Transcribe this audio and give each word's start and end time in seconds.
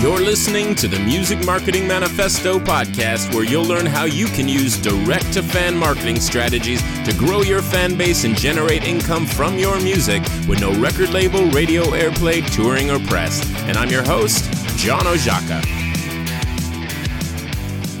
You're 0.00 0.20
listening 0.20 0.76
to 0.76 0.86
the 0.86 1.00
Music 1.00 1.44
Marketing 1.44 1.84
Manifesto 1.84 2.60
podcast, 2.60 3.34
where 3.34 3.42
you'll 3.42 3.64
learn 3.64 3.84
how 3.84 4.04
you 4.04 4.26
can 4.26 4.48
use 4.48 4.78
direct 4.78 5.32
to 5.32 5.42
fan 5.42 5.76
marketing 5.76 6.20
strategies 6.20 6.80
to 7.04 7.12
grow 7.14 7.42
your 7.42 7.62
fan 7.62 7.96
base 7.96 8.22
and 8.22 8.38
generate 8.38 8.84
income 8.84 9.26
from 9.26 9.58
your 9.58 9.80
music 9.80 10.22
with 10.46 10.60
no 10.60 10.72
record 10.80 11.10
label, 11.10 11.46
radio 11.50 11.82
airplay, 11.86 12.48
touring, 12.54 12.92
or 12.92 13.00
press. 13.08 13.44
And 13.62 13.76
I'm 13.76 13.90
your 13.90 14.04
host, 14.04 14.44
John 14.76 15.02
Oszajca. 15.02 15.87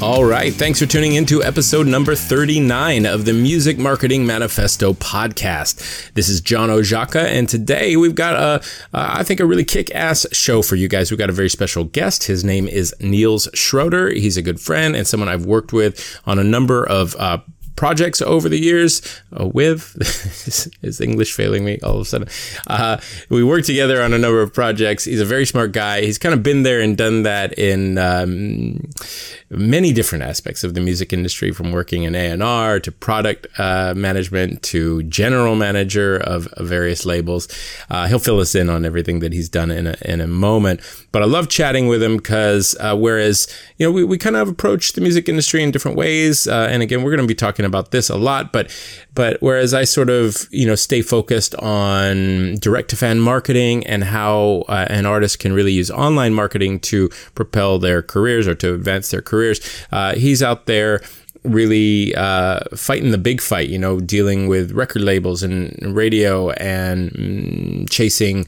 All 0.00 0.24
right. 0.24 0.54
Thanks 0.54 0.78
for 0.78 0.86
tuning 0.86 1.14
in 1.16 1.26
to 1.26 1.42
episode 1.42 1.88
number 1.88 2.14
39 2.14 3.04
of 3.04 3.24
the 3.24 3.32
Music 3.32 3.78
Marketing 3.78 4.24
Manifesto 4.24 4.92
podcast. 4.92 6.12
This 6.14 6.28
is 6.28 6.40
John 6.40 6.68
Oszajca, 6.68 7.24
and 7.24 7.48
today 7.48 7.96
we've 7.96 8.14
got 8.14 8.34
a, 8.34 8.64
uh, 8.96 9.10
I 9.16 9.24
think, 9.24 9.40
a 9.40 9.44
really 9.44 9.64
kick 9.64 9.92
ass 9.96 10.24
show 10.30 10.62
for 10.62 10.76
you 10.76 10.86
guys. 10.86 11.10
We've 11.10 11.18
got 11.18 11.30
a 11.30 11.32
very 11.32 11.50
special 11.50 11.82
guest. 11.82 12.24
His 12.24 12.44
name 12.44 12.68
is 12.68 12.94
Niels 13.00 13.48
Schroeder. 13.54 14.10
He's 14.10 14.36
a 14.36 14.42
good 14.42 14.60
friend 14.60 14.94
and 14.94 15.04
someone 15.04 15.28
I've 15.28 15.46
worked 15.46 15.72
with 15.72 16.20
on 16.24 16.38
a 16.38 16.44
number 16.44 16.86
of 16.86 17.16
uh, 17.16 17.38
projects 17.78 18.20
over 18.20 18.48
the 18.48 18.58
years 18.58 19.00
uh, 19.38 19.46
with 19.46 19.94
is 20.82 21.00
English 21.00 21.32
failing 21.32 21.64
me 21.64 21.78
all 21.84 21.94
of 21.94 22.00
a 22.00 22.04
sudden. 22.04 22.28
Uh, 22.66 22.98
we 23.28 23.44
worked 23.44 23.66
together 23.66 24.02
on 24.02 24.12
a 24.12 24.18
number 24.18 24.42
of 24.42 24.52
projects. 24.52 25.04
He's 25.04 25.20
a 25.20 25.24
very 25.24 25.46
smart 25.46 25.70
guy. 25.70 26.00
He's 26.00 26.18
kind 26.18 26.34
of 26.34 26.42
been 26.42 26.64
there 26.64 26.80
and 26.80 26.96
done 26.96 27.22
that 27.22 27.56
in 27.56 27.96
um, 27.96 28.80
many 29.48 29.92
different 29.92 30.24
aspects 30.24 30.64
of 30.64 30.74
the 30.74 30.80
music 30.80 31.12
industry, 31.12 31.52
from 31.52 31.70
working 31.70 32.02
in 32.02 32.16
A 32.16 32.30
and 32.30 32.42
R 32.42 32.80
to 32.80 32.90
product 32.90 33.46
uh, 33.60 33.94
management 33.96 34.64
to 34.64 35.04
general 35.04 35.54
manager 35.54 36.16
of, 36.16 36.48
of 36.48 36.66
various 36.66 37.06
labels. 37.06 37.46
Uh, 37.88 38.08
he'll 38.08 38.18
fill 38.18 38.40
us 38.40 38.56
in 38.56 38.68
on 38.68 38.84
everything 38.84 39.20
that 39.20 39.32
he's 39.32 39.48
done 39.48 39.70
in 39.70 39.86
a, 39.86 39.96
in 40.04 40.20
a 40.20 40.26
moment. 40.26 40.80
But 41.12 41.22
I 41.22 41.26
love 41.26 41.48
chatting 41.48 41.86
with 41.86 42.02
him 42.02 42.16
because 42.16 42.76
uh, 42.80 42.96
whereas 42.96 43.46
you 43.76 43.86
know 43.86 43.92
we, 43.92 44.02
we 44.02 44.18
kind 44.18 44.34
of 44.34 44.48
approach 44.48 44.94
the 44.94 45.00
music 45.00 45.28
industry 45.28 45.62
in 45.62 45.70
different 45.70 45.96
ways, 45.96 46.48
uh, 46.48 46.66
and 46.68 46.82
again 46.82 47.04
we're 47.04 47.12
going 47.12 47.22
to 47.22 47.28
be 47.28 47.36
talking 47.36 47.67
about 47.68 47.90
this 47.90 48.10
a 48.10 48.16
lot, 48.16 48.52
but 48.52 48.74
but 49.14 49.36
whereas 49.40 49.74
I 49.74 49.84
sort 49.84 50.10
of 50.10 50.46
you 50.50 50.66
know 50.66 50.74
stay 50.74 51.02
focused 51.02 51.54
on 51.56 52.56
direct 52.56 52.90
to 52.90 52.96
fan 52.96 53.20
marketing 53.20 53.86
and 53.86 54.04
how 54.04 54.64
uh, 54.68 54.86
an 54.88 55.06
artist 55.06 55.38
can 55.38 55.52
really 55.52 55.72
use 55.72 55.90
online 55.90 56.34
marketing 56.34 56.80
to 56.80 57.08
propel 57.34 57.78
their 57.78 58.02
careers 58.02 58.48
or 58.48 58.54
to 58.56 58.74
advance 58.74 59.10
their 59.10 59.22
careers, 59.22 59.60
uh, 59.92 60.14
he's 60.14 60.42
out 60.42 60.66
there 60.66 61.00
really 61.44 62.14
uh, 62.14 62.60
fighting 62.74 63.10
the 63.10 63.18
big 63.18 63.40
fight, 63.40 63.68
you 63.68 63.78
know, 63.78 64.00
dealing 64.00 64.48
with 64.48 64.72
record 64.72 65.02
labels 65.02 65.42
and 65.42 65.76
radio 65.94 66.50
and 66.52 67.10
mm, 67.12 67.90
chasing 67.90 68.46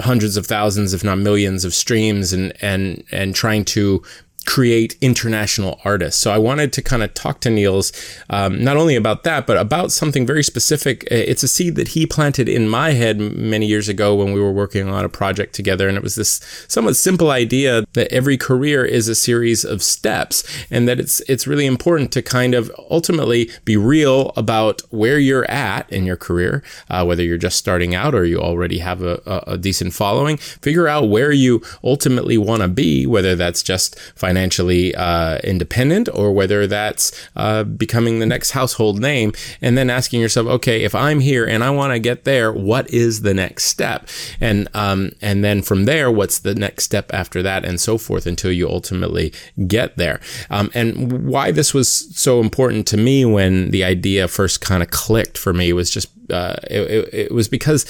hundreds 0.00 0.36
of 0.36 0.46
thousands, 0.46 0.92
if 0.92 1.02
not 1.02 1.18
millions, 1.18 1.64
of 1.64 1.74
streams 1.74 2.32
and 2.32 2.52
and 2.60 3.04
and 3.10 3.34
trying 3.34 3.64
to 3.64 4.02
create 4.46 4.96
international 5.02 5.78
artists. 5.84 6.20
So 6.20 6.30
I 6.30 6.38
wanted 6.38 6.72
to 6.72 6.82
kind 6.82 7.02
of 7.02 7.12
talk 7.12 7.40
to 7.40 7.50
Niels 7.50 7.92
um, 8.30 8.64
not 8.64 8.78
only 8.78 8.96
about 8.96 9.22
that, 9.24 9.46
but 9.46 9.58
about 9.58 9.92
something 9.92 10.26
very 10.26 10.42
specific. 10.42 11.06
It's 11.10 11.42
a 11.42 11.48
seed 11.48 11.76
that 11.76 11.88
he 11.88 12.06
planted 12.06 12.48
in 12.48 12.66
my 12.66 12.92
head 12.92 13.18
many 13.18 13.66
years 13.66 13.90
ago 13.90 14.14
when 14.14 14.32
we 14.32 14.40
were 14.40 14.52
working 14.52 14.88
on 14.88 15.04
a 15.04 15.08
project 15.08 15.54
together. 15.54 15.86
And 15.86 15.98
it 15.98 16.02
was 16.02 16.14
this 16.14 16.40
somewhat 16.66 16.96
simple 16.96 17.30
idea 17.30 17.84
that 17.92 18.10
every 18.10 18.38
career 18.38 18.86
is 18.86 19.06
a 19.06 19.14
series 19.14 19.64
of 19.66 19.82
steps 19.82 20.42
and 20.70 20.88
that 20.88 20.98
it's, 20.98 21.20
it's 21.28 21.46
really 21.46 21.66
important 21.66 22.10
to 22.12 22.22
kind 22.22 22.54
of 22.54 22.70
ultimately 22.90 23.50
be 23.66 23.76
real 23.76 24.32
about 24.34 24.80
where 24.90 25.18
you're 25.18 25.50
at 25.50 25.92
in 25.92 26.06
your 26.06 26.16
career, 26.16 26.62
uh, 26.88 27.04
whether 27.04 27.22
you're 27.22 27.36
just 27.36 27.58
starting 27.58 27.94
out 27.94 28.14
or 28.14 28.24
you 28.24 28.38
already 28.38 28.78
have 28.78 29.02
a, 29.02 29.20
a, 29.26 29.52
a 29.52 29.58
decent 29.58 29.92
following. 29.92 30.38
Figure 30.38 30.88
out 30.88 31.10
where 31.10 31.32
you 31.32 31.62
ultimately 31.84 32.38
want 32.38 32.62
to 32.62 32.68
be, 32.68 33.06
whether 33.06 33.36
that's 33.36 33.62
just 33.62 34.00
financial 34.16 34.37
financially 34.38 34.94
uh, 34.94 35.38
independent 35.42 36.08
or 36.14 36.32
whether 36.32 36.68
that's 36.68 37.28
uh, 37.34 37.64
becoming 37.64 38.20
the 38.20 38.26
next 38.26 38.52
household 38.52 39.00
name. 39.00 39.32
And 39.60 39.76
then 39.76 39.90
asking 39.90 40.20
yourself, 40.20 40.46
okay, 40.46 40.84
if 40.84 40.94
I'm 40.94 41.18
here 41.18 41.44
and 41.44 41.64
I 41.64 41.70
want 41.70 41.92
to 41.92 41.98
get 41.98 42.22
there, 42.22 42.52
what 42.52 42.88
is 42.90 43.22
the 43.22 43.34
next 43.34 43.64
step? 43.64 44.08
And 44.40 44.68
um, 44.74 45.10
and 45.20 45.42
then 45.42 45.62
from 45.62 45.86
there, 45.86 46.08
what's 46.08 46.38
the 46.38 46.54
next 46.54 46.84
step 46.84 47.12
after 47.12 47.42
that, 47.42 47.64
and 47.64 47.80
so 47.80 47.98
forth 47.98 48.26
until 48.26 48.52
you 48.52 48.68
ultimately 48.68 49.32
get 49.66 49.96
there. 49.96 50.20
Um, 50.50 50.70
and 50.72 51.26
why 51.26 51.50
this 51.50 51.74
was 51.74 51.88
so 52.16 52.40
important 52.40 52.86
to 52.88 52.96
me 52.96 53.24
when 53.24 53.72
the 53.72 53.82
idea 53.82 54.28
first 54.28 54.60
kind 54.60 54.82
of 54.84 54.90
clicked 54.90 55.36
for 55.36 55.52
me 55.52 55.72
was 55.72 55.90
just 55.90 56.08
uh, 56.30 56.56
it, 56.70 56.82
it, 56.90 57.08
it 57.12 57.32
was 57.32 57.48
because 57.48 57.84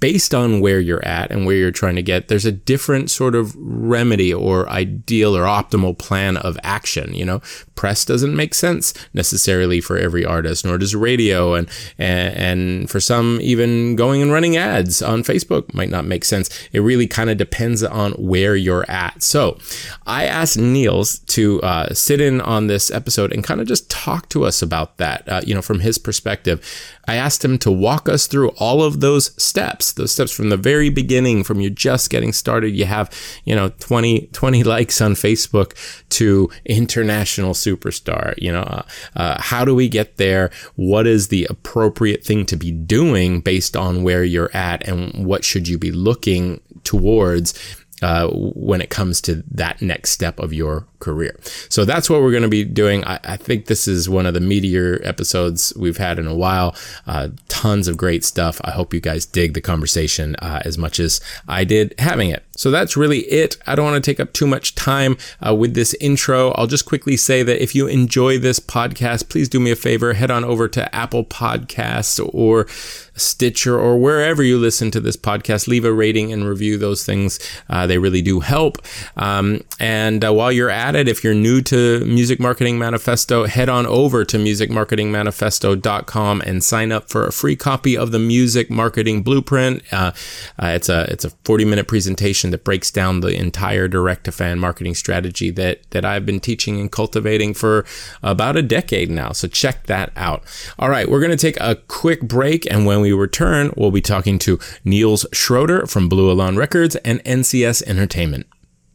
based 0.00 0.34
on 0.34 0.60
where 0.60 0.80
you're 0.80 1.04
at 1.04 1.30
and 1.30 1.44
where 1.44 1.56
you're 1.56 1.70
trying 1.70 1.96
to 1.96 2.02
get, 2.02 2.28
there's 2.28 2.46
a 2.46 2.52
different 2.52 3.10
sort 3.10 3.34
of 3.34 3.54
remedy 3.56 4.32
or 4.32 4.68
ideal 4.70 5.36
or 5.36 5.42
optimal 5.42 5.96
plan 5.96 6.36
of 6.38 6.58
action. 6.62 7.12
You 7.14 7.24
know, 7.26 7.42
press 7.74 8.04
doesn't 8.04 8.34
make 8.34 8.54
sense 8.54 8.94
necessarily 9.12 9.80
for 9.80 9.98
every 9.98 10.24
artist, 10.24 10.64
nor 10.64 10.78
does 10.78 10.94
radio, 10.94 11.54
and 11.54 11.68
and, 11.98 12.34
and 12.36 12.90
for 12.90 13.00
some, 13.00 13.38
even 13.42 13.96
going 13.96 14.22
and 14.22 14.32
running 14.32 14.56
ads 14.56 15.02
on 15.02 15.22
Facebook 15.22 15.72
might 15.74 15.90
not 15.90 16.06
make 16.06 16.24
sense. 16.24 16.48
It 16.72 16.80
really 16.80 17.06
kind 17.06 17.28
of 17.28 17.36
depends 17.36 17.82
on 17.82 18.12
where 18.12 18.56
you're 18.56 18.90
at. 18.90 19.22
So, 19.22 19.58
I 20.06 20.24
asked 20.24 20.56
Niels 20.58 21.18
to 21.20 21.60
uh, 21.62 21.92
sit 21.92 22.20
in 22.20 22.40
on 22.40 22.66
this 22.66 22.90
episode 22.90 23.32
and 23.32 23.44
kind 23.44 23.60
of 23.60 23.66
just 23.66 23.90
talk 23.90 24.30
to 24.30 24.44
us 24.44 24.62
about 24.62 24.96
that. 24.96 25.28
Uh, 25.28 25.42
you 25.44 25.54
know, 25.54 25.62
from 25.62 25.80
his 25.80 25.98
perspective, 25.98 26.64
I 27.06 27.16
asked 27.16 27.44
him 27.44 27.58
to 27.58 27.70
walk 27.70 28.08
us 28.08 28.26
through 28.26 28.50
all 28.50 28.82
of 28.82 29.00
those 29.00 29.30
steps 29.42 29.92
those 29.92 30.12
steps 30.12 30.32
from 30.32 30.48
the 30.48 30.56
very 30.56 30.90
beginning, 30.90 31.44
from 31.44 31.60
you 31.60 31.70
just 31.70 32.10
getting 32.10 32.32
started, 32.32 32.70
you 32.70 32.84
have, 32.84 33.10
you 33.44 33.54
know, 33.54 33.70
20, 33.80 34.28
20 34.32 34.64
likes 34.64 35.00
on 35.00 35.14
Facebook 35.14 35.74
to 36.10 36.50
international 36.64 37.54
superstar, 37.54 38.34
you 38.38 38.52
know, 38.52 38.62
uh, 38.62 38.82
uh, 39.16 39.40
how 39.40 39.64
do 39.64 39.74
we 39.74 39.88
get 39.88 40.16
there? 40.16 40.50
What 40.76 41.06
is 41.06 41.28
the 41.28 41.46
appropriate 41.50 42.24
thing 42.24 42.46
to 42.46 42.56
be 42.56 42.70
doing 42.70 43.40
based 43.40 43.76
on 43.76 44.02
where 44.02 44.24
you're 44.24 44.54
at 44.54 44.86
and 44.86 45.26
what 45.26 45.44
should 45.44 45.68
you 45.68 45.78
be 45.78 45.92
looking 45.92 46.60
towards 46.84 47.54
uh, 48.02 48.28
when 48.30 48.80
it 48.80 48.90
comes 48.90 49.20
to 49.22 49.42
that 49.50 49.80
next 49.80 50.10
step 50.10 50.38
of 50.38 50.52
your 50.52 50.86
career. 50.98 51.38
So 51.68 51.84
that's 51.84 52.10
what 52.10 52.20
we're 52.20 52.30
going 52.30 52.42
to 52.42 52.48
be 52.48 52.64
doing. 52.64 53.04
I, 53.04 53.18
I, 53.24 53.36
think 53.36 53.66
this 53.66 53.86
is 53.88 54.08
one 54.08 54.26
of 54.26 54.34
the 54.34 54.40
meatier 54.40 55.04
episodes 55.06 55.72
we've 55.76 55.96
had 55.96 56.18
in 56.18 56.26
a 56.26 56.34
while. 56.34 56.74
Uh, 57.06 57.28
tons 57.48 57.88
of 57.88 57.96
great 57.96 58.24
stuff. 58.24 58.60
I 58.64 58.70
hope 58.72 58.92
you 58.92 59.00
guys 59.00 59.24
dig 59.24 59.54
the 59.54 59.60
conversation 59.60 60.36
uh, 60.36 60.60
as 60.64 60.76
much 60.76 61.00
as 61.00 61.20
I 61.48 61.64
did 61.64 61.94
having 61.98 62.30
it. 62.30 62.44
So 62.56 62.70
that's 62.70 62.96
really 62.96 63.20
it. 63.20 63.56
I 63.66 63.74
don't 63.74 63.84
want 63.84 64.02
to 64.02 64.10
take 64.10 64.20
up 64.20 64.32
too 64.32 64.46
much 64.46 64.74
time 64.74 65.16
uh, 65.46 65.54
with 65.54 65.74
this 65.74 65.94
intro. 65.94 66.50
I'll 66.52 66.66
just 66.66 66.86
quickly 66.86 67.16
say 67.16 67.42
that 67.42 67.62
if 67.62 67.74
you 67.74 67.86
enjoy 67.86 68.38
this 68.38 68.58
podcast, 68.58 69.28
please 69.28 69.48
do 69.48 69.60
me 69.60 69.70
a 69.70 69.76
favor, 69.76 70.14
head 70.14 70.30
on 70.30 70.44
over 70.44 70.66
to 70.68 70.94
Apple 70.94 71.24
Podcasts 71.24 72.18
or 72.32 72.66
Stitcher 73.16 73.78
or 73.78 73.98
wherever 73.98 74.42
you 74.42 74.58
listen 74.58 74.90
to 74.92 75.00
this 75.00 75.16
podcast. 75.16 75.68
Leave 75.68 75.84
a 75.84 75.92
rating 75.92 76.32
and 76.32 76.48
review. 76.48 76.78
Those 76.78 77.04
things, 77.04 77.38
uh, 77.68 77.86
they 77.86 77.98
really 77.98 78.22
do 78.22 78.40
help. 78.40 78.78
Um, 79.16 79.62
and 79.80 80.24
uh, 80.24 80.32
while 80.32 80.52
you're 80.52 80.70
at 80.70 80.96
it, 80.96 81.08
if 81.08 81.24
you're 81.24 81.34
new 81.34 81.60
to 81.62 82.04
Music 82.04 82.38
Marketing 82.40 82.78
Manifesto, 82.78 83.46
head 83.46 83.68
on 83.68 83.86
over 83.86 84.24
to 84.24 84.36
musicmarketingmanifesto.com 84.36 86.40
and 86.42 86.64
sign 86.64 86.92
up 86.92 87.08
for 87.08 87.26
a 87.26 87.32
free 87.32 87.56
copy 87.56 87.96
of 87.96 88.12
the 88.12 88.18
Music 88.18 88.70
Marketing 88.70 89.22
Blueprint. 89.22 89.82
Uh, 89.92 90.12
uh 90.58 90.66
it's 90.66 90.88
a 90.88 91.06
it's 91.10 91.24
a 91.24 91.30
40 91.44 91.64
minute 91.64 91.88
presentation 91.88 92.50
that 92.50 92.64
breaks 92.64 92.90
down 92.90 93.20
the 93.20 93.34
entire 93.34 93.88
direct 93.88 94.24
to 94.24 94.32
fan 94.32 94.58
marketing 94.58 94.94
strategy 94.94 95.50
that 95.50 95.88
that 95.90 96.04
I've 96.04 96.26
been 96.26 96.40
teaching 96.40 96.80
and 96.80 96.90
cultivating 96.90 97.54
for 97.54 97.84
about 98.22 98.56
a 98.56 98.62
decade 98.62 99.10
now. 99.10 99.32
So 99.32 99.48
check 99.48 99.86
that 99.86 100.12
out. 100.16 100.42
All 100.78 100.88
right, 100.88 101.08
we're 101.08 101.20
going 101.20 101.30
to 101.30 101.36
take 101.36 101.58
a 101.60 101.76
quick 101.88 102.22
break, 102.22 102.70
and 102.70 102.86
when 102.86 103.00
we 103.00 103.05
return, 103.12 103.72
we'll 103.76 103.90
be 103.90 104.00
talking 104.00 104.38
to 104.40 104.58
Niels 104.84 105.26
Schroeder 105.32 105.86
from 105.86 106.08
Blue 106.08 106.30
Elan 106.30 106.56
Records 106.56 106.96
and 106.96 107.22
NCS 107.24 107.82
Entertainment. 107.82 108.46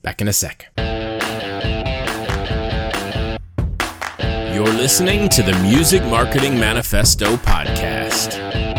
Back 0.02 0.22
in 0.22 0.28
a 0.28 0.34
sec. 0.34 0.68
You're 4.54 4.66
listening 4.66 5.30
to 5.30 5.44
the 5.44 5.58
Music 5.62 6.04
Marketing 6.04 6.60
Manifesto 6.60 7.36
podcast. 7.38 8.71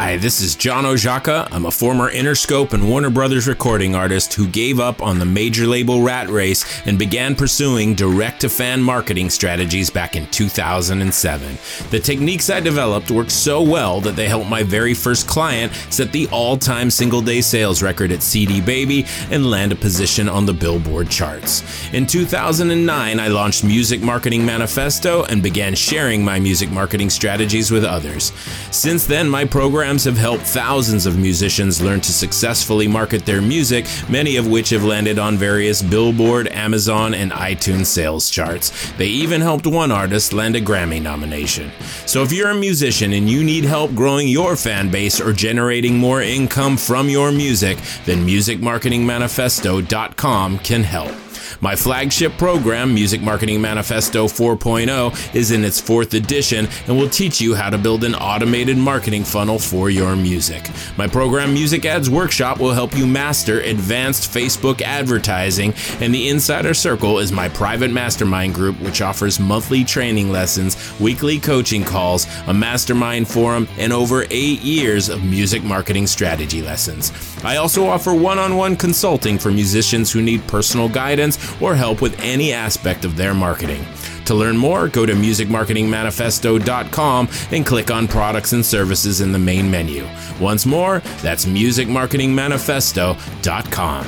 Hi, 0.00 0.16
this 0.16 0.40
is 0.40 0.54
John 0.54 0.84
Oszajca. 0.84 1.48
I'm 1.50 1.66
a 1.66 1.72
former 1.72 2.08
Interscope 2.08 2.72
and 2.72 2.88
Warner 2.88 3.10
Brothers 3.10 3.48
recording 3.48 3.96
artist 3.96 4.32
who 4.32 4.46
gave 4.46 4.78
up 4.78 5.02
on 5.02 5.18
the 5.18 5.24
major 5.24 5.66
label 5.66 6.02
rat 6.02 6.28
race 6.28 6.64
and 6.86 6.96
began 6.96 7.34
pursuing 7.34 7.96
direct 7.96 8.42
to 8.42 8.48
fan 8.48 8.80
marketing 8.80 9.28
strategies 9.28 9.90
back 9.90 10.14
in 10.14 10.28
2007. 10.28 11.58
The 11.90 11.98
techniques 11.98 12.48
I 12.48 12.60
developed 12.60 13.10
worked 13.10 13.32
so 13.32 13.60
well 13.60 14.00
that 14.02 14.14
they 14.14 14.28
helped 14.28 14.48
my 14.48 14.62
very 14.62 14.94
first 14.94 15.26
client 15.26 15.72
set 15.90 16.12
the 16.12 16.28
all 16.28 16.56
time 16.56 16.90
single 16.90 17.20
day 17.20 17.40
sales 17.40 17.82
record 17.82 18.12
at 18.12 18.22
CD 18.22 18.60
Baby 18.60 19.04
and 19.32 19.50
land 19.50 19.72
a 19.72 19.76
position 19.76 20.28
on 20.28 20.46
the 20.46 20.54
Billboard 20.54 21.10
charts. 21.10 21.64
In 21.92 22.06
2009, 22.06 23.18
I 23.18 23.26
launched 23.26 23.64
Music 23.64 24.00
Marketing 24.00 24.46
Manifesto 24.46 25.24
and 25.24 25.42
began 25.42 25.74
sharing 25.74 26.24
my 26.24 26.38
music 26.38 26.70
marketing 26.70 27.10
strategies 27.10 27.72
with 27.72 27.82
others. 27.82 28.32
Since 28.70 29.04
then, 29.04 29.28
my 29.28 29.44
program 29.44 29.87
programs 29.88 30.04
have 30.04 30.18
helped 30.18 30.44
thousands 30.44 31.06
of 31.06 31.16
musicians 31.16 31.80
learn 31.80 31.98
to 31.98 32.12
successfully 32.12 32.86
market 32.86 33.24
their 33.24 33.40
music, 33.40 33.86
many 34.06 34.36
of 34.36 34.46
which 34.46 34.68
have 34.68 34.84
landed 34.84 35.18
on 35.18 35.34
various 35.34 35.80
Billboard, 35.80 36.46
Amazon, 36.48 37.14
and 37.14 37.32
iTunes 37.32 37.86
sales 37.86 38.28
charts. 38.28 38.92
They 38.98 39.06
even 39.06 39.40
helped 39.40 39.66
one 39.66 39.90
artist 39.90 40.34
land 40.34 40.56
a 40.56 40.60
Grammy 40.60 41.00
nomination. 41.00 41.70
So 42.04 42.22
if 42.22 42.32
you're 42.32 42.50
a 42.50 42.54
musician 42.54 43.14
and 43.14 43.30
you 43.30 43.42
need 43.42 43.64
help 43.64 43.94
growing 43.94 44.28
your 44.28 44.56
fan 44.56 44.90
base 44.90 45.22
or 45.22 45.32
generating 45.32 45.96
more 45.96 46.20
income 46.20 46.76
from 46.76 47.08
your 47.08 47.32
music, 47.32 47.78
then 48.04 48.26
musicmarketingmanifesto.com 48.26 50.58
can 50.58 50.82
help. 50.82 51.27
My 51.60 51.76
flagship 51.76 52.36
program, 52.38 52.94
Music 52.94 53.20
Marketing 53.20 53.60
Manifesto 53.60 54.26
4.0, 54.26 55.34
is 55.34 55.50
in 55.50 55.64
its 55.64 55.80
fourth 55.80 56.14
edition 56.14 56.68
and 56.86 56.96
will 56.96 57.08
teach 57.08 57.40
you 57.40 57.54
how 57.54 57.70
to 57.70 57.78
build 57.78 58.04
an 58.04 58.14
automated 58.14 58.78
marketing 58.78 59.24
funnel 59.24 59.58
for 59.58 59.90
your 59.90 60.16
music. 60.16 60.70
My 60.96 61.06
program, 61.06 61.52
Music 61.52 61.84
Ads 61.84 62.08
Workshop, 62.08 62.58
will 62.58 62.72
help 62.72 62.96
you 62.96 63.06
master 63.06 63.60
advanced 63.60 64.30
Facebook 64.30 64.80
advertising, 64.80 65.74
and 66.00 66.14
the 66.14 66.28
Insider 66.28 66.74
Circle 66.74 67.18
is 67.18 67.32
my 67.32 67.48
private 67.48 67.90
mastermind 67.90 68.54
group, 68.54 68.80
which 68.80 69.02
offers 69.02 69.40
monthly 69.40 69.84
training 69.84 70.30
lessons, 70.30 70.76
weekly 71.00 71.38
coaching 71.38 71.84
calls, 71.84 72.26
a 72.46 72.54
mastermind 72.54 73.28
forum, 73.28 73.68
and 73.78 73.92
over 73.92 74.24
eight 74.30 74.60
years 74.60 75.08
of 75.08 75.22
music 75.24 75.62
marketing 75.62 76.06
strategy 76.06 76.62
lessons. 76.62 77.12
I 77.44 77.56
also 77.56 77.86
offer 77.86 78.14
one 78.14 78.38
on 78.38 78.56
one 78.56 78.76
consulting 78.76 79.38
for 79.38 79.50
musicians 79.50 80.10
who 80.10 80.22
need 80.22 80.46
personal 80.46 80.88
guidance 80.88 81.27
or 81.60 81.74
help 81.74 82.00
with 82.00 82.16
any 82.20 82.52
aspect 82.52 83.04
of 83.04 83.16
their 83.16 83.34
marketing. 83.34 83.84
To 84.26 84.34
learn 84.34 84.56
more, 84.56 84.86
go 84.88 85.04
to 85.06 85.14
musicmarketingmanifesto.com 85.14 87.28
and 87.50 87.66
click 87.66 87.90
on 87.90 88.06
products 88.06 88.52
and 88.52 88.64
services 88.64 89.20
in 89.20 89.32
the 89.32 89.38
main 89.38 89.68
menu. 89.70 90.06
Once 90.40 90.64
more, 90.66 91.00
that's 91.22 91.46
musicmarketingmanifesto.com. 91.46 94.06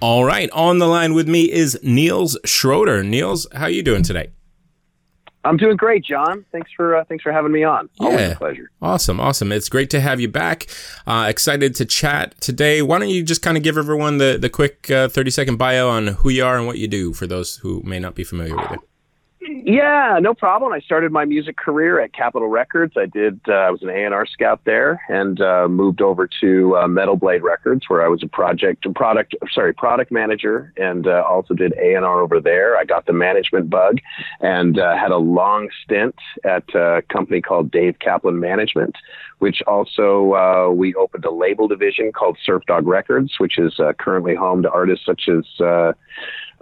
All 0.00 0.24
right, 0.24 0.48
on 0.50 0.78
the 0.78 0.88
line 0.88 1.12
with 1.14 1.28
me 1.28 1.48
is 1.50 1.78
Niels 1.82 2.38
Schroeder. 2.44 3.02
Niels, 3.04 3.46
how 3.52 3.66
are 3.66 3.70
you 3.70 3.84
doing 3.84 4.02
today? 4.02 4.32
I'm 5.44 5.56
doing 5.56 5.76
great, 5.76 6.04
John. 6.04 6.44
Thanks 6.52 6.70
for 6.76 6.96
uh, 6.96 7.04
thanks 7.04 7.22
for 7.22 7.32
having 7.32 7.52
me 7.52 7.64
on. 7.64 7.88
Always 7.98 8.20
yeah. 8.20 8.26
a 8.28 8.36
pleasure. 8.36 8.70
Awesome, 8.80 9.18
awesome. 9.18 9.50
It's 9.50 9.68
great 9.68 9.90
to 9.90 10.00
have 10.00 10.20
you 10.20 10.28
back. 10.28 10.66
Uh, 11.06 11.26
excited 11.28 11.74
to 11.76 11.84
chat 11.84 12.40
today. 12.40 12.80
Why 12.82 12.98
don't 12.98 13.08
you 13.08 13.22
just 13.22 13.42
kind 13.42 13.56
of 13.56 13.62
give 13.62 13.76
everyone 13.76 14.18
the 14.18 14.38
the 14.40 14.48
quick 14.48 14.90
uh, 14.90 15.08
30 15.08 15.30
second 15.30 15.56
bio 15.56 15.88
on 15.88 16.08
who 16.08 16.28
you 16.30 16.44
are 16.44 16.56
and 16.56 16.66
what 16.66 16.78
you 16.78 16.86
do 16.86 17.12
for 17.12 17.26
those 17.26 17.56
who 17.56 17.82
may 17.84 17.98
not 17.98 18.14
be 18.14 18.24
familiar 18.24 18.56
with 18.56 18.72
it. 18.72 18.80
Yeah, 19.44 20.18
no 20.22 20.34
problem. 20.34 20.72
I 20.72 20.78
started 20.80 21.10
my 21.10 21.24
music 21.24 21.56
career 21.56 21.98
at 21.98 22.12
Capitol 22.12 22.46
Records. 22.46 22.94
I 22.96 23.06
did. 23.06 23.40
Uh, 23.48 23.52
I 23.52 23.70
was 23.70 23.82
an 23.82 23.88
A 23.88 24.04
and 24.04 24.14
R 24.14 24.24
scout 24.24 24.60
there, 24.64 25.02
and 25.08 25.40
uh, 25.40 25.66
moved 25.68 26.00
over 26.00 26.28
to 26.40 26.76
uh, 26.76 26.86
Metal 26.86 27.16
Blade 27.16 27.42
Records, 27.42 27.88
where 27.88 28.04
I 28.04 28.08
was 28.08 28.22
a 28.22 28.28
project 28.28 28.86
product 28.94 29.34
sorry 29.52 29.72
product 29.74 30.12
manager, 30.12 30.72
and 30.76 31.08
uh, 31.08 31.24
also 31.28 31.54
did 31.54 31.72
A 31.72 31.94
and 31.94 32.04
R 32.04 32.20
over 32.20 32.40
there. 32.40 32.76
I 32.76 32.84
got 32.84 33.06
the 33.06 33.12
management 33.12 33.68
bug, 33.68 33.98
and 34.40 34.78
uh, 34.78 34.96
had 34.96 35.10
a 35.10 35.18
long 35.18 35.68
stint 35.82 36.14
at 36.44 36.72
a 36.74 37.02
company 37.08 37.40
called 37.40 37.72
Dave 37.72 37.98
Kaplan 37.98 38.38
Management, 38.38 38.94
which 39.40 39.60
also 39.66 40.34
uh, 40.34 40.70
we 40.70 40.94
opened 40.94 41.24
a 41.24 41.32
label 41.32 41.66
division 41.66 42.12
called 42.12 42.38
Surf 42.44 42.62
Dog 42.68 42.86
Records, 42.86 43.34
which 43.38 43.58
is 43.58 43.80
currently 43.98 44.36
home 44.36 44.62
to 44.62 44.70
artists 44.70 45.04
such 45.04 45.28
as 45.28 45.44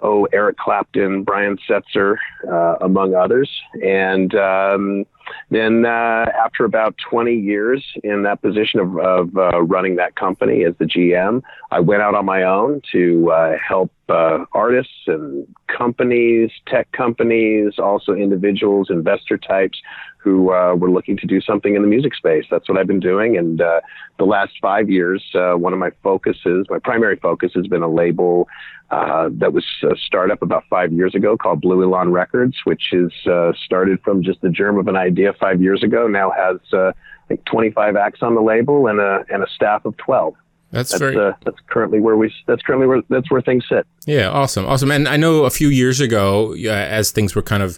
oh, 0.01 0.27
Eric 0.33 0.57
Clapton, 0.57 1.23
Brian 1.23 1.57
Setzer, 1.69 2.17
uh, 2.47 2.75
among 2.81 3.15
others. 3.15 3.49
And 3.83 4.33
um, 4.35 5.05
then 5.49 5.85
uh, 5.85 6.25
after 6.43 6.65
about 6.65 6.95
20 7.09 7.33
years 7.35 7.85
in 8.03 8.23
that 8.23 8.41
position 8.41 8.79
of, 8.79 8.97
of 8.97 9.37
uh, 9.37 9.61
running 9.61 9.95
that 9.97 10.15
company 10.15 10.63
as 10.63 10.73
the 10.77 10.85
GM, 10.85 11.41
I 11.71 11.79
went 11.79 12.01
out 12.01 12.15
on 12.15 12.25
my 12.25 12.43
own 12.43 12.81
to 12.91 13.31
uh, 13.31 13.57
help 13.57 13.91
uh, 14.09 14.45
artists 14.53 14.93
and 15.07 15.47
companies, 15.67 16.51
tech 16.67 16.91
companies, 16.91 17.79
also 17.79 18.13
individuals, 18.13 18.89
investor 18.89 19.37
types 19.37 19.79
who 20.23 20.53
uh, 20.53 20.75
were 20.75 20.91
looking 20.91 21.17
to 21.17 21.25
do 21.25 21.41
something 21.41 21.75
in 21.75 21.81
the 21.81 21.87
music 21.87 22.13
space. 22.13 22.45
That's 22.49 22.69
what 22.69 22.77
I've 22.77 22.87
been 22.87 22.99
doing. 22.99 23.37
And 23.37 23.59
uh, 23.59 23.81
the 24.19 24.25
last 24.25 24.53
five 24.61 24.89
years, 24.89 25.23
uh, 25.33 25.53
one 25.53 25.73
of 25.73 25.79
my 25.79 25.91
focuses, 26.03 26.67
my 26.69 26.79
primary 26.79 27.15
focus 27.15 27.51
has 27.55 27.67
been 27.67 27.81
a 27.81 27.89
label 27.89 28.47
uh, 28.91 29.29
that 29.33 29.53
was 29.53 29.65
a 29.83 29.95
startup 29.95 30.41
about 30.41 30.63
five 30.69 30.91
years 30.91 31.15
ago 31.15 31.37
called 31.37 31.61
Blue 31.61 31.81
Elan 31.81 32.11
Records, 32.11 32.57
which 32.65 32.91
is 32.91 33.11
uh, 33.25 33.53
started 33.65 33.99
from 34.03 34.21
just 34.21 34.41
the 34.41 34.49
germ 34.49 34.77
of 34.77 34.87
an 34.87 34.95
idea 34.95 35.33
five 35.39 35.61
years 35.61 35.81
ago. 35.81 36.07
Now 36.07 36.31
has 36.31 36.57
uh, 36.73 36.89
I 36.89 37.27
think 37.27 37.45
25 37.45 37.95
acts 37.95 38.21
on 38.21 38.35
the 38.35 38.41
label 38.41 38.87
and 38.87 38.99
a 38.99 39.23
and 39.29 39.43
a 39.43 39.47
staff 39.55 39.85
of 39.85 39.95
12. 39.97 40.35
That's, 40.71 40.91
that's 40.91 40.99
very. 40.99 41.17
Uh, 41.17 41.33
that's 41.43 41.57
currently 41.67 41.99
where 41.99 42.15
we. 42.15 42.33
That's 42.47 42.61
currently 42.61 42.87
where 42.87 43.01
that's 43.09 43.29
where 43.29 43.41
things 43.41 43.65
sit. 43.67 43.85
Yeah, 44.05 44.29
awesome, 44.29 44.65
awesome. 44.65 44.91
And 44.91 45.07
I 45.07 45.17
know 45.17 45.43
a 45.43 45.49
few 45.49 45.67
years 45.67 45.99
ago, 45.99 46.53
uh, 46.53 46.69
as 46.69 47.11
things 47.11 47.35
were 47.35 47.41
kind 47.41 47.61
of 47.61 47.77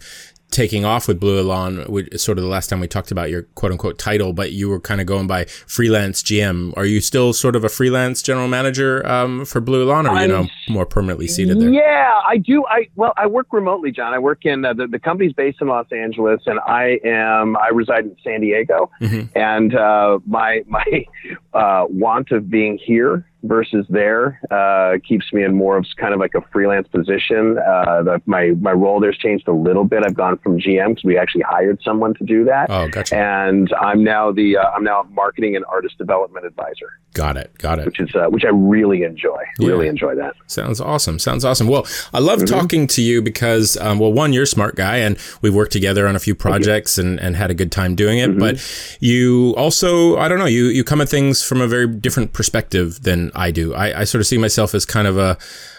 taking 0.54 0.86
off 0.86 1.08
with 1.08 1.20
Blue 1.20 1.40
Elan, 1.40 1.84
which 1.92 2.08
is 2.12 2.22
sort 2.22 2.38
of 2.38 2.44
the 2.44 2.50
last 2.50 2.70
time 2.70 2.80
we 2.80 2.88
talked 2.88 3.12
about 3.12 3.30
your 3.30 3.44
quote 3.56 3.72
unquote 3.72 3.98
title, 3.98 4.32
but 4.32 4.52
you 4.54 4.70
were 4.70 4.80
kind 4.80 5.02
of 5.02 5.08
going 5.08 5.28
by 5.28 5.46
freelance 5.46 6.24
GM. 6.24 6.76
Are 6.78 6.86
you 6.86 7.02
still 7.02 7.34
sort 7.34 7.56
of 7.56 7.64
a 7.64 7.70
freelance 7.70 8.22
general 8.22 8.48
manager 8.48 9.06
um, 9.08 9.46
for 9.46 9.60
Blue 9.60 9.82
Elan, 9.90 10.06
or 10.06 10.12
are 10.12 10.22
you 10.22 10.28
know 10.28 10.48
more 10.70 10.86
permanently 10.86 11.28
seated 11.28 11.60
there? 11.60 11.70
Yeah, 11.70 12.22
I 12.28 12.38
do. 12.38 12.66
I 12.68 12.88
well, 12.96 13.14
I 13.18 13.28
work 13.28 13.48
remotely, 13.52 13.92
John. 13.92 14.14
I 14.14 14.20
work 14.20 14.46
in 14.46 14.64
uh, 14.64 14.74
the 14.74 14.88
the 14.88 15.00
company's 15.00 15.34
based 15.34 15.60
in 15.62 15.68
Los 15.68 15.88
Angeles, 15.92 16.42
and 16.46 16.60
I 16.60 17.00
am 17.04 17.58
I 17.58 17.70
reside 17.70 18.06
in 18.06 18.16
San 18.24 18.42
Diego, 18.42 18.92
mm-hmm. 19.02 19.38
and 19.38 19.76
uh, 19.76 20.20
my 20.26 20.62
my 20.68 21.06
uh, 21.54 21.86
want 21.90 22.32
of 22.32 22.50
being 22.50 22.78
here 22.78 23.26
versus 23.44 23.86
there 23.90 24.40
uh, 24.52 24.98
keeps 25.08 25.32
me 25.34 25.44
in 25.44 25.56
more 25.56 25.78
of 25.78 25.86
kind 25.98 26.14
of 26.14 26.20
like 26.20 26.34
a 26.36 26.42
freelance 26.52 26.88
position. 26.88 27.58
Uh, 27.58 28.04
the, 28.04 28.22
my 28.26 28.52
my 28.60 28.72
role 28.72 29.00
there's 29.00 29.18
changed 29.18 29.48
a 29.48 29.54
little 29.54 29.84
bit. 29.84 30.04
I've 30.06 30.16
gone 30.16 30.38
from 30.40 30.60
GM 30.60 30.90
because 30.90 31.04
we 31.04 31.18
actually 31.18 31.44
hired 31.44 31.80
someone 31.84 32.14
to 32.16 32.24
do 32.24 32.46
that. 32.46 32.70
Oh, 32.70 32.88
gotcha. 32.88 33.16
And 33.16 33.72
I'm 33.80 34.04
now 34.04 34.32
the 34.32 34.58
uh, 34.58 34.72
I'm 34.72 34.84
now 34.84 35.06
marketing 35.12 35.56
and 35.56 35.66
artist 35.66 35.98
development 35.98 36.46
advisor. 36.46 36.90
Got 37.14 37.38
it. 37.38 37.56
Got 37.58 37.80
it. 37.80 37.86
Which 37.86 38.00
is 38.00 38.14
uh, 38.16 38.26
which 38.30 38.44
I 38.44 38.50
really 38.50 39.04
enjoy. 39.04 39.42
Yeah. 39.60 39.68
Really 39.68 39.88
enjoy 39.88 40.16
that. 40.16 40.34
Sounds 40.48 40.82
awesome. 40.82 41.20
Sounds 41.20 41.46
awesome. 41.46 41.68
Well, 41.68 41.86
I 42.14 42.20
love 42.20 42.40
mm-hmm. 42.40 42.60
talking 42.60 42.88
to 42.88 43.02
you 43.02 43.22
because 43.22 43.78
um, 43.78 44.00
well, 44.00 44.12
one, 44.12 44.34
you're 44.34 44.44
a 44.44 44.48
smart 44.48 44.76
guy, 44.76 44.98
and 44.98 45.18
we've 45.42 45.54
worked 45.54 45.72
together 45.72 46.08
on 46.08 46.16
a 46.16 46.20
few 46.20 46.34
projects 46.34 46.98
and, 46.98 47.20
and 47.20 47.36
had 47.36 47.52
a 47.52 47.54
good 47.54 47.72
time 47.72 47.96
doing 47.96 48.18
it. 48.20 48.32
Mm-hmm. 48.32 48.40
But 48.40 48.98
you 49.00 49.54
also, 49.58 50.18
I 50.18 50.28
don't 50.28 50.40
know, 50.40 50.46
you 50.46 50.66
you 50.66 50.84
come 50.84 51.02
at 51.02 51.10
things 51.10 51.44
from 51.44 51.62
a 51.62 51.68
very 51.68 51.88
different 51.88 52.34
perspective 52.34 53.04
than 53.04 53.32
I 53.34 53.52
do. 53.52 53.74
I, 53.74 54.02
I 54.02 54.04
sort 54.04 54.22
of 54.22 54.28
see 54.28 54.38
myself 54.38 54.74
as 54.76 54.86
kind 54.86 55.08
of 55.08 55.18
a, 55.18 55.38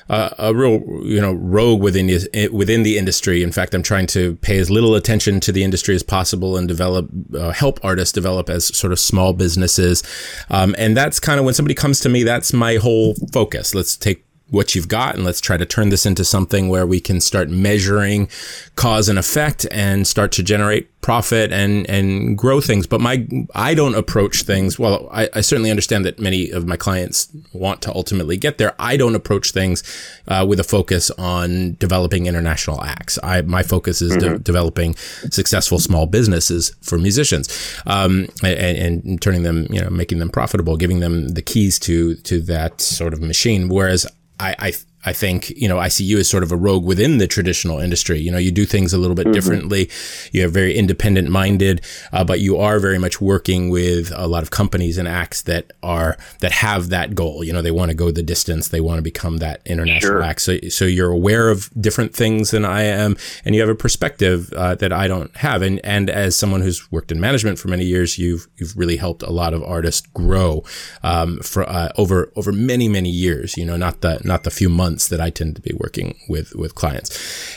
a, 0.08 0.34
a 0.38 0.54
real, 0.54 0.80
you 1.04 1.20
know, 1.20 1.32
rogue 1.32 1.80
within 1.80 2.06
the, 2.06 2.48
within 2.52 2.82
the 2.82 2.98
industry. 2.98 3.42
In 3.42 3.52
fact, 3.52 3.74
I'm 3.74 3.82
trying 3.82 4.06
to 4.08 4.36
pay 4.36 4.58
as 4.58 4.70
little 4.70 4.94
attention 4.94 5.40
to 5.40 5.52
the 5.52 5.64
industry 5.64 5.94
as 5.94 6.02
possible 6.02 6.56
and 6.56 6.68
develop, 6.68 7.08
uh, 7.34 7.50
help 7.52 7.80
artists 7.82 8.12
develop 8.12 8.48
as 8.50 8.76
sort 8.76 8.92
of 8.92 8.98
small 8.98 9.32
businesses. 9.32 10.02
Um, 10.50 10.74
and 10.78 10.96
that's 10.96 11.20
kind 11.20 11.38
of 11.38 11.44
when 11.44 11.54
somebody 11.54 11.74
comes 11.74 12.00
to 12.00 12.08
me, 12.08 12.22
that's 12.22 12.52
my 12.52 12.76
whole 12.76 13.14
focus. 13.32 13.74
Let's 13.74 13.96
take 13.96 14.26
what 14.50 14.74
you've 14.74 14.88
got 14.88 15.14
and 15.14 15.24
let's 15.24 15.40
try 15.40 15.56
to 15.56 15.64
turn 15.64 15.88
this 15.88 16.04
into 16.04 16.24
something 16.24 16.68
where 16.68 16.86
we 16.86 17.00
can 17.00 17.20
start 17.20 17.48
measuring 17.48 18.28
cause 18.76 19.08
and 19.08 19.18
effect 19.18 19.66
and 19.70 20.06
start 20.06 20.30
to 20.32 20.42
generate 20.42 20.88
profit 21.00 21.52
and 21.52 21.88
and 21.88 22.36
grow 22.36 22.60
things. 22.60 22.86
But 22.86 23.00
my 23.00 23.26
i 23.54 23.74
don't 23.74 23.94
approach 23.94 24.42
things 24.42 24.78
well 24.78 25.08
I, 25.10 25.28
I 25.34 25.40
certainly 25.40 25.70
understand 25.70 26.04
that 26.04 26.18
many 26.18 26.50
of 26.50 26.66
my 26.66 26.76
clients 26.76 27.28
want 27.52 27.80
to 27.82 27.94
ultimately 27.94 28.36
get 28.36 28.58
there. 28.58 28.74
I 28.78 28.96
don't 28.96 29.14
approach 29.14 29.50
things 29.50 29.82
uh, 30.28 30.44
with 30.48 30.60
a 30.60 30.64
focus 30.64 31.10
on 31.12 31.74
developing 31.74 32.26
international 32.26 32.82
acts. 32.82 33.18
I 33.22 33.42
my 33.42 33.62
focus 33.62 34.02
is 34.02 34.12
mm-hmm. 34.12 34.34
de- 34.34 34.38
developing 34.38 34.94
successful 35.30 35.78
small 35.78 36.06
businesses 36.06 36.74
for 36.82 36.98
musicians 36.98 37.48
um, 37.86 38.28
and, 38.42 38.78
and 39.04 39.22
turning 39.22 39.42
them 39.42 39.66
you 39.70 39.80
know 39.80 39.90
making 39.90 40.18
them 40.18 40.28
profitable 40.28 40.76
giving 40.76 41.00
them 41.00 41.28
the 41.28 41.42
keys 41.42 41.78
to 41.80 42.14
to 42.16 42.40
that 42.42 42.82
sort 42.82 43.14
of 43.14 43.22
machine. 43.22 43.68
Whereas 43.68 44.06
I, 44.38 44.54
I 44.58 44.72
I 45.06 45.12
think, 45.12 45.50
you 45.50 45.68
know, 45.68 45.78
I 45.78 45.88
see 45.88 46.04
you 46.04 46.18
as 46.18 46.28
sort 46.28 46.42
of 46.42 46.52
a 46.52 46.56
rogue 46.56 46.84
within 46.84 47.18
the 47.18 47.26
traditional 47.26 47.78
industry. 47.78 48.18
You 48.20 48.30
know, 48.30 48.38
you 48.38 48.50
do 48.50 48.64
things 48.64 48.92
a 48.92 48.98
little 48.98 49.14
bit 49.14 49.26
mm-hmm. 49.26 49.34
differently. 49.34 49.90
You're 50.32 50.48
very 50.48 50.74
independent 50.76 51.28
minded, 51.28 51.84
uh, 52.12 52.24
but 52.24 52.40
you 52.40 52.56
are 52.58 52.78
very 52.78 52.98
much 52.98 53.20
working 53.20 53.70
with 53.70 54.12
a 54.14 54.26
lot 54.26 54.42
of 54.42 54.50
companies 54.50 54.98
and 54.98 55.06
acts 55.06 55.42
that 55.42 55.72
are, 55.82 56.16
that 56.40 56.52
have 56.52 56.88
that 56.88 57.14
goal. 57.14 57.44
You 57.44 57.52
know, 57.52 57.62
they 57.62 57.70
want 57.70 57.90
to 57.90 57.94
go 57.94 58.10
the 58.10 58.22
distance. 58.22 58.68
They 58.68 58.80
want 58.80 58.98
to 58.98 59.02
become 59.02 59.38
that 59.38 59.60
international 59.66 60.12
sure. 60.12 60.22
act. 60.22 60.40
So, 60.40 60.58
so 60.68 60.84
you're 60.84 61.10
aware 61.10 61.50
of 61.50 61.70
different 61.80 62.14
things 62.14 62.50
than 62.50 62.64
I 62.64 62.82
am 62.82 63.16
and 63.44 63.54
you 63.54 63.60
have 63.60 63.70
a 63.70 63.74
perspective 63.74 64.52
uh, 64.54 64.74
that 64.76 64.92
I 64.92 65.06
don't 65.06 65.34
have. 65.36 65.62
And, 65.62 65.80
and 65.84 66.08
as 66.08 66.36
someone 66.36 66.62
who's 66.62 66.90
worked 66.90 67.12
in 67.12 67.20
management 67.20 67.58
for 67.58 67.68
many 67.68 67.84
years, 67.84 68.18
you've, 68.18 68.48
you've 68.56 68.76
really 68.76 68.96
helped 68.96 69.22
a 69.22 69.30
lot 69.30 69.52
of 69.54 69.62
artists 69.62 70.06
grow, 70.08 70.64
um, 71.02 71.40
for, 71.40 71.68
uh, 71.68 71.90
over, 71.96 72.32
over 72.36 72.52
many, 72.52 72.88
many 72.88 73.10
years, 73.10 73.56
you 73.56 73.64
know, 73.64 73.76
not 73.76 74.00
the, 74.00 74.20
not 74.24 74.44
the 74.44 74.50
few 74.50 74.68
months 74.68 74.93
months 74.94 75.08
that 75.08 75.20
I 75.20 75.30
tend 75.30 75.56
to 75.56 75.62
be 75.62 75.72
working 75.74 76.14
with 76.28 76.54
with 76.54 76.74
clients. 76.74 77.10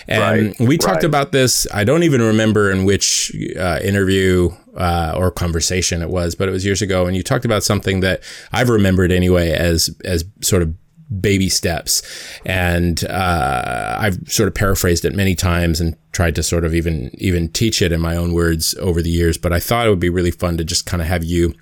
And 0.08 0.58
Right, 0.60 0.67
we 0.67 0.77
talked 0.77 1.03
right. 1.03 1.03
about 1.06 1.32
this. 1.32 1.67
I 1.72 1.84
don't 1.84 2.03
even 2.03 2.22
remember 2.22 2.72
in 2.72 2.84
which 2.84 3.32
uh, 3.60 3.79
interview 3.84 4.50
uh, 4.75 5.13
or 5.15 5.29
conversation 5.32 6.01
it 6.01 6.10
was, 6.10 6.36
but 6.36 6.50
it 6.50 6.51
was 6.51 6.65
years 6.65 6.82
ago. 6.82 7.06
And 7.06 7.15
you 7.15 7.24
talked 7.24 7.46
about 7.46 7.63
something 7.63 8.00
that 8.01 8.24
I've 8.51 8.70
remembered 8.70 9.12
anyway 9.12 9.51
as 9.51 9.96
as 10.03 10.25
sort 10.41 10.63
of 10.63 10.74
baby 11.22 11.48
steps. 11.48 12.01
And 12.44 13.03
uh, 13.06 13.98
I've 14.00 14.17
sort 14.27 14.48
of 14.48 14.56
paraphrased 14.56 15.06
it 15.06 15.13
many 15.13 15.36
times 15.36 15.79
and 15.79 15.96
tried 16.12 16.36
to 16.36 16.44
sort 16.44 16.65
of 16.65 16.74
even 16.74 17.12
even 17.13 17.50
teach 17.50 17.82
it 17.82 17.91
in 17.91 18.01
my 18.01 18.17
own 18.17 18.34
words 18.34 18.75
over 18.79 19.01
the 19.03 19.12
years. 19.12 19.38
But 19.38 19.53
I 19.53 19.60
thought 19.60 19.86
it 19.86 19.91
would 19.91 20.00
be 20.00 20.10
really 20.10 20.32
fun 20.32 20.58
to 20.58 20.63
just 20.63 20.88
kind 20.88 21.01
of 21.01 21.08
have 21.08 21.24
you 21.24 21.53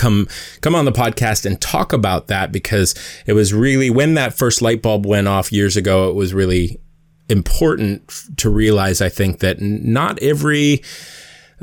come 0.00 0.26
come 0.62 0.74
on 0.74 0.86
the 0.86 0.92
podcast 0.92 1.44
and 1.44 1.60
talk 1.60 1.92
about 1.92 2.28
that 2.28 2.50
because 2.50 2.94
it 3.26 3.34
was 3.34 3.52
really 3.52 3.90
when 3.90 4.14
that 4.14 4.32
first 4.32 4.62
light 4.62 4.80
bulb 4.80 5.04
went 5.04 5.28
off 5.28 5.52
years 5.52 5.76
ago 5.76 6.08
it 6.08 6.14
was 6.14 6.32
really 6.32 6.80
important 7.28 8.10
to 8.38 8.48
realize 8.48 9.02
i 9.02 9.08
think 9.10 9.40
that 9.40 9.60
not 9.60 10.18
every 10.22 10.82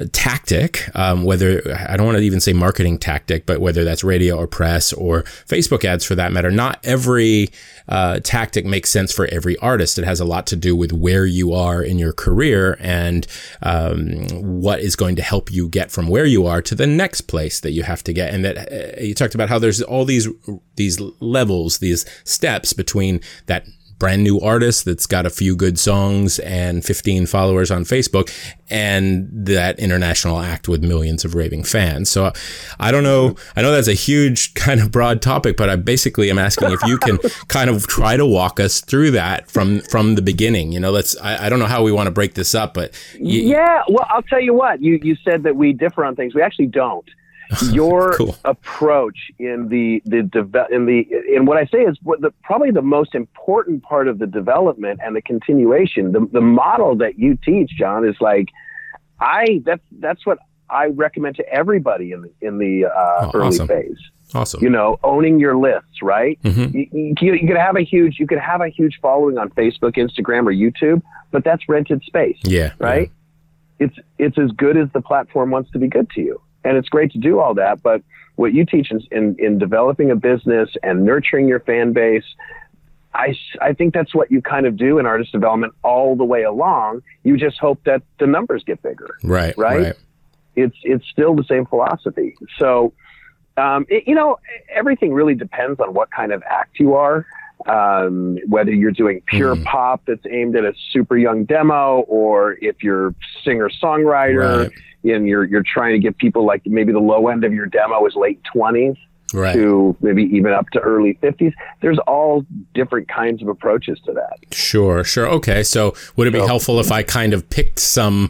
tactic, 0.05 0.89
um, 0.95 1.23
whether 1.23 1.61
I 1.89 1.97
don't 1.97 2.05
want 2.05 2.17
to 2.17 2.23
even 2.23 2.39
say 2.39 2.53
marketing 2.53 2.99
tactic, 2.99 3.45
but 3.45 3.59
whether 3.59 3.83
that's 3.83 4.03
radio 4.03 4.37
or 4.37 4.47
press 4.47 4.93
or 4.93 5.23
Facebook 5.23 5.83
ads 5.83 6.05
for 6.05 6.15
that 6.15 6.31
matter, 6.31 6.51
not 6.51 6.79
every 6.83 7.49
uh, 7.89 8.19
tactic 8.19 8.65
makes 8.65 8.89
sense 8.89 9.11
for 9.11 9.25
every 9.27 9.57
artist. 9.57 9.97
It 9.97 10.05
has 10.05 10.19
a 10.19 10.25
lot 10.25 10.45
to 10.47 10.55
do 10.55 10.75
with 10.75 10.93
where 10.93 11.25
you 11.25 11.53
are 11.53 11.81
in 11.81 11.97
your 11.97 12.13
career 12.13 12.77
and 12.79 13.25
um, 13.63 14.27
what 14.61 14.79
is 14.79 14.95
going 14.95 15.15
to 15.15 15.21
help 15.21 15.51
you 15.51 15.67
get 15.67 15.91
from 15.91 16.07
where 16.07 16.25
you 16.25 16.45
are 16.45 16.61
to 16.61 16.75
the 16.75 16.87
next 16.87 17.21
place 17.21 17.59
that 17.61 17.71
you 17.71 17.83
have 17.83 18.03
to 18.03 18.13
get. 18.13 18.33
And 18.33 18.45
that 18.45 18.71
uh, 18.71 19.01
you 19.01 19.15
talked 19.15 19.35
about 19.35 19.49
how 19.49 19.59
there's 19.59 19.81
all 19.81 20.05
these 20.05 20.27
these 20.75 20.99
levels, 21.19 21.79
these 21.79 22.05
steps 22.23 22.73
between 22.73 23.21
that 23.47 23.65
brand 23.99 24.23
new 24.23 24.39
artist 24.39 24.85
that's 24.85 25.05
got 25.05 25.25
a 25.25 25.29
few 25.29 25.55
good 25.55 25.79
songs 25.79 26.39
and 26.39 26.85
15 26.85 27.25
followers 27.25 27.71
on 27.71 27.83
Facebook 27.83 28.31
and 28.69 29.29
that 29.31 29.79
international 29.79 30.39
act 30.39 30.67
with 30.67 30.83
millions 30.83 31.23
of 31.25 31.33
raving 31.33 31.63
fans. 31.63 32.09
So 32.09 32.31
I 32.79 32.91
don't 32.91 33.03
know. 33.03 33.35
I 33.55 33.61
know 33.61 33.71
that's 33.71 33.87
a 33.87 33.93
huge 33.93 34.53
kind 34.53 34.79
of 34.79 34.91
broad 34.91 35.21
topic, 35.21 35.57
but 35.57 35.69
I 35.69 35.75
basically 35.75 36.29
am 36.29 36.37
asking 36.37 36.71
if 36.71 36.83
you 36.83 36.97
can 36.97 37.17
kind 37.47 37.69
of 37.69 37.87
try 37.87 38.17
to 38.17 38.25
walk 38.25 38.59
us 38.59 38.81
through 38.81 39.11
that 39.11 39.49
from, 39.49 39.81
from 39.81 40.15
the 40.15 40.21
beginning. 40.21 40.71
You 40.71 40.79
know, 40.79 40.91
let's, 40.91 41.17
I, 41.17 41.45
I 41.45 41.49
don't 41.49 41.59
know 41.59 41.65
how 41.65 41.83
we 41.83 41.91
want 41.91 42.07
to 42.07 42.11
break 42.11 42.33
this 42.33 42.53
up, 42.53 42.73
but 42.73 42.93
yeah, 43.19 43.83
well, 43.89 44.05
I'll 44.09 44.21
tell 44.23 44.41
you 44.41 44.53
what. 44.53 44.81
You 44.81 44.99
you 45.01 45.15
said 45.23 45.43
that 45.43 45.55
we 45.55 45.73
differ 45.73 46.05
on 46.05 46.15
things. 46.15 46.35
We 46.35 46.41
actually 46.41 46.67
don't. 46.67 47.07
Your 47.71 48.13
Cool. 48.15 48.35
approach 48.45 49.17
in 49.39 49.69
the 49.69 50.01
the 50.05 50.23
deve- 50.23 50.71
in 50.71 50.85
the 50.85 51.07
in 51.33 51.45
what 51.45 51.57
I 51.57 51.65
say 51.65 51.79
is 51.79 51.97
what 52.03 52.21
the 52.21 52.31
probably 52.43 52.71
the 52.71 52.81
most 52.81 53.15
important 53.15 53.83
part 53.83 54.07
of 54.07 54.19
the 54.19 54.27
development 54.27 54.99
and 55.03 55.15
the 55.15 55.21
continuation. 55.21 56.11
The 56.11 56.27
the 56.31 56.41
model 56.41 56.95
that 56.97 57.17
you 57.17 57.37
teach, 57.43 57.71
John, 57.77 58.05
is 58.07 58.15
like 58.19 58.49
I 59.19 59.61
that's 59.65 59.81
that's 59.99 60.25
what 60.25 60.39
I 60.69 60.87
recommend 60.87 61.37
to 61.37 61.47
everybody 61.49 62.11
in 62.11 62.21
the 62.23 62.31
in 62.41 62.57
the 62.57 62.85
uh, 62.85 62.91
Oh, 62.93 63.31
early 63.33 63.47
awesome. 63.47 63.67
phase. 63.67 63.97
awesome. 64.33 64.61
You 64.61 64.69
know, 64.69 64.99
owning 65.03 65.39
your 65.39 65.55
lists, 65.55 66.01
right? 66.01 66.37
Mhm. 66.43 66.73
you, 66.73 66.87
you, 67.21 67.33
you 67.33 67.47
could 67.47 67.57
have 67.57 67.77
a 67.77 67.81
huge 67.83 68.19
you 68.19 68.27
could 68.27 68.39
have 68.39 68.61
a 68.61 68.67
huge 68.69 68.99
following 69.01 69.37
on 69.37 69.49
Facebook, 69.51 69.95
Instagram, 69.95 70.45
or 70.47 70.51
YouTube, 70.53 71.01
but 71.31 71.43
that's 71.45 71.67
rented 71.69 72.03
space, 72.03 72.37
Yeah. 72.43 72.73
right? 72.79 73.09
It's 73.79 73.95
it's 74.17 74.37
as 74.37 74.51
good 74.51 74.75
as 74.75 74.89
the 74.93 75.01
platform 75.01 75.51
wants 75.51 75.71
to 75.71 75.79
be 75.79 75.87
good 75.87 76.09
to 76.11 76.21
you, 76.21 76.41
and 76.67 76.77
it's 76.77 76.89
great 76.89 77.11
to 77.13 77.17
do 77.17 77.39
all 77.39 77.53
that. 77.55 77.81
But 77.81 78.01
what 78.35 78.53
you 78.53 78.65
teach 78.65 78.91
in 78.91 79.01
in, 79.11 79.35
in 79.39 79.57
developing 79.57 80.11
a 80.11 80.15
business 80.15 80.69
and 80.83 81.05
nurturing 81.05 81.47
your 81.47 81.59
fan 81.61 81.93
base, 81.93 82.25
I, 83.13 83.35
I 83.61 83.73
think 83.73 83.93
that's 83.93 84.13
what 84.13 84.31
you 84.31 84.41
kind 84.41 84.65
of 84.65 84.75
do 84.75 84.99
in 84.99 85.05
artist 85.05 85.31
development 85.31 85.73
all 85.83 86.15
the 86.15 86.25
way 86.25 86.43
along. 86.43 87.01
You 87.23 87.37
just 87.37 87.57
hope 87.57 87.79
that 87.85 88.03
the 88.19 88.27
numbers 88.27 88.63
get 88.63 88.81
bigger 88.83 89.17
Right. 89.23 89.57
right? 89.57 89.81
Right. 89.81 89.95
it's 90.55 90.77
it's 90.83 91.05
still 91.07 91.35
the 91.35 91.45
same 91.45 91.65
philosophy. 91.65 92.35
So, 92.59 92.93
um, 93.55 93.85
it, 93.89 94.03
you 94.07 94.13
know, 94.13 94.37
everything 94.73 95.13
really 95.13 95.33
depends 95.33 95.79
on 95.79 95.93
what 95.93 96.11
kind 96.11 96.31
of 96.31 96.43
act 96.43 96.79
you 96.79 96.93
are. 96.93 97.25
Um, 97.65 98.37
whether 98.47 98.71
you're 98.71 98.91
doing 98.91 99.21
pure 99.25 99.55
Mhm. 99.55 99.63
pop 99.65 100.01
that's 100.05 100.25
aimed 100.29 100.55
at 100.55 100.63
a 100.63 100.73
super 100.91 101.17
young 101.17 101.43
demo, 101.45 102.01
or 102.07 102.55
if 102.61 102.83
you're 102.83 103.15
singer 103.43 103.69
songwriter 103.83 104.59
Right. 104.69 104.71
and 105.15 105.27
you're 105.27 105.43
you're 105.43 105.63
trying 105.63 105.93
to 105.93 105.99
get 105.99 106.17
people 106.17 106.45
like 106.45 106.61
maybe 106.65 106.91
the 106.93 106.99
low 106.99 107.27
end 107.29 107.43
of 107.43 107.53
your 107.53 107.65
demo 107.65 108.05
is 108.05 108.15
late 108.15 108.39
twenties 108.43 108.95
Right. 109.33 109.53
to 109.55 109.95
maybe 110.01 110.23
even 110.23 110.53
up 110.53 110.69
to 110.69 110.79
early 110.79 111.17
fifties. 111.19 111.51
There's 111.81 111.97
all 112.07 112.45
different 112.73 113.09
kinds 113.09 113.41
of 113.41 113.49
approaches 113.49 113.99
to 114.05 114.13
that. 114.13 114.37
Sure, 114.53 115.03
sure. 115.03 115.27
Okay. 115.27 115.63
So 115.63 115.93
would 116.15 116.27
it 116.27 116.31
be 116.33 116.39
So- 116.39 116.47
helpful 116.47 116.79
if 116.79 116.91
I 116.91 117.01
kind 117.03 117.33
of 117.33 117.49
picked 117.49 117.79
some 117.79 118.29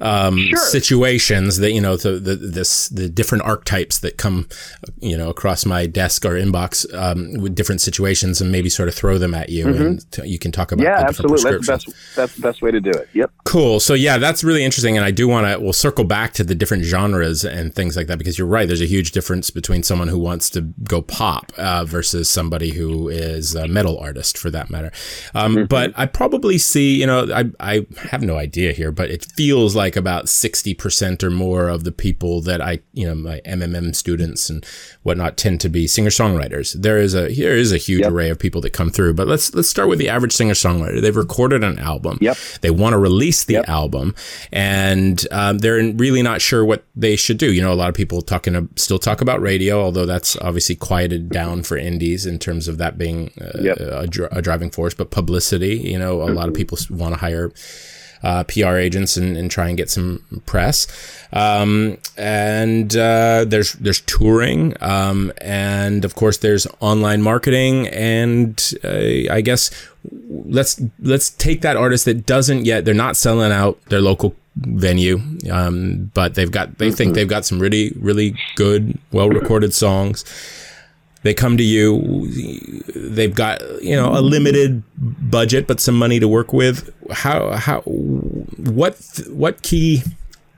um, 0.00 0.38
Sure. 0.38 0.58
situations 0.58 1.58
that, 1.58 1.72
you 1.72 1.80
know, 1.80 1.96
the, 1.96 2.12
the, 2.12 2.36
this, 2.36 2.88
the 2.88 3.08
different 3.08 3.44
archetypes 3.44 3.98
that 4.00 4.16
come, 4.18 4.48
you 5.00 5.16
know, 5.16 5.30
across 5.30 5.64
my 5.66 5.86
desk 5.86 6.24
or 6.24 6.30
inbox 6.30 6.86
um, 6.94 7.34
with 7.40 7.54
different 7.54 7.80
situations 7.80 8.40
and 8.40 8.50
maybe 8.52 8.68
sort 8.68 8.88
of 8.88 8.94
throw 8.94 9.18
them 9.18 9.34
at 9.34 9.48
you 9.48 9.68
and 9.68 10.10
t- 10.12 10.26
you 10.26 10.38
can 10.38 10.52
talk 10.52 10.72
about 10.72 10.76
Mm-hmm. 10.86 11.00
yeah, 11.00 11.08
absolutely. 11.08 11.50
That's 11.50 11.66
the 11.66 11.72
best. 11.92 12.14
That's 12.16 12.34
the 12.36 12.42
best 12.42 12.62
way 12.62 12.70
to 12.70 12.80
do 12.80 12.90
it. 12.90 13.08
Yep. 13.14 13.30
Cool. 13.44 13.80
So 13.80 13.94
yeah, 13.94 14.18
that's 14.18 14.44
really 14.44 14.62
interesting, 14.64 14.96
and 14.96 15.04
I 15.06 15.10
do 15.10 15.26
want 15.26 15.46
to. 15.46 15.58
We'll 15.58 15.72
circle 15.72 16.04
back 16.04 16.32
to 16.34 16.44
the 16.44 16.54
different 16.54 16.84
genres 16.84 17.44
and 17.44 17.74
things 17.74 17.96
like 17.96 18.06
that 18.08 18.18
because 18.18 18.36
you're 18.38 18.46
right. 18.46 18.66
There's 18.66 18.82
a 18.82 18.86
huge 18.86 19.12
difference 19.12 19.50
between 19.50 19.82
someone 19.82 20.08
who 20.08 20.18
wants 20.18 20.50
to 20.50 20.60
go 20.84 21.00
pop 21.02 21.52
uh, 21.56 21.84
versus 21.84 22.28
somebody 22.28 22.72
who 22.72 23.08
is 23.08 23.54
a 23.54 23.66
metal 23.68 23.98
artist, 23.98 24.36
for 24.36 24.50
that 24.50 24.68
matter. 24.70 24.90
Um, 25.34 25.66
But 25.66 25.92
I 25.96 26.06
probably 26.06 26.58
see, 26.58 27.00
you 27.00 27.06
know, 27.06 27.26
I 27.32 27.44
I 27.60 27.86
have 28.10 28.22
no 28.22 28.36
idea 28.36 28.72
here, 28.72 28.92
but 28.92 29.10
it 29.10 29.24
feels 29.36 29.74
like 29.74 29.85
about 29.94 30.28
sixty 30.28 30.74
percent 30.74 31.22
or 31.22 31.30
more 31.30 31.68
of 31.68 31.84
the 31.84 31.92
people 31.92 32.40
that 32.40 32.60
I, 32.60 32.80
you 32.92 33.06
know, 33.06 33.14
my 33.14 33.40
MMM 33.46 33.94
students 33.94 34.50
and 34.50 34.66
whatnot 35.02 35.36
tend 35.36 35.60
to 35.60 35.68
be 35.68 35.86
singer 35.86 36.10
songwriters. 36.10 36.72
There 36.72 36.98
is 36.98 37.14
a 37.14 37.28
here 37.28 37.52
is 37.52 37.70
a 37.72 37.76
huge 37.76 38.00
Yep. 38.00 38.10
array 38.12 38.30
of 38.30 38.38
people 38.38 38.60
that 38.62 38.70
come 38.72 38.90
through, 38.90 39.14
but 39.14 39.28
let's 39.28 39.54
let's 39.54 39.68
start 39.68 39.88
with 39.88 39.98
the 39.98 40.08
average 40.08 40.32
singer 40.32 40.54
songwriter. 40.54 41.00
They've 41.00 41.14
recorded 41.14 41.62
an 41.62 41.78
album. 41.78 42.18
Yep. 42.22 42.36
They 42.62 42.70
want 42.70 42.94
to 42.94 42.98
release 42.98 43.44
the 43.44 43.54
Yep. 43.54 43.68
album, 43.68 44.14
and 44.50 45.26
um, 45.30 45.58
they're 45.58 45.92
really 45.92 46.22
not 46.22 46.40
sure 46.40 46.64
what 46.64 46.84
they 46.96 47.14
should 47.16 47.36
do. 47.38 47.52
You 47.52 47.60
know, 47.62 47.72
a 47.72 47.74
lot 47.74 47.90
of 47.90 47.94
people 47.94 48.22
talking 48.22 48.68
still 48.76 48.98
talk 48.98 49.20
about 49.20 49.40
radio, 49.42 49.82
although 49.82 50.06
that's 50.06 50.36
obviously 50.38 50.74
quieted 50.76 51.28
down 51.28 51.62
for 51.62 51.76
indies 51.76 52.24
in 52.24 52.38
terms 52.38 52.68
of 52.68 52.78
that 52.78 52.96
being 52.96 53.30
uh, 53.40 53.74
a, 53.78 54.08
a 54.38 54.42
driving 54.42 54.70
force. 54.70 54.94
But 54.94 55.10
publicity, 55.10 55.76
you 55.76 55.98
know, 55.98 56.22
a 56.22 56.32
lot 56.32 56.48
of 56.48 56.54
people 56.54 56.78
want 56.88 57.12
to 57.14 57.20
hire. 57.20 57.50
Uh, 58.22 58.44
PR 58.44 58.76
agents 58.76 59.16
and, 59.16 59.36
and 59.36 59.50
try 59.50 59.68
and 59.68 59.76
get 59.76 59.90
some 59.90 60.42
press, 60.46 60.86
um, 61.32 61.98
and 62.16 62.96
uh, 62.96 63.44
there's 63.46 63.74
there's 63.74 64.00
touring, 64.02 64.74
um, 64.82 65.32
and 65.40 66.04
of 66.04 66.14
course 66.14 66.38
there's 66.38 66.66
online 66.80 67.22
marketing, 67.22 67.88
and 67.88 68.72
uh, 68.84 69.32
I 69.32 69.40
guess 69.42 69.70
let's 70.28 70.80
let's 71.00 71.30
take 71.30 71.62
that 71.62 71.76
artist 71.76 72.04
that 72.04 72.26
doesn't 72.26 72.64
yet 72.64 72.84
they're 72.84 72.94
not 72.94 73.16
selling 73.16 73.52
out 73.52 73.80
their 73.86 74.00
local 74.00 74.34
venue 74.56 75.20
um, 75.50 76.10
but 76.14 76.34
they've 76.34 76.50
got 76.50 76.78
they 76.78 76.90
think 76.90 77.14
they've 77.14 77.28
got 77.28 77.44
some 77.44 77.58
really 77.58 77.92
really 77.98 78.34
good 78.54 78.98
well 79.12 79.28
recorded 79.28 79.74
songs 79.74 80.24
they 81.22 81.34
come 81.34 81.56
to 81.56 81.62
you 81.62 82.28
they've 82.94 83.34
got 83.34 83.60
you 83.82 83.96
know 83.96 84.12
a 84.12 84.20
limited 84.20 84.82
budget 85.30 85.66
but 85.66 85.80
some 85.80 85.96
money 85.96 86.20
to 86.20 86.28
work 86.28 86.52
with 86.52 86.92
how 87.12 87.50
how 87.52 87.80
what 87.82 88.96
what 89.28 89.62
key 89.62 90.02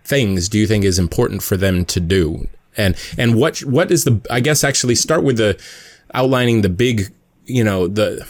things 0.04 0.48
do 0.48 0.58
you 0.58 0.66
think 0.66 0.84
is 0.84 0.98
important 0.98 1.42
for 1.42 1.56
them 1.56 1.84
to 1.84 2.00
do 2.00 2.46
and 2.76 2.96
and 3.16 3.36
what 3.36 3.58
what 3.60 3.90
is 3.90 4.04
the 4.04 4.20
i 4.30 4.40
guess 4.40 4.64
actually 4.64 4.94
start 4.94 5.22
with 5.22 5.36
the 5.36 5.58
outlining 6.14 6.62
the 6.62 6.68
big 6.68 7.12
you 7.46 7.64
know 7.64 7.88
the 7.88 8.26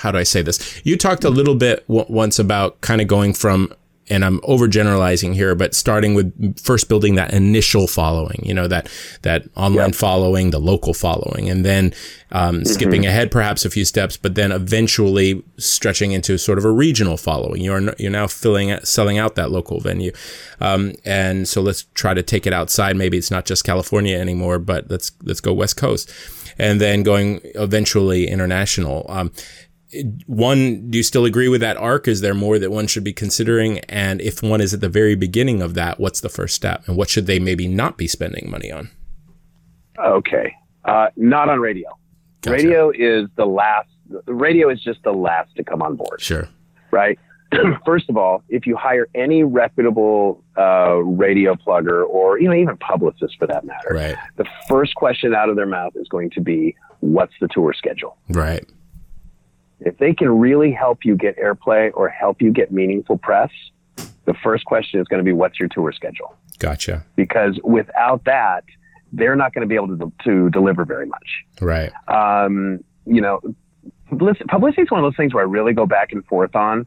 how 0.00 0.10
do 0.10 0.16
I 0.16 0.22
say 0.22 0.40
this? 0.40 0.80
You 0.82 0.96
talked 0.96 1.24
a 1.24 1.30
little 1.30 1.54
bit 1.54 1.86
w- 1.86 2.06
once 2.08 2.38
about 2.38 2.80
kind 2.80 3.02
of 3.02 3.06
going 3.06 3.34
from, 3.34 3.72
and 4.10 4.24
I'm 4.24 4.40
overgeneralizing 4.40 5.34
here, 5.34 5.54
but 5.54 5.74
starting 5.74 6.14
with 6.14 6.58
first 6.58 6.88
building 6.88 7.14
that 7.14 7.32
initial 7.32 7.86
following, 7.86 8.42
you 8.44 8.52
know, 8.52 8.68
that, 8.68 8.90
that 9.22 9.48
online 9.56 9.90
Yep. 9.90 9.94
following, 9.94 10.50
the 10.50 10.58
local 10.58 10.92
following, 10.92 11.48
and 11.48 11.64
then 11.64 11.94
um, 12.32 12.64
skipping 12.64 13.06
ahead 13.06 13.30
perhaps 13.30 13.64
a 13.64 13.70
few 13.70 13.84
steps, 13.84 14.16
but 14.16 14.34
then 14.34 14.52
eventually 14.52 15.42
stretching 15.56 16.12
into 16.12 16.36
sort 16.38 16.58
of 16.58 16.64
a 16.64 16.70
regional 16.70 17.16
following. 17.16 17.62
You're, 17.62 17.94
you're 17.98 18.10
now 18.10 18.26
filling, 18.26 18.78
selling 18.84 19.18
out 19.18 19.34
that 19.36 19.50
local 19.50 19.80
venue. 19.80 20.12
Um, 20.60 20.92
and 21.04 21.48
so 21.48 21.60
let's 21.60 21.84
try 21.94 22.14
to 22.14 22.22
take 22.22 22.46
it 22.46 22.52
outside. 22.52 22.96
Maybe 22.96 23.16
it's 23.16 23.30
not 23.30 23.46
just 23.46 23.64
California 23.64 24.18
anymore, 24.18 24.58
but 24.58 24.90
let's, 24.90 25.12
let's 25.22 25.40
go 25.40 25.52
West 25.52 25.76
Coast 25.76 26.12
and 26.58 26.80
then 26.80 27.02
going 27.02 27.40
eventually 27.54 28.28
international. 28.28 29.06
Um, 29.08 29.32
one, 30.26 30.90
do 30.90 30.98
you 30.98 31.02
still 31.02 31.24
agree 31.24 31.48
with 31.48 31.60
that 31.62 31.76
arc? 31.76 32.06
Is 32.08 32.20
there 32.20 32.34
more 32.34 32.58
that 32.58 32.70
one 32.70 32.86
should 32.86 33.04
be 33.04 33.12
considering? 33.12 33.78
And 33.80 34.20
if 34.20 34.42
one 34.42 34.60
is 34.60 34.72
at 34.74 34.80
the 34.80 34.88
very 34.88 35.14
beginning 35.16 35.62
of 35.62 35.74
that, 35.74 35.98
what's 35.98 36.20
the 36.20 36.28
first 36.28 36.54
step? 36.54 36.86
And 36.86 36.96
what 36.96 37.08
should 37.08 37.26
they 37.26 37.38
maybe 37.38 37.66
not 37.68 37.96
be 37.96 38.06
spending 38.06 38.50
money 38.50 38.70
on? 38.70 38.90
Okay. 39.98 40.54
Uh, 40.84 41.08
not 41.16 41.48
on 41.48 41.60
radio. 41.60 41.88
Gotcha. 42.42 42.56
Radio 42.56 42.90
is 42.90 43.28
the 43.36 43.44
last 43.44 43.88
radio 44.26 44.70
is 44.70 44.82
just 44.82 45.02
the 45.04 45.12
last 45.12 45.54
to 45.56 45.62
come 45.64 45.82
on 45.82 45.96
board. 45.96 46.20
Sure. 46.20 46.48
Right. 46.90 47.18
First 47.84 48.08
of 48.08 48.16
all, 48.16 48.42
if 48.48 48.66
you 48.66 48.76
hire 48.76 49.08
any 49.14 49.42
reputable 49.42 50.42
uh, 50.56 50.94
radio 50.94 51.54
plugger 51.54 52.06
or 52.08 52.40
you 52.40 52.48
know 52.48 52.54
even 52.54 52.76
publicist 52.78 53.36
for 53.38 53.46
that 53.48 53.64
matter, 53.64 53.88
Right. 53.92 54.16
the 54.36 54.46
first 54.68 54.94
question 54.94 55.34
out 55.34 55.48
of 55.50 55.56
their 55.56 55.66
mouth 55.66 55.92
is 55.96 56.08
going 56.08 56.30
to 56.30 56.40
be, 56.40 56.76
"What's 57.00 57.34
the 57.40 57.48
tour 57.48 57.74
schedule?" 57.76 58.16
Right. 58.28 58.64
If 59.80 59.98
they 59.98 60.12
can 60.12 60.38
really 60.38 60.72
help 60.72 61.04
you 61.04 61.16
get 61.16 61.38
airplay 61.38 61.90
or 61.94 62.08
help 62.08 62.42
you 62.42 62.52
get 62.52 62.70
meaningful 62.70 63.18
press, 63.18 63.50
the 64.24 64.34
first 64.42 64.64
question 64.64 65.00
is 65.00 65.08
going 65.08 65.18
to 65.18 65.24
be, 65.24 65.32
"What's 65.32 65.58
your 65.58 65.68
tour 65.68 65.92
schedule?" 65.92 66.36
Gotcha. 66.58 67.04
Because 67.16 67.58
without 67.64 68.24
that, 68.24 68.64
they're 69.12 69.36
not 69.36 69.54
going 69.54 69.62
to 69.62 69.68
be 69.68 69.74
able 69.74 69.96
to 69.96 70.12
to 70.24 70.50
deliver 70.50 70.84
very 70.84 71.06
much. 71.06 71.44
Right. 71.60 71.90
um, 72.08 72.84
you 73.06 73.20
know, 73.20 73.40
publicity, 74.08 74.44
publicity 74.48 74.82
is 74.82 74.90
one 74.90 75.02
of 75.02 75.10
those 75.10 75.16
things 75.16 75.34
where 75.34 75.42
I 75.42 75.46
really 75.46 75.72
go 75.72 75.86
back 75.86 76.12
and 76.12 76.24
forth 76.26 76.54
on. 76.54 76.86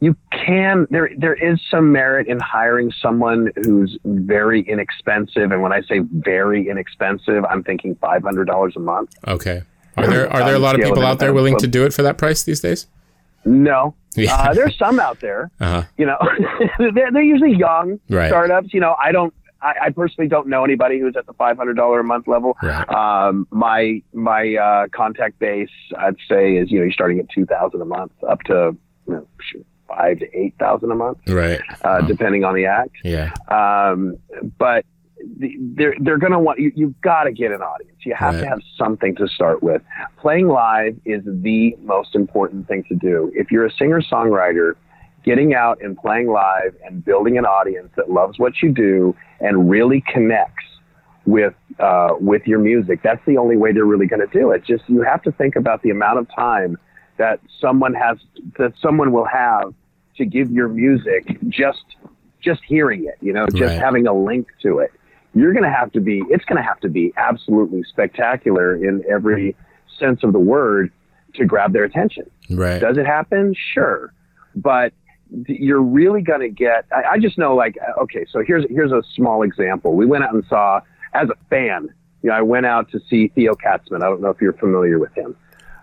You 0.00 0.16
can 0.32 0.86
there 0.90 1.10
there 1.16 1.34
is 1.34 1.60
some 1.70 1.92
merit 1.92 2.26
in 2.26 2.40
hiring 2.40 2.90
someone 3.02 3.50
who's 3.62 3.98
very 4.04 4.62
inexpensive, 4.62 5.52
and 5.52 5.60
when 5.60 5.72
I 5.74 5.82
say 5.82 6.00
very 6.10 6.66
inexpensive, 6.68 7.44
I'm 7.44 7.62
thinking 7.62 7.94
five 7.96 8.22
hundred 8.22 8.46
dollars 8.46 8.74
a 8.76 8.80
month. 8.80 9.14
Okay. 9.28 9.62
Are 9.96 10.06
there 10.06 10.32
are 10.32 10.44
there 10.44 10.54
a 10.54 10.58
lot 10.58 10.74
of 10.78 10.82
people 10.84 11.04
out 11.04 11.18
there 11.18 11.32
willing 11.32 11.56
to 11.58 11.66
do 11.66 11.84
it 11.84 11.92
for 11.92 12.02
that 12.02 12.16
price 12.18 12.42
these 12.42 12.60
days? 12.60 12.86
No, 13.44 13.94
Yeah. 14.16 14.34
uh, 14.34 14.54
there's 14.54 14.76
some 14.78 15.00
out 15.00 15.20
there. 15.20 15.50
Uh-huh. 15.60 15.82
You 15.96 16.06
know, 16.06 16.18
they're, 16.78 17.10
they're 17.12 17.22
usually 17.22 17.54
young 17.56 17.98
Right. 18.08 18.28
startups. 18.28 18.72
You 18.74 18.80
know, 18.80 18.94
I 19.02 19.12
don't. 19.12 19.32
I, 19.62 19.74
I 19.86 19.90
personally 19.90 20.26
don't 20.28 20.46
know 20.48 20.64
anybody 20.64 20.98
who's 20.98 21.16
at 21.18 21.26
the 21.26 21.34
five 21.34 21.56
hundred 21.58 21.74
dollar 21.76 22.00
a 22.00 22.04
month 22.04 22.26
level. 22.28 22.56
Right. 22.62 22.88
Um, 22.88 23.46
my 23.50 24.02
my 24.14 24.54
uh, 24.54 24.86
contact 24.94 25.38
base, 25.38 25.68
I'd 25.98 26.16
say, 26.28 26.56
is 26.56 26.70
you 26.70 26.78
know 26.78 26.84
you're 26.84 26.92
starting 26.92 27.18
at 27.18 27.28
two 27.28 27.44
thousand 27.44 27.82
a 27.82 27.84
month 27.84 28.12
up 28.26 28.40
to 28.44 28.74
you 29.06 29.12
know, 29.14 29.26
five 29.86 30.18
to 30.20 30.26
eight 30.38 30.54
thousand 30.58 30.90
a 30.92 30.94
month, 30.94 31.18
Right. 31.28 31.60
uh, 31.82 32.00
depending 32.02 32.42
on 32.44 32.54
the 32.54 32.64
act. 32.66 32.96
Yeah. 33.04 33.32
Um, 33.48 34.16
but 34.58 34.86
the, 35.38 35.54
they're 35.76 35.94
they're 36.00 36.18
going 36.18 36.32
to 36.32 36.38
want 36.38 36.58
you. 36.58 36.72
You've 36.74 37.00
got 37.00 37.24
to 37.24 37.32
get 37.32 37.52
an 37.52 37.62
audience. 37.62 37.96
You 38.04 38.14
have 38.14 38.34
Right. 38.34 38.42
to 38.42 38.48
have 38.48 38.60
something 38.76 39.14
to 39.16 39.28
start 39.28 39.62
with. 39.62 39.82
Playing 40.18 40.48
live 40.48 40.96
is 41.04 41.22
the 41.24 41.76
most 41.82 42.14
important 42.14 42.68
thing 42.68 42.84
to 42.88 42.94
do. 42.94 43.30
If 43.34 43.50
you're 43.50 43.66
a 43.66 43.72
singer 43.72 44.00
songwriter, 44.00 44.74
getting 45.24 45.54
out 45.54 45.80
and 45.82 45.96
playing 45.96 46.28
live 46.28 46.74
and 46.84 47.04
building 47.04 47.36
an 47.38 47.44
audience 47.44 47.90
that 47.96 48.10
loves 48.10 48.38
what 48.38 48.62
you 48.62 48.72
do 48.72 49.14
and 49.40 49.68
really 49.70 50.02
connects 50.12 50.64
with 51.26 51.54
uh, 51.78 52.10
with 52.20 52.46
your 52.46 52.58
music. 52.58 53.00
That's 53.02 53.24
the 53.26 53.36
only 53.36 53.56
way 53.56 53.72
they're 53.72 53.84
really 53.84 54.06
going 54.06 54.26
to 54.26 54.38
do 54.38 54.50
it. 54.50 54.64
Just 54.64 54.84
you 54.88 55.02
have 55.02 55.22
to 55.22 55.32
think 55.32 55.56
about 55.56 55.82
the 55.82 55.90
amount 55.90 56.18
of 56.18 56.26
time 56.34 56.78
that 57.18 57.40
someone 57.60 57.94
has 57.94 58.16
that 58.58 58.72
someone 58.80 59.12
will 59.12 59.26
have 59.26 59.74
to 60.16 60.24
give 60.24 60.50
your 60.50 60.68
music 60.68 61.38
just 61.48 61.84
just 62.42 62.62
hearing 62.66 63.04
it. 63.04 63.16
You 63.20 63.32
know, 63.34 63.46
just 63.46 63.74
Right. 63.74 63.78
having 63.78 64.06
a 64.06 64.14
link 64.14 64.48
to 64.62 64.78
it. 64.78 64.90
You're 65.34 65.52
going 65.52 65.64
to 65.64 65.70
have 65.70 65.92
to 65.92 66.00
be. 66.00 66.22
It's 66.28 66.44
going 66.44 66.56
to 66.56 66.62
have 66.62 66.80
to 66.80 66.88
be 66.88 67.12
absolutely 67.16 67.84
spectacular 67.84 68.74
in 68.74 69.04
every 69.08 69.54
sense 69.98 70.24
of 70.24 70.32
the 70.32 70.38
word 70.38 70.90
to 71.34 71.44
grab 71.44 71.72
their 71.72 71.84
attention. 71.84 72.28
Right. 72.48 72.80
Does 72.80 72.98
it 72.98 73.06
happen? 73.06 73.54
Sure, 73.72 74.12
but 74.56 74.92
you're 75.46 75.82
really 75.82 76.22
going 76.22 76.40
to 76.40 76.48
get. 76.48 76.86
I, 76.92 77.12
I 77.12 77.18
just 77.18 77.38
know, 77.38 77.54
like, 77.54 77.76
uh, 77.80 78.00
okay, 78.02 78.26
so 78.30 78.42
here's 78.44 78.64
here's 78.68 78.92
a 78.92 79.02
small 79.14 79.42
example. 79.42 79.94
We 79.94 80.06
went 80.06 80.24
out 80.24 80.34
and 80.34 80.44
saw 80.48 80.80
as 81.14 81.28
a 81.28 81.36
fan. 81.48 81.88
You 82.22 82.30
know, 82.30 82.36
I 82.36 82.42
went 82.42 82.66
out 82.66 82.90
to 82.90 83.00
see 83.08 83.28
Theo 83.28 83.54
Katzman. 83.54 84.02
I 84.02 84.06
don't 84.06 84.20
know 84.20 84.30
if 84.30 84.40
you're 84.40 84.52
familiar 84.54 84.98
with 84.98 85.14
him. 85.14 85.36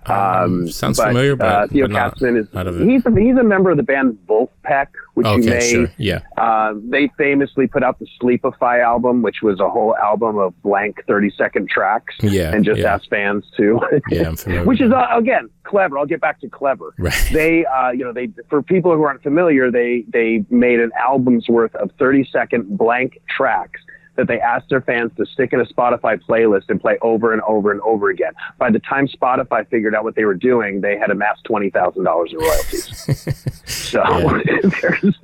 Um, 0.05 0.69
sounds 0.69 0.99
familiar, 0.99 1.35
but, 1.35 1.45
uh, 1.47 1.67
Theo 1.67 1.87
but 1.87 1.95
Katzman 2.15 2.39
is 2.39 2.47
he's 2.87 3.05
a, 3.05 3.11
he's 3.19 3.37
a 3.37 3.43
member 3.43 3.71
of 3.71 3.77
the 3.77 3.83
band 3.83 4.17
Vulfpeck, 4.27 4.87
which 5.15 5.25
you 5.27 5.33
Okay, 5.33 5.49
may 5.49 5.71
sure. 5.71 5.87
Yeah. 5.97 6.19
uh, 6.37 6.73
they 6.89 7.09
famously 7.17 7.67
put 7.67 7.83
out 7.83 7.99
the 7.99 8.07
Sleepify 8.21 8.81
album, 8.83 9.21
which 9.21 9.41
was 9.41 9.59
a 9.59 9.69
whole 9.69 9.95
album 9.97 10.37
of 10.37 10.59
blank 10.61 11.03
30 11.07 11.31
second 11.37 11.69
tracks. 11.69 12.15
Yeah, 12.21 12.53
And 12.53 12.63
just 12.63 12.79
yeah. 12.79 12.93
asked 12.93 13.09
fans 13.09 13.45
to. 13.57 13.79
Yeah, 14.09 14.27
I'm 14.29 14.35
familiar 14.37 14.65
which 14.65 14.81
is, 14.81 14.91
uh, 14.91 15.07
again, 15.11 15.49
clever. 15.63 15.97
I'll 15.97 16.05
get 16.05 16.21
back 16.21 16.39
to 16.41 16.49
clever. 16.49 16.93
Right. 16.97 17.29
They, 17.33 17.65
uh, 17.65 17.91
you 17.91 18.03
know, 18.03 18.13
they, 18.13 18.29
for 18.49 18.61
people 18.61 18.95
who 18.95 19.03
aren't 19.03 19.23
familiar, 19.23 19.69
they, 19.71 20.05
they 20.07 20.45
made 20.49 20.79
an 20.79 20.91
album's 20.97 21.47
worth 21.49 21.75
of 21.75 21.91
30 21.99 22.29
second 22.31 22.77
blank 22.77 23.19
tracks 23.29 23.81
that 24.17 24.27
they 24.27 24.39
asked 24.39 24.69
their 24.69 24.81
fans 24.81 25.11
to 25.17 25.25
stick 25.25 25.53
in 25.53 25.61
a 25.61 25.65
Spotify 25.65 26.19
playlist 26.21 26.69
and 26.69 26.81
play 26.81 26.97
over 27.01 27.33
and 27.33 27.41
over 27.43 27.71
and 27.71 27.79
over 27.81 28.09
again. 28.09 28.33
By 28.57 28.71
the 28.71 28.79
time 28.79 29.07
Spotify 29.07 29.67
figured 29.69 29.95
out 29.95 30.03
what 30.03 30.15
they 30.15 30.25
were 30.25 30.33
doing, 30.35 30.81
they 30.81 30.97
had 30.97 31.09
amassed 31.09 31.45
$20,000 31.45 31.97
in 31.97 32.37
royalties. 32.37 33.53
So 33.87 34.03
there's, 34.79 35.15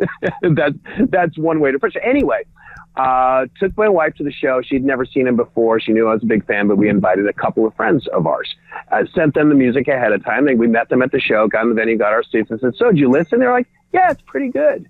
that's 1.10 1.38
one 1.38 1.60
way 1.60 1.72
to 1.72 1.80
push 1.80 1.96
it. 1.96 2.02
Anyway, 2.06 2.44
uh, 2.96 3.48
took 3.60 3.76
my 3.78 3.90
wife 3.90 4.16
to 4.16 4.24
the 4.24 4.32
show. 4.32 4.62
She'd 4.62 4.86
never 4.86 5.06
seen 5.06 5.28
him 5.28 5.36
before. 5.36 5.80
She 5.80 5.92
knew 5.92 6.08
I 6.08 6.14
was 6.14 6.24
a 6.24 6.28
big 6.28 6.46
fan, 6.46 6.68
but 6.68 6.78
we 6.78 6.90
invited 6.90 7.28
a 7.28 7.34
couple 7.34 7.66
of 7.66 7.76
friends 7.76 8.08
of 8.08 8.28
ours. 8.28 8.54
I 8.92 9.06
sent 9.14 9.34
them 9.34 9.50
the 9.50 9.56
music 9.56 9.88
ahead 9.88 10.12
of 10.12 10.24
time. 10.24 10.46
They, 10.46 10.56
we 10.56 10.68
met 10.68 10.90
them 10.90 11.02
at 11.02 11.12
the 11.12 11.20
show, 11.20 11.48
got 11.48 11.64
in 11.64 11.70
the 11.70 11.76
venue, 11.76 11.98
got 11.98 12.14
our 12.14 12.24
seats, 12.24 12.52
and 12.52 12.60
said, 12.60 12.76
"So, 12.76 12.92
did 12.92 13.00
you 13.00 13.10
listen?" 13.10 13.40
They're 13.40 13.52
like, 13.52 13.68
"Yeah, 13.92 14.12
it's 14.12 14.22
pretty 14.22 14.50
good." 14.50 14.88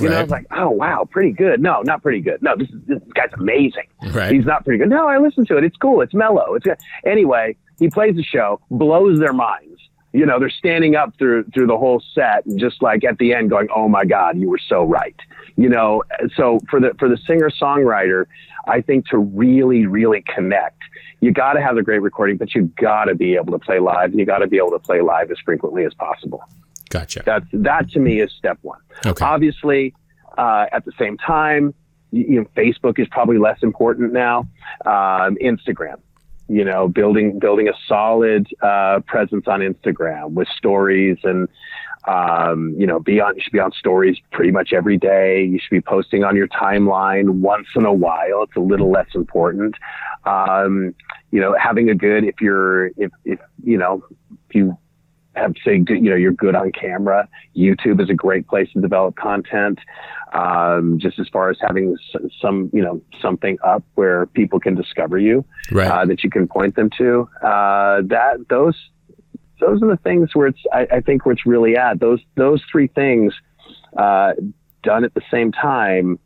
You 0.00 0.08
know, 0.08 0.18
I 0.18 0.22
was 0.22 0.30
like, 0.30 0.46
"Oh 0.50 0.70
wow, 0.70 1.06
pretty 1.08 1.32
good." 1.32 1.60
No, 1.60 1.82
not 1.82 2.02
pretty 2.02 2.20
good. 2.20 2.42
No, 2.42 2.56
this 2.56 2.68
is 2.68 2.80
this 2.86 2.98
guy's 3.14 3.32
amazing. 3.34 3.86
Right. 4.12 4.32
He's 4.34 4.44
not 4.44 4.64
pretty 4.64 4.78
good. 4.78 4.88
No, 4.90 5.06
I 5.06 5.18
listened 5.18 5.46
to 5.48 5.56
it. 5.56 5.64
It's 5.64 5.76
cool. 5.76 6.00
It's 6.00 6.14
mellow. 6.14 6.54
It's 6.54 6.64
good. 6.64 6.78
Anyway, 7.06 7.56
he 7.78 7.88
plays 7.88 8.16
the 8.16 8.22
show, 8.24 8.60
blows 8.70 9.18
their 9.18 9.32
minds. 9.32 9.70
You 10.12 10.26
know, 10.26 10.38
they're 10.38 10.50
standing 10.50 10.94
up 10.94 11.12
through 11.18 11.44
through 11.54 11.66
the 11.66 11.76
whole 11.76 12.02
set, 12.14 12.46
and 12.46 12.58
just 12.58 12.82
like 12.82 13.04
at 13.04 13.18
the 13.18 13.34
end, 13.34 13.50
going, 13.50 13.68
"Oh 13.74 13.88
my 13.88 14.04
God, 14.04 14.38
you 14.38 14.48
were 14.48 14.60
so 14.68 14.82
right." 14.84 15.16
You 15.56 15.68
know, 15.68 16.02
so 16.36 16.58
for 16.70 16.80
the 16.80 16.94
for 16.98 17.08
the 17.08 17.16
singer 17.26 17.50
songwriter, 17.50 18.26
I 18.66 18.80
think 18.80 19.08
to 19.08 19.18
really 19.18 19.86
really 19.86 20.24
connect, 20.34 20.80
you 21.20 21.32
got 21.32 21.54
to 21.54 21.62
have 21.62 21.76
a 21.76 21.82
great 21.82 22.02
recording, 22.02 22.36
but 22.36 22.54
you 22.54 22.62
got 22.80 23.04
to 23.06 23.14
be 23.14 23.34
able 23.34 23.52
to 23.52 23.58
play 23.58 23.78
live. 23.80 24.10
and 24.10 24.18
You 24.18 24.26
got 24.26 24.38
to 24.38 24.46
be 24.46 24.56
able 24.56 24.70
to 24.70 24.78
play 24.78 25.00
live 25.00 25.30
as 25.30 25.38
frequently 25.44 25.84
as 25.84 25.94
possible. 25.94 26.42
Gotcha. 26.94 27.24
That's 27.26 27.46
that 27.52 27.90
to 27.90 27.98
me 27.98 28.20
is 28.20 28.30
step 28.38 28.56
one. 28.62 28.78
Okay. 29.04 29.24
Obviously, 29.24 29.92
uh, 30.38 30.66
at 30.70 30.84
the 30.84 30.92
same 30.96 31.18
time, 31.18 31.74
you, 32.12 32.24
you 32.28 32.40
know, 32.40 32.46
Facebook 32.56 33.00
is 33.00 33.08
probably 33.10 33.36
less 33.36 33.58
important 33.64 34.12
now. 34.12 34.46
Um, 34.86 35.36
Instagram, 35.42 35.96
you 36.46 36.64
know, 36.64 36.86
building 36.86 37.40
building 37.40 37.68
a 37.68 37.72
solid 37.88 38.46
uh, 38.62 39.00
presence 39.08 39.48
on 39.48 39.58
Instagram 39.58 40.34
with 40.34 40.46
stories 40.56 41.18
and 41.24 41.48
um, 42.06 42.76
you 42.78 42.86
know, 42.86 43.00
be 43.00 43.18
on 43.18 43.34
you 43.34 43.42
should 43.42 43.52
be 43.52 43.58
on 43.58 43.72
stories 43.72 44.16
pretty 44.30 44.52
much 44.52 44.72
every 44.72 44.96
day. 44.96 45.42
You 45.42 45.58
should 45.58 45.74
be 45.74 45.80
posting 45.80 46.22
on 46.22 46.36
your 46.36 46.46
timeline 46.46 47.40
once 47.40 47.66
in 47.74 47.84
a 47.84 47.92
while. 47.92 48.44
It's 48.44 48.54
a 48.54 48.60
little 48.60 48.92
less 48.92 49.08
important. 49.16 49.74
Um, 50.26 50.94
you 51.32 51.40
know, 51.40 51.56
having 51.60 51.90
a 51.90 51.94
good 51.96 52.22
if 52.22 52.40
you're 52.40 52.86
if 52.96 53.10
if 53.24 53.40
you 53.64 53.78
know 53.78 54.04
if 54.48 54.54
you 54.54 54.78
have 55.36 55.54
say 55.64 55.78
good- 55.78 56.02
you 56.02 56.10
know 56.10 56.16
you're 56.16 56.32
good 56.32 56.54
on 56.54 56.72
camera. 56.72 57.28
YouTube 57.56 58.00
is 58.02 58.10
a 58.10 58.14
great 58.14 58.46
place 58.46 58.68
to 58.72 58.80
develop 58.80 59.16
content. 59.16 59.78
Um, 60.32 60.98
just 60.98 61.18
as 61.20 61.28
far 61.28 61.48
as 61.50 61.56
having 61.60 61.96
some 62.40 62.70
you 62.72 62.82
know 62.82 63.00
something 63.22 63.56
up 63.64 63.84
where 63.94 64.26
people 64.26 64.58
can 64.58 64.74
discover 64.74 65.18
you 65.18 65.44
Right. 65.70 65.88
uh, 65.88 66.04
that 66.06 66.24
you 66.24 66.30
can 66.30 66.48
point 66.48 66.74
them 66.76 66.90
to. 66.98 67.28
Uh, 67.42 68.02
that 68.06 68.46
those 68.50 68.76
those 69.60 69.82
are 69.82 69.88
the 69.88 69.96
things 69.98 70.34
where 70.34 70.48
it's 70.48 70.58
I, 70.72 70.86
I 70.90 71.00
think 71.00 71.24
where 71.24 71.32
it's 71.34 71.46
really 71.46 71.76
at. 71.76 72.00
Those 72.00 72.20
those 72.36 72.62
three 72.70 72.88
things 72.88 73.32
uh, 73.96 74.32
done 74.82 75.04
at 75.04 75.14
the 75.14 75.22
same 75.30 75.52
time. 75.52 76.18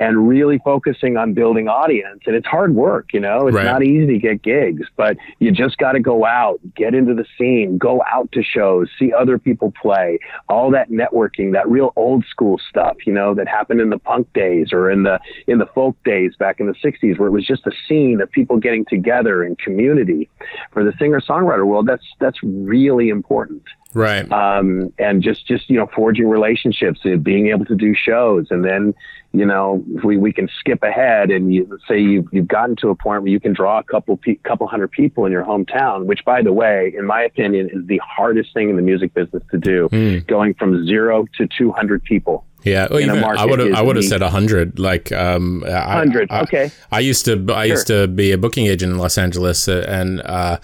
And 0.00 0.28
really 0.28 0.58
focusing 0.64 1.16
on 1.16 1.34
building 1.34 1.66
audience, 1.66 2.20
and 2.26 2.36
it's 2.36 2.46
hard 2.46 2.74
work, 2.74 3.12
you 3.12 3.18
know. 3.18 3.48
It's 3.48 3.56
Right. 3.56 3.64
not 3.64 3.82
easy 3.82 4.06
to 4.12 4.18
get 4.18 4.42
gigs, 4.42 4.86
but 4.96 5.16
you 5.40 5.50
just 5.50 5.76
got 5.78 5.92
to 5.92 6.00
go 6.00 6.24
out, 6.24 6.60
get 6.76 6.94
into 6.94 7.14
the 7.14 7.24
scene, 7.36 7.78
go 7.78 8.00
out 8.08 8.30
to 8.32 8.42
shows, 8.42 8.88
see 8.96 9.12
other 9.12 9.38
people 9.38 9.72
play, 9.82 10.20
all 10.48 10.70
that 10.70 10.88
networking, 10.90 11.52
that 11.52 11.68
real 11.68 11.92
old 11.96 12.24
school 12.26 12.58
stuff, 12.68 12.96
you 13.06 13.12
know, 13.12 13.34
that 13.34 13.48
happened 13.48 13.80
in 13.80 13.90
the 13.90 13.98
punk 13.98 14.32
days 14.34 14.72
or 14.72 14.88
in 14.88 15.02
the 15.02 15.18
in 15.48 15.58
the 15.58 15.66
folk 15.66 15.96
days 16.04 16.36
back 16.38 16.60
in 16.60 16.66
the 16.66 16.74
'60s, 16.74 17.18
where 17.18 17.28
it 17.28 17.32
was 17.32 17.44
just 17.44 17.66
a 17.66 17.72
scene 17.88 18.20
of 18.20 18.30
people 18.30 18.56
getting 18.56 18.84
together 18.84 19.42
and 19.42 19.58
community. 19.58 20.28
For 20.72 20.84
the 20.84 20.92
singer 20.98 21.20
songwriter 21.20 21.66
world, 21.66 21.86
that's 21.88 22.06
that's 22.20 22.38
really 22.42 23.08
important 23.08 23.62
right. 23.94 24.30
um, 24.32 24.92
and 24.98 25.22
just 25.22 25.46
just 25.46 25.68
you 25.70 25.76
know 25.76 25.88
forging 25.94 26.28
relationships 26.28 27.00
and 27.04 27.22
being 27.24 27.48
able 27.48 27.64
to 27.64 27.74
do 27.74 27.94
shows 27.94 28.46
and 28.50 28.64
then 28.64 28.94
you 29.32 29.44
know 29.44 29.84
if 29.94 30.04
we, 30.04 30.16
we 30.16 30.32
can 30.32 30.48
skip 30.60 30.82
ahead 30.82 31.30
and 31.30 31.52
you 31.54 31.78
say 31.88 31.98
you've, 31.98 32.26
you've 32.32 32.48
gotten 32.48 32.74
to 32.76 32.88
a 32.88 32.94
point 32.94 33.22
where 33.22 33.30
you 33.30 33.40
can 33.40 33.52
draw 33.52 33.78
a 33.78 33.82
couple 33.84 34.16
pe- 34.16 34.36
couple 34.36 34.66
hundred 34.66 34.90
people 34.90 35.26
in 35.26 35.32
your 35.32 35.44
hometown 35.44 36.06
which 36.06 36.24
by 36.24 36.42
the 36.42 36.52
way 36.52 36.92
in 36.96 37.04
my 37.04 37.22
opinion 37.22 37.68
is 37.72 37.86
the 37.86 37.98
hardest 37.98 38.52
thing 38.54 38.70
in 38.70 38.76
the 38.76 38.82
music 38.82 39.12
business 39.14 39.42
to 39.50 39.58
do 39.58 39.88
Hmm. 39.90 40.18
going 40.26 40.54
from 40.54 40.86
zero 40.86 41.26
to 41.38 41.46
200 41.46 42.02
people 42.04 42.44
Yeah, 42.64 42.88
well, 42.90 43.00
even, 43.00 43.22
I 43.22 43.44
would 43.46 43.60
have 43.60 43.72
I 43.74 43.82
would 43.82 43.96
have 43.96 44.04
said 44.04 44.20
hundred. 44.22 44.78
Like 44.78 45.12
um, 45.12 45.60
100 45.62 46.30
okay 46.44 46.70
I 46.90 47.00
used 47.00 47.24
to 47.26 47.32
I 47.52 47.64
used 47.64 47.86
to 47.86 48.08
be 48.08 48.32
a 48.32 48.38
booking 48.38 48.66
agent 48.66 48.92
in 48.92 48.98
Los 48.98 49.16
Angeles, 49.16 49.68
uh, 49.68 49.84
and 49.88 50.20
uh, 50.22 50.58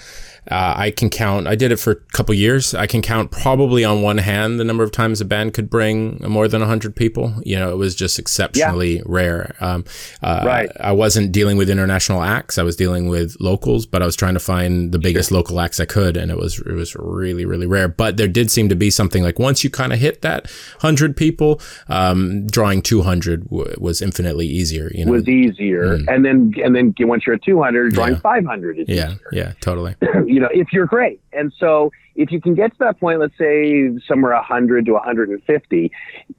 uh, 0.50 0.74
I 0.76 0.90
can 0.90 1.10
count. 1.10 1.46
I 1.46 1.54
did 1.54 1.72
it 1.72 1.76
for 1.76 1.92
a 1.92 1.96
couple 2.12 2.34
years. 2.34 2.74
I 2.74 2.86
can 2.86 3.02
count 3.02 3.30
probably 3.30 3.84
on 3.84 4.02
one 4.02 4.18
hand 4.18 4.60
the 4.60 4.64
number 4.64 4.84
of 4.84 4.92
times 4.92 5.20
a 5.20 5.24
band 5.24 5.54
could 5.54 5.70
bring 5.70 6.22
more 6.28 6.48
than 6.48 6.60
hundred 6.62 6.96
people. 6.96 7.34
You 7.44 7.56
know, 7.56 7.70
it 7.70 7.76
was 7.76 7.94
just 7.94 8.18
exceptionally 8.18 8.96
yeah. 8.96 9.02
rare. 9.06 9.54
Um, 9.60 9.84
uh, 10.22 10.42
right. 10.44 10.70
I 10.80 10.92
wasn't 10.92 11.32
dealing 11.32 11.56
with 11.56 11.70
international 11.70 12.22
acts. 12.22 12.58
I 12.58 12.62
was 12.62 12.76
dealing 12.76 13.08
with 13.08 13.36
locals, 13.40 13.86
but 13.86 14.02
I 14.02 14.06
was 14.06 14.16
trying 14.16 14.34
to 14.34 14.40
find 14.40 14.92
the 14.92 14.98
biggest 14.98 15.30
sure. 15.30 15.38
local 15.38 15.60
acts 15.60 15.80
I 15.80 15.86
could, 15.86 16.16
and 16.16 16.30
it 16.30 16.36
was 16.36 16.58
it 16.60 16.72
was 16.72 16.94
really 16.96 17.46
really 17.46 17.66
rare. 17.66 17.88
But 17.88 18.16
there 18.16 18.28
did 18.28 18.50
seem 18.50 18.68
to 18.68 18.76
be 18.76 18.90
something 18.90 19.22
like 19.22 19.38
once 19.38 19.64
you 19.64 19.70
kind 19.70 19.92
of 19.92 19.98
hit 19.98 20.22
that 20.22 20.50
hundred 20.80 21.16
people, 21.16 21.60
um, 21.88 22.46
drawing 22.46 22.82
two 22.82 23.02
hundred 23.02 23.44
w- 23.44 23.74
was 23.78 24.02
infinitely 24.02 24.46
easier. 24.46 24.90
You 24.94 25.06
know, 25.06 25.12
was 25.12 25.28
easier, 25.28 25.98
mm. 25.98 26.04
and 26.08 26.24
then 26.24 26.52
and 26.62 26.74
then 26.74 26.94
once 27.00 27.26
you're 27.26 27.36
at 27.36 27.42
two 27.42 27.62
hundred, 27.62 27.94
drawing 27.94 28.14
yeah. 28.14 28.20
five 28.20 28.44
hundred 28.44 28.78
is 28.78 28.88
yeah, 28.88 29.12
easier. 29.12 29.28
yeah, 29.32 29.52
totally. 29.60 29.94
you 30.34 30.40
know, 30.40 30.48
if 30.52 30.72
you're 30.72 30.86
great. 30.86 31.20
And 31.32 31.52
so 31.60 31.92
if 32.16 32.32
you 32.32 32.40
can 32.40 32.56
get 32.56 32.72
to 32.72 32.78
that 32.80 32.98
point, 32.98 33.20
let's 33.20 33.38
say 33.38 33.88
somewhere 34.08 34.32
100 34.32 34.84
to 34.86 34.92
150, 34.94 35.92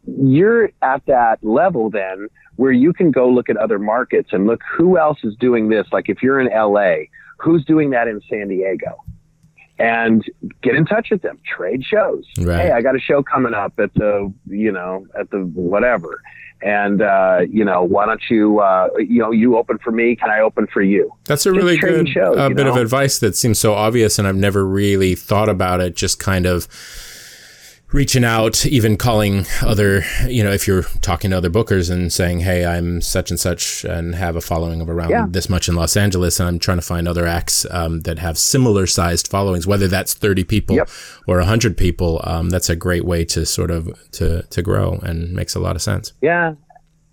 you're 0.05 0.69
at 0.81 1.05
that 1.05 1.38
level 1.41 1.89
then 1.89 2.27
where 2.58 2.73
you 2.73 2.91
can 2.91 3.10
go 3.10 3.29
look 3.29 3.49
at 3.49 3.55
other 3.55 3.79
markets 3.79 4.29
and 4.34 4.47
look 4.47 4.60
who 4.77 4.97
else 4.97 5.19
is 5.23 5.34
doing 5.39 5.69
this. 5.69 5.88
Like 5.93 6.10
if 6.10 6.21
you're 6.21 6.41
in 6.41 6.47
LA, 6.47 7.05
who's 7.38 7.63
doing 7.63 7.91
that 7.91 8.10
in 8.10 8.19
San 8.29 8.49
Diego? 8.49 8.97
And 9.79 10.23
get 10.62 10.75
in 10.75 10.86
touch 10.86 11.08
with 11.12 11.21
them, 11.21 11.39
trade 11.45 11.84
shows. 11.84 12.25
Right. 12.39 12.65
Hey, 12.65 12.71
I 12.71 12.81
got 12.81 12.95
a 12.95 12.99
show 12.99 13.23
coming 13.23 13.53
up 13.53 13.73
at 13.77 13.93
the, 13.93 14.34
you 14.47 14.73
know, 14.73 15.05
at 15.17 15.29
the 15.31 15.39
whatever 15.39 16.21
and 16.61 17.01
uh, 17.01 17.39
you 17.49 17.65
know, 17.65 17.83
why 17.83 18.05
don't 18.05 18.21
you, 18.29 18.59
uh, 18.59 18.89
you 18.97 19.19
know, 19.21 19.31
you 19.31 19.57
open 19.57 19.77
for 19.79 19.91
me? 19.91 20.15
Can 20.15 20.29
I 20.29 20.39
open 20.39 20.67
for 20.67 20.81
you? 20.81 21.13
That's 21.25 21.45
a 21.45 21.49
Just 21.49 21.57
really 21.57 21.77
good 21.77 22.09
shows, 22.09 22.37
uh, 22.37 22.49
bit 22.49 22.65
know? 22.65 22.71
of 22.71 22.77
advice 22.77 23.19
that 23.19 23.35
seems 23.35 23.59
so 23.59 23.73
obvious, 23.73 24.17
and 24.17 24.27
I've 24.27 24.35
never 24.35 24.65
really 24.65 25.15
thought 25.15 25.49
about 25.49 25.81
it. 25.81 25.95
Just 25.95 26.19
kind 26.19 26.45
of 26.45 26.67
reaching 27.95 28.25
out, 28.25 28.65
even 28.65 28.97
calling 28.97 29.45
other, 29.62 30.03
you 30.27 30.43
know, 30.43 30.51
if 30.51 30.67
you're 30.67 30.84
talking 31.01 31.31
to 31.31 31.38
other 31.38 31.49
bookers 31.49 31.89
and 31.89 32.12
saying, 32.12 32.41
"Hey, 32.41 32.65
I'm 32.65 33.01
such 33.01 33.31
and 33.31 33.39
such 33.39 33.86
and 33.86 34.15
have 34.15 34.36
a 34.36 34.41
following 34.41 34.81
of 34.81 34.89
around 34.89 35.12
yeah. 35.12 35.25
this 35.29 35.49
much 35.49 35.69
in 35.69 35.75
Los 35.75 35.95
Angeles, 35.95 36.39
and 36.39 36.49
I'm 36.49 36.60
trying 36.60 36.77
to 36.77 36.81
find 36.86 37.08
other 37.08 37.25
acts 37.25 37.65
um, 37.71 38.01
that 38.01 38.19
have 38.19 38.38
similar 38.38 38.86
sized 38.86 39.29
followings, 39.29 39.65
whether 39.65 39.88
that's 39.88 40.13
30 40.13 40.43
people 40.43 40.75
yep. 40.75 40.89
or 41.25 41.38
100 41.38 41.77
people." 41.77 42.19
Um, 42.25 42.49
that's 42.49 42.69
a 42.69 42.75
great 42.75 43.05
way 43.05 43.23
to 43.25 43.45
sort 43.45 43.71
of 43.71 43.89
to 44.12 44.43
to 44.43 44.62
grow 44.62 44.99
and 45.01 45.31
makes 45.31 45.55
a 45.55 45.60
lot 45.60 45.77
of 45.77 45.81
sense. 45.81 46.12
Yeah, 46.21 46.55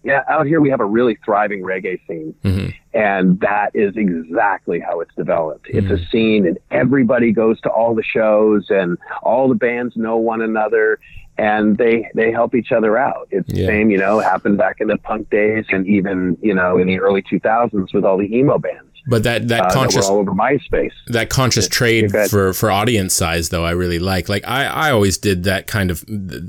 yeah, 0.05 0.23
out 0.29 0.47
here 0.47 0.61
we 0.61 0.71
have 0.71 0.81
a 0.81 0.85
really 0.85 1.17
thriving 1.25 1.63
reggae 1.63 2.01
scene, 2.07 2.35
mm-hmm. 2.43 2.71
and 2.93 3.39
that 3.41 3.71
is 3.75 3.97
exactly 3.97 4.81
how 4.81 5.01
it's 5.01 5.15
developed. 5.15 5.67
Mm-hmm. 5.67 5.79
It's 5.79 5.87
a 5.87 5.91
mm-hmm. 5.95 6.11
scene, 6.11 6.47
and 6.47 6.59
everybody 6.71 7.33
goes 7.33 7.61
to 7.63 7.71
all 7.71 7.95
the 7.95 8.03
shows, 8.03 8.67
and 8.69 8.99
all 9.23 9.49
the 9.49 9.55
bands 9.55 9.97
know 9.97 10.17
one 10.17 10.43
another, 10.43 10.99
and 11.39 11.79
they 11.79 12.09
they 12.15 12.33
help 12.33 12.55
each 12.55 12.73
other 12.73 12.99
out. 12.99 13.29
It's 13.31 13.49
yeah. 13.49 13.63
the 13.63 13.67
same, 13.67 13.91
you 13.91 13.99
know, 13.99 14.19
happened 14.19 14.59
back 14.59 14.81
in 14.81 14.89
the 14.89 14.99
punk 14.99 15.31
days, 15.31 15.67
and 15.71 15.87
even 15.87 16.37
you 16.43 16.55
know 16.55 16.79
in 16.79 16.89
the 16.89 16.99
early 16.99 17.23
2000s 17.23 17.95
with 17.95 18.05
all 18.05 18.19
the 18.19 18.35
emo 18.37 18.59
bands. 18.59 18.92
But 19.07 19.25
that 19.25 19.49
that 19.49 19.67
uh, 19.67 19.73
conscious 19.73 20.07
that 20.07 20.13
all 20.13 20.21
over 20.21 20.33
MySpace. 20.33 20.93
That 21.09 21.29
conscious 21.29 21.67
trade 21.67 22.13
for 22.31 22.53
for 22.53 22.71
audience 22.71 23.15
size 23.15 23.49
though 23.49 23.65
I 23.65 23.73
really 23.73 23.99
like. 23.99 24.29
Like 24.29 24.47
I 24.47 24.67
I 24.67 24.91
always 24.93 25.19
did 25.19 25.43
that 25.45 25.67
kind 25.67 25.91
of 25.91 26.05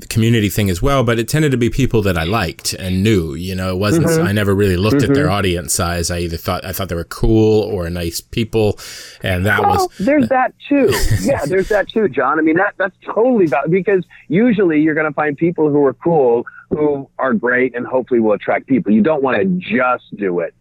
community 0.08 0.48
thing 0.48 0.70
as 0.70 0.80
well, 0.80 1.02
but 1.02 1.18
it 1.18 1.28
tended 1.28 1.50
to 1.50 1.56
be 1.56 1.68
people 1.68 2.00
that 2.02 2.16
I 2.16 2.24
liked 2.24 2.72
and 2.74 3.02
knew. 3.02 3.34
You 3.34 3.56
know, 3.56 3.70
it 3.70 3.78
wasn't. 3.78 4.06
Mm-hmm. 4.06 4.26
I 4.26 4.32
never 4.32 4.54
really 4.54 4.76
looked 4.76 4.96
mm-hmm. 4.96 5.10
at 5.10 5.14
their 5.14 5.26
mm-hmm. 5.26 5.34
audience 5.34 5.74
size. 5.74 6.10
I 6.10 6.20
either 6.20 6.36
thought 6.36 6.64
I 6.64 6.72
thought 6.72 6.88
they 6.88 6.94
were 6.94 7.04
cool 7.04 7.62
or 7.62 7.90
nice 7.90 8.20
people, 8.20 8.78
and 9.22 9.44
that 9.46 9.60
well, 9.60 9.88
was. 9.88 9.98
There's 9.98 10.28
that 10.28 10.54
too. 10.68 10.92
yeah, 11.22 11.44
there's 11.46 11.68
that 11.70 11.88
too, 11.88 12.08
John. 12.08 12.38
I 12.38 12.42
mean 12.42 12.56
that 12.56 12.74
that's 12.78 12.96
totally 13.04 13.46
valid 13.46 13.72
because 13.72 14.04
usually 14.28 14.80
you're 14.80 14.94
going 14.94 15.10
to 15.10 15.14
find 15.14 15.36
people 15.36 15.70
who 15.70 15.84
are 15.84 15.94
cool 15.94 16.44
who 16.70 17.08
are 17.18 17.34
great 17.34 17.74
and 17.74 17.86
hopefully 17.86 18.20
will 18.20 18.32
attract 18.32 18.66
people. 18.66 18.92
You 18.92 19.02
don't 19.02 19.22
want 19.22 19.38
to 19.38 19.44
just 19.44 20.16
do 20.16 20.40
it 20.40 20.54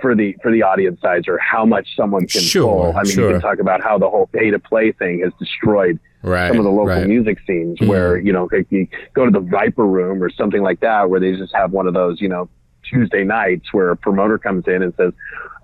for 0.00 0.14
the 0.14 0.36
for 0.42 0.50
the 0.50 0.62
audience 0.62 1.00
size 1.00 1.22
or 1.28 1.38
how 1.38 1.64
much 1.64 1.88
someone 1.96 2.26
can 2.26 2.40
sure, 2.40 2.92
pull. 2.92 2.96
I 2.96 3.02
mean, 3.02 3.12
sure. 3.12 3.26
you 3.26 3.32
can 3.32 3.40
talk 3.40 3.58
about 3.58 3.82
how 3.82 3.98
the 3.98 4.08
whole 4.08 4.26
pay 4.28 4.50
to 4.50 4.58
play 4.58 4.92
thing 4.92 5.20
has 5.20 5.32
destroyed 5.38 5.98
right, 6.22 6.48
some 6.48 6.58
of 6.58 6.64
the 6.64 6.70
local 6.70 6.86
right. 6.86 7.06
music 7.06 7.38
scenes. 7.46 7.78
Mm-hmm. 7.78 7.88
Where 7.88 8.18
you 8.18 8.32
know 8.32 8.48
you 8.70 8.86
go 9.14 9.24
to 9.24 9.30
the 9.30 9.40
Viper 9.40 9.86
Room 9.86 10.22
or 10.22 10.30
something 10.30 10.62
like 10.62 10.80
that, 10.80 11.10
where 11.10 11.20
they 11.20 11.36
just 11.36 11.54
have 11.54 11.72
one 11.72 11.86
of 11.86 11.94
those 11.94 12.20
you 12.20 12.28
know 12.28 12.48
Tuesday 12.88 13.24
nights 13.24 13.72
where 13.72 13.90
a 13.90 13.96
promoter 13.96 14.38
comes 14.38 14.64
in 14.66 14.82
and 14.82 14.94
says, 14.96 15.12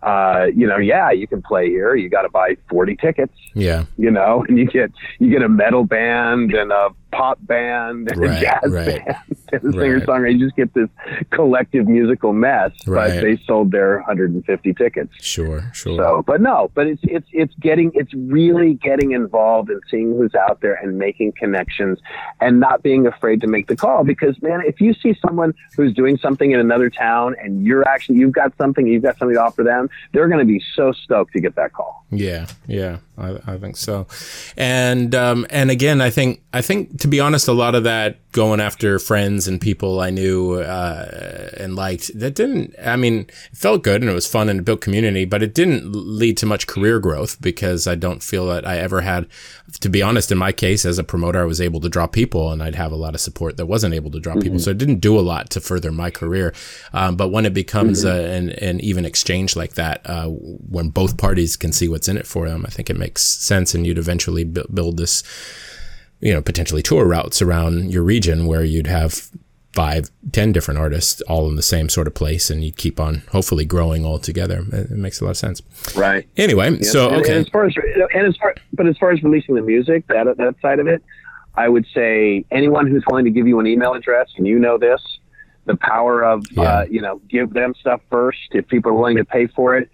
uh, 0.03 0.47
you 0.55 0.67
know, 0.67 0.77
yeah, 0.77 1.11
you 1.11 1.27
can 1.27 1.43
play 1.43 1.69
here. 1.69 1.95
You 1.95 2.09
got 2.09 2.23
to 2.23 2.29
buy 2.29 2.57
40 2.69 2.97
tickets. 2.97 3.35
Yeah. 3.55 3.85
You 3.97 4.11
know, 4.11 4.45
and 4.49 4.59
you 4.59 4.67
get, 4.67 4.93
you 5.19 5.31
get 5.31 5.43
a 5.43 5.49
metal 5.49 5.85
band 5.85 6.53
and 6.53 6.73
a 6.73 6.91
pop 7.15 7.39
band 7.43 8.11
and 8.11 8.21
right, 8.21 8.41
jazz 8.41 8.71
right. 8.71 9.05
band 9.05 9.17
and 9.53 9.75
a 9.75 9.79
singer 9.79 10.01
songwriter. 10.01 10.33
You 10.33 10.47
just 10.47 10.57
get 10.57 10.75
this 10.75 10.89
collective 11.31 11.87
musical 11.87 12.33
mess, 12.33 12.73
right. 12.87 13.15
but 13.15 13.21
they 13.21 13.37
sold 13.47 13.71
their 13.71 13.99
150 13.99 14.75
tickets. 14.75 15.13
Sure, 15.21 15.71
sure. 15.73 15.97
So, 15.97 16.25
but 16.27 16.41
no, 16.41 16.71
but 16.75 16.87
it's, 16.87 17.03
it's, 17.05 17.27
it's 17.33 17.55
getting, 17.61 17.93
it's 17.95 18.13
really 18.15 18.75
getting 18.75 19.13
involved 19.13 19.71
and 19.71 19.81
seeing 19.91 20.17
who's 20.17 20.35
out 20.35 20.61
there 20.61 20.75
and 20.75 20.99
making 20.99 21.33
connections 21.33 21.99
and 22.41 22.61
not 22.61 22.83
being 22.83 23.07
afraid 23.07 23.41
to 23.41 23.47
make 23.47 23.69
the 23.69 23.77
call 23.77 24.05
because 24.05 24.41
man, 24.43 24.63
if 24.67 24.81
you 24.81 24.95
see 24.95 25.17
someone 25.27 25.55
who's 25.77 25.95
doing 25.95 26.19
something 26.19 26.51
in 26.51 26.61
another 26.61 26.91
town 26.91 27.35
and 27.43 27.65
you're 27.65 27.87
actually, 27.89 28.17
you've 28.17 28.33
got 28.33 28.57
something, 28.57 28.87
you've 28.87 29.03
got 29.03 29.19
something 29.19 29.35
to 29.35 29.43
offer 29.43 29.63
them, 29.63 29.89
they're 30.13 30.29
going 30.29 30.41
to 30.41 30.45
be 30.45 30.63
so 30.75 30.93
stoked 30.93 31.33
to 31.33 31.41
get 31.41 31.55
that 31.57 31.73
call. 31.73 32.05
Yeah, 32.11 32.47
yeah, 32.67 32.99
I, 33.17 33.39
I 33.47 33.59
think 33.59 33.77
so. 33.77 34.07
And 34.57 35.15
um, 35.15 35.47
and 35.51 35.71
again, 35.71 36.01
I 36.01 36.11
think 36.11 36.43
I 36.53 36.63
think 36.63 37.01
to 37.01 37.09
be 37.09 37.21
honest, 37.21 37.47
a 37.47 37.53
lot 37.53 37.75
of 37.75 37.85
that 37.85 38.19
going 38.33 38.59
after 38.59 38.99
friends 38.99 39.47
and 39.47 39.61
people 39.61 40.01
I 40.01 40.11
knew 40.11 40.55
uh, 40.55 41.51
and 41.57 41.77
liked 41.77 42.19
that 42.19 42.35
didn't. 42.35 42.75
I 42.85 42.97
mean, 42.97 43.27
it 43.53 43.57
felt 43.57 43.85
good 43.85 44.03
and 44.03 44.11
it 44.11 44.15
was 44.15 44.27
fun 44.27 44.49
and 44.49 44.59
it 44.59 44.65
built 44.65 44.81
community, 44.81 45.25
but 45.25 45.43
it 45.43 45.55
didn't 45.55 45.93
lead 45.95 46.37
to 46.39 46.47
much 46.47 46.67
career 46.67 46.99
growth 46.99 47.41
because 47.41 47.87
I 47.87 47.95
don't 47.95 48.23
feel 48.23 48.47
that 48.49 48.67
I 48.67 48.79
ever 48.79 49.03
had. 49.03 49.29
To 49.81 49.89
be 49.89 50.03
honest, 50.03 50.33
in 50.33 50.39
my 50.39 50.51
case, 50.51 50.85
as 50.85 50.99
a 50.99 51.05
promoter, 51.05 51.41
I 51.41 51.45
was 51.45 51.61
able 51.61 51.81
to 51.81 51.89
draw 51.89 52.09
people 52.09 52.51
and 52.51 52.63
I'd 52.63 52.75
have 52.75 52.91
a 52.91 52.97
lot 52.97 53.15
of 53.15 53.21
support 53.21 53.57
that 53.57 53.67
wasn't 53.67 53.95
able 53.95 54.11
to 54.11 54.21
draw 54.21 54.35
mm-hmm. 54.35 54.43
people, 54.43 54.59
so 54.59 54.73
it 54.73 54.79
didn't 54.79 54.99
do 54.99 55.19
a 55.19 55.23
lot 55.23 55.51
to 55.51 55.61
further 55.61 55.93
my 55.93 56.11
career. 56.11 56.53
Um, 56.93 57.15
but 57.15 57.29
when 57.29 57.47
it 57.47 57.55
becomes 57.55 58.05
mm-hmm. 58.05 58.17
a, 58.17 58.37
an 58.37 58.51
an 58.51 58.81
even 58.81 59.05
exchange 59.05 59.55
like 59.55 59.75
that, 59.75 60.03
uh, 60.05 60.27
when 60.27 60.89
both 60.89 61.17
parties 61.17 61.57
can 61.57 61.73
see 61.73 61.89
what's 61.89 62.09
in 62.09 62.17
it 62.17 62.27
for 62.27 62.49
them, 62.49 62.65
I 62.67 62.71
think 62.71 62.91
it 62.91 62.97
makes 63.05 63.23
sense, 63.23 63.75
and 63.75 63.87
you'd 63.87 63.99
eventually 63.99 64.45
build 64.45 64.97
this 64.97 65.23
you 66.25 66.33
know, 66.33 66.41
potentially 66.41 66.83
tour 66.83 67.07
routes 67.07 67.43
around 67.43 67.93
your 67.93 68.03
region 68.03 68.47
where 68.47 68.65
you'd 68.65 68.87
have 68.87 69.31
five, 69.75 70.09
ten 70.33 70.53
different 70.53 70.81
artists 70.81 71.21
all 71.23 71.47
in 71.49 71.57
the 71.57 71.63
same 71.63 71.91
sort 71.91 72.07
of 72.07 72.15
place, 72.15 72.49
and 72.49 72.65
you'd 72.65 72.79
keep 72.79 72.99
on 72.99 73.23
hopefully 73.31 73.67
growing 73.67 74.07
all 74.07 74.19
together. 74.19 74.65
It, 74.73 74.91
makes 74.93 75.21
a 75.21 75.25
lot 75.25 75.33
of 75.33 75.37
sense. 75.37 75.61
Right. 75.95 76.27
Anyway, 76.39 76.71
yes. 76.71 76.91
so 76.91 77.11
and, 77.11 77.21
okay. 77.21 77.37
And 77.37 77.47
as 77.47 77.49
far 77.51 77.67
as 77.67 77.75
and 78.15 78.27
as 78.27 78.37
far, 78.39 78.55
but 78.73 78.87
as 78.87 78.97
far 78.97 79.11
as 79.11 79.23
releasing 79.23 79.55
the 79.55 79.61
music, 79.63 80.07
that 80.07 80.35
that 80.39 80.55
side 80.63 80.79
of 80.79 80.87
it, 80.87 81.03
I 81.57 81.69
would 81.69 81.87
say 81.93 82.47
anyone 82.51 82.87
who's 82.87 83.05
willing 83.07 83.27
to 83.27 83.31
give 83.31 83.47
you 83.47 83.61
an 83.61 83.67
email 83.67 83.93
address, 83.93 84.31
and 84.39 84.47
you 84.47 84.59
know 84.59 84.79
this, 84.79 85.03
the 85.67 85.77
power 85.77 86.25
of 86.25 86.45
yeah. 86.53 86.63
uh, 86.63 86.85
you 86.89 87.03
know, 87.03 87.21
give 87.29 87.53
them 87.53 87.75
stuff 87.79 88.01
first. 88.11 88.39
If 88.53 88.67
people 88.69 88.93
are 88.93 88.95
willing 88.95 89.19
to 89.19 89.27
pay 89.27 89.47
for 89.49 89.77
it, 89.77 89.91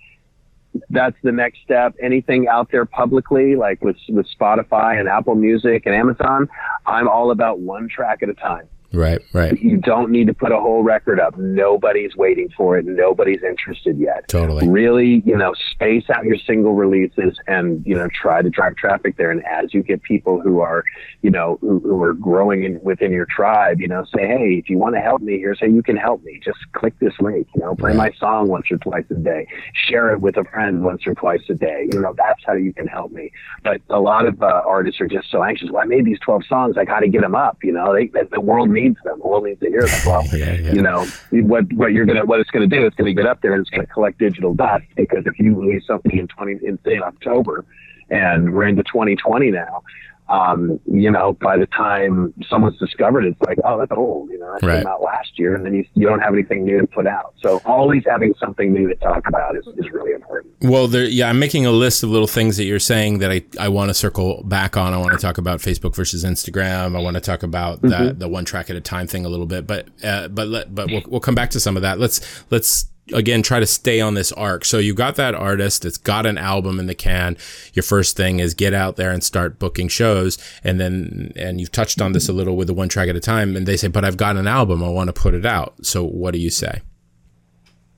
that's 0.91 1.17
the 1.23 1.33
next 1.33 1.59
step. 1.63 1.95
Anything 2.01 2.49
out 2.49 2.71
there 2.71 2.85
publicly, 2.85 3.57
like 3.57 3.83
with 3.83 3.97
with 4.09 4.27
Spotify 4.39 4.99
and 4.99 5.09
Apple 5.09 5.35
Music 5.35 5.85
and 5.87 5.95
Amazon, 5.95 6.49
I'm 6.87 7.09
all 7.09 7.31
about 7.31 7.61
one 7.61 7.89
track 7.89 8.23
at 8.23 8.29
a 8.29 8.35
time. 8.35 8.69
Right, 8.93 9.21
right. 9.33 9.61
You 9.61 9.77
don't 9.77 10.11
need 10.11 10.27
to 10.27 10.35
put 10.35 10.51
a 10.51 10.57
whole 10.57 10.83
record 10.83 11.21
up. 11.21 11.39
Nobody's 11.39 12.17
waiting 12.17 12.49
for 12.57 12.77
it. 12.77 12.87
Nobody's 12.87 13.43
interested 13.43 13.99
yet. 13.99 14.27
Totally. 14.29 14.69
Really, 14.69 15.23
you 15.25 15.37
know, 15.37 15.55
space 15.71 16.11
out 16.11 16.25
your 16.25 16.39
single 16.39 16.75
releases 16.75 17.39
and, 17.47 17.85
you 17.87 17.95
know, 17.95 18.09
try 18.09 18.43
to 18.43 18.51
drive 18.51 18.75
traffic 18.77 19.17
there. 19.17 19.31
And 19.31 19.45
as 19.47 19.73
you 19.73 19.83
get 19.83 20.03
people 20.03 20.41
who 20.41 20.61
are, 20.61 20.85
you 21.23 21.31
know, 21.31 21.59
who, 21.61 21.79
who 21.81 22.03
are 22.03 22.15
growing 22.15 22.65
in, 22.65 22.81
within 22.83 23.13
your 23.13 23.27
tribe, 23.27 23.81
you 23.81 23.87
know, 23.87 24.05
say, 24.05 24.27
hey, 24.27 24.55
if 24.59 24.69
you 24.69 24.77
want 24.79 24.97
to 24.97 25.01
help 25.01 25.23
me, 25.23 25.39
here, 25.39 25.55
say 25.55 25.69
you 25.69 25.83
can 25.83 25.97
help 25.97 26.25
me. 26.25 26.41
Just 26.45 26.59
click 26.73 26.99
this 26.99 27.15
link, 27.21 27.47
you 27.55 27.63
know, 27.63 27.77
play 27.77 27.91
right. 27.91 27.97
my 27.97 28.13
song 28.19 28.49
once 28.49 28.67
or 28.71 28.79
twice 28.79 29.05
a 29.11 29.15
day, 29.15 29.47
share 29.73 30.13
it 30.13 30.21
with 30.21 30.37
a 30.37 30.45
friend 30.45 30.83
once 30.83 31.07
or 31.07 31.15
twice 31.15 31.43
a 31.49 31.55
day. 31.55 31.89
You 31.93 32.01
know, 32.01 32.15
that's 32.17 32.43
how 32.45 32.55
you 32.55 32.73
can 32.73 32.89
help 32.89 33.13
me. 33.13 33.31
But 33.63 33.83
a 33.89 34.01
lot 34.01 34.27
of 34.27 34.43
uh, 34.43 34.63
artists 34.67 35.01
are 35.01 35.07
just 35.07 35.31
so 35.31 35.45
anxious. 35.45 35.71
Well, 35.71 35.83
I 35.83 35.87
made 35.87 36.05
these 36.05 36.19
12 36.21 36.45
songs. 36.47 36.77
I 36.77 36.85
got 36.85 37.01
to 37.01 37.09
get 37.09 37.21
them 37.21 37.37
up. 37.37 37.59
You 37.63 37.73
know, 37.73 37.95
they, 37.95 38.11
the 38.33 38.41
world 38.41 38.71
needs 38.71 38.80
needs 38.83 38.99
them. 39.05 39.19
The 39.21 39.29
world 39.29 39.45
needs 39.45 39.61
to 39.61 39.69
hear 39.69 39.83
them. 39.83 40.01
Well, 40.07 40.25
yeah, 40.33 40.53
yeah. 40.55 40.73
you 40.73 40.83
know 40.83 41.07
what 41.31 41.73
what 41.73 41.93
you're 41.93 42.07
gonna 42.07 42.25
what 42.25 42.41
it's 42.41 42.51
gonna 42.51 42.67
do. 42.67 42.87
It's 42.87 42.97
gonna 42.97 43.15
get 43.15 43.27
up 43.27 43.41
there 43.43 43.55
and 43.55 43.61
it's 43.61 43.71
gonna 43.71 43.87
collect 43.87 44.19
digital 44.19 44.55
dust 44.55 44.85
because 44.97 45.25
if 45.27 45.39
you 45.39 45.59
release 45.59 45.87
something 45.87 46.17
in 46.17 46.29
twenty 46.29 46.59
in 46.65 46.79
say 46.85 46.99
October, 46.99 47.65
and 48.11 48.53
we're 48.53 48.67
into 48.67 48.83
2020 48.83 49.51
now. 49.51 49.83
Um, 50.31 50.79
you 50.87 51.11
know, 51.11 51.33
by 51.41 51.57
the 51.57 51.67
time 51.67 52.33
someone's 52.49 52.79
discovered 52.79 53.25
it, 53.25 53.33
it's 53.33 53.41
like, 53.49 53.59
oh, 53.65 53.79
that's 53.79 53.91
old. 53.93 54.31
You 54.31 54.39
know, 54.39 54.53
that 54.55 54.67
Right. 54.67 54.79
came 54.79 54.87
out 54.87 55.03
last 55.03 55.39
year, 55.39 55.55
and 55.57 55.67
then 55.67 55.75
you, 55.75 55.85
you 55.95 56.07
don't 56.07 56.21
have 56.21 56.33
anything 56.33 56.65
new 56.65 56.81
to 56.81 56.87
put 56.87 57.07
out. 57.07 57.35
So 57.43 57.61
always 57.65 58.03
having 58.07 58.35
something 58.39 58.73
new 58.73 58.89
to 58.89 58.95
talk 58.97 59.27
about 59.27 59.57
is, 59.57 59.67
is 59.77 59.91
really 59.93 60.13
important. 60.13 60.55
Well, 60.63 60.87
there, 60.87 61.05
yeah, 61.05 61.29
I'm 61.29 61.39
making 61.39 61.67
a 61.67 61.73
list 61.73 62.03
of 62.03 62.11
little 62.11 62.27
things 62.29 62.57
that 62.59 62.65
you're 62.65 62.79
saying 62.79 63.19
that 63.19 63.31
I, 63.33 63.43
I 63.59 63.69
want 63.69 63.89
to 63.91 63.95
circle 63.95 64.43
back 64.45 64.77
on. 64.77 64.93
I 64.93 64.99
want 64.99 65.13
to 65.13 65.19
talk 65.19 65.39
about 65.39 65.61
Facebook 65.61 65.95
versus 65.97 66.25
Instagram. 66.25 66.97
I 66.97 67.01
want 67.01 67.15
to 67.15 67.21
talk 67.21 67.43
about 67.43 67.83
that 67.83 68.19
the 68.19 68.29
one 68.29 68.45
track 68.45 68.71
at 68.71 68.77
a 68.77 68.81
time 68.81 69.07
thing 69.07 69.25
a 69.25 69.29
little 69.29 69.47
bit, 69.47 69.67
but 69.67 69.89
uh, 70.05 70.29
but 70.29 70.49
let, 70.49 70.75
but 70.75 70.91
we'll, 70.91 71.03
we'll 71.09 71.21
come 71.21 71.35
back 71.35 71.51
to 71.51 71.61
some 71.61 71.77
of 71.77 71.83
that. 71.83 71.99
Let's 71.99 72.45
let's 72.51 72.90
again 73.13 73.43
try 73.43 73.61
to 73.61 73.67
stay 73.67 74.01
on 74.01 74.15
this 74.15 74.33
arc. 74.33 74.65
So 74.65 74.79
you 74.79 74.95
got 74.95 75.17
that 75.17 75.35
artist, 75.35 75.85
it's 75.85 75.99
got 75.99 76.27
an 76.27 76.39
album 76.39 76.79
in 76.79 76.87
the 76.87 76.95
can. 76.95 77.37
Your 77.75 77.83
first 77.83 78.17
thing 78.17 78.41
is 78.41 78.55
get 78.55 78.75
out 78.75 78.97
there 78.97 79.11
and 79.11 79.23
start 79.23 79.59
booking 79.59 79.89
shows, 79.89 80.39
and 80.65 80.81
then 80.81 81.33
and 81.37 81.61
you've 81.61 81.73
touched 81.73 82.01
on 82.01 82.13
this 82.13 82.29
a 82.29 82.33
little 82.33 82.57
with 82.57 82.67
the 82.67 82.75
one 82.75 82.89
track 82.89 83.09
at 83.09 83.17
a 83.17 83.21
time. 83.21 83.57
And 83.57 83.67
they 83.67 83.77
say, 83.77 83.89
but 83.89 84.05
I've 84.05 84.17
got 84.17 84.37
an 84.37 84.47
album, 84.47 84.83
I 84.83 84.89
want 84.89 85.09
to 85.09 85.13
put 85.13 85.35
it 85.35 85.47
out. 85.47 85.75
So 85.85 86.05
what 86.05 86.33
do 86.33 86.39
you 86.39 86.51
say? 86.51 86.83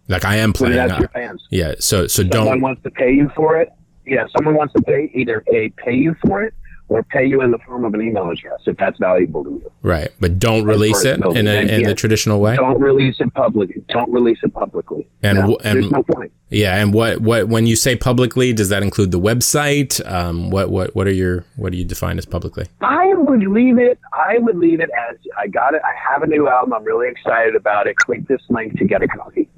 Like 0.08 0.24
I 0.24 0.36
am 0.36 0.52
playing. 0.52 0.78
out 0.78 0.88
to 0.88 0.98
your 1.00 1.08
fans. 1.08 1.46
yeah. 1.50 1.74
So 1.78 2.06
so 2.06 2.22
Someone 2.22 2.30
don't 2.30 2.44
Someone 2.46 2.60
wants 2.60 2.82
to 2.82 2.90
pay 2.90 3.12
you 3.12 3.30
for 3.34 3.60
it. 3.60 3.72
Yeah, 4.04 4.26
someone 4.36 4.56
wants 4.56 4.74
to 4.74 4.82
pay 4.82 5.10
either 5.14 5.44
a 5.52 5.70
pay 5.70 5.94
you 5.94 6.16
for 6.26 6.42
it 6.42 6.54
or 6.92 7.02
pay 7.02 7.24
you 7.26 7.40
in 7.42 7.50
the 7.50 7.58
form 7.58 7.84
of 7.84 7.94
an 7.94 8.02
email 8.02 8.30
address 8.30 8.60
if 8.66 8.76
that's 8.76 8.98
valuable 8.98 9.42
to 9.44 9.50
you. 9.50 9.72
Right, 9.82 10.10
but 10.20 10.38
don't 10.38 10.64
release 10.64 11.04
it 11.04 11.24
in, 11.24 11.48
a, 11.48 11.54
in 11.54 11.84
the 11.84 11.94
traditional 11.94 12.40
way. 12.40 12.56
Don't 12.56 12.80
release 12.80 13.16
it 13.18 13.32
publicly. 13.34 13.82
Don't 13.88 14.10
release 14.10 14.38
it 14.42 14.52
publicly. 14.52 15.08
And 15.22 15.38
No, 15.38 15.56
and- 15.64 15.90
no 15.90 16.02
point. 16.02 16.32
Yeah, 16.50 16.76
and 16.76 16.92
what 16.92 17.20
what 17.22 17.48
when 17.48 17.66
you 17.66 17.76
say 17.76 17.96
publicly, 17.96 18.52
does 18.52 18.68
that 18.68 18.82
include 18.82 19.10
the 19.10 19.18
website? 19.18 20.04
Um, 20.06 20.50
what 20.50 20.70
what 20.70 20.94
what 20.94 21.06
are 21.06 21.12
your 21.12 21.46
what 21.56 21.72
do 21.72 21.78
you 21.78 21.84
define 21.86 22.18
as 22.18 22.26
publicly? 22.26 22.66
I 22.82 23.14
would 23.14 23.42
leave 23.42 23.78
it. 23.78 23.98
I 24.12 24.36
would 24.36 24.58
leave 24.58 24.80
it 24.80 24.90
as 25.10 25.16
I 25.38 25.46
got 25.46 25.72
it. 25.72 25.80
I 25.82 25.94
have 26.12 26.22
a 26.22 26.26
new 26.26 26.48
album. 26.48 26.74
I'm 26.74 26.84
really 26.84 27.08
excited 27.08 27.56
about 27.56 27.86
it. 27.86 27.96
Click 27.96 28.28
this 28.28 28.42
link 28.50 28.76
to 28.78 28.84
get 28.84 29.02
a 29.02 29.08
copy. 29.08 29.48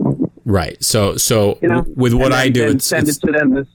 Right. 0.44 0.80
So 0.84 1.16
so 1.16 1.58
You 1.62 1.68
know, 1.68 1.84
with 1.96 2.14
what 2.14 2.32
I 2.32 2.48
do, 2.48 2.68
it's, 2.68 2.86
send 2.86 3.08
it's 3.08 3.16
it 3.16 3.26
to 3.26 3.32
them. 3.32 3.54
This 3.54 3.66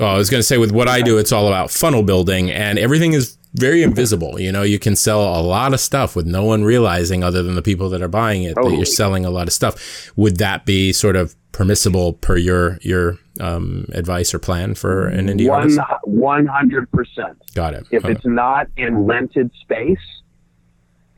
oh, 0.00 0.06
I 0.06 0.16
was 0.16 0.30
going 0.30 0.38
to 0.40 0.46
say 0.46 0.58
with 0.58 0.72
what 0.72 0.88
I 0.88 1.02
do, 1.02 1.18
it's 1.18 1.32
all 1.32 1.46
about 1.46 1.70
funnel 1.70 2.02
building, 2.02 2.50
and 2.50 2.78
everything 2.78 3.12
is 3.12 3.36
very 3.54 3.82
invisible. 3.82 4.40
You 4.40 4.52
know, 4.52 4.62
you 4.62 4.78
can 4.78 4.94
sell 4.96 5.20
a 5.20 5.42
lot 5.42 5.72
of 5.74 5.80
stuff 5.80 6.14
with 6.14 6.26
no 6.26 6.44
one 6.44 6.62
realizing, 6.64 7.22
other 7.24 7.42
than 7.42 7.54
the 7.54 7.62
people 7.62 7.88
that 7.90 8.00
are 8.02 8.08
buying 8.08 8.44
it, 8.44 8.54
that 8.54 8.72
you're 8.76 8.84
selling 8.84 9.24
a 9.24 9.30
lot 9.30 9.46
of 9.48 9.52
stuff. 9.52 10.10
Would 10.16 10.36
that 10.38 10.64
be 10.66 10.92
sort 10.92 11.16
of 11.16 11.34
permissible 11.52 12.12
per 12.14 12.36
your 12.36 12.78
your 12.82 13.18
um, 13.40 13.86
advice 13.92 14.32
or 14.32 14.38
plan 14.38 14.74
for 14.74 15.08
an 15.08 15.26
indie 15.26 15.48
one 15.48 15.62
artist? 15.62 15.80
one 16.04 16.46
hundred 16.46 16.90
percent. 16.92 17.38
Got 17.54 17.74
it. 17.74 17.86
If 17.90 18.04
Okay. 18.04 18.12
it's 18.14 18.24
not 18.26 18.68
in 18.76 18.96
rented 18.98 19.50
space, 19.60 19.98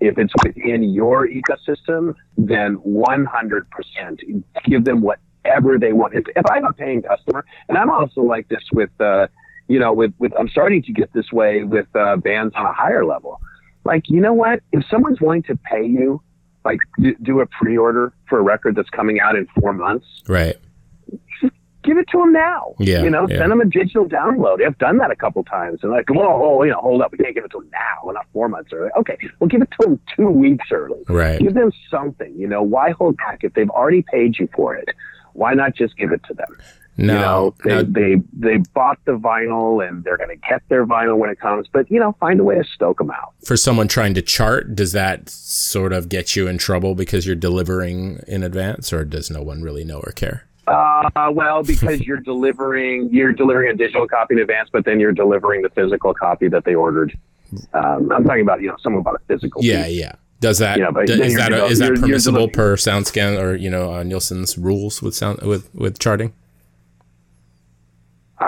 if 0.00 0.16
it's 0.18 0.32
within 0.42 0.82
your 0.82 1.28
ecosystem, 1.28 2.14
then 2.36 2.76
100% 2.78 4.42
give 4.64 4.84
them 4.84 5.00
whatever 5.44 5.78
they 5.78 5.92
want. 5.92 6.14
If, 6.14 6.24
if 6.34 6.44
I'm 6.50 6.64
a 6.64 6.72
paying 6.72 7.02
customer, 7.02 7.44
and 7.68 7.78
I'm 7.78 7.90
also 7.90 8.22
like 8.22 8.48
this 8.48 8.62
with, 8.72 8.90
uh, 9.00 9.28
you 9.68 9.78
know, 9.78 9.92
with, 9.92 10.12
with, 10.18 10.32
I'm 10.38 10.48
starting 10.48 10.82
to 10.82 10.92
get 10.92 11.12
this 11.12 11.32
way 11.32 11.64
with 11.64 11.86
uh, 11.94 12.16
bands 12.16 12.54
on 12.56 12.66
a 12.66 12.72
higher 12.72 13.04
level. 13.04 13.40
Like, 13.84 14.04
you 14.08 14.20
know 14.20 14.32
what? 14.32 14.60
If 14.72 14.84
someone's 14.90 15.20
willing 15.20 15.42
to 15.44 15.56
pay 15.56 15.84
you, 15.84 16.22
like, 16.64 16.78
do, 17.00 17.14
do 17.22 17.40
a 17.40 17.46
pre 17.46 17.76
order 17.76 18.12
for 18.28 18.38
a 18.38 18.42
record 18.42 18.76
that's 18.76 18.90
coming 18.90 19.18
out 19.18 19.34
in 19.34 19.48
four 19.60 19.72
months, 19.72 20.06
right. 20.28 20.56
give 21.82 21.98
it 21.98 22.06
to 22.12 22.18
them 22.18 22.32
now. 22.32 22.74
Yeah, 22.78 23.02
You 23.02 23.10
know, 23.10 23.26
yeah. 23.28 23.38
send 23.38 23.50
them 23.50 23.60
a 23.60 23.64
digital 23.64 24.08
download. 24.08 24.64
I've 24.64 24.78
done 24.78 24.98
that 24.98 25.10
a 25.10 25.16
couple 25.16 25.42
times. 25.42 25.80
And 25.82 25.90
like, 25.90 26.08
whoa, 26.08 26.38
whoa, 26.38 26.62
you 26.62 26.70
know, 26.70 26.78
hold 26.78 27.02
up. 27.02 27.10
We 27.10 27.18
can't 27.18 27.34
give 27.34 27.44
it 27.44 27.50
to 27.50 27.58
them 27.58 27.70
now. 27.72 28.04
We're 28.04 28.12
not 28.12 28.26
four 28.32 28.48
months 28.48 28.70
early. 28.72 28.90
Okay. 28.98 29.18
Well, 29.40 29.48
give 29.48 29.62
it 29.62 29.70
to 29.80 29.86
them 29.88 30.00
two 30.16 30.30
weeks 30.30 30.68
early. 30.70 31.02
Right. 31.08 31.40
Give 31.40 31.54
them 31.54 31.72
something. 31.90 32.32
You 32.36 32.46
know, 32.46 32.62
why 32.62 32.92
hold 32.92 33.16
back? 33.16 33.40
If 33.42 33.54
they've 33.54 33.70
already 33.70 34.02
paid 34.02 34.38
you 34.38 34.48
for 34.54 34.76
it, 34.76 34.90
why 35.34 35.54
not 35.54 35.74
just 35.74 35.96
give 35.96 36.12
it 36.12 36.22
to 36.24 36.34
them? 36.34 36.56
No, 36.98 37.14
you 37.14 37.18
know, 37.18 37.54
they, 37.64 37.70
no, 37.70 37.82
they, 37.82 38.22
they 38.34 38.56
bought 38.74 38.98
the 39.06 39.12
vinyl 39.12 39.86
and 39.86 40.04
they're 40.04 40.18
going 40.18 40.28
to 40.28 40.36
get 40.36 40.62
their 40.68 40.84
vinyl 40.84 41.16
when 41.16 41.30
it 41.30 41.40
comes, 41.40 41.66
but 41.72 41.90
you 41.90 41.98
know, 41.98 42.14
find 42.20 42.38
a 42.38 42.44
way 42.44 42.56
to 42.56 42.64
stoke 42.64 42.98
them 42.98 43.10
out. 43.10 43.32
for 43.44 43.56
someone 43.56 43.88
trying 43.88 44.12
to 44.14 44.22
chart, 44.22 44.74
does 44.74 44.92
that 44.92 45.28
sort 45.30 45.94
of 45.94 46.10
get 46.10 46.36
you 46.36 46.48
in 46.48 46.58
trouble 46.58 46.94
because 46.94 47.26
you're 47.26 47.34
delivering 47.34 48.22
in 48.28 48.42
advance, 48.42 48.92
or 48.92 49.04
does 49.04 49.30
no 49.30 49.42
one 49.42 49.62
really 49.62 49.84
know 49.84 50.00
or 50.00 50.12
care? 50.12 50.46
Uh, 50.66 51.30
well, 51.32 51.62
because 51.62 52.00
you're 52.06 52.20
delivering, 52.20 53.08
you're 53.10 53.32
delivering 53.32 53.70
a 53.70 53.74
digital 53.74 54.06
copy 54.06 54.34
in 54.34 54.40
advance, 54.40 54.68
but 54.70 54.84
then 54.84 55.00
you're 55.00 55.12
delivering 55.12 55.62
the 55.62 55.70
physical 55.70 56.12
copy 56.12 56.48
that 56.48 56.64
they 56.64 56.74
ordered. 56.74 57.16
Um, 57.72 58.12
I'm 58.12 58.24
talking 58.24 58.42
about, 58.42 58.60
you 58.60 58.68
know, 58.68 58.76
someone 58.82 59.02
bought 59.02 59.16
a 59.16 59.24
physical. 59.26 59.64
Yeah, 59.64 59.86
piece. 59.86 59.98
yeah. 59.98 60.14
Does 60.42 60.58
that 60.58 60.78
Yeah, 60.78 60.90
but 60.90 61.08
is 61.08 61.36
that 61.36 61.52
devel- 61.52 61.70
is 61.70 61.78
that 61.78 61.84
you're- 61.86 61.98
you're 62.00 62.06
permissible 62.08 62.48
per 62.48 62.76
SoundScan 62.76 63.40
or 63.40 63.54
you 63.54 63.70
know 63.70 63.94
uh, 63.94 64.02
Nielsen's 64.02 64.58
rules 64.58 65.00
with 65.00 65.14
sound 65.14 65.40
with 65.42 65.72
with 65.74 65.98
charting? 65.98 66.32
Uh, 68.40 68.44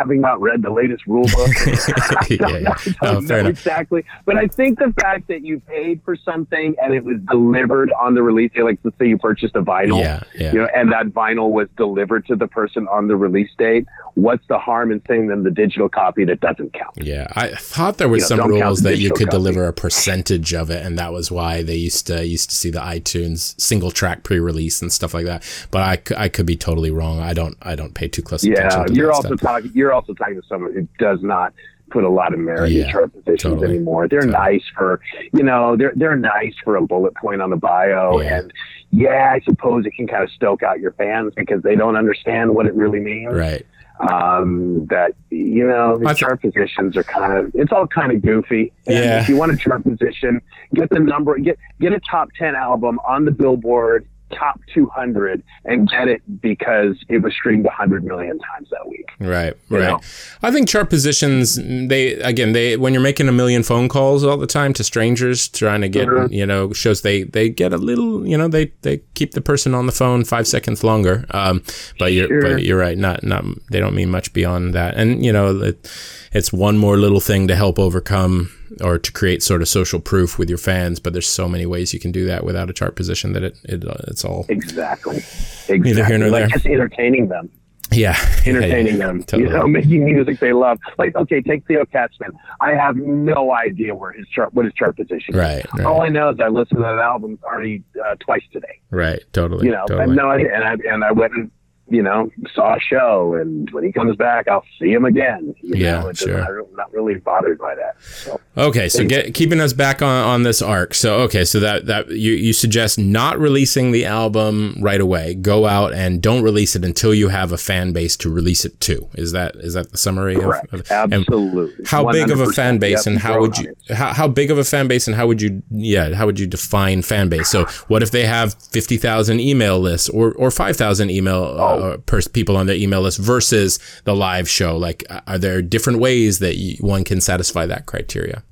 having 0.00 0.20
not 0.20 0.40
read 0.40 0.62
the 0.62 0.70
latest 0.70 1.06
rule 1.06 1.26
book, 1.34 1.50
Yeah, 2.30 2.58
yeah. 2.58 2.74
Oh, 3.02 3.12
don't 3.14 3.26
fair 3.26 3.36
know 3.42 3.48
enough. 3.48 3.50
exactly. 3.50 4.04
But 4.24 4.36
I 4.36 4.46
think 4.46 4.78
the 4.78 4.92
fact 5.00 5.28
that 5.28 5.42
you 5.44 5.60
paid 5.60 6.00
for 6.04 6.16
something 6.16 6.74
and 6.82 6.94
it 6.94 7.04
was 7.04 7.16
delivered 7.30 7.92
on 8.00 8.14
the 8.14 8.22
release 8.22 8.50
date, 8.52 8.62
like 8.62 8.78
let's 8.82 8.96
say 8.98 9.08
you 9.08 9.18
purchased 9.18 9.54
a 9.56 9.62
vinyl, 9.62 10.00
Yeah, 10.00 10.22
yeah. 10.34 10.52
you 10.52 10.58
know, 10.60 10.68
and 10.74 10.90
that 10.92 11.06
vinyl 11.06 11.50
was 11.50 11.68
delivered 11.76 12.26
to 12.26 12.36
the 12.36 12.46
person 12.48 12.88
on 12.88 13.08
the 13.08 13.16
release 13.16 13.50
date. 13.58 13.86
What's 14.14 14.44
the 14.48 14.58
harm 14.58 14.90
in 14.90 15.00
sending 15.06 15.28
them 15.28 15.44
the 15.44 15.50
digital 15.50 15.88
copy 15.88 16.24
that 16.24 16.40
doesn't 16.40 16.72
count? 16.72 16.90
Yeah, 16.96 17.26
I 17.36 17.48
thought 17.54 17.98
there 17.98 18.08
was 18.08 18.28
You 18.30 18.36
know, 18.36 18.42
some 18.42 18.50
rules 18.50 18.82
that 18.82 18.98
you 18.98 19.10
could 19.10 19.28
copy. 19.28 19.36
deliver 19.36 19.66
a 19.68 19.72
percentage 19.72 20.52
of 20.52 20.68
it, 20.70 20.84
and 20.84 20.98
that 20.98 21.12
was 21.12 21.30
why 21.30 21.62
they 21.62 21.76
used 21.76 22.06
to 22.08 22.26
used 22.26 22.50
to 22.50 22.56
see 22.56 22.70
the 22.70 22.80
iTunes 22.80 23.58
single 23.60 23.90
track 23.90 24.22
pre 24.24 24.40
release 24.40 24.82
and 24.82 24.92
stuff 24.92 25.14
like 25.14 25.26
that. 25.26 25.44
But 25.70 25.82
I, 26.18 26.24
I 26.24 26.28
could 26.28 26.46
be 26.46 26.56
totally 26.56 26.90
wrong. 26.90 27.20
I 27.20 27.32
don't 27.34 27.56
I 27.62 27.74
don't 27.76 27.94
pay 27.94 28.08
too 28.08 28.22
close 28.22 28.42
attention 28.42 28.80
Yeah, 28.80 28.86
to 28.86 28.92
you're 28.94 29.12
also 29.12 29.36
talking. 29.36 29.70
You're 29.74 29.89
also 29.92 30.14
talking 30.14 30.40
to 30.40 30.46
someone 30.48 30.72
who 30.72 30.86
does 30.98 31.20
not 31.22 31.52
put 31.90 32.04
a 32.04 32.08
lot 32.08 32.32
of 32.32 32.38
merit 32.38 32.70
Yeah, 32.70 32.84
in 32.86 32.90
chart 32.92 33.12
positions 33.12 33.42
totally. 33.42 33.74
anymore. 33.76 34.06
They're 34.06 34.20
Totally. 34.20 34.32
nice 34.58 34.62
for, 34.76 35.00
you 35.32 35.42
know, 35.42 35.76
they're 35.76 35.92
they're 35.96 36.14
nice 36.16 36.54
for 36.62 36.76
a 36.76 36.82
bullet 36.82 37.14
point 37.16 37.42
on 37.42 37.50
the 37.50 37.56
bio, 37.56 38.20
Yeah. 38.20 38.38
and 38.38 38.52
yeah, 38.92 39.32
I 39.34 39.40
suppose 39.40 39.86
it 39.86 39.94
can 39.94 40.06
kind 40.06 40.22
of 40.22 40.30
stoke 40.30 40.62
out 40.62 40.78
your 40.80 40.92
fans 40.92 41.32
because 41.36 41.62
they 41.62 41.74
don't 41.74 41.96
understand 41.96 42.54
what 42.54 42.66
it 42.66 42.74
really 42.74 43.00
means. 43.00 43.34
Right. 43.34 43.66
Um, 44.08 44.86
that 44.86 45.12
you 45.30 45.66
know, 45.66 45.98
the 45.98 46.14
chart 46.14 46.40
positions 46.40 46.96
are 46.96 47.02
kind 47.02 47.32
of 47.36 47.50
it's 47.54 47.70
all 47.72 47.86
kind 47.86 48.12
of 48.12 48.22
goofy. 48.22 48.72
And 48.86 48.96
Yeah. 48.96 49.20
If 49.20 49.28
you 49.28 49.36
want 49.36 49.52
a 49.52 49.56
chart 49.56 49.82
position, 49.84 50.40
get 50.74 50.88
the 50.90 51.00
number, 51.00 51.36
get 51.38 51.58
get 51.80 51.92
a 51.92 52.00
top 52.00 52.28
ten 52.38 52.54
album 52.54 52.98
on 53.06 53.24
the 53.26 53.30
Billboard 53.30 54.06
top 54.30 54.60
200 54.74 55.42
and 55.64 55.88
get 55.90 56.08
it 56.08 56.22
because 56.40 56.96
it 57.08 57.18
was 57.22 57.32
streamed 57.32 57.64
100 57.64 58.04
million 58.04 58.38
times 58.38 58.68
that 58.70 58.88
week. 58.88 59.08
Right, 59.18 59.54
right. 59.68 59.80
know? 59.80 60.00
I 60.42 60.50
think 60.50 60.68
chart 60.68 60.88
positions 60.90 61.56
they 61.56 62.12
again 62.14 62.52
they 62.52 62.76
when 62.76 62.92
you're 62.94 63.02
making 63.02 63.28
a 63.28 63.32
million 63.32 63.62
phone 63.62 63.88
calls 63.88 64.24
all 64.24 64.36
the 64.36 64.46
time 64.46 64.72
to 64.74 64.84
strangers 64.84 65.48
trying 65.48 65.80
to 65.82 65.88
get 65.88 66.08
Mhm. 66.08 66.30
you 66.32 66.46
know 66.46 66.72
shows 66.72 67.02
they 67.02 67.24
they 67.24 67.48
get 67.48 67.72
a 67.72 67.78
little 67.78 68.26
you 68.26 68.36
know 68.38 68.48
they 68.48 68.72
they 68.82 68.98
keep 69.14 69.32
the 69.32 69.40
person 69.40 69.74
on 69.74 69.86
the 69.86 69.92
phone 69.92 70.24
five 70.24 70.46
seconds 70.46 70.82
longer. 70.84 71.24
Um, 71.32 71.62
but 71.98 72.12
you're 72.12 72.28
Sure. 72.28 72.42
but 72.42 72.62
you're 72.64 72.78
right. 72.78 72.96
Not 72.98 73.22
not 73.22 73.44
they 73.70 73.80
don't 73.80 73.94
mean 73.94 74.10
much 74.10 74.32
beyond 74.32 74.74
that. 74.74 74.96
And 74.96 75.24
you 75.24 75.32
know 75.32 75.60
it, 75.60 75.90
it's 76.32 76.52
one 76.52 76.78
more 76.78 76.96
little 76.96 77.20
thing 77.20 77.48
to 77.48 77.56
help 77.56 77.78
overcome 77.78 78.50
or 78.82 78.98
to 78.98 79.12
create 79.12 79.42
sort 79.42 79.62
of 79.62 79.68
social 79.68 80.00
proof 80.00 80.38
with 80.38 80.48
your 80.48 80.58
fans. 80.58 81.00
But 81.00 81.12
there's 81.12 81.28
so 81.28 81.48
many 81.48 81.66
ways 81.66 81.92
you 81.92 82.00
can 82.00 82.12
do 82.12 82.24
that 82.26 82.44
without 82.44 82.70
a 82.70 82.72
chart 82.72 82.94
position 82.96 83.32
that 83.32 83.42
it, 83.42 83.58
it 83.64 83.84
uh, 83.84 83.94
it's 84.08 84.24
all 84.24 84.46
Exactly. 84.48 85.16
Exactly. 85.18 85.78
Neither 85.80 86.04
here 86.04 86.18
nor 86.18 86.28
like 86.30 86.40
there. 86.42 86.48
just 86.48 86.66
entertaining 86.66 87.28
them. 87.28 87.50
yeah 87.92 88.16
Entertaining 88.46 88.98
Yeah, 88.98 89.06
them. 89.08 89.22
totally. 89.24 89.50
You 89.50 89.56
know, 89.58 89.66
making 89.78 90.04
music 90.04 90.38
they 90.38 90.52
love. 90.52 90.78
Like, 90.98 91.16
okay, 91.16 91.40
take 91.40 91.66
Theo 91.66 91.84
Katzman. 91.84 92.30
I 92.60 92.70
have 92.74 92.94
no 92.96 93.52
idea 93.52 93.94
where 93.96 94.12
his 94.12 94.28
chart, 94.28 94.54
what 94.54 94.64
his 94.64 94.74
chart 94.74 94.96
position 94.96 95.34
is. 95.34 95.36
Right, 95.36 95.66
right. 95.76 95.84
All 95.86 96.02
I 96.02 96.08
know 96.08 96.30
is 96.30 96.38
I 96.40 96.46
listened 96.48 96.78
to 96.78 96.82
that 96.82 96.98
album 97.00 97.38
already 97.42 97.82
uh, 98.04 98.14
twice 98.20 98.42
today. 98.52 98.80
Right, 98.90 99.20
totally. 99.32 99.66
You 99.66 99.72
know, 99.72 99.84
I 99.90 100.02
have 100.02 100.10
no 100.10 100.30
idea. 100.30 100.54
And 100.54 100.62
I, 100.64 100.72
and 100.92 101.02
I 101.04 101.10
went 101.12 101.32
and, 101.34 101.50
you 101.90 102.02
know, 102.02 102.30
saw 102.54 102.76
a 102.76 102.80
show. 102.80 103.34
And 103.34 103.68
when 103.70 103.84
he 103.84 103.92
comes 103.92 104.16
back, 104.16 104.48
I'll 104.48 104.64
see 104.78 104.90
him 104.92 105.04
again. 105.04 105.54
You 105.60 105.76
Yeah, 105.76 106.00
know, 106.02 106.12
sure. 106.12 106.60
I'm 106.60 106.76
not 106.76 106.92
really 106.92 107.16
bothered 107.16 107.58
by 107.58 107.74
that. 107.74 108.00
So, 108.02 108.40
Okay, 108.56 108.88
so 108.88 109.04
get 109.06 109.34
keeping 109.34 109.60
us 109.60 109.72
back 109.72 110.02
on, 110.02 110.24
on 110.24 110.42
this 110.42 110.60
arc. 110.60 110.94
So 110.94 111.20
okay, 111.20 111.44
so 111.44 111.60
that 111.60 111.86
that 111.86 112.10
you 112.10 112.32
you 112.32 112.52
suggest 112.52 112.98
not 112.98 113.38
releasing 113.38 113.92
the 113.92 114.04
album 114.04 114.76
right 114.80 115.00
away. 115.00 115.34
Go 115.34 115.66
out 115.66 115.92
and 115.92 116.20
don't 116.20 116.42
release 116.42 116.74
it 116.76 116.84
until 116.84 117.14
you 117.14 117.28
have 117.28 117.52
a 117.52 117.58
fan 117.58 117.92
base 117.92 118.16
to 118.18 118.30
release 118.30 118.64
it 118.64 118.78
to. 118.80 119.08
Is 119.14 119.32
that 119.32 119.54
is 119.56 119.74
that 119.74 119.90
the 119.92 119.98
summary? 119.98 120.34
correct. 120.36 120.72
Of, 120.72 120.90
and 120.90 121.12
Absolutely. 121.14 121.84
how 121.86 122.10
big 122.10 122.30
of 122.30 122.40
a 122.40 122.52
fan 122.52 122.78
base 122.78 123.06
and 123.06 123.18
how 123.18 123.40
would 123.40 123.56
you 123.58 123.74
how, 123.88 124.12
how 124.12 124.28
big 124.28 124.50
of 124.50 124.58
a 124.58 124.64
fan 124.64 124.88
base 124.88 125.06
and 125.06 125.16
how 125.16 125.26
would 125.26 125.40
you 125.40 125.62
yeah 125.70 126.14
how 126.14 126.26
would 126.26 126.38
you 126.38 126.46
define 126.46 127.02
fan 127.02 127.28
base? 127.28 127.48
So 127.48 127.64
what 127.88 128.02
if 128.02 128.10
they 128.10 128.26
have 128.26 128.54
fifty 128.54 128.96
thousand 128.96 129.40
email 129.40 129.78
lists 129.80 130.08
or 130.08 130.32
or 130.32 130.50
five 130.50 130.76
thousand 130.76 131.10
email 131.10 131.44
uh, 131.58 131.79
uh, 131.80 131.96
pers- 131.98 132.28
people 132.28 132.56
on 132.56 132.66
the 132.66 132.76
email 132.76 133.00
list 133.00 133.18
versus 133.18 133.78
the 134.04 134.14
live 134.14 134.48
show? 134.48 134.76
Like, 134.76 135.04
are 135.26 135.38
there 135.38 135.62
different 135.62 135.98
ways 135.98 136.38
that 136.38 136.56
you, 136.56 136.76
one 136.80 137.04
can 137.04 137.20
satisfy 137.20 137.66
that 137.66 137.86
criteria? 137.86 138.42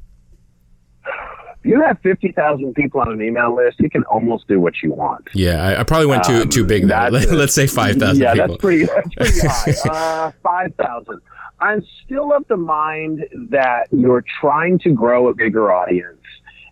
If 1.05 1.65
you 1.65 1.81
have 1.83 1.99
50,000 2.03 2.75
people 2.75 3.01
on 3.01 3.13
an 3.13 3.21
email 3.21 3.55
list, 3.55 3.81
you 3.81 3.91
can 3.91 4.05
almost 4.05 4.47
do 4.47 4.61
what 4.61 4.75
you 4.83 4.93
want. 4.93 5.29
Yeah, 5.35 5.63
I, 5.63 5.81
I 5.81 5.83
probably 5.83 6.07
went 6.07 6.25
too 6.25 6.43
um, 6.43 6.49
too 6.49 6.65
big 6.65 6.87
there. 6.87 7.11
Let's 7.11 7.55
say 7.55 7.67
5,000 7.67 8.23
yeah, 8.23 8.33
people. 8.33 8.49
that's 8.49 8.61
pretty, 8.61 8.85
that's 8.87 9.15
pretty 9.15 9.49
high. 9.85 10.29
Uh, 10.29 10.33
5,000. 10.43 11.21
I'm 11.61 11.85
still 12.05 12.33
of 12.33 12.47
the 12.49 12.57
mind 12.57 13.25
that 13.51 13.89
you're 13.91 14.25
trying 14.41 14.79
to 14.81 14.91
grow 14.91 15.29
a 15.29 15.35
bigger 15.35 15.73
audience. 15.73 16.23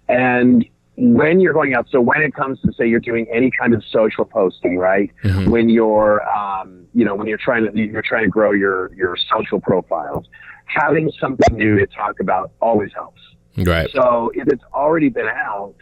And 0.09 0.65
when 0.97 1.41
you're 1.41 1.53
going 1.53 1.75
out, 1.75 1.87
so 1.91 2.01
when 2.01 2.23
it 2.23 2.35
comes 2.35 2.61
to 2.63 2.73
say 2.73 2.89
you're 2.89 3.01
doing 3.01 3.27
any 3.33 3.51
kind 3.51 3.75
of 3.75 3.85
social 3.91 4.25
posting, 4.25 4.79
right? 4.79 5.11
Mm-hmm. 5.25 5.51
When 5.51 5.69
you're, 5.69 6.27
um, 6.29 6.87
you 6.95 7.05
know, 7.05 7.15
when 7.15 7.27
you're 7.27 7.39
trying 7.39 7.71
to, 7.71 7.79
you're 7.79 8.03
trying 8.03 8.25
to 8.25 8.31
grow 8.31 8.53
your, 8.53 8.95
your 8.95 9.17
social 9.31 9.61
profiles, 9.61 10.27
having 10.65 11.11
something 11.21 11.57
new 11.57 11.79
to 11.79 11.87
talk 11.87 12.21
about 12.21 12.53
always 12.61 12.93
helps. 12.95 13.21
Right. 13.59 13.91
So 13.93 14.31
if 14.35 14.49
it's 14.49 14.65
already 14.73 15.09
been 15.09 15.29
out, 15.29 15.75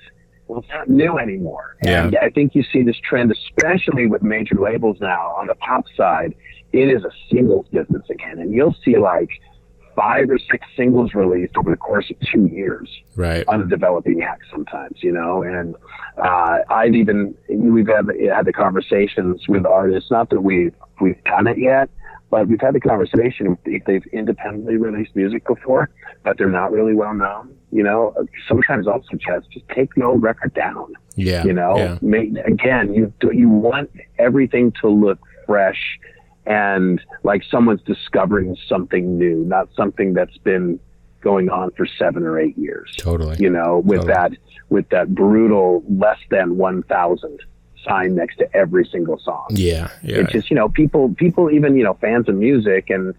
well, 0.46 0.60
it's 0.60 0.68
not 0.68 0.88
new 0.88 1.18
anymore. 1.18 1.76
Yeah. 1.84 2.06
And 2.06 2.18
I 2.20 2.30
think 2.30 2.54
you 2.54 2.64
see 2.72 2.82
this 2.82 2.98
trend, 3.08 3.32
especially 3.32 4.06
with 4.06 4.22
major 4.22 4.56
labels 4.56 4.98
now 5.00 5.34
on 5.38 5.46
the 5.46 5.54
pop 5.54 5.84
side. 5.96 6.34
It 6.72 6.88
is 6.88 7.04
a 7.04 7.10
singles 7.30 7.66
business 7.68 8.02
again, 8.10 8.40
and 8.40 8.52
you'll 8.52 8.74
see 8.84 8.98
like 8.98 9.28
five 9.96 10.30
or 10.30 10.38
six 10.38 10.66
singles 10.76 11.14
released 11.14 11.56
over 11.56 11.70
the 11.70 11.76
course 11.76 12.10
of 12.10 12.16
two 12.32 12.46
years 12.46 12.88
right. 13.16 13.44
on 13.48 13.62
a 13.62 13.66
developing 13.66 14.22
act 14.22 14.42
sometimes, 14.50 15.02
you 15.02 15.12
know, 15.12 15.42
and, 15.42 15.74
uh, 16.18 16.58
I've 16.70 16.94
even, 16.94 17.34
we've 17.48 17.88
had, 17.88 18.06
had 18.32 18.46
the 18.46 18.52
conversations 18.52 19.42
with 19.48 19.66
artists, 19.66 20.10
not 20.10 20.30
that 20.30 20.40
we've, 20.40 20.74
we've 21.00 21.22
done 21.24 21.46
it 21.46 21.58
yet, 21.58 21.88
but 22.30 22.48
we've 22.48 22.60
had 22.60 22.74
the 22.74 22.80
conversation 22.80 23.56
if 23.64 23.84
they've 23.84 24.04
independently 24.12 24.76
released 24.76 25.14
music 25.14 25.46
before, 25.46 25.90
but 26.24 26.36
they're 26.36 26.48
not 26.48 26.72
really 26.72 26.94
well 26.94 27.14
known. 27.14 27.54
You 27.70 27.84
know, 27.84 28.14
sometimes 28.48 28.88
I'll 28.88 29.04
suggest 29.08 29.50
just 29.52 29.68
take 29.68 29.94
the 29.94 30.04
old 30.04 30.22
record 30.22 30.52
down. 30.54 30.94
Yeah. 31.14 31.44
You 31.44 31.52
know, 31.52 31.76
yeah. 31.76 31.98
Make, 32.02 32.36
again, 32.44 32.92
you 32.92 33.12
you 33.32 33.48
want 33.48 33.90
everything 34.18 34.72
to 34.80 34.88
look 34.88 35.20
fresh 35.46 35.98
and 36.46 37.00
like 37.22 37.42
someone's 37.50 37.82
discovering 37.82 38.56
something 38.68 39.18
new, 39.18 39.44
not 39.44 39.68
something 39.74 40.12
that's 40.14 40.36
been 40.38 40.78
going 41.20 41.48
on 41.48 41.70
for 41.72 41.86
seven 41.86 42.22
or 42.22 42.38
eight 42.38 42.56
years. 42.56 42.94
Totally. 42.96 43.36
You 43.38 43.50
know, 43.50 43.82
with 43.84 44.02
totally. 44.02 44.14
that 44.14 44.32
with 44.68 44.88
that 44.90 45.14
brutal 45.14 45.82
less 45.88 46.18
than 46.30 46.56
one 46.56 46.82
thousand 46.84 47.40
sign 47.84 48.14
next 48.14 48.36
to 48.36 48.56
every 48.56 48.84
single 48.90 49.18
song. 49.18 49.48
Yeah, 49.50 49.90
yeah. 50.02 50.18
It's 50.18 50.32
just 50.32 50.50
you 50.50 50.56
know 50.56 50.68
people 50.68 51.14
people 51.14 51.50
even 51.50 51.76
you 51.76 51.84
know 51.84 51.94
fans 51.94 52.28
of 52.28 52.34
music 52.34 52.90
and 52.90 53.14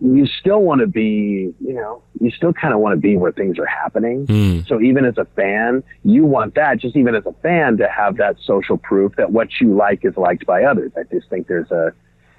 you 0.00 0.26
still 0.26 0.62
want 0.62 0.80
to 0.80 0.86
be 0.86 1.54
you 1.60 1.72
know 1.74 2.02
you 2.20 2.30
still 2.30 2.52
kind 2.52 2.74
of 2.74 2.80
want 2.80 2.94
to 2.94 3.00
be 3.00 3.16
where 3.16 3.32
things 3.32 3.58
are 3.58 3.66
happening. 3.66 4.26
Mm. 4.26 4.66
So 4.66 4.80
even 4.80 5.04
as 5.04 5.18
a 5.18 5.26
fan, 5.36 5.84
you 6.04 6.24
want 6.24 6.54
that 6.54 6.78
just 6.78 6.96
even 6.96 7.14
as 7.14 7.24
a 7.26 7.32
fan 7.42 7.76
to 7.78 7.88
have 7.88 8.16
that 8.16 8.36
social 8.42 8.78
proof 8.78 9.14
that 9.16 9.30
what 9.30 9.48
you 9.60 9.74
like 9.74 10.04
is 10.04 10.16
liked 10.16 10.46
by 10.46 10.64
others. 10.64 10.92
I 10.96 11.02
just 11.12 11.28
think 11.28 11.46
there's 11.46 11.70
a 11.70 11.92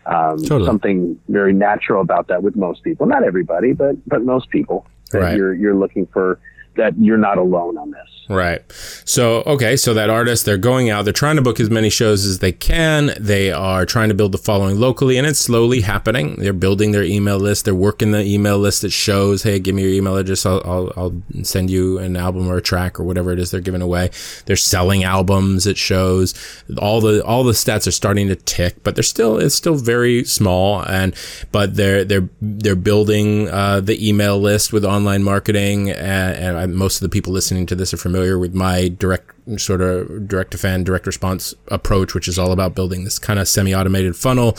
um, 0.07 0.37
totally. 0.37 0.65
something 0.65 1.19
very 1.27 1.53
natural 1.53 2.01
about 2.01 2.27
that 2.27 2.41
with 2.43 2.55
most 2.55 2.83
people. 2.83 3.05
Not 3.05 3.23
everybody, 3.23 3.73
but 3.73 3.95
but 4.07 4.23
most 4.23 4.49
people. 4.49 4.85
Right. 5.13 5.37
You're 5.37 5.53
you're 5.53 5.75
looking 5.75 6.05
for 6.07 6.39
that 6.77 6.97
you're 6.97 7.17
not 7.17 7.37
alone 7.37 7.77
on 7.77 7.91
this. 7.91 8.17
Right. 8.29 8.61
So, 9.05 9.41
okay, 9.45 9.77
so 9.77 9.93
that 9.93 10.09
artist, 10.09 10.45
they're 10.45 10.57
going 10.57 10.89
out, 10.89 11.03
they're 11.03 11.13
trying 11.13 11.37
to 11.37 11.41
book 11.41 11.59
as 11.61 11.69
many 11.69 11.89
shows 11.89 12.25
as 12.25 12.39
they 12.39 12.51
can. 12.51 13.11
They 13.17 13.51
are 13.51 13.85
trying 13.85 14.09
to 14.09 14.15
build 14.15 14.33
the 14.33 14.37
following 14.37 14.79
locally, 14.79 15.17
and 15.17 15.25
it's 15.25 15.39
slowly 15.39 15.81
happening. 15.81 16.35
They're 16.35 16.51
building 16.51 16.91
their 16.91 17.03
email 17.03 17.37
list. 17.37 17.63
They're 17.63 17.73
working 17.73 18.11
the 18.11 18.23
email 18.23 18.57
list 18.57 18.81
that 18.81 18.89
shows, 18.89 19.43
hey, 19.43 19.59
give 19.59 19.75
me 19.75 19.83
your 19.83 19.91
email 19.91 20.17
address. 20.17 20.45
I'll, 20.45 20.61
I'll, 20.65 20.93
I'll 20.97 21.21
send 21.43 21.69
you 21.69 21.99
an 21.99 22.17
album 22.17 22.49
or 22.49 22.57
a 22.57 22.61
track 22.61 22.99
or 22.99 23.03
whatever 23.03 23.31
it 23.31 23.39
is 23.39 23.51
they're 23.51 23.61
giving 23.61 23.81
away. 23.81 24.09
They're 24.45 24.57
selling 24.57 25.05
albums. 25.05 25.65
It 25.65 25.77
shows 25.77 26.33
all 26.77 26.99
the 26.99 27.23
all 27.23 27.43
the 27.43 27.53
stats 27.53 27.87
are 27.87 27.91
starting 27.91 28.27
to 28.27 28.35
tick, 28.35 28.83
but 28.83 28.95
they're 28.95 29.03
still 29.03 29.37
it's 29.37 29.55
still 29.55 29.75
very 29.75 30.25
small. 30.25 30.83
And 30.85 31.15
but 31.53 31.75
they're 31.75 32.03
they're 32.03 32.29
they're 32.41 32.75
building 32.75 33.47
uh, 33.47 33.79
the 33.79 34.05
email 34.07 34.37
list 34.37 34.73
with 34.73 34.83
online 34.83 35.23
marketing, 35.23 35.91
and, 35.91 36.57
and 36.57 36.66
most 36.75 36.97
of 36.97 37.01
the 37.01 37.09
people 37.09 37.33
listening 37.33 37.65
to 37.67 37.75
this 37.75 37.93
are 37.93 37.97
familiar 37.97 38.37
with 38.37 38.53
my 38.53 38.87
direct 38.87 39.31
sort 39.59 39.81
of 39.81 40.27
direct 40.27 40.51
to 40.51 40.57
fan, 40.57 40.83
direct 40.83 41.05
response 41.05 41.53
approach, 41.69 42.13
which 42.13 42.27
is 42.27 42.37
all 42.37 42.51
about 42.51 42.75
building 42.75 43.03
this 43.03 43.19
kind 43.19 43.39
of 43.39 43.47
semi 43.47 43.73
automated 43.73 44.15
funnel, 44.15 44.57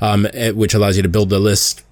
um, 0.00 0.26
eh, 0.32 0.50
which 0.50 0.74
allows 0.74 0.96
you 0.96 1.02
to 1.02 1.08
build 1.08 1.32
a 1.32 1.38
list 1.38 1.82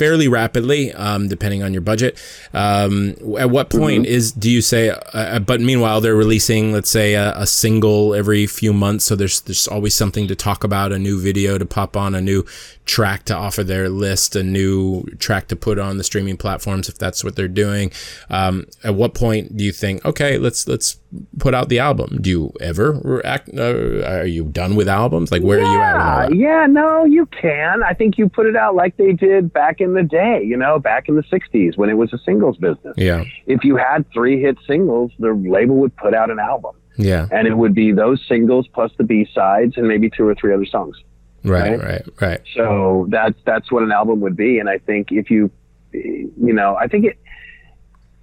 fairly 0.00 0.28
rapidly, 0.28 0.94
um, 0.94 1.28
depending 1.28 1.62
on 1.62 1.74
your 1.74 1.82
budget. 1.82 2.18
Um, 2.54 3.16
at 3.38 3.50
what 3.50 3.68
point 3.68 4.04
mm-hmm. 4.04 4.14
is 4.14 4.32
do 4.32 4.50
you 4.50 4.62
say? 4.62 4.88
Uh, 4.88 4.96
uh, 5.12 5.38
but 5.40 5.60
meanwhile, 5.60 6.00
they're 6.00 6.16
releasing, 6.16 6.72
let's 6.72 6.88
say, 6.88 7.12
a, 7.12 7.36
a, 7.36 7.46
single 7.46 8.14
every 8.14 8.46
few 8.46 8.72
months, 8.72 9.04
so 9.04 9.14
there's 9.14 9.42
there's 9.42 9.68
always 9.68 9.94
something 9.94 10.26
to 10.26 10.34
talk 10.34 10.64
about, 10.64 10.90
a 10.90 10.98
new 10.98 11.20
video 11.20 11.58
to 11.58 11.66
pop 11.66 11.98
on, 11.98 12.14
a 12.14 12.20
new 12.22 12.46
track 12.86 13.26
to 13.26 13.36
offer 13.36 13.62
their 13.62 13.90
list, 13.90 14.34
a 14.34 14.42
new 14.42 15.04
track 15.18 15.48
to 15.48 15.54
put 15.54 15.78
on 15.78 15.98
the 15.98 16.04
streaming 16.04 16.38
platforms 16.38 16.88
if 16.88 16.96
that's 16.96 17.22
what 17.22 17.36
they're 17.36 17.46
doing. 17.46 17.92
Um, 18.30 18.68
at 18.82 18.94
what 18.94 19.12
point 19.12 19.54
do 19.54 19.62
you 19.62 19.72
think, 19.72 20.02
okay, 20.06 20.38
let's 20.38 20.66
let's 20.66 20.96
put 21.38 21.54
out 21.54 21.68
the 21.68 21.78
album? 21.78 22.18
Do 22.20 22.30
you 22.30 22.52
ever 22.60 22.92
react? 23.02 23.50
Uh, 23.56 24.04
are 24.06 24.26
you 24.26 24.44
done 24.44 24.76
with 24.76 24.88
albums? 24.88 25.32
Like 25.32 25.42
where 25.42 25.60
yeah, 25.60 25.66
are 25.66 25.74
you 25.74 25.80
at? 25.80 26.36
Yeah, 26.36 26.66
no, 26.66 27.04
you 27.04 27.26
can. 27.26 27.82
I 27.82 27.94
think 27.94 28.18
you 28.18 28.28
put 28.28 28.46
it 28.46 28.56
out 28.56 28.74
like 28.74 28.96
they 28.96 29.12
did 29.12 29.52
back 29.52 29.80
in 29.80 29.94
the 29.94 30.02
day. 30.02 30.42
You 30.44 30.56
know, 30.56 30.78
back 30.78 31.08
in 31.08 31.16
the 31.16 31.22
'60s 31.22 31.76
when 31.76 31.90
it 31.90 31.94
was 31.94 32.12
a 32.12 32.18
singles 32.18 32.56
business. 32.56 32.94
Yeah. 32.96 33.24
If 33.46 33.64
you 33.64 33.76
had 33.76 34.04
three 34.12 34.40
hit 34.40 34.56
singles, 34.66 35.12
the 35.18 35.32
label 35.32 35.76
would 35.76 35.96
put 35.96 36.14
out 36.14 36.30
an 36.30 36.38
album. 36.38 36.76
Yeah. 36.96 37.28
And 37.30 37.46
it 37.46 37.56
would 37.56 37.74
be 37.74 37.92
those 37.92 38.22
singles 38.28 38.68
plus 38.68 38.92
the 38.98 39.04
B 39.04 39.26
sides 39.32 39.74
and 39.76 39.88
maybe 39.88 40.10
two 40.10 40.26
or 40.26 40.34
three 40.34 40.52
other 40.52 40.66
songs. 40.66 40.96
Right, 41.42 41.70
right, 41.70 41.82
right, 41.82 42.02
right. 42.20 42.40
So 42.54 43.06
that's 43.08 43.38
that's 43.46 43.72
what 43.72 43.82
an 43.82 43.92
album 43.92 44.20
would 44.20 44.36
be, 44.36 44.58
and 44.58 44.68
I 44.68 44.76
think 44.76 45.08
if 45.10 45.30
you, 45.30 45.50
you 45.92 46.52
know, 46.52 46.76
I 46.76 46.86
think 46.86 47.06
it 47.06 47.18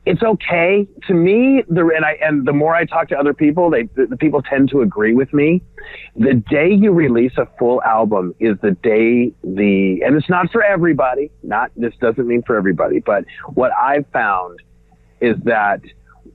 it's 0.08 0.24
okay 0.24 0.88
to 1.08 1.14
me. 1.14 1.64
The 1.70 1.92
and 1.96 2.06
I 2.06 2.18
and 2.22 2.48
the 2.48 2.54
more 2.54 2.74
I 2.76 2.86
talk 2.86 3.10
to 3.10 3.18
other 3.18 3.34
people, 3.34 3.70
they 3.70 3.84
the, 3.96 4.08
the 4.08 4.18
people 4.18 4.42
tend 4.42 4.70
to 4.70 4.82
agree 4.82 5.14
with 5.14 5.34
me. 5.34 5.62
The 6.16 6.34
day 6.34 6.72
you 6.72 6.92
release 6.92 7.34
a 7.38 7.48
full 7.60 7.84
album 7.84 8.34
is 8.40 8.58
the 8.62 8.72
day 8.72 9.34
the 9.44 10.02
and 10.06 10.16
it's 10.16 10.30
not 10.30 10.52
for 10.52 10.64
everybody. 10.64 11.32
Not 11.44 11.72
this 11.76 11.94
doesn't 12.00 12.28
mean 12.28 12.44
for 12.44 12.58
everybody, 12.58 13.00
but 13.00 13.26
what 13.54 13.72
I've 13.74 14.08
found 14.14 14.60
is 15.22 15.36
that 15.44 15.82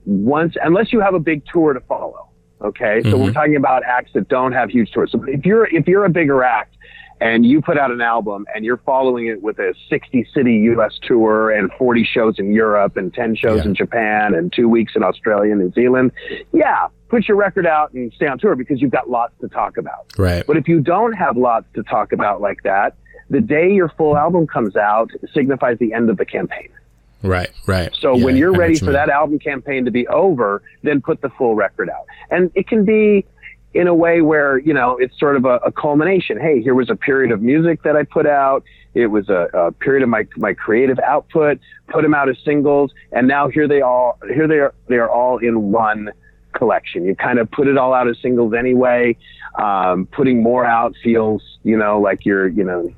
once 0.05 0.55
unless 0.61 0.93
you 0.93 0.99
have 1.01 1.13
a 1.13 1.19
big 1.19 1.43
tour 1.51 1.73
to 1.73 1.79
follow 1.81 2.29
Okay. 2.63 3.01
So 3.03 3.09
mm-hmm. 3.09 3.23
we're 3.23 3.33
talking 3.33 3.55
about 3.57 3.83
acts 3.83 4.11
that 4.13 4.29
don't 4.29 4.53
have 4.53 4.69
huge 4.69 4.91
tours. 4.91 5.11
So 5.11 5.23
if 5.27 5.45
you're, 5.45 5.65
if 5.65 5.87
you're 5.87 6.05
a 6.05 6.09
bigger 6.09 6.43
act 6.43 6.77
and 7.23 7.45
you 7.45 7.61
put 7.61 7.77
out 7.77 7.89
an 7.89 8.01
album 8.01 8.45
and 8.53 8.65
you're 8.65 8.81
following 8.85 9.27
it 9.27 9.41
with 9.41 9.57
a 9.57 9.73
60 9.89 10.27
city 10.33 10.55
US 10.73 10.99
tour 11.01 11.51
and 11.51 11.71
40 11.77 12.03
shows 12.03 12.37
in 12.37 12.51
Europe 12.51 12.97
and 12.97 13.13
10 13.13 13.35
shows 13.35 13.59
yeah. 13.59 13.65
in 13.65 13.75
Japan 13.75 14.35
and 14.35 14.51
two 14.51 14.67
weeks 14.67 14.91
in 14.95 15.03
Australia 15.03 15.53
and 15.53 15.61
New 15.61 15.71
Zealand. 15.71 16.11
Yeah. 16.51 16.89
Put 17.07 17.29
your 17.29 17.37
record 17.37 17.65
out 17.65 17.93
and 17.93 18.11
stay 18.13 18.27
on 18.27 18.39
tour 18.39 18.55
because 18.55 18.81
you've 18.81 18.91
got 18.91 19.09
lots 19.09 19.33
to 19.39 19.47
talk 19.47 19.77
about. 19.77 20.11
Right. 20.17 20.45
But 20.45 20.57
if 20.57 20.67
you 20.67 20.81
don't 20.81 21.13
have 21.13 21.37
lots 21.37 21.65
to 21.75 21.83
talk 21.83 22.11
about 22.11 22.41
like 22.41 22.61
that, 22.63 22.97
the 23.29 23.39
day 23.39 23.71
your 23.71 23.87
full 23.89 24.17
album 24.17 24.45
comes 24.45 24.75
out 24.75 25.09
signifies 25.33 25.77
the 25.79 25.93
end 25.93 26.09
of 26.09 26.17
the 26.17 26.25
campaign. 26.25 26.69
Right, 27.21 27.51
right. 27.67 27.89
So 27.95 28.17
yeah, 28.17 28.25
when 28.25 28.35
you're 28.35 28.53
ready 28.53 28.77
for 28.77 28.91
that 28.91 29.07
album 29.07 29.39
campaign 29.39 29.85
to 29.85 29.91
be 29.91 30.05
over, 30.09 30.61
then 30.81 30.99
put 30.99 31.21
the 31.21 31.29
full 31.29 31.55
record 31.55 31.89
out. 31.89 32.05
And 32.29 32.51
it 32.53 32.67
can 32.67 32.83
be 32.83 33.25
in 33.73 33.87
a 33.87 33.93
way 33.93 34.21
where, 34.21 34.59
you 34.59 34.73
know, 34.73 34.97
it's 34.97 35.17
sort 35.19 35.35
of 35.35 35.45
a, 35.45 35.55
a 35.65 35.71
culmination. 35.71 36.39
Hey, 36.39 36.61
here 36.61 36.75
was 36.75 36.89
a 36.89 36.95
period 36.95 37.31
of 37.31 37.41
music 37.41 37.83
that 37.83 37.95
I 37.95 38.03
put 38.03 38.27
out. 38.27 38.63
It 38.93 39.07
was 39.07 39.29
a, 39.29 39.47
a 39.53 39.71
period 39.71 40.03
of 40.03 40.09
my, 40.09 40.27
my 40.37 40.53
creative 40.53 40.99
output, 40.99 41.59
put 41.87 42.03
them 42.03 42.13
out 42.13 42.29
as 42.29 42.37
singles. 42.45 42.93
And 43.11 43.27
now 43.27 43.47
here 43.47 43.67
they 43.67 43.81
all, 43.81 44.19
here 44.27 44.47
they 44.47 44.59
are, 44.59 44.73
they 44.87 44.97
are 44.97 45.09
all 45.09 45.39
in 45.39 45.71
one 45.71 46.11
collection. 46.53 47.03
You 47.03 47.15
kind 47.15 47.39
of 47.39 47.49
put 47.49 47.67
it 47.67 47.77
all 47.77 47.93
out 47.93 48.07
as 48.07 48.17
singles 48.21 48.53
anyway. 48.53 49.17
Um, 49.55 50.07
putting 50.07 50.41
more 50.41 50.65
out 50.65 50.95
feels, 51.03 51.41
you 51.63 51.77
know, 51.77 51.99
like 51.99 52.25
you're, 52.25 52.47
you 52.47 52.63
know, 52.63 52.93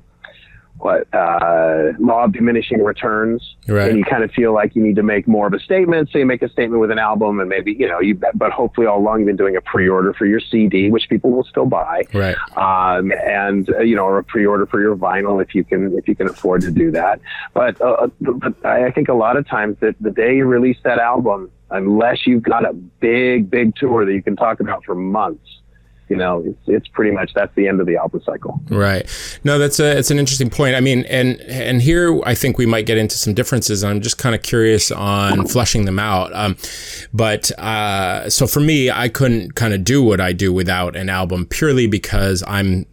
what 0.78 1.08
uh, 1.14 1.94
law 2.00 2.26
of 2.26 2.34
diminishing 2.34 2.84
returns, 2.84 3.56
right. 3.68 3.90
and 3.90 3.98
you 3.98 4.04
kind 4.04 4.24
of 4.24 4.32
feel 4.32 4.54
like 4.54 4.76
you 4.76 4.84
need 4.84 4.96
to 4.98 5.04
make 5.04 5.28
more 5.28 5.48
of 5.48 5.54
a 5.54 5.60
statement. 5.60 6.10
So 6.12 6.18
you 6.18 6.26
make 6.26 6.42
a 6.42 6.50
statement 6.50 6.82
with 6.82 6.92
an 6.92 7.00
album, 7.00 7.40
and 7.40 7.50
maybe 7.50 7.74
you 7.74 7.88
know 7.88 8.00
you. 8.00 8.20
But 8.34 8.52
hopefully, 8.52 8.88
all 8.88 9.00
along 9.00 9.20
you've 9.20 9.28
been 9.28 9.38
doing 9.38 9.56
a 9.56 9.62
pre-order 9.62 10.14
for 10.14 10.26
your 10.26 10.40
CD, 10.40 10.92
which 10.92 11.08
people 11.10 11.32
will 11.32 11.46
still 11.46 11.66
buy, 11.66 12.04
right? 12.14 12.36
Um, 12.58 13.12
and 13.12 13.70
uh, 13.70 13.80
you 13.80 13.96
know, 13.96 14.06
or 14.06 14.18
a 14.20 14.24
pre-order 14.24 14.66
for 14.66 14.82
your 14.82 14.96
vinyl 14.96 15.42
if 15.42 15.56
you 15.56 15.64
can 15.64 15.98
if 15.98 16.08
you 16.08 16.16
can 16.16 16.28
afford 16.28 16.62
to 16.62 16.72
do 16.72 16.92
that. 16.92 17.20
But, 17.54 17.80
uh, 17.82 18.08
but 18.20 18.66
I 18.66 18.92
think 18.92 19.08
a 19.08 19.14
lot 19.14 19.38
of 19.38 19.48
times 19.48 19.78
that 19.80 19.96
the 20.02 20.12
day 20.12 20.38
you 20.38 20.46
release 20.46 20.78
that 20.84 21.00
album, 21.00 21.52
unless 21.70 22.28
you've 22.28 22.44
got 22.44 22.66
a 22.66 22.74
big 22.74 23.50
big 23.50 23.76
tour 23.76 24.06
that 24.06 24.14
you 24.14 24.22
can 24.22 24.36
talk 24.36 24.60
about 24.60 24.84
for 24.84 24.96
months 24.96 25.62
you 26.08 26.16
know, 26.16 26.44
it's, 26.46 26.60
it's 26.68 26.88
pretty 26.90 27.12
much 27.12 27.34
that's 27.34 27.54
the 27.56 27.68
end 27.68 27.80
of 27.80 27.88
the 27.88 27.96
album 27.96 28.22
cycle. 28.26 28.60
Right. 28.70 29.08
No, 29.44 29.58
that's 29.58 29.80
a 29.80 29.98
it's 29.98 30.12
an 30.12 30.20
interesting 30.20 30.50
point. 30.50 30.76
I 30.76 30.80
mean, 30.80 31.04
and 31.06 31.40
and 31.42 31.82
here 31.82 32.22
I 32.26 32.36
think 32.36 32.58
we 32.58 32.66
might 32.66 32.86
get 32.86 32.98
into 32.98 33.18
some 33.18 33.34
differences. 33.34 33.84
I'm 33.84 34.02
just 34.02 34.18
kind 34.18 34.36
of 34.36 34.44
curious 34.44 34.92
on 34.92 35.48
fleshing 35.48 35.86
them 35.86 35.98
out. 35.98 36.34
Um, 36.36 36.58
but 37.14 37.52
uh, 37.60 38.30
so 38.30 38.46
for 38.46 38.60
me, 38.60 38.92
I 38.92 39.10
couldn't 39.10 39.56
kind 39.56 39.74
of 39.74 39.84
do 39.84 40.04
what 40.04 40.22
I 40.22 40.32
do 40.32 40.54
without 40.54 40.96
an 40.96 41.10
album 41.10 41.48
purely 41.48 41.88
because 41.88 42.44
I'm 42.48 42.86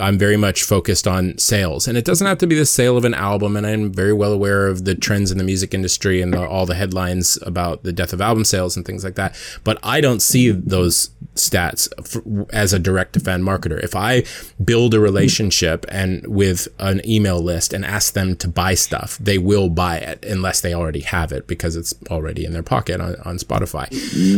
I'm 0.00 0.18
very 0.18 0.36
much 0.36 0.62
focused 0.62 1.08
on 1.08 1.38
sales, 1.38 1.88
and 1.88 1.96
it 1.96 2.04
doesn't 2.04 2.26
have 2.26 2.38
to 2.38 2.46
be 2.46 2.54
the 2.54 2.66
sale 2.66 2.96
of 2.96 3.04
an 3.04 3.14
album. 3.14 3.56
And 3.56 3.66
I'm 3.66 3.92
very 3.92 4.12
well 4.12 4.32
aware 4.32 4.66
of 4.66 4.84
the 4.84 4.94
trends 4.94 5.30
in 5.30 5.38
the 5.38 5.44
music 5.44 5.72
industry 5.72 6.20
and 6.20 6.34
the, 6.34 6.46
all 6.46 6.66
the 6.66 6.74
headlines 6.74 7.38
about 7.42 7.82
the 7.82 7.92
death 7.92 8.12
of 8.12 8.20
album 8.20 8.44
sales 8.44 8.76
and 8.76 8.84
things 8.84 9.04
like 9.04 9.14
that. 9.14 9.34
But 9.64 9.78
I 9.82 10.00
don't 10.00 10.20
see 10.20 10.50
those 10.50 11.10
stats 11.34 11.88
for, 12.06 12.22
as 12.58 12.72
a 12.72 12.78
direct 12.78 13.12
to 13.12 13.20
fan 13.20 13.42
marketer. 13.42 13.82
If 13.82 13.94
I 13.94 14.24
build 14.62 14.92
a 14.92 15.00
relationship 15.00 15.86
and 15.88 16.26
with 16.26 16.66
an 16.80 17.00
email 17.08 17.40
list 17.40 17.72
and 17.72 17.84
ask 17.84 18.14
them 18.14 18.34
to 18.36 18.48
buy 18.48 18.74
stuff, 18.74 19.16
they 19.18 19.38
will 19.38 19.68
buy 19.68 19.98
it 19.98 20.24
unless 20.24 20.60
they 20.60 20.74
already 20.74 21.00
have 21.00 21.30
it 21.30 21.46
because 21.46 21.76
it's 21.76 21.94
already 22.10 22.44
in 22.44 22.52
their 22.52 22.64
pocket 22.64 23.00
on, 23.00 23.14
on 23.24 23.38
Spotify. 23.38 23.88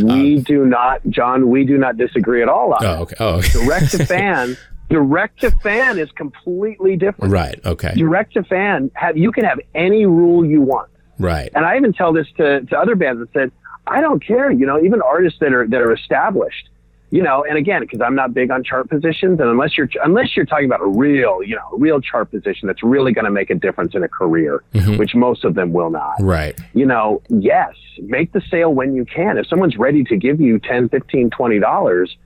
We 0.03 0.37
um, 0.37 0.43
do 0.43 0.65
not, 0.65 1.01
John. 1.09 1.49
We 1.49 1.65
do 1.65 1.79
not 1.79 1.97
disagree 1.97 2.43
at 2.43 2.47
all. 2.47 2.75
oh, 2.79 3.01
okay. 3.01 3.15
Oh, 3.19 3.39
okay. 3.39 3.65
direct 3.65 3.91
to 3.91 4.05
fan. 4.13 4.55
Direct 4.89 5.41
to 5.41 5.49
fan 5.63 5.97
is 5.97 6.11
completely 6.11 6.97
different. 6.97 7.33
Right. 7.33 7.59
Okay. 7.65 7.93
Direct 7.95 8.33
to 8.33 8.43
fan 8.43 8.91
have 8.93 9.17
you 9.17 9.31
can 9.31 9.45
have 9.45 9.59
any 9.73 10.05
rule 10.05 10.45
you 10.45 10.61
want. 10.61 10.89
Right. 11.17 11.49
And 11.55 11.65
I 11.65 11.77
even 11.77 11.93
tell 11.93 12.13
this 12.13 12.27
to, 12.37 12.61
to 12.61 12.77
other 12.77 12.95
bands 12.95 13.19
that 13.19 13.33
said, 13.33 13.51
I 13.87 13.99
don't 14.01 14.23
care. 14.23 14.51
You 14.51 14.65
know, 14.67 14.79
even 14.79 15.01
artists 15.01 15.39
that 15.39 15.53
are 15.53 15.67
that 15.67 15.81
are 15.81 15.93
established 15.93 16.69
you 17.11 17.21
know, 17.21 17.43
and 17.43 17.57
again, 17.57 17.81
because 17.81 17.99
I'm 17.99 18.15
not 18.15 18.33
big 18.33 18.51
on 18.51 18.63
chart 18.63 18.89
positions, 18.89 19.39
and 19.39 19.49
unless 19.49 19.77
you're 19.77 19.89
unless 20.03 20.35
you're 20.35 20.45
talking 20.45 20.65
about 20.65 20.81
a 20.81 20.87
real, 20.87 21.43
you 21.43 21.55
know, 21.55 21.69
a 21.73 21.77
real 21.77 21.99
chart 21.99 22.31
position 22.31 22.67
that's 22.67 22.81
really 22.81 23.11
going 23.11 23.25
to 23.25 23.31
make 23.31 23.49
a 23.49 23.55
difference 23.55 23.93
in 23.93 24.01
a 24.01 24.07
career, 24.07 24.63
mm-hmm. 24.73 24.95
which 24.95 25.13
most 25.13 25.43
of 25.43 25.53
them 25.53 25.73
will 25.73 25.89
not. 25.89 26.15
Right. 26.21 26.57
You 26.73 26.85
know, 26.85 27.21
yes, 27.27 27.75
make 27.99 28.31
the 28.31 28.41
sale 28.49 28.73
when 28.73 28.95
you 28.95 29.03
can. 29.03 29.37
If 29.37 29.47
someone's 29.47 29.77
ready 29.77 30.05
to 30.05 30.15
give 30.15 30.39
you 30.39 30.57
10, 30.59 30.87
15, 30.87 31.29
20 31.31 31.59
dollars, 31.59 32.17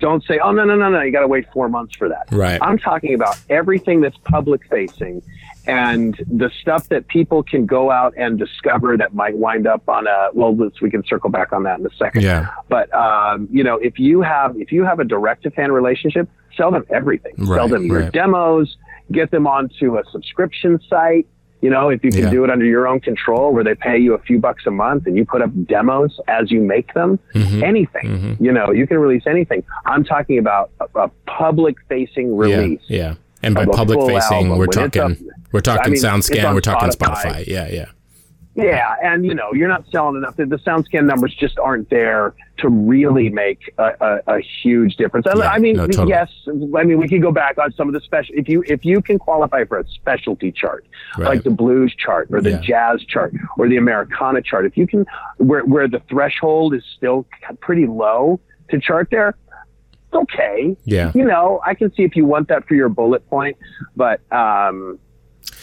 don't 0.00 0.24
say, 0.24 0.40
"Oh 0.42 0.50
no, 0.50 0.64
no, 0.64 0.74
no, 0.74 0.90
no, 0.90 1.00
you 1.00 1.12
got 1.12 1.20
to 1.20 1.28
wait 1.28 1.46
4 1.52 1.68
months 1.68 1.94
for 1.94 2.08
that." 2.08 2.26
Right. 2.32 2.58
I'm 2.60 2.78
talking 2.78 3.14
about 3.14 3.40
everything 3.48 4.00
that's 4.00 4.18
public 4.18 4.68
facing 4.68 5.22
and 5.66 6.14
the 6.26 6.50
stuff 6.60 6.88
that 6.88 7.06
people 7.08 7.42
can 7.42 7.66
go 7.66 7.90
out 7.90 8.12
and 8.16 8.38
discover 8.38 8.96
that 8.96 9.14
might 9.14 9.36
wind 9.36 9.66
up 9.66 9.88
on 9.88 10.06
a 10.06 10.28
well 10.34 10.54
let's, 10.56 10.80
we 10.80 10.90
can 10.90 11.04
circle 11.06 11.30
back 11.30 11.52
on 11.52 11.62
that 11.64 11.78
in 11.80 11.86
a 11.86 11.94
second 11.98 12.22
yeah 12.22 12.48
but 12.68 12.92
um, 12.94 13.48
you 13.50 13.64
know 13.64 13.76
if 13.76 13.98
you 13.98 14.20
have 14.22 14.54
if 14.60 14.70
you 14.72 14.84
have 14.84 15.00
a 15.00 15.04
direct 15.04 15.42
to 15.42 15.50
fan 15.50 15.72
relationship 15.72 16.28
sell 16.56 16.70
them 16.70 16.84
everything 16.90 17.32
right, 17.38 17.56
sell 17.56 17.68
them 17.68 17.84
your 17.86 18.00
right. 18.00 18.12
demos 18.12 18.76
get 19.12 19.30
them 19.30 19.46
onto 19.46 19.96
a 19.98 20.02
subscription 20.12 20.78
site 20.88 21.26
you 21.60 21.70
know 21.70 21.88
if 21.88 22.04
you 22.04 22.10
can 22.10 22.24
Yeah. 22.24 22.30
do 22.30 22.44
it 22.44 22.50
under 22.50 22.64
your 22.66 22.86
own 22.86 23.00
control 23.00 23.52
where 23.52 23.64
they 23.64 23.74
pay 23.74 23.98
you 23.98 24.14
a 24.14 24.18
few 24.18 24.38
bucks 24.38 24.64
a 24.66 24.70
month 24.70 25.06
and 25.06 25.16
you 25.16 25.24
put 25.24 25.40
up 25.42 25.50
demos 25.66 26.18
as 26.28 26.50
you 26.50 26.60
make 26.60 26.92
them 26.94 27.18
Mhm. 27.34 27.62
anything 27.62 28.04
Mhm. 28.04 28.40
you 28.40 28.52
know 28.52 28.70
you 28.70 28.86
can 28.86 28.98
release 28.98 29.22
anything 29.26 29.62
i'm 29.86 30.04
talking 30.04 30.38
about 30.38 30.70
a, 30.80 30.86
a 31.00 31.10
public 31.26 31.76
facing 31.88 32.36
release 32.36 32.80
Yeah. 32.88 32.98
Yeah. 32.98 33.14
And 33.42 33.54
by 33.54 33.66
public 33.66 33.98
facing, 34.00 34.46
album. 34.46 34.56
we're 34.58 34.66
talking 34.68 35.16
we're 35.54 35.60
talking 35.60 35.86
I 35.86 35.88
mean, 35.88 36.02
SoundScan, 36.02 36.52
we're 36.52 36.60
talking 36.60 36.90
Spotify. 36.90 37.22
Spotify. 37.22 37.46
Yeah. 37.46 37.68
Yeah. 37.70 37.86
Yeah, 38.56 38.94
and 39.02 39.26
you 39.26 39.34
know 39.34 39.52
you're 39.52 39.66
not 39.68 39.84
selling 39.90 40.14
enough. 40.16 40.36
The, 40.36 40.44
SoundScan 40.44 41.06
numbers 41.06 41.34
just 41.34 41.58
aren't 41.58 41.90
there 41.90 42.34
to 42.58 42.68
really 42.68 43.28
make 43.28 43.58
a, 43.78 43.90
a, 44.00 44.36
a 44.36 44.40
huge 44.62 44.94
difference. 44.96 45.26
I, 45.26 45.36
Yeah, 45.36 45.50
I 45.50 45.58
mean, 45.58 45.74
no, 45.76 45.88
totally. 45.88 46.10
yes, 46.10 46.30
I 46.46 46.84
mean 46.84 46.98
we 46.98 47.08
can 47.08 47.20
go 47.20 47.32
back 47.32 47.58
on 47.58 47.72
some 47.72 47.88
of 47.88 47.94
the 47.94 48.00
special. 48.00 48.32
If 48.38 48.48
you 48.48 48.62
if 48.68 48.84
you 48.84 49.02
can 49.02 49.18
qualify 49.18 49.64
for 49.64 49.78
a 49.80 49.84
specialty 49.88 50.52
chart, 50.52 50.86
Right. 51.18 51.30
like 51.30 51.42
the 51.42 51.50
blues 51.50 51.92
chart 51.98 52.28
or 52.30 52.40
the 52.40 52.50
Yeah. 52.50 52.60
jazz 52.60 53.02
chart 53.04 53.34
or 53.58 53.68
the 53.68 53.76
Americana 53.76 54.40
chart, 54.40 54.66
if 54.66 54.76
you 54.76 54.86
can 54.86 55.04
where 55.38 55.64
where 55.64 55.88
the 55.88 56.00
threshold 56.08 56.74
is 56.76 56.84
still 56.96 57.26
pretty 57.60 57.86
low 57.86 58.38
to 58.70 58.78
chart 58.78 59.08
there, 59.10 59.30
it's 59.30 60.14
okay. 60.14 60.76
Yeah. 60.84 61.10
You 61.12 61.24
know, 61.24 61.60
I 61.66 61.74
can 61.74 61.92
see 61.96 62.04
if 62.04 62.14
you 62.14 62.24
want 62.24 62.46
that 62.50 62.68
for 62.68 62.74
your 62.74 62.88
bullet 62.88 63.28
point, 63.28 63.56
but 63.96 64.20
um, 64.32 65.00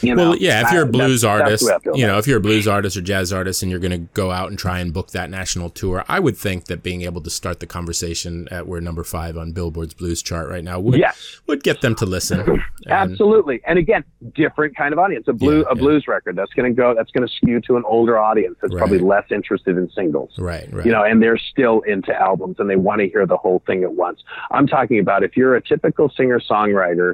you 0.04 0.16
know, 0.16 0.30
Well, 0.32 0.38
yeah, 0.38 0.66
if 0.66 0.72
you're 0.74 0.84
a 0.84 0.86
blues 0.86 1.22
that's- 1.22 1.40
that's 1.40 1.44
artist, 1.44 1.64
the 1.64 1.70
way 1.70 1.76
I 1.76 1.80
feel 1.80 1.98
you 1.98 2.08
know, 2.08 2.18
if 2.18 2.28
you're 2.28 2.38
a 2.38 2.42
blues 2.42 2.68
artist 2.68 2.98
or 2.98 3.02
jazz 3.02 3.32
artist 3.34 3.62
and 3.62 3.70
you're 3.72 3.80
going 3.80 3.92
to 3.92 4.08
go 4.14 4.32
out 4.32 4.50
and 4.50 4.58
try 4.60 4.80
and 4.80 4.94
book 4.94 5.12
that 5.12 5.30
national 5.30 5.70
tour, 5.70 6.04
I 6.10 6.20
would 6.20 6.38
think 6.38 6.66
that 6.66 6.84
being 6.84 7.02
able 7.04 7.22
to 7.22 7.30
start 7.30 7.60
the 7.60 7.66
conversation 7.68 8.48
at 8.52 8.68
we're 8.68 8.80
number 8.80 9.04
five 9.04 9.38
on 9.38 9.52
Billboard's 9.52 9.94
blues 9.94 10.22
chart 10.22 10.50
right 10.50 10.64
now 10.64 10.80
would 10.80 11.00
Yes. 11.00 11.42
would 11.48 11.64
get 11.64 11.82
them 11.82 11.96
to 11.96 12.06
listen. 12.06 12.40
And- 12.88 13.12
Absolutely. 13.12 13.62
And 13.68 13.78
again, 13.78 14.04
different 14.34 14.76
kind 14.76 14.92
of 14.92 14.98
audience. 14.98 15.28
A 15.28 15.34
blue 15.34 15.60
Yeah, 15.60 15.66
a 15.70 15.76
yeah. 15.76 15.82
blues 15.82 16.08
record 16.08 16.36
that's 16.36 16.52
going 16.54 16.74
to 16.74 16.76
go 16.76 16.96
that's 16.96 17.12
going 17.12 17.28
to 17.28 17.32
skew 17.32 17.62
to 17.68 17.78
an 17.78 17.84
older 17.86 18.18
audience 18.18 18.56
that's 18.60 18.74
Right. 18.74 18.80
probably 18.80 18.98
less 19.00 19.26
interested 19.32 19.78
in 19.78 19.88
singles. 19.92 20.32
Right, 20.40 20.68
right. 20.74 20.84
You 20.86 20.92
know, 20.92 21.04
and 21.04 21.22
they're 21.22 21.38
still 21.38 21.82
into 21.82 22.12
albums 22.20 22.56
and 22.60 22.68
they 22.68 22.76
want 22.76 23.02
to 23.02 23.08
hear 23.08 23.28
the 23.28 23.38
whole 23.38 23.62
thing 23.68 23.84
at 23.84 23.94
once. 23.94 24.24
I'm 24.50 24.66
talking 24.66 24.98
about 25.00 25.24
if 25.24 25.38
you're 25.38 25.56
a 25.56 25.62
typical 25.62 26.10
singer 26.10 26.40
songwriter 26.40 27.14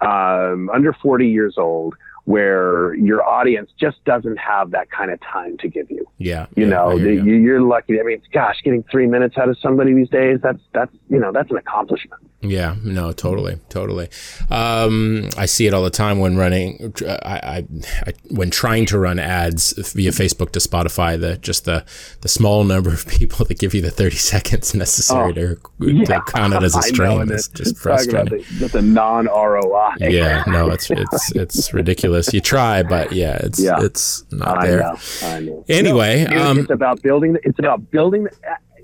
um, 0.00 0.68
under 0.70 0.92
40 0.92 1.28
years 1.28 1.54
old 1.56 1.94
where 2.24 2.94
your 2.94 3.22
audience 3.22 3.70
just 3.78 4.02
doesn't 4.04 4.38
have 4.38 4.70
that 4.70 4.90
kind 4.90 5.10
of 5.10 5.20
time 5.20 5.58
to 5.58 5.68
give 5.68 5.90
you. 5.90 6.06
yeah. 6.18 6.46
You 6.56 6.64
yeah, 6.64 6.70
know, 6.70 6.90
I 6.90 6.96
hear 6.96 7.04
the, 7.04 7.14
you. 7.16 7.24
you. 7.24 7.34
you're 7.36 7.60
lucky. 7.60 8.00
I 8.00 8.02
mean, 8.02 8.22
gosh, 8.32 8.56
getting 8.64 8.82
three 8.90 9.06
minutes 9.06 9.36
out 9.36 9.48
of 9.48 9.58
somebody 9.58 9.92
these 9.92 10.08
days, 10.08 10.38
that's, 10.42 10.60
that's, 10.72 10.94
you 11.08 11.18
know, 11.18 11.32
that's 11.32 11.50
an 11.50 11.58
accomplishment. 11.58 12.22
Yeah, 12.46 12.76
no, 12.84 13.12
totally, 13.12 13.58
totally. 13.70 14.08
Um, 14.50 15.30
I 15.38 15.46
see 15.46 15.66
it 15.66 15.72
all 15.72 15.82
the 15.82 15.88
time 15.90 16.18
when 16.18 16.36
running, 16.36 16.92
I, 17.06 17.16
I, 17.24 17.66
I, 18.06 18.12
when 18.30 18.50
trying 18.50 18.84
to 18.86 18.98
run 18.98 19.18
ads 19.18 19.72
via 19.94 20.10
Facebook 20.10 20.50
to 20.52 20.58
Spotify. 20.58 21.18
The 21.18 21.38
just 21.38 21.64
the 21.64 21.84
the 22.20 22.28
small 22.28 22.62
number 22.64 22.90
of 22.92 23.06
people 23.06 23.46
that 23.46 23.58
give 23.58 23.72
you 23.74 23.80
the 23.80 23.90
thirty 23.90 24.16
seconds 24.16 24.74
necessary 24.74 25.32
to, 25.34 25.56
to 25.80 26.22
count 26.26 26.52
it 26.54 26.62
as 26.62 26.74
a 26.74 26.78
Oh, 26.78 26.80
stream 26.82 27.30
is 27.32 27.48
just 27.48 27.78
frustrating. 27.78 28.38
the- 28.38 28.44
Just 28.58 28.74
a 28.74 28.82
non 28.82 29.26
ROI. 29.26 29.94
Yeah, 30.00 30.44
no, 30.46 30.68
it's 30.70 30.90
it's 30.90 31.32
it's 31.34 31.72
ridiculous. 31.72 32.32
You 32.34 32.40
try, 32.40 32.82
but 32.82 33.12
yeah, 33.12 33.36
it's 33.42 33.58
Yeah. 33.60 33.80
it's 33.80 34.24
not 34.30 34.58
I 34.58 34.66
there. 34.66 34.78
know. 34.80 34.96
I 35.22 35.40
know. 35.40 35.64
Anyway, 35.68 36.24
No, 36.28 36.50
um, 36.50 36.58
it's 36.58 36.70
about 36.70 37.00
building. 37.02 37.32
The, 37.32 37.40
it's 37.44 37.58
about 37.58 37.90
building. 37.90 38.24
The, 38.24 38.30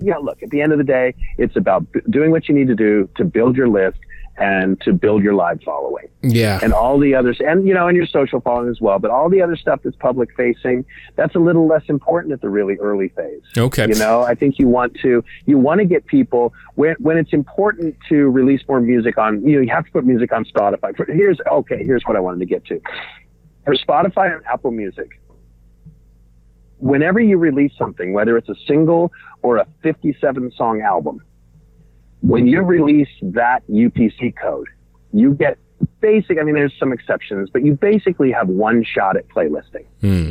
uh, 0.01 0.05
yeah, 0.05 0.17
look. 0.17 0.43
At 0.43 0.51
the 0.51 0.61
end 0.61 0.73
of 0.73 0.79
the 0.79 0.85
day, 0.85 1.15
it's 1.39 1.57
about 1.57 1.91
b- 1.93 2.01
doing 2.09 2.31
what 2.31 2.49
you 2.49 2.55
need 2.55 2.69
to 2.69 2.75
do 2.75 3.09
to 3.17 3.25
build 3.25 3.57
your 3.57 3.69
list 3.69 3.99
and 4.37 4.81
to 4.81 4.93
build 4.93 5.23
your 5.23 5.35
live 5.35 5.61
following 5.63 6.09
Yeah, 6.23 6.61
and 6.63 6.73
all 6.73 6.99
the 6.99 7.15
others, 7.15 7.39
and 7.41 7.69
you 7.69 7.75
know, 7.75 7.89
and 7.89 7.97
your 7.97 8.07
social 8.07 8.41
following 8.41 8.71
as 8.71 8.81
well. 8.81 8.99
But 8.99 9.11
all 9.11 9.29
the 9.29 9.43
other 9.43 9.57
stuff 9.57 9.81
that's 9.85 9.97
public 9.97 10.35
facing, 10.35 10.85
that's 11.17 11.35
a 11.35 11.39
little 11.39 11.67
less 11.67 11.83
important 11.89 12.33
at 12.33 12.41
the 12.41 12.49
really 12.49 12.77
early 12.77 13.09
phase. 13.09 13.43
okay. 13.57 13.87
You 13.89 13.97
know, 13.97 14.23
I 14.23 14.35
think 14.35 14.59
you 14.59 14.67
want 14.67 14.95
to 15.03 15.23
you 15.47 15.59
want 15.59 15.81
to 15.81 15.85
get 15.85 16.07
people 16.07 16.55
when 16.75 16.97
when 16.99 17.19
it's 17.19 17.33
important 17.33 17.97
to 18.09 18.31
release 18.31 18.63
more 18.67 18.81
music 18.81 19.19
on. 19.19 19.47
You 19.47 19.57
know, 19.57 19.63
you 19.63 19.71
have 19.71 19.85
to 19.85 19.93
put 19.93 20.05
music 20.05 20.33
on 20.33 20.45
Spotify. 20.45 20.97
Here's 21.09 21.39
okay. 21.51 21.85
Here's 21.85 22.03
what 22.05 22.17
I 22.17 22.21
wanted 22.21 22.41
to 22.41 22.47
get 22.47 22.65
to 22.67 22.81
for 23.65 23.75
Spotify 23.75 24.35
and 24.35 24.45
Apple 24.47 24.71
Music. 24.71 25.20
Whenever 26.81 27.21
you 27.21 27.39
release 27.39 27.73
something, 27.79 28.13
whether 28.13 28.37
it's 28.37 28.49
a 28.49 28.55
single 28.67 29.13
or 29.43 29.59
a 29.59 29.67
57 29.83 30.53
song 30.57 30.81
album, 30.81 31.23
when 32.23 32.47
you 32.47 32.63
release 32.63 33.09
that 33.23 33.63
UPC 33.69 34.35
code, 34.37 34.69
you 35.13 35.35
get 35.35 35.59
basic. 36.01 36.39
I 36.39 36.43
mean, 36.43 36.55
there's 36.55 36.75
some 36.79 36.93
exceptions, 36.93 37.49
but 37.51 37.65
you 37.65 37.75
basically 37.75 38.31
have 38.33 38.49
one 38.49 38.85
shot 38.85 39.17
at 39.17 39.29
playlisting. 39.29 39.87
Hmm. 40.01 40.31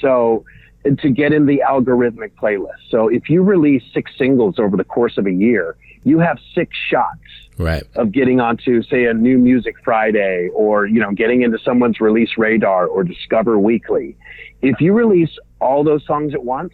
So 0.00 0.44
to 0.84 1.10
get 1.10 1.32
in 1.32 1.46
the 1.46 1.62
algorithmic 1.68 2.32
playlist. 2.40 2.78
So 2.90 3.08
if 3.08 3.28
you 3.28 3.42
release 3.42 3.82
six 3.92 4.12
singles 4.16 4.58
over 4.58 4.76
the 4.76 4.84
course 4.84 5.18
of 5.18 5.26
a 5.26 5.32
year, 5.32 5.76
you 6.04 6.18
have 6.20 6.38
six 6.54 6.76
shots 6.88 7.18
Right. 7.58 7.82
of 7.96 8.12
getting 8.12 8.38
onto 8.38 8.82
say 8.82 9.06
a 9.06 9.14
new 9.14 9.38
music 9.38 9.74
Friday 9.82 10.50
or 10.54 10.86
you 10.86 11.00
know 11.00 11.10
getting 11.10 11.40
into 11.42 11.58
someone's 11.58 12.00
release 12.00 12.36
radar 12.36 12.86
or 12.86 13.02
discover 13.02 13.58
weekly. 13.58 14.14
If 14.60 14.80
you 14.80 14.92
release 14.92 15.30
all 15.60 15.84
those 15.84 16.04
songs 16.06 16.34
at 16.34 16.44
once, 16.44 16.72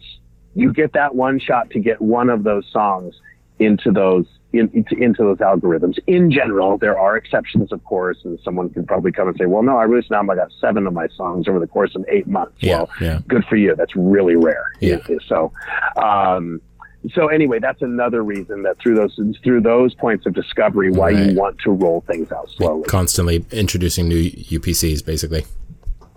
you 0.55 0.71
get 0.73 0.93
that 0.93 1.15
one 1.15 1.39
shot 1.39 1.69
to 1.71 1.79
get 1.79 2.01
one 2.01 2.29
of 2.29 2.43
those 2.43 2.65
songs 2.71 3.15
into 3.59 3.91
those 3.91 4.25
in, 4.51 4.69
into, 4.73 4.95
into 4.95 5.23
those 5.23 5.37
algorithms. 5.39 5.97
In 6.05 6.29
general, 6.29 6.77
there 6.77 6.97
are 6.99 7.17
exceptions, 7.17 7.71
of 7.71 7.83
course, 7.85 8.17
and 8.23 8.37
someone 8.43 8.69
could 8.69 8.85
probably 8.87 9.11
come 9.11 9.27
and 9.27 9.35
say, 9.37 9.45
"Well, 9.47 9.63
no, 9.63 9.77
I 9.77 9.83
released 9.85 10.11
an 10.11 10.15
album. 10.17 10.29
I 10.31 10.35
got 10.35 10.51
seven 10.61 10.85
of 10.85 10.93
my 10.93 11.07
songs 11.15 11.47
over 11.47 11.59
the 11.59 11.65
course 11.67 11.95
of 11.95 12.05
eight 12.07 12.27
months." 12.27 12.53
Yeah, 12.59 12.77
Well, 12.77 12.89
yeah. 13.01 13.19
good 13.27 13.45
for 13.45 13.55
you. 13.55 13.75
That's 13.75 13.95
really 13.95 14.35
rare. 14.35 14.65
Yeah. 14.79 14.97
So, 15.27 15.51
um, 15.95 16.61
so 17.13 17.27
anyway, 17.27 17.59
that's 17.59 17.81
another 17.81 18.23
reason 18.23 18.63
that 18.63 18.77
through 18.79 18.95
those 18.95 19.19
through 19.43 19.61
those 19.61 19.93
points 19.95 20.25
of 20.27 20.33
discovery, 20.33 20.91
why 20.91 21.11
Right. 21.13 21.31
you 21.31 21.35
want 21.35 21.57
to 21.59 21.71
roll 21.71 22.01
things 22.01 22.31
out 22.31 22.49
slowly. 22.49 22.83
Constantly 22.83 23.45
introducing 23.51 24.07
new 24.07 24.29
UPCs, 24.29 25.03
basically. 25.05 25.45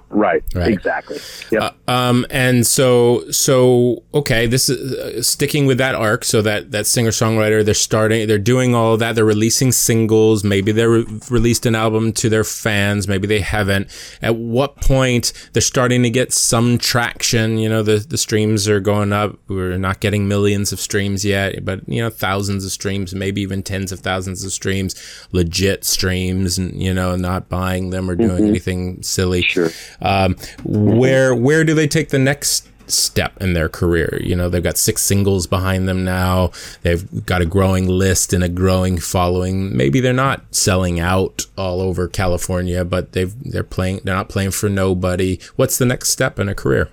Right. 0.09 0.43
right. 0.55 0.73
Exactly. 0.73 1.19
Yeah. 1.51 1.73
Uh, 1.89 1.91
um, 1.91 2.27
and 2.31 2.67
so, 2.67 3.29
so 3.31 4.05
okay, 4.15 4.47
this 4.47 4.69
is 4.69 4.95
uh, 4.95 5.23
sticking 5.23 5.67
with 5.67 5.79
that 5.79 5.95
arc. 5.95 6.25
So 6.25 6.43
that 6.43 6.71
that 6.71 6.87
singer 6.87 7.11
songwriter, 7.11 7.65
they're 7.65 7.75
starting, 7.75 8.29
they're 8.29 8.39
doing 8.39 8.75
all 8.75 8.95
of 8.95 9.01
that. 9.01 9.17
They're 9.17 9.25
releasing 9.25 9.73
singles. 9.73 10.45
Maybe 10.45 10.71
they 10.71 10.87
re- 10.87 11.21
released 11.29 11.67
an 11.67 11.75
album 11.75 12.13
to 12.15 12.29
their 12.29 12.45
fans. 12.45 13.09
Maybe 13.09 13.27
they 13.27 13.41
haven't. 13.41 13.89
At 14.23 14.37
what 14.37 14.77
point 14.77 15.33
they're 15.53 15.61
starting 15.63 16.03
to 16.05 16.11
get 16.11 16.33
some 16.33 16.79
traction? 16.79 17.59
You 17.59 17.69
know, 17.69 17.83
the 17.83 17.99
the 17.99 18.19
streams 18.19 18.69
are 18.69 18.81
going 18.81 19.13
up. 19.13 19.37
We're 19.49 19.77
not 19.77 20.01
getting 20.01 20.29
millions 20.29 20.73
of 20.73 20.81
streams 20.81 21.25
yet, 21.25 21.65
but 21.65 21.87
you 21.89 22.01
know, 22.01 22.11
thousands 22.11 22.65
of 22.65 22.71
streams, 22.71 23.15
maybe 23.15 23.41
even 23.43 23.63
tens 23.63 23.91
of 23.91 24.01
thousands 24.01 24.45
of 24.45 24.53
streams, 24.53 24.95
legit 25.33 25.85
streams, 25.85 26.59
and 26.59 26.81
you 26.81 26.95
know, 26.95 27.17
not 27.17 27.49
buying 27.49 27.91
them 27.91 28.09
or 28.09 28.15
doing 28.15 28.31
mm-hmm. 28.31 28.47
anything 28.47 29.03
silly. 29.03 29.43
Sure. 29.43 29.71
Um, 30.01 30.37
where 30.65 31.35
where 31.35 31.65
do 31.65 31.75
they 31.75 31.89
take 31.89 32.11
the 32.11 32.19
next 32.19 32.69
step 32.87 33.41
in 33.41 33.53
their 33.53 33.69
career? 33.69 34.19
You 34.23 34.37
know, 34.37 34.49
they've 34.49 34.63
got 34.63 34.79
six 34.79 35.03
singles 35.03 35.47
behind 35.47 35.89
them 35.89 36.05
now. 36.05 36.51
They've 36.83 37.25
got 37.27 37.43
a 37.43 37.47
growing 37.47 37.89
list 37.89 38.33
and 38.33 38.45
a 38.45 38.49
growing 38.49 38.99
following. 38.99 39.77
Maybe 39.77 40.01
they're 40.01 40.13
not 40.13 40.55
selling 40.55 41.01
out 41.01 41.47
all 41.57 41.81
over 41.81 42.09
California, 42.09 42.85
but 42.85 43.13
they've 43.13 43.35
they're 43.43 43.65
playing. 43.65 44.01
They're 44.05 44.15
not 44.15 44.29
playing 44.29 44.53
for 44.53 44.69
nobody. 44.69 45.39
What's 45.57 45.79
the 45.79 45.87
next 45.87 46.11
step 46.11 46.39
in 46.39 46.49
a 46.49 46.55
career? 46.55 46.89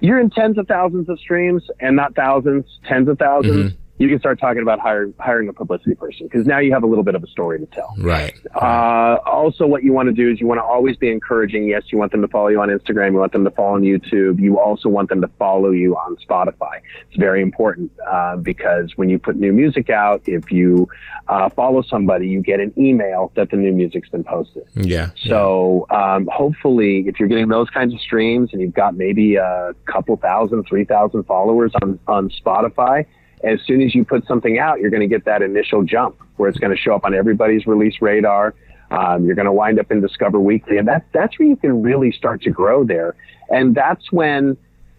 You're 0.00 0.18
in 0.18 0.30
tens 0.30 0.58
of 0.58 0.66
thousands 0.66 1.08
of 1.08 1.20
streams, 1.20 1.62
and 1.78 1.94
not 1.94 2.16
thousands, 2.16 2.66
tens 2.88 3.08
of 3.08 3.18
1000s 3.18 3.44
mm-hmm 3.44 3.81
you 3.98 4.08
can 4.08 4.18
start 4.18 4.40
talking 4.40 4.62
about 4.62 4.80
hiring 4.80 5.14
hiring 5.20 5.48
a 5.48 5.52
publicity 5.52 5.94
person 5.94 6.26
because 6.26 6.46
now 6.46 6.58
you 6.58 6.72
have 6.72 6.82
a 6.82 6.86
little 6.86 7.04
bit 7.04 7.14
of 7.14 7.22
a 7.22 7.26
story 7.26 7.58
to 7.60 7.66
tell. 7.66 7.94
Right. 7.98 8.34
Uh, 8.54 9.18
also, 9.26 9.66
what 9.66 9.84
you 9.84 9.92
want 9.92 10.08
to 10.08 10.12
do 10.12 10.30
is 10.30 10.40
you 10.40 10.46
want 10.46 10.58
to 10.58 10.64
always 10.64 10.96
be 10.96 11.10
encouraging. 11.10 11.68
Yes, 11.68 11.84
you 11.92 11.98
want 11.98 12.10
them 12.10 12.22
to 12.22 12.28
follow 12.28 12.48
you 12.48 12.60
on 12.60 12.68
Instagram. 12.68 13.12
You 13.12 13.18
want 13.18 13.32
them 13.32 13.44
to 13.44 13.50
follow 13.50 13.74
on 13.74 13.82
YouTube. 13.82 14.40
You 14.40 14.58
also 14.58 14.88
want 14.88 15.10
them 15.10 15.20
to 15.20 15.28
follow 15.38 15.70
you 15.70 15.94
on 15.94 16.16
Spotify. 16.16 16.80
It's 17.08 17.18
very 17.18 17.42
important 17.42 17.92
uh, 18.10 18.36
because 18.36 18.90
when 18.96 19.10
you 19.10 19.18
put 19.18 19.36
new 19.36 19.52
music 19.52 19.90
out, 19.90 20.22
if 20.26 20.50
you 20.50 20.88
uh, 21.28 21.50
follow 21.50 21.82
somebody, 21.82 22.28
you 22.28 22.40
get 22.40 22.60
an 22.60 22.72
email 22.78 23.30
that 23.36 23.50
the 23.50 23.56
new 23.56 23.72
music's 23.72 24.08
been 24.08 24.24
posted. 24.24 24.64
Yeah. 24.74 25.10
So 25.26 25.86
um, 25.90 26.28
hopefully, 26.32 27.04
if 27.06 27.20
you're 27.20 27.28
getting 27.28 27.48
those 27.48 27.68
kinds 27.68 27.92
of 27.92 28.00
streams 28.00 28.50
and 28.52 28.62
you've 28.62 28.74
got 28.74 28.96
maybe 28.96 29.36
a 29.36 29.74
couple 29.84 30.16
thousand, 30.16 30.64
three 30.64 30.86
thousand 30.86 31.24
followers 31.24 31.72
on 31.82 31.98
on 32.08 32.30
Spotify 32.30 33.06
as 33.42 33.60
soon 33.66 33.82
as 33.82 33.94
you 33.94 34.04
put 34.04 34.26
something 34.26 34.58
out, 34.58 34.80
you're 34.80 34.90
going 34.90 35.00
to 35.00 35.08
get 35.08 35.24
that 35.24 35.42
initial 35.42 35.82
jump 35.82 36.16
where 36.36 36.48
it's 36.48 36.58
going 36.58 36.74
to 36.74 36.80
show 36.80 36.94
up 36.94 37.04
on 37.04 37.14
everybody's 37.14 37.66
release 37.66 37.96
radar. 38.00 38.54
Um, 38.90 39.24
you're 39.24 39.34
going 39.34 39.46
to 39.46 39.52
wind 39.52 39.80
up 39.80 39.90
in 39.90 40.00
Discover 40.00 40.38
Weekly, 40.38 40.76
and 40.76 40.86
that's 40.86 41.04
that's 41.12 41.38
where 41.38 41.48
you 41.48 41.56
can 41.56 41.82
really 41.82 42.12
start 42.12 42.42
to 42.42 42.50
grow 42.50 42.84
there. 42.84 43.14
And 43.48 43.74
that's 43.74 44.12
when 44.12 44.56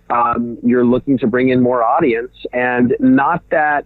um, 0.09 0.57
you're 0.63 0.85
looking 0.85 1.17
to 1.19 1.27
bring 1.27 1.49
in 1.49 1.61
more 1.61 1.83
audience, 1.83 2.33
and 2.53 2.95
not 2.99 3.43
that 3.51 3.85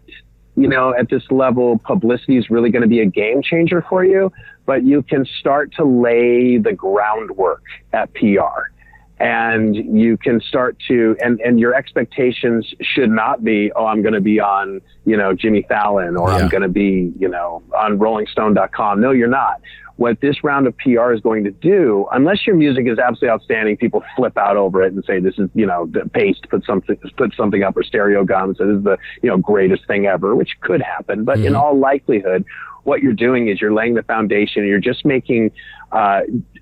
you 0.56 0.68
know 0.68 0.94
at 0.98 1.10
this 1.10 1.24
level 1.30 1.78
publicity 1.80 2.38
is 2.38 2.50
really 2.50 2.70
going 2.70 2.84
to 2.84 2.88
be 2.88 3.02
a 3.02 3.06
game 3.06 3.42
changer 3.42 3.86
for 3.90 4.06
you, 4.06 4.32
but 4.66 4.84
you 4.84 5.04
can 5.04 5.26
start 5.40 5.74
to 5.76 5.84
lay 5.84 6.58
the 6.58 6.74
groundwork 6.74 7.64
at 7.92 8.14
PR 8.14 8.72
and 9.20 9.76
you 9.76 10.18
can 10.18 10.40
start 10.40 10.78
to 10.88 11.16
and 11.22 11.40
and 11.42 11.60
your 11.60 11.74
expectations 11.74 12.72
should 12.82 13.10
not 13.10 13.44
be 13.44 13.72
oh 13.76 13.86
i'm 13.86 14.02
going 14.02 14.14
to 14.14 14.22
be 14.22 14.40
on 14.40 14.80
you 15.06 15.18
know 15.18 15.34
jimmy 15.34 15.66
fallon 15.68 16.16
or 16.16 16.30
yeah. 16.30 16.38
i'm 16.38 16.50
going 16.50 16.62
to 16.62 16.70
be 16.70 17.12
you 17.18 17.28
know 17.28 17.64
on 17.76 17.98
rollingstone.com 17.98 19.02
no 19.02 19.12
you're 19.12 19.28
not 19.28 19.60
what 19.98 20.22
this 20.22 20.44
round 20.44 20.68
of 20.68 20.78
PR 20.78 21.12
is 21.12 21.22
going 21.22 21.44
to 21.44 21.52
do, 21.52 22.08
unless 22.12 22.46
your 22.46 22.56
music 22.56 22.86
is 22.88 23.00
absolutely 23.00 23.30
outstanding, 23.30 23.78
people 23.78 24.04
flip 24.16 24.38
out 24.38 24.56
over 24.56 24.84
it 24.84 24.94
and 24.94 25.04
say 25.06 25.20
this 25.20 25.38
is, 25.40 25.50
you 25.56 25.66
know, 25.66 25.88
the 25.88 26.08
paste 26.14 26.46
put 26.50 26.64
something 26.66 26.96
put 27.18 27.34
something 27.36 27.64
up 27.64 27.76
or 27.76 27.82
Stereogum 27.82 28.56
so 28.56 28.68
this 28.68 28.78
is 28.78 28.84
the, 28.84 28.98
you 29.24 29.30
know, 29.30 29.38
greatest 29.38 29.88
thing 29.88 30.06
ever, 30.06 30.36
which 30.36 30.52
could 30.62 30.82
happen. 30.82 31.24
But 31.24 31.40
mm-hmm. 31.40 31.48
in 31.48 31.56
all 31.56 31.78
likelihood, 31.78 32.46
what 32.84 33.02
you're 33.02 33.14
doing 33.14 33.50
is 33.50 33.60
you're 33.60 33.74
laying 33.74 33.96
the 33.96 34.04
foundation. 34.04 34.66
You're 34.66 34.80
just 34.80 35.04
making 35.04 35.52
uh, 35.92 36.22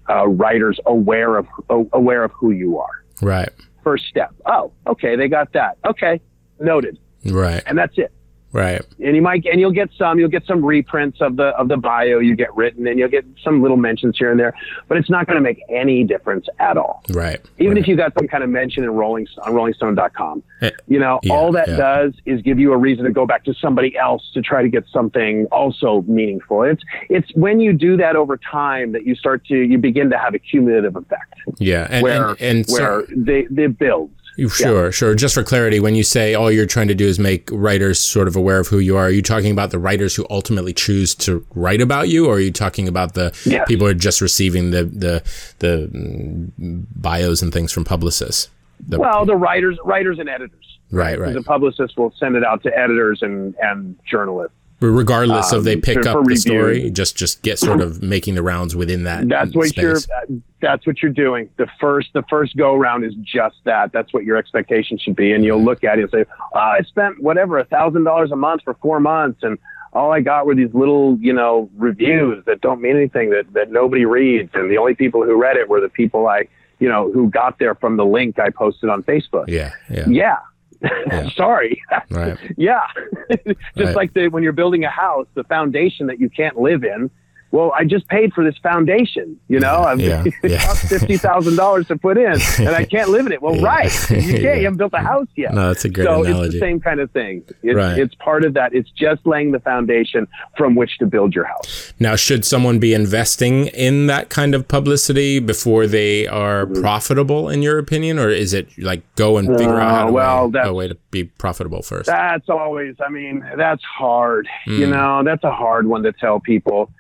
uh, 0.10 0.28
writers 0.28 0.80
aware 0.86 1.38
of 1.38 1.48
aware 1.94 2.24
of 2.24 2.32
who 2.32 2.52
you 2.52 2.80
are. 2.80 3.04
Right. 3.22 3.50
First 3.84 4.06
step. 4.08 4.34
Oh, 4.46 4.72
okay, 4.88 5.16
they 5.16 5.28
got 5.28 5.54
that. 5.54 5.78
Okay, 5.86 6.20
noted. 6.60 7.00
Right. 7.26 7.64
And 7.66 7.78
that's 7.78 7.98
it. 7.98 8.12
Right. 8.56 8.82
And 9.04 9.18
you 9.18 9.22
might 9.22 9.46
and 9.46 9.60
you'll 9.60 9.74
get 9.74 9.90
some 9.98 10.18
you'll 10.18 10.30
get 10.30 10.46
some 10.46 10.64
reprints 10.64 11.20
of 11.20 11.36
the 11.36 11.48
of 11.58 11.68
the 11.68 11.76
bio 11.76 12.20
you 12.20 12.38
get 12.38 12.56
written 12.56 12.88
and 12.88 12.98
you'll 12.98 13.10
get 13.10 13.26
some 13.44 13.62
little 13.62 13.76
mentions 13.76 14.18
here 14.18 14.32
and 14.32 14.40
there, 14.40 14.54
but 14.88 14.98
it's 14.98 15.10
not 15.10 15.28
going 15.28 15.36
to 15.36 15.42
make 15.42 15.62
any 15.70 16.06
difference 16.06 16.48
at 16.60 16.78
all. 16.78 17.04
Right. 17.10 17.42
Even 17.60 17.74
right. 17.74 17.78
if 17.80 17.88
you 17.90 17.98
got 17.98 18.14
some 18.18 18.30
kind 18.30 18.46
of 18.46 18.50
mention 18.50 18.86
in 18.86 18.92
Rolling 18.92 19.28
on 19.44 19.52
rollingstone.com. 19.52 20.42
Eh, 20.62 20.72
you 20.88 20.98
know, 20.98 21.20
yeah, 21.24 21.34
all 21.34 21.52
that 21.52 21.68
yeah. 21.68 21.76
does 21.76 22.14
is 22.26 22.42
give 22.44 22.58
you 22.58 22.72
a 22.72 22.78
reason 22.78 23.04
to 23.04 23.12
go 23.12 23.26
back 23.26 23.44
to 23.44 23.54
somebody 23.56 23.98
else 23.98 24.32
to 24.34 24.42
try 24.42 24.62
to 24.62 24.70
get 24.70 24.86
something 24.88 25.48
also 25.48 26.06
meaningful. 26.08 26.64
It's 26.64 26.82
it's 27.10 27.30
when 27.36 27.60
you 27.60 27.74
do 27.74 27.98
that 27.98 28.16
over 28.16 28.38
time 28.38 28.94
that 28.94 29.06
you 29.06 29.16
start 29.16 29.44
to 29.48 29.58
you 29.58 29.78
begin 29.78 30.10
to 30.12 30.18
have 30.18 30.34
a 30.34 30.40
cumulative 30.40 30.96
effect. 30.96 31.34
Yeah, 31.58 31.88
and 31.90 32.04
where 32.04 32.30
and, 32.30 32.42
and 32.42 32.66
where 32.70 33.06
so, 33.06 33.14
they 33.18 33.48
they 33.50 33.68
build. 33.68 34.12
Sure, 34.38 34.86
yeah. 34.86 34.92
sure. 34.92 35.16
Just 35.16 35.34
for 35.34 35.44
clarity, 35.44 35.80
when 35.80 35.96
you 35.96 36.04
say 36.04 36.34
all 36.34 36.52
you're 36.52 36.66
trying 36.66 36.90
to 36.90 36.96
do 36.96 37.08
is 37.08 37.20
make 37.20 37.50
writers 37.52 38.00
sort 38.00 38.28
of 38.28 38.36
aware 38.36 38.60
of 38.60 38.68
who 38.68 38.80
you 38.80 38.98
are, 38.98 39.06
are 39.06 39.10
you 39.10 39.22
talking 39.22 39.52
about 39.52 39.72
the 39.72 39.80
writers 39.80 40.16
who 40.16 40.26
ultimately 40.30 40.74
choose 40.74 41.16
to 41.16 41.46
write 41.56 41.82
about 41.82 42.10
you, 42.10 42.28
or 42.28 42.36
are 42.36 42.40
you 42.40 42.52
talking 42.52 42.88
about 42.88 43.14
the 43.14 43.32
people 43.68 43.86
who 43.86 43.92
are 43.92 43.94
just 43.94 44.22
receiving 44.22 44.72
the 44.72 44.84
the 44.84 45.24
the 45.60 45.90
mm, 45.94 46.86
bios 46.96 47.42
and 47.42 47.54
things 47.54 47.72
from 47.72 47.86
publicists? 47.86 48.50
The, 48.88 49.00
well, 49.00 49.26
the 49.26 49.38
writers, 49.38 49.80
writers 49.86 50.20
and 50.20 50.28
editors. 50.28 50.80
Right, 50.92 51.18
right. 51.18 51.34
The 51.34 51.42
publicists 51.42 51.96
will 51.98 52.14
send 52.20 52.36
it 52.36 52.44
out 52.44 52.62
to 52.64 52.78
editors 52.78 53.20
and 53.22 53.56
and 53.62 53.98
journalists 54.06 54.58
regardless 54.82 55.54
um, 55.54 55.60
of 55.60 55.64
they 55.64 55.78
pick 55.78 56.06
up 56.06 56.26
the 56.26 56.36
story 56.36 56.90
just 56.90 57.16
just 57.16 57.42
get 57.42 57.58
sort 57.58 57.82
of 57.82 58.02
making 58.04 58.36
the 58.36 58.42
rounds 58.42 58.76
within 58.76 59.04
that 59.04 59.28
that's 59.30 59.56
what 59.56 59.70
space. 59.70 60.08
you're 60.10 60.40
that's 60.66 60.88
what 60.88 61.02
you're 61.02 61.12
doing. 61.12 61.50
The 61.58 61.68
first 61.80 62.10
the 62.14 62.24
first 62.24 62.58
go 62.58 62.76
round 62.76 63.06
is 63.06 63.14
just 63.22 63.58
that. 63.66 63.92
That's 63.92 64.12
what 64.14 64.24
your 64.24 64.36
expectation 64.36 64.98
should 64.98 65.16
be. 65.16 65.32
And 65.32 65.44
you'll 65.44 65.64
look 65.64 65.84
at 65.84 66.00
it 66.00 66.04
and 66.04 66.12
say 66.12 66.26
oh, 66.56 66.60
i 66.60 66.82
spent 66.82 67.22
whatever 67.22 67.60
a 67.60 67.66
thousand 67.66 68.04
dollars 68.04 68.32
a 68.32 68.36
month 68.36 68.64
for 68.64 68.74
four 68.76 69.00
months 69.00 69.44
and 69.44 69.58
all 69.94 70.12
i 70.12 70.22
got 70.22 70.46
were 70.46 70.56
these 70.56 70.74
little 70.74 71.18
you 71.22 71.34
know 71.34 71.70
reviews 71.78 72.44
that 72.46 72.62
don't 72.62 72.82
mean 72.82 72.96
anything 72.96 73.30
that 73.30 73.52
that 73.54 73.72
nobody 73.72 74.06
reads. 74.06 74.50
And 74.56 74.70
the 74.72 74.78
only 74.78 74.96
people 74.96 75.24
who 75.24 75.40
read 75.40 75.56
it 75.56 75.70
were 75.70 75.82
the 75.82 75.90
people 75.90 76.28
i 76.28 76.48
you 76.80 76.90
know 76.90 77.12
who 77.12 77.30
got 77.30 77.60
there 77.60 77.76
from 77.76 77.98
the 77.98 78.06
link 78.06 78.40
i 78.40 78.50
posted 78.50 78.90
on 78.90 79.04
facebook. 79.04 79.48
Yeah 79.48 79.72
yeah. 79.90 80.06
Yeah 80.08 80.38
yeah. 80.82 81.30
Sorry. 81.36 81.82
Right. 82.10 82.38
yeah. 82.58 82.82
Just 83.46 83.58
right. 83.78 83.96
like 83.96 84.14
the, 84.14 84.28
when 84.28 84.44
you're 84.44 84.54
building 84.54 84.84
a 84.84 84.90
house, 84.90 85.28
the 85.34 85.44
foundation 85.46 86.08
that 86.08 86.20
you 86.20 86.30
can't 86.30 86.58
live 86.58 86.84
in 86.84 87.10
well, 87.52 87.72
I 87.74 87.86
just 87.86 88.08
paid 88.10 88.34
for 88.34 88.44
this 88.44 88.58
foundation, 88.58 89.40
you 89.48 89.60
know, 89.60 89.84
I've, 89.84 90.00
yeah, 90.00 90.24
it 90.44 90.52
yeah. 90.52 90.66
cost 90.66 90.86
$50,000 90.86 91.88
to 91.88 91.98
put 91.98 92.18
in 92.18 92.34
and 92.60 92.70
I 92.76 92.84
can't 92.92 93.10
live 93.10 93.26
in 93.26 93.32
it. 93.32 93.42
Well, 93.42 93.56
yeah. 93.56 93.64
right. 93.64 94.10
You 94.10 94.18
can't, 94.42 94.58
you 94.58 94.64
haven't 94.66 94.78
built 94.78 94.94
a 94.94 95.00
house 95.00 95.28
yet. 95.36 95.54
No, 95.54 95.68
that's 95.68 95.86
a 95.86 95.90
great 95.90 96.06
so 96.06 96.24
analogy. 96.24 96.48
it's 96.48 96.54
the 96.56 96.60
same 96.60 96.80
kind 96.82 97.00
of 97.00 97.12
thing. 97.12 97.44
It's, 97.64 97.76
right. 97.76 97.98
it's 97.98 98.14
part 98.16 98.44
of 98.44 98.56
that. 98.56 98.74
It's 98.74 98.90
just 98.92 99.26
laying 99.26 99.52
the 99.52 99.60
foundation 99.60 100.28
from 100.58 100.76
which 100.76 100.98
to 100.98 101.06
build 101.06 101.34
your 101.34 101.46
house. 101.46 101.94
Now, 102.00 102.16
should 102.16 102.44
someone 102.44 102.80
be 102.80 102.94
investing 102.94 103.68
in 103.68 104.08
that 104.08 104.30
kind 104.30 104.54
of 104.54 104.68
publicity 104.68 105.40
before 105.40 105.88
they 105.88 106.28
are 106.28 106.66
mm-hmm. 106.66 106.82
profitable, 106.82 107.50
in 107.50 107.62
your 107.62 107.78
opinion? 107.78 108.20
Or 108.20 108.30
is 108.30 108.54
it 108.54 108.68
like 108.78 109.04
go 109.16 109.38
and 109.38 109.48
figure 109.48 109.80
uh, 109.80 109.84
out 109.84 109.92
how 109.92 110.06
to 110.08 110.12
well, 110.12 110.52
way, 110.52 110.62
a 110.62 110.74
way 110.74 110.88
to 110.90 110.98
be 111.10 111.24
profitable 111.24 111.82
first? 111.82 112.08
That's 112.08 112.50
always, 112.50 112.96
I 113.00 113.10
mean, 113.10 113.46
that's 113.56 113.84
hard. 113.84 114.48
Mm. 114.68 114.80
You 114.80 114.88
know, 114.88 115.24
that's 115.24 115.44
a 115.46 115.52
hard 115.52 115.88
one 115.88 116.04
to 116.04 116.12
tell 116.12 116.42
people 116.42 116.92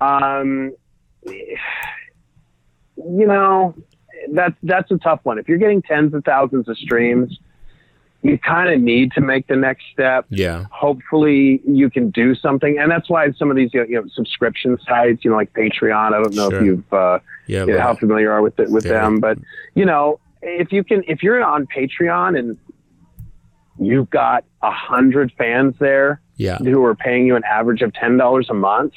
um, 0.00 0.72
you 1.24 1.56
know, 3.26 3.74
that's 4.32 4.54
that's 4.62 4.90
a 4.90 4.98
tough 4.98 5.20
one. 5.22 5.38
If 5.38 5.48
you're 5.48 5.58
getting 5.58 5.82
tens 5.82 6.14
of 6.14 6.24
thousands 6.24 6.68
of 6.68 6.76
streams, 6.76 7.38
you 8.22 8.38
kind 8.38 8.72
of 8.72 8.80
need 8.80 9.12
to 9.12 9.20
make 9.20 9.46
the 9.46 9.56
next 9.56 9.84
step. 9.92 10.26
Yeah. 10.28 10.66
Hopefully, 10.70 11.62
you 11.66 11.90
can 11.90 12.10
do 12.10 12.34
something, 12.34 12.78
and 12.78 12.90
that's 12.90 13.08
why 13.08 13.30
some 13.32 13.50
of 13.50 13.56
these 13.56 13.70
you 13.72 13.86
know 13.88 14.04
subscription 14.14 14.78
sites, 14.86 15.24
you 15.24 15.30
know, 15.30 15.36
like 15.36 15.52
Patreon. 15.52 16.12
I 16.12 16.22
don't 16.22 16.34
know 16.34 16.50
sure. 16.50 16.58
if 16.58 16.64
you've 16.64 16.92
uh, 16.92 17.18
yeah, 17.46 17.64
you 17.64 17.72
know, 17.72 17.80
how 17.80 17.94
familiar 17.94 18.26
you 18.26 18.30
are 18.30 18.42
with 18.42 18.58
it, 18.58 18.70
with 18.70 18.84
them, 18.84 19.20
but 19.20 19.38
you 19.74 19.84
know, 19.84 20.20
if 20.42 20.72
you 20.72 20.84
can, 20.84 21.04
if 21.06 21.22
you're 21.22 21.42
on 21.42 21.66
Patreon 21.66 22.38
and 22.38 22.58
you've 23.78 24.10
got 24.10 24.44
a 24.62 24.70
hundred 24.70 25.32
fans 25.38 25.74
there, 25.78 26.20
yeah. 26.36 26.58
who 26.58 26.84
are 26.84 26.96
paying 26.96 27.26
you 27.26 27.36
an 27.36 27.44
average 27.44 27.82
of 27.82 27.92
ten 27.94 28.16
dollars 28.16 28.48
a 28.50 28.54
month 28.54 28.94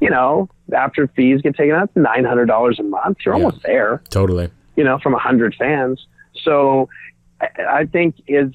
you 0.00 0.10
know, 0.10 0.48
after 0.74 1.08
fees 1.08 1.40
get 1.42 1.56
taken 1.56 1.74
out, 1.74 1.90
nine 1.96 2.24
hundred 2.24 2.46
dollars 2.46 2.78
a 2.78 2.82
month. 2.82 3.18
You're 3.24 3.36
yeah, 3.36 3.44
almost 3.44 3.62
there. 3.64 4.02
Totally. 4.10 4.50
You 4.76 4.84
know, 4.84 4.98
from 4.98 5.14
a 5.14 5.18
hundred 5.18 5.54
fans. 5.58 6.06
So 6.44 6.88
I 7.40 7.86
think 7.86 8.16
is 8.26 8.52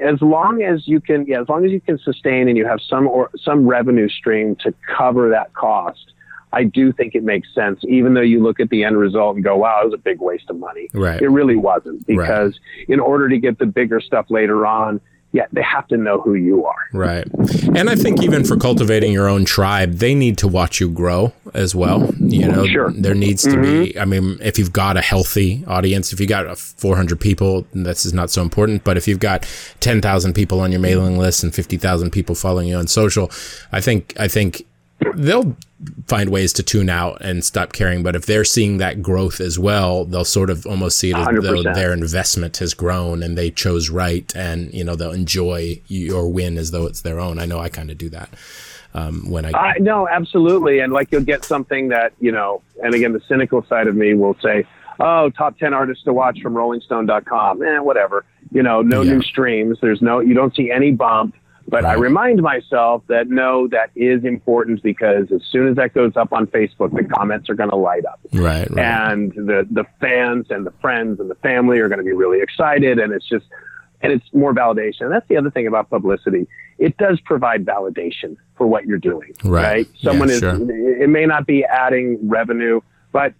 as 0.00 0.20
long 0.22 0.62
as 0.62 0.86
you 0.88 1.00
can, 1.00 1.26
yeah, 1.26 1.40
as 1.40 1.48
long 1.48 1.64
as 1.64 1.70
you 1.70 1.80
can 1.80 1.98
sustain 1.98 2.48
and 2.48 2.56
you 2.56 2.66
have 2.66 2.80
some 2.80 3.06
or 3.06 3.30
some 3.42 3.66
revenue 3.66 4.08
stream 4.08 4.56
to 4.56 4.74
cover 4.96 5.30
that 5.30 5.52
cost, 5.54 6.12
I 6.52 6.64
do 6.64 6.92
think 6.92 7.14
it 7.14 7.24
makes 7.24 7.48
sense, 7.54 7.80
even 7.88 8.14
though 8.14 8.20
you 8.20 8.42
look 8.42 8.60
at 8.60 8.68
the 8.68 8.84
end 8.84 8.98
result 8.98 9.36
and 9.36 9.44
go, 9.44 9.56
wow, 9.56 9.80
it 9.82 9.86
was 9.86 9.94
a 9.94 9.98
big 9.98 10.20
waste 10.20 10.50
of 10.50 10.58
money. 10.58 10.88
Right. 10.92 11.20
It 11.20 11.28
really 11.28 11.56
wasn't 11.56 12.06
because 12.06 12.58
right. 12.78 12.88
in 12.88 13.00
order 13.00 13.28
to 13.28 13.38
get 13.38 13.58
the 13.58 13.66
bigger 13.66 14.00
stuff 14.00 14.26
later 14.28 14.66
on, 14.66 15.00
yeah, 15.32 15.46
they 15.50 15.62
have 15.62 15.88
to 15.88 15.96
know 15.96 16.20
who 16.20 16.34
you 16.34 16.66
are. 16.66 16.88
Right. 16.92 17.26
And 17.74 17.88
I 17.88 17.96
think 17.96 18.22
even 18.22 18.44
for 18.44 18.58
cultivating 18.58 19.12
your 19.12 19.28
own 19.28 19.46
tribe, 19.46 19.94
they 19.94 20.14
need 20.14 20.36
to 20.38 20.48
watch 20.48 20.78
you 20.78 20.90
grow 20.90 21.32
as 21.54 21.74
well. 21.74 22.12
You 22.18 22.48
know, 22.48 22.66
sure. 22.66 22.92
there 22.92 23.14
needs 23.14 23.42
to 23.44 23.50
mm-hmm. 23.50 23.82
be, 23.84 23.98
I 23.98 24.04
mean, 24.04 24.36
if 24.42 24.58
you've 24.58 24.72
got 24.74 24.98
a 24.98 25.00
healthy 25.00 25.64
audience, 25.66 26.12
if 26.12 26.20
you 26.20 26.26
got 26.26 26.58
400 26.58 27.18
people, 27.18 27.66
this 27.72 28.04
is 28.04 28.12
not 28.12 28.30
so 28.30 28.42
important. 28.42 28.84
But 28.84 28.98
if 28.98 29.08
you've 29.08 29.20
got 29.20 29.48
10,000 29.80 30.34
people 30.34 30.60
on 30.60 30.70
your 30.70 30.80
mailing 30.80 31.16
list 31.16 31.42
and 31.42 31.54
50,000 31.54 32.10
people 32.10 32.34
following 32.34 32.68
you 32.68 32.76
on 32.76 32.86
social, 32.86 33.30
I 33.72 33.80
think, 33.80 34.14
I 34.20 34.28
think 34.28 34.66
they'll 35.14 35.56
find 36.06 36.30
ways 36.30 36.52
to 36.54 36.62
tune 36.62 36.88
out 36.88 37.20
and 37.20 37.44
stop 37.44 37.72
caring. 37.72 38.02
But 38.02 38.16
if 38.16 38.26
they're 38.26 38.44
seeing 38.44 38.78
that 38.78 39.02
growth 39.02 39.40
as 39.40 39.58
well, 39.58 40.04
they'll 40.04 40.24
sort 40.24 40.50
of 40.50 40.66
almost 40.66 40.98
see 40.98 41.10
it 41.10 41.16
as 41.16 41.26
100%. 41.26 41.42
though 41.42 41.72
their 41.74 41.92
investment 41.92 42.58
has 42.58 42.74
grown 42.74 43.22
and 43.22 43.36
they 43.36 43.50
chose 43.50 43.90
right, 43.90 44.30
and 44.34 44.72
you 44.72 44.84
know 44.84 44.94
they'll 44.94 45.12
enjoy 45.12 45.80
your 45.86 46.28
win 46.28 46.58
as 46.58 46.70
though 46.70 46.86
it's 46.86 47.00
their 47.00 47.20
own. 47.20 47.38
I 47.38 47.46
know 47.46 47.58
I 47.58 47.68
kind 47.68 47.90
of 47.90 47.98
do 47.98 48.08
that. 48.10 48.30
Um, 48.94 49.30
when 49.30 49.46
I 49.46 49.50
uh, 49.52 49.72
no, 49.78 50.06
absolutely, 50.08 50.80
and 50.80 50.92
like 50.92 51.10
you'll 51.10 51.22
get 51.22 51.44
something 51.44 51.88
that 51.88 52.12
you 52.20 52.32
know, 52.32 52.62
and 52.82 52.94
again, 52.94 53.12
the 53.12 53.22
cynical 53.26 53.64
side 53.66 53.86
of 53.86 53.96
me 53.96 54.14
will 54.14 54.36
say, 54.42 54.66
"Oh, 55.00 55.30
top 55.30 55.58
ten 55.58 55.72
artists 55.72 56.04
to 56.04 56.12
watch 56.12 56.40
from 56.42 56.54
RollingStone.com." 56.54 57.62
Eh, 57.62 57.78
whatever. 57.78 58.24
You 58.50 58.62
know, 58.62 58.82
no 58.82 59.00
yeah. 59.00 59.14
new 59.14 59.22
streams. 59.22 59.78
There's 59.80 60.02
no, 60.02 60.20
you 60.20 60.34
don't 60.34 60.54
see 60.54 60.70
any 60.70 60.90
bump 60.90 61.34
but 61.68 61.84
right. 61.84 61.92
I 61.92 61.94
remind 61.94 62.42
myself 62.42 63.02
that 63.08 63.28
no, 63.28 63.68
that 63.68 63.90
is 63.94 64.24
important 64.24 64.82
because 64.82 65.30
as 65.32 65.42
soon 65.50 65.68
as 65.68 65.76
that 65.76 65.94
goes 65.94 66.16
up 66.16 66.32
on 66.32 66.46
Facebook, 66.46 66.94
the 66.94 67.04
comments 67.04 67.48
are 67.48 67.54
going 67.54 67.70
to 67.70 67.76
light 67.76 68.04
up. 68.04 68.20
Right, 68.32 68.68
right. 68.70 69.10
And 69.10 69.32
the, 69.32 69.66
the 69.70 69.84
fans 70.00 70.46
and 70.50 70.66
the 70.66 70.72
friends 70.80 71.20
and 71.20 71.30
the 71.30 71.34
family 71.36 71.78
are 71.78 71.88
going 71.88 71.98
to 71.98 72.04
be 72.04 72.12
really 72.12 72.40
excited. 72.40 72.98
And 72.98 73.12
it's 73.12 73.28
just, 73.28 73.46
and 74.00 74.12
it's 74.12 74.24
more 74.32 74.52
validation. 74.54 75.02
And 75.02 75.12
that's 75.12 75.28
the 75.28 75.36
other 75.36 75.50
thing 75.50 75.66
about 75.66 75.88
publicity. 75.88 76.46
It 76.78 76.96
does 76.96 77.20
provide 77.20 77.64
validation 77.64 78.36
for 78.56 78.66
what 78.66 78.86
you're 78.86 78.98
doing. 78.98 79.34
Right. 79.44 79.62
right? 79.62 79.88
Someone 80.00 80.28
yeah, 80.28 80.34
is, 80.34 80.40
sure. 80.40 81.02
it 81.02 81.08
may 81.08 81.26
not 81.26 81.46
be 81.46 81.64
adding 81.64 82.18
revenue, 82.28 82.80
but 83.12 83.34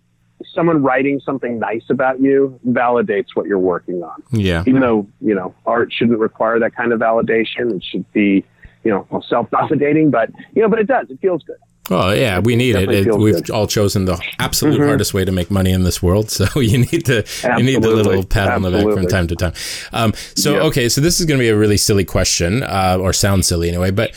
someone 0.55 0.83
writing 0.83 1.21
something 1.21 1.59
nice 1.59 1.85
about 1.91 2.21
you 2.21 2.59
validates 2.69 3.29
what 3.35 3.47
you're 3.47 3.59
working 3.59 4.03
on. 4.03 4.23
Yeah. 4.31 4.65
Even 4.67 4.81
though, 4.81 5.07
you 5.21 5.35
know, 5.35 5.55
art 5.67 5.93
shouldn't 5.93 6.19
require 6.19 6.59
that 6.59 6.75
kind 6.75 6.93
of 6.93 7.01
validation. 7.01 7.75
It 7.75 7.85
should 7.85 8.11
be, 8.13 8.45
you 8.85 8.91
know, 8.91 9.07
self 9.29 9.51
validating, 9.51 10.11
but, 10.11 10.31
you 10.55 10.63
know, 10.63 10.69
but 10.69 10.79
it 10.79 10.87
does. 10.87 11.11
It 11.11 11.21
feels 11.21 11.43
good. 11.43 11.57
Oh 11.91 12.13
yeah, 12.13 12.39
we 12.39 12.55
need 12.55 12.77
it. 12.77 12.91
it 12.91 13.15
we've 13.17 13.35
good. 13.35 13.51
all 13.51 13.67
chosen 13.67 14.05
the 14.05 14.21
absolute 14.39 14.75
mm-hmm. 14.75 14.85
hardest 14.85 15.13
way 15.15 15.25
to 15.25 15.33
make 15.33 15.51
money 15.51 15.73
in 15.73 15.83
this 15.83 16.01
world, 16.01 16.31
so 16.31 16.61
you 16.61 16.79
need 16.79 17.05
to 17.07 17.19
Absolutely. 17.19 17.65
you 17.65 17.71
need 17.73 17.83
the 17.83 17.91
little 17.91 18.25
pat 18.25 18.49
Absolutely. 18.49 18.79
on 18.79 18.85
the 18.85 18.95
back 18.95 19.03
from 19.03 19.09
time 19.09 19.27
to 19.27 19.37
time. 19.37 19.53
Um, 19.93 20.15
so 20.37 20.55
yep. 20.55 20.63
okay, 20.65 20.89
so 20.89 21.01
this 21.01 21.19
is 21.19 21.27
going 21.27 21.39
to 21.39 21.43
be 21.43 21.49
a 21.49 21.57
really 21.57 21.77
silly 21.77 22.05
question, 22.05 22.63
uh, 22.63 22.99
or 23.01 23.13
sound 23.13 23.45
silly 23.45 23.69
anyway, 23.69 23.91
but 23.91 24.15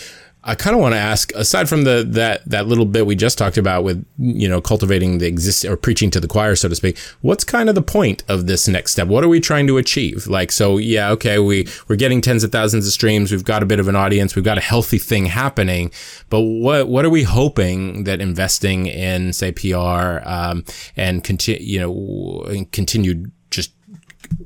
I 0.48 0.54
kind 0.54 0.76
of 0.76 0.82
want 0.82 0.94
to 0.94 1.00
ask, 1.00 1.34
aside 1.34 1.68
from 1.68 1.86
the 1.86 2.06
that 2.12 2.46
that 2.46 2.68
little 2.68 2.86
bit 2.86 3.08
we 3.08 3.16
just 3.16 3.38
talked 3.38 3.58
about 3.58 3.84
with 3.84 4.06
you 4.20 4.48
know 4.48 4.62
cultivating 4.62 5.18
the 5.18 5.26
exist 5.26 5.66
or 5.66 5.76
preaching 5.76 6.12
to 6.12 6.20
the 6.20 6.28
choir, 6.28 6.56
so 6.56 6.70
to 6.70 6.76
speak. 6.76 7.00
What's 7.22 7.44
kind 7.44 7.68
of 7.68 7.74
the 7.74 7.82
point 7.82 8.24
of 8.28 8.46
this 8.46 8.68
next 8.68 8.92
step? 8.92 9.08
What 9.08 9.24
are 9.24 9.28
we 9.28 9.40
trying 9.40 9.66
to 9.68 9.78
achieve? 9.78 10.28
Like, 10.28 10.52
so 10.52 10.78
yeah, 10.78 11.10
okay, 11.12 11.40
we 11.40 11.68
we're 11.88 11.96
getting 11.96 12.22
tens 12.22 12.44
of 12.44 12.52
thousands 12.52 12.86
of 12.86 12.94
streams. 12.94 13.32
We've 13.32 13.44
got 13.44 13.64
a 13.64 13.66
bit 13.66 13.80
of 13.80 13.88
an 13.88 13.96
audience. 13.96 14.36
We've 14.36 14.46
got 14.46 14.60
a 14.60 14.62
healthy 14.62 15.00
thing 15.00 15.26
happening. 15.26 15.92
But 16.30 16.42
what 16.42 16.90
what 16.90 17.06
are 17.06 17.10
we 17.10 17.24
hoping 17.24 18.04
that 18.04 18.22
investing 18.22 18.86
in 18.86 19.34
say 19.34 19.52
PR 19.52 20.20
um, 20.24 20.64
and 20.96 21.24
continue 21.24 21.66
you 21.66 21.80
know 21.80 22.66
continued 22.72 23.32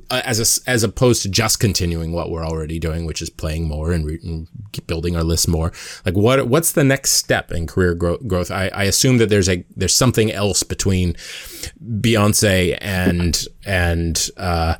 uh, 0.10 0.22
as 0.26 0.40
a, 0.40 0.70
as 0.70 0.84
opposed 0.84 1.22
to 1.24 1.30
just 1.30 1.60
continuing 1.60 2.12
what 2.12 2.30
we're 2.30 2.46
already 2.46 2.80
doing, 2.80 3.06
which 3.06 3.22
is 3.22 3.30
playing 3.30 3.68
more 3.68 3.92
and, 3.92 4.06
re- 4.06 4.20
and 4.24 4.48
building 4.88 5.16
our 5.16 5.24
list 5.24 5.48
more. 5.48 5.72
Like 6.06 6.16
what 6.16 6.48
what's 6.48 6.72
the 6.72 6.84
next 6.84 7.12
step 7.14 7.52
in 7.52 7.68
career 7.68 7.94
gro- 7.96 8.18
growth? 8.20 8.52
I, 8.52 8.70
I 8.70 8.84
assume 8.84 9.18
that 9.18 9.30
there's 9.30 9.50
a 9.50 9.64
there's 9.76 9.96
something 9.96 10.32
else 10.32 10.64
between 10.64 11.16
Beyonce 11.84 12.78
and 12.82 13.46
and 13.66 14.30
uh, 14.38 14.76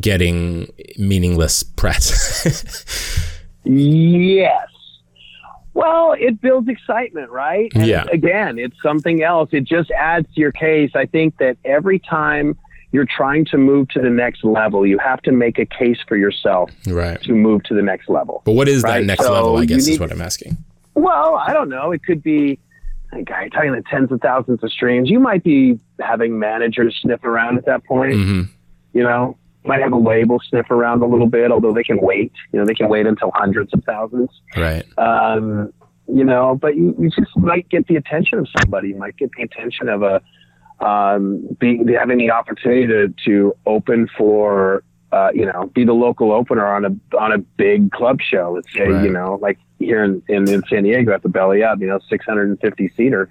getting 0.00 0.72
meaningless 0.98 1.62
press. 1.62 2.84
yes. 3.64 4.68
Well, 5.74 6.14
it 6.18 6.40
builds 6.40 6.68
excitement, 6.68 7.30
right? 7.30 7.72
And 7.74 7.86
yeah. 7.86 8.04
Again, 8.12 8.58
it's 8.58 8.76
something 8.82 9.22
else. 9.22 9.48
It 9.52 9.64
just 9.64 9.90
adds 9.90 10.26
to 10.34 10.40
your 10.40 10.52
case. 10.52 10.90
I 10.94 11.06
think 11.06 11.38
that 11.38 11.56
every 11.64 11.98
time 11.98 12.58
you're 12.92 13.06
trying 13.06 13.44
to 13.46 13.58
move 13.58 13.88
to 13.88 14.00
the 14.00 14.10
next 14.10 14.44
level, 14.44 14.86
you 14.86 14.98
have 14.98 15.20
to 15.22 15.32
make 15.32 15.58
a 15.58 15.66
case 15.66 15.98
for 16.06 16.16
yourself 16.16 16.70
right. 16.86 17.20
to 17.22 17.32
move 17.32 17.62
to 17.64 17.74
the 17.74 17.82
next 17.82 18.08
level. 18.08 18.42
But 18.44 18.52
what 18.52 18.68
is 18.68 18.82
right? 18.82 19.00
that 19.00 19.06
next 19.06 19.24
so 19.24 19.32
level? 19.32 19.56
I 19.56 19.64
guess 19.64 19.86
need, 19.86 19.94
is 19.94 20.00
what 20.00 20.12
I'm 20.12 20.20
asking. 20.20 20.58
Well, 20.94 21.36
I 21.36 21.52
don't 21.52 21.70
know. 21.70 21.90
It 21.90 22.04
could 22.04 22.22
be, 22.22 22.58
like, 23.10 23.28
you're 23.28 23.48
talking 23.48 23.72
the 23.72 23.82
tens 23.90 24.12
of 24.12 24.20
thousands 24.20 24.62
of 24.62 24.70
streams. 24.70 25.08
You 25.08 25.20
might 25.20 25.42
be 25.42 25.80
having 26.00 26.38
managers 26.38 26.98
sniff 27.00 27.24
around 27.24 27.58
at 27.58 27.64
that 27.64 27.84
point. 27.84 28.14
Mm-hmm. 28.14 28.42
You 28.92 29.02
know, 29.02 29.38
might 29.64 29.80
have 29.80 29.92
a 29.92 29.98
label 29.98 30.38
sniff 30.48 30.70
around 30.70 31.02
a 31.02 31.06
little 31.06 31.28
bit, 31.28 31.50
although 31.50 31.72
they 31.72 31.84
can 31.84 31.98
wait. 32.00 32.32
You 32.52 32.58
know, 32.58 32.66
they 32.66 32.74
can 32.74 32.90
wait 32.90 33.06
until 33.06 33.30
hundreds 33.34 33.72
of 33.72 33.82
thousands. 33.84 34.28
Right. 34.54 34.84
Um, 34.98 35.72
you 36.08 36.24
know, 36.24 36.58
but 36.60 36.76
you, 36.76 36.94
you 36.98 37.08
just 37.08 37.34
might 37.38 37.68
get 37.70 37.86
the 37.86 37.96
attention 37.96 38.38
of 38.38 38.48
somebody. 38.60 38.88
You 38.88 38.96
might 38.96 39.16
get 39.16 39.30
the 39.34 39.44
attention 39.44 39.88
of 39.88 40.02
a 40.02 40.20
um, 40.82 41.46
be, 41.58 41.80
having 41.98 42.18
the 42.18 42.30
opportunity 42.30 42.86
to, 42.86 43.14
to 43.24 43.56
open 43.66 44.08
for, 44.16 44.82
uh, 45.12 45.30
you 45.34 45.46
know, 45.46 45.70
be 45.74 45.84
the 45.84 45.92
local 45.92 46.32
opener 46.32 46.66
on 46.66 46.84
a 46.84 47.16
on 47.16 47.32
a 47.32 47.38
big 47.38 47.90
club 47.92 48.20
show. 48.20 48.52
Let's 48.54 48.72
say, 48.72 48.88
right. 48.88 49.04
you 49.04 49.12
know, 49.12 49.38
like 49.40 49.58
here 49.78 50.02
in, 50.02 50.22
in, 50.28 50.48
in 50.48 50.62
San 50.68 50.84
Diego 50.84 51.12
at 51.12 51.22
the 51.22 51.28
Belly 51.28 51.62
Up, 51.62 51.80
you 51.80 51.86
know, 51.86 52.00
650 52.08 52.92
seater. 52.96 53.28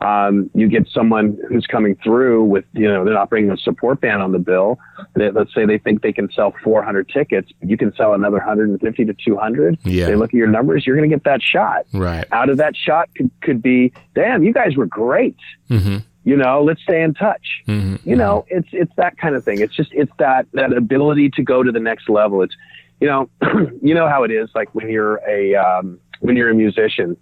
Um, 0.00 0.48
you 0.54 0.68
get 0.68 0.86
someone 0.94 1.36
who's 1.48 1.66
coming 1.66 1.96
through 1.96 2.44
with, 2.44 2.64
you 2.72 2.86
know, 2.86 3.04
they're 3.04 3.14
not 3.14 3.30
bringing 3.30 3.50
a 3.50 3.56
support 3.56 4.00
band 4.00 4.22
on 4.22 4.30
the 4.30 4.38
bill. 4.38 4.78
They, 5.14 5.32
let's 5.32 5.52
say 5.52 5.66
they 5.66 5.78
think 5.78 6.02
they 6.02 6.12
can 6.12 6.30
sell 6.30 6.54
400 6.62 7.08
tickets, 7.08 7.50
you 7.62 7.76
can 7.76 7.92
sell 7.96 8.14
another 8.14 8.36
150 8.36 9.04
to 9.04 9.12
200. 9.12 9.78
Yeah. 9.82 10.06
They 10.06 10.14
look 10.14 10.30
at 10.30 10.34
your 10.34 10.46
numbers, 10.46 10.86
you're 10.86 10.94
going 10.94 11.10
to 11.10 11.16
get 11.16 11.24
that 11.24 11.42
shot. 11.42 11.86
Right. 11.92 12.24
Out 12.30 12.48
of 12.48 12.58
that 12.58 12.76
shot 12.76 13.08
could, 13.16 13.28
could 13.40 13.60
be, 13.60 13.92
damn, 14.14 14.44
you 14.44 14.52
guys 14.52 14.76
were 14.76 14.86
great. 14.86 15.36
Mm-hmm 15.68 15.98
you 16.28 16.36
know 16.36 16.62
let's 16.62 16.82
stay 16.82 17.02
in 17.02 17.14
touch. 17.14 17.62
Mm-hmm, 17.66 18.08
you 18.08 18.14
know 18.16 18.44
it's 18.48 18.68
it's 18.72 18.92
that 18.96 19.16
kind 19.16 19.34
of 19.34 19.44
thing. 19.44 19.60
It's 19.60 19.74
just 19.74 19.90
it's 19.92 20.12
that 20.18 20.46
that 20.52 20.72
ability 20.72 21.30
to 21.30 21.42
go 21.42 21.62
to 21.62 21.72
the 21.72 21.80
next 21.80 22.08
level. 22.08 22.42
It's 22.42 22.54
you 23.00 23.08
know 23.08 23.30
you 23.82 23.94
know 23.94 24.08
how 24.08 24.24
it 24.24 24.30
is 24.30 24.50
like 24.54 24.74
when 24.74 24.90
you're 24.90 25.20
a 25.26 25.54
um, 25.54 25.98
when 26.20 26.36
you're 26.36 26.50
a 26.50 26.54
musician 26.54 27.16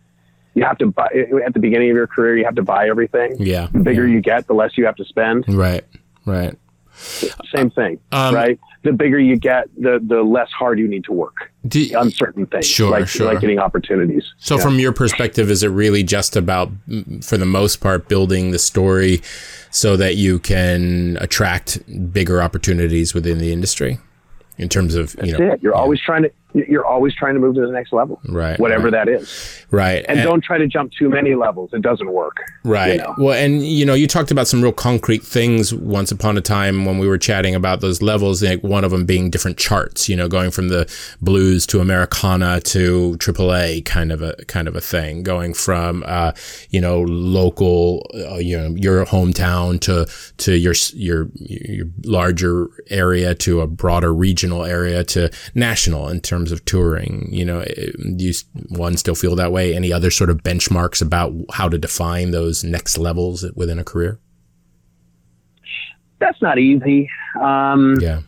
you 0.54 0.64
have 0.64 0.78
to 0.78 0.86
buy 0.86 1.08
at 1.44 1.52
the 1.52 1.60
beginning 1.60 1.90
of 1.90 1.96
your 1.96 2.06
career 2.06 2.34
you 2.38 2.44
have 2.44 2.54
to 2.54 2.62
buy 2.62 2.88
everything. 2.88 3.36
Yeah. 3.38 3.68
The 3.70 3.80
bigger 3.80 4.06
yeah. 4.06 4.14
you 4.14 4.20
get 4.22 4.46
the 4.46 4.54
less 4.54 4.78
you 4.78 4.86
have 4.86 4.96
to 4.96 5.04
spend. 5.04 5.44
Right. 5.48 5.84
Right 6.24 6.56
same 7.54 7.70
thing 7.70 7.98
um, 8.12 8.34
right 8.34 8.58
the 8.86 8.92
bigger 8.92 9.18
you 9.18 9.36
get, 9.36 9.68
the 9.76 10.00
the 10.02 10.22
less 10.22 10.50
hard 10.50 10.78
you 10.78 10.88
need 10.88 11.04
to 11.04 11.12
work 11.12 11.52
do, 11.68 11.94
on 11.96 12.10
certain 12.10 12.46
things, 12.46 12.64
sure, 12.64 12.90
like, 12.90 13.08
sure. 13.08 13.26
like 13.26 13.40
getting 13.40 13.58
opportunities. 13.58 14.32
So, 14.38 14.56
yeah. 14.56 14.62
from 14.62 14.78
your 14.78 14.92
perspective, 14.92 15.50
is 15.50 15.62
it 15.62 15.68
really 15.68 16.02
just 16.02 16.36
about, 16.36 16.70
for 17.20 17.36
the 17.36 17.44
most 17.44 17.80
part, 17.80 18.08
building 18.08 18.52
the 18.52 18.58
story 18.58 19.20
so 19.70 19.96
that 19.96 20.16
you 20.16 20.38
can 20.38 21.18
attract 21.20 22.12
bigger 22.12 22.40
opportunities 22.40 23.12
within 23.12 23.38
the 23.38 23.52
industry? 23.52 23.98
In 24.58 24.70
terms 24.70 24.94
of, 24.94 25.12
That's 25.12 25.28
you 25.28 25.36
know, 25.36 25.52
it. 25.52 25.62
You're 25.62 25.74
yeah. 25.74 25.78
always 25.78 26.00
trying 26.00 26.22
to 26.22 26.30
you're 26.68 26.86
always 26.86 27.14
trying 27.14 27.34
to 27.34 27.40
move 27.40 27.54
to 27.56 27.60
the 27.60 27.72
next 27.72 27.92
level, 27.92 28.20
right? 28.28 28.58
Whatever 28.58 28.84
right. 28.84 28.92
that 29.04 29.08
is, 29.08 29.66
right? 29.70 30.04
And, 30.08 30.18
and, 30.18 30.26
don't 30.26 30.42
try 30.42 30.58
to 30.58 30.66
jump 30.66 30.92
too 30.92 31.08
many 31.08 31.34
levels; 31.34 31.70
it 31.72 31.82
doesn't 31.82 32.10
work, 32.10 32.38
right? 32.64 32.94
You 32.94 32.98
know? 32.98 33.14
Well, 33.18 33.34
and 33.34 33.66
you 33.66 33.84
know, 33.84 33.94
you 33.94 34.06
talked 34.06 34.30
about 34.30 34.46
some 34.46 34.62
real 34.62 34.72
concrete 34.72 35.22
things 35.22 35.74
once 35.74 36.10
upon 36.10 36.36
a 36.38 36.40
time 36.40 36.84
when 36.84 36.98
we 36.98 37.06
were 37.06 37.18
chatting 37.18 37.54
about 37.54 37.80
those 37.80 38.02
levels. 38.02 38.42
Like 38.42 38.62
one 38.62 38.84
of 38.84 38.90
them 38.90 39.04
being 39.04 39.30
different 39.30 39.58
charts, 39.58 40.08
you 40.08 40.16
know, 40.16 40.28
going 40.28 40.50
from 40.50 40.68
the 40.68 40.90
blues 41.20 41.66
to 41.68 41.80
Americana 41.80 42.60
to 42.60 43.16
AAA, 43.18 43.84
kind 43.84 44.12
of 44.12 44.22
a 44.22 44.34
kind 44.46 44.68
of 44.68 44.76
a 44.76 44.80
thing. 44.80 45.22
Going 45.22 45.54
from 45.54 46.04
uh, 46.06 46.32
you 46.70 46.80
know 46.80 47.02
local, 47.02 48.06
uh, 48.14 48.36
you 48.36 48.58
know, 48.58 48.74
your 48.76 49.04
hometown 49.04 49.80
to 49.82 50.06
to 50.38 50.56
your 50.56 50.74
your 50.94 51.28
your 51.34 51.86
larger 52.04 52.68
area 52.88 53.34
to 53.34 53.60
a 53.60 53.66
broader 53.66 54.12
regional 54.14 54.64
area 54.64 55.04
to 55.04 55.30
national 55.54 56.08
in 56.08 56.20
terms 56.20 56.45
of 56.52 56.64
touring 56.64 57.28
you 57.30 57.44
know, 57.44 57.64
do 57.64 58.24
you 58.24 58.32
one 58.68 58.96
still 58.96 59.14
feel 59.14 59.36
that 59.36 59.52
way? 59.52 59.74
Any 59.74 59.92
other 59.92 60.10
sort 60.10 60.30
of 60.30 60.38
benchmarks 60.38 61.02
about 61.02 61.32
how 61.52 61.68
to 61.68 61.78
define 61.78 62.30
those 62.30 62.64
next 62.64 62.98
levels 62.98 63.44
within 63.54 63.78
a 63.78 63.84
career? 63.84 64.18
That's 66.18 66.40
not 66.40 66.58
easy. 66.58 67.10
Um, 67.40 67.96
yeah. 68.00 68.22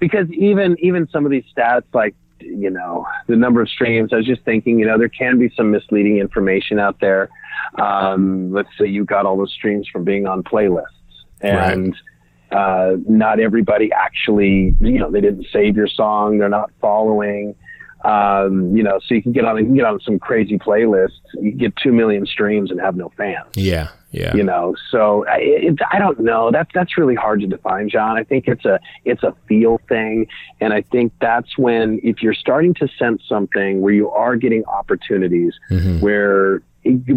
Because 0.00 0.30
even 0.32 0.76
even 0.80 1.08
some 1.10 1.24
of 1.24 1.30
these 1.30 1.44
stats, 1.56 1.84
like 1.92 2.14
you 2.40 2.70
know, 2.70 3.06
the 3.26 3.36
number 3.36 3.62
of 3.62 3.68
streams. 3.68 4.12
I 4.12 4.16
was 4.16 4.26
just 4.26 4.42
thinking, 4.42 4.78
you 4.78 4.86
know, 4.86 4.98
there 4.98 5.08
can 5.08 5.38
be 5.38 5.50
some 5.56 5.70
misleading 5.70 6.18
information 6.18 6.78
out 6.78 7.00
there. 7.00 7.30
Um, 7.78 8.52
let's 8.52 8.68
say 8.78 8.86
you 8.86 9.04
got 9.04 9.26
all 9.26 9.36
those 9.36 9.52
streams 9.52 9.88
from 9.88 10.04
being 10.04 10.26
on 10.26 10.42
playlists, 10.42 10.84
and 11.40 11.86
right. 11.86 11.94
Uh, 12.54 12.96
not 13.08 13.40
everybody 13.40 13.90
actually, 13.92 14.74
you 14.80 14.98
know, 14.98 15.10
they 15.10 15.20
didn't 15.20 15.46
save 15.52 15.76
your 15.76 15.88
song. 15.88 16.38
They're 16.38 16.48
not 16.48 16.70
following. 16.80 17.56
Um, 18.04 18.76
you 18.76 18.82
know, 18.82 19.00
so 19.04 19.14
you 19.14 19.22
can 19.22 19.32
get 19.32 19.44
on 19.46 19.56
you 19.56 19.64
can 19.64 19.74
get 19.74 19.86
on 19.86 19.98
some 20.00 20.18
crazy 20.18 20.58
playlist. 20.58 21.18
You 21.34 21.52
get 21.52 21.74
two 21.76 21.90
million 21.90 22.26
streams 22.26 22.70
and 22.70 22.78
have 22.80 22.96
no 22.96 23.10
fans. 23.16 23.48
Yeah, 23.56 23.88
yeah. 24.10 24.36
You 24.36 24.44
know, 24.44 24.76
so 24.90 25.24
it, 25.26 25.78
I 25.90 25.98
don't 25.98 26.20
know. 26.20 26.50
That's 26.52 26.70
that's 26.74 26.98
really 26.98 27.14
hard 27.14 27.40
to 27.40 27.46
define, 27.46 27.88
John. 27.88 28.18
I 28.18 28.22
think 28.22 28.46
it's 28.46 28.66
a 28.66 28.78
it's 29.06 29.22
a 29.22 29.34
feel 29.48 29.80
thing, 29.88 30.26
and 30.60 30.74
I 30.74 30.82
think 30.82 31.14
that's 31.18 31.56
when 31.56 31.98
if 32.04 32.22
you're 32.22 32.34
starting 32.34 32.74
to 32.74 32.88
sense 32.98 33.22
something 33.26 33.80
where 33.80 33.94
you 33.94 34.10
are 34.10 34.36
getting 34.36 34.64
opportunities 34.66 35.54
mm-hmm. 35.70 36.00
where 36.00 36.60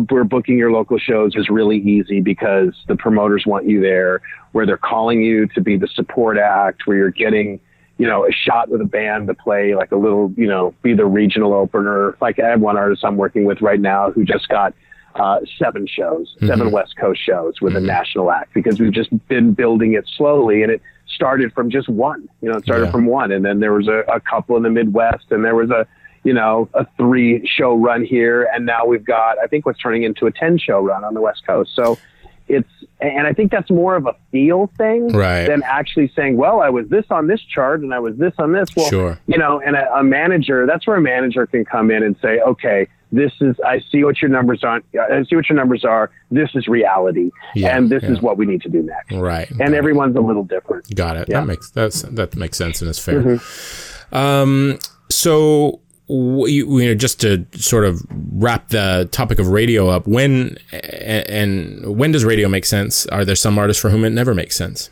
where 0.10 0.24
booking 0.24 0.58
your 0.58 0.72
local 0.72 0.98
shows 0.98 1.36
is 1.36 1.50
really 1.50 1.78
easy 1.78 2.22
because 2.22 2.74
the 2.88 2.96
promoters 2.96 3.46
want 3.46 3.68
you 3.68 3.82
there, 3.82 4.22
where 4.54 4.66
they're 4.66 4.78
calling 4.78 5.22
you 5.22 5.48
to 5.48 5.62
be 5.62 5.78
the 5.78 5.88
support 5.88 6.38
act, 6.38 6.88
where 6.88 6.98
you're 6.98 7.12
getting 7.12 7.60
you 7.98 8.06
know, 8.06 8.26
a 8.26 8.32
shot 8.32 8.70
with 8.70 8.82
a 8.82 8.86
band 8.86 9.28
to 9.28 9.34
play 9.34 9.74
like 9.74 9.92
a 9.92 9.96
little, 9.96 10.32
you 10.38 10.48
know, 10.48 10.74
be 10.84 10.94
the 10.94 11.06
regional 11.06 11.54
opener. 11.54 12.16
Like 12.22 12.40
I 12.40 12.50
have 12.50 12.62
one 12.62 12.78
artist 12.78 13.04
I'm 13.04 13.18
working 13.18 13.46
with 13.46 13.62
right 13.62 13.80
now 13.80 14.12
who 14.12 14.24
just 14.24 14.48
got 14.50 14.74
uh, 15.16 15.40
seven 15.58 15.88
shows, 15.88 16.36
mm-hmm. 16.36 16.48
seven 16.48 16.72
West 16.72 16.96
Coast 16.98 17.20
shows 17.24 17.60
with 17.60 17.74
mm-hmm. 17.74 17.86
a 17.86 17.88
national 17.88 18.32
act 18.32 18.54
because 18.54 18.80
we've 18.80 18.94
just 18.94 19.10
been 19.28 19.54
building 19.54 19.94
it 19.94 20.08
slowly 20.16 20.62
and 20.62 20.72
it 20.72 20.82
started 21.08 21.52
from 21.54 21.72
just 21.72 21.90
one, 21.90 22.30
you 22.42 22.50
know, 22.50 22.58
it 22.58 22.64
started 22.64 22.86
yeah. 22.86 22.92
from 22.92 23.08
one 23.08 23.32
and 23.32 23.44
then 23.44 23.60
there 23.60 23.74
was 23.74 23.88
a, 23.88 24.04
a 24.14 24.20
couple 24.20 24.56
in 24.56 24.64
the 24.64 24.70
Midwest 24.70 25.26
and 25.32 25.44
there 25.44 25.56
was 25.56 25.72
a, 25.72 25.88
you 26.28 26.34
know, 26.34 26.68
a 26.74 26.86
three 26.98 27.48
show 27.48 27.74
run 27.74 28.04
here. 28.04 28.50
And 28.54 28.66
now 28.66 28.86
we've 28.86 29.06
got, 29.06 29.40
I 29.40 29.48
think 29.48 29.66
what's 29.66 29.80
turning 29.80 30.04
into 30.04 30.26
a 30.26 30.32
10 30.32 30.58
show 30.58 30.82
run 30.82 31.06
on 31.06 31.14
the 31.14 31.22
West 31.22 31.48
Coast. 31.48 31.72
So 31.74 31.98
it's 32.50 32.68
and 33.00 33.26
I 33.26 33.32
think 33.32 33.50
that's 33.50 33.70
more 33.70 33.96
of 33.96 34.08
a 34.08 34.16
feel 34.32 34.70
thing 34.78 35.08
right. 35.10 35.48
than 35.48 35.64
actually 35.64 36.12
saying, 36.18 36.36
well, 36.36 36.60
I 36.60 36.70
was 36.70 36.90
this 36.90 37.06
on 37.12 37.28
this 37.28 37.40
chart 37.42 37.80
and 37.80 37.94
I 37.94 38.00
was 38.00 38.18
this 38.18 38.34
on 38.40 38.52
this. 38.52 38.68
Well, 38.76 38.90
sure. 38.90 39.20
you 39.28 39.38
know, 39.38 39.62
and 39.62 39.78
a, 39.78 39.94
a, 39.94 40.04
manager, 40.04 40.66
that's 40.66 40.86
where 40.86 40.98
a 40.98 41.02
manager 41.02 41.46
can 41.46 41.64
come 41.64 41.92
in 41.92 42.04
and 42.04 42.18
say, 42.22 42.40
okay, 42.40 42.88
this 43.12 43.32
is, 43.40 43.56
I 43.66 43.82
see 43.92 44.04
what 44.04 44.22
your 44.22 44.30
numbers 44.30 44.64
are. 44.64 44.82
I 45.00 45.24
see 45.30 45.36
what 45.36 45.48
your 45.48 45.56
numbers 45.56 45.86
are. 45.86 46.12
This 46.32 46.50
is 46.56 46.68
reality. 46.68 47.30
Yeah, 47.56 47.78
and 47.78 47.90
this 47.90 48.04
yeah. 48.04 48.10
is 48.10 48.22
what 48.22 48.38
we 48.38 48.46
need 48.46 48.64
to 48.64 48.70
do 48.70 48.82
next. 48.82 49.14
Right. 49.14 49.50
And 49.62 49.76
everyone's 49.76 50.16
a 50.16 50.22
little 50.22 50.44
different. 50.44 50.94
Got 50.94 51.18
it. 51.18 51.30
Yeah. 51.30 51.42
That 51.42 51.46
makes, 51.46 51.70
that's, 51.70 52.02
that 52.02 52.36
makes 52.36 52.58
sense 52.58 52.82
and 52.82 52.90
is 52.90 53.00
fair. 53.00 53.22
Mm-hmm. 53.22 54.16
Um, 54.16 54.80
so 55.10 55.82
you, 56.08 56.66
know, 56.86 56.96
just 56.96 57.20
to 57.22 57.46
sort 57.54 57.86
of 57.86 58.02
wrap 58.34 58.70
the 58.70 59.08
topic 59.12 59.40
of 59.40 59.48
radio 59.48 59.90
up, 59.90 60.08
when 60.08 60.58
and 60.72 61.98
when 61.98 62.12
does 62.12 62.24
radio 62.24 62.48
make 62.48 62.66
sense? 62.66 63.06
Are 63.08 63.26
there 63.26 63.36
some 63.36 63.58
artists 63.58 63.82
for 63.82 63.90
whom 63.90 64.06
it 64.06 64.12
never 64.12 64.34
makes 64.34 64.56
sense? 64.56 64.90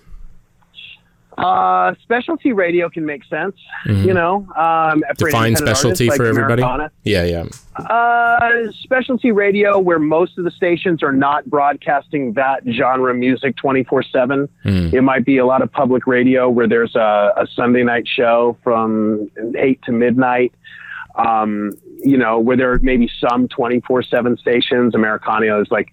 Uh, 1.38 1.94
specialty 2.02 2.54
radio 2.54 2.90
can 2.90 3.06
make 3.06 3.22
sense. 3.26 3.56
Mm-hmm. 3.86 4.08
You 4.08 4.14
know, 4.14 4.48
um, 4.56 5.04
define 5.18 5.58
specialty 5.58 6.10
for 6.10 6.26
everybody. 6.26 6.64
Yeah, 7.04 7.26
yeah. 7.26 7.46
Uh, 7.76 8.72
specialty 8.84 9.34
radio, 9.34 9.78
where 9.78 10.00
most 10.00 10.38
of 10.38 10.46
the 10.46 10.52
stations 10.52 11.04
are 11.04 11.12
not 11.12 11.46
broadcasting 11.50 12.34
that 12.34 12.64
genre 12.72 13.14
music 13.14 13.58
twenty 13.58 13.84
four 13.84 14.02
seven. 14.02 14.48
Mm. 14.64 14.94
It 14.94 15.02
might 15.02 15.26
be 15.26 15.38
a 15.38 15.46
lot 15.46 15.62
of 15.62 15.70
public 15.72 16.08
radio 16.08 16.50
where 16.50 16.70
there's 16.70 16.96
a, 16.96 17.34
a 17.36 17.48
Sunday 17.54 17.84
night 17.84 18.08
show 18.08 18.58
from 18.64 19.30
eight 19.58 19.82
to 19.84 19.92
midnight 19.92 20.54
um, 21.16 21.72
you 22.04 22.18
know, 22.18 22.40
where 22.40 22.58
there 22.58 22.78
may 22.80 22.98
be 22.98 23.10
some 23.20 23.48
24 23.48 24.04
7 24.04 24.38
stations. 24.38 24.96
Americana 24.96 25.60
is 25.60 25.70
like, 25.72 25.90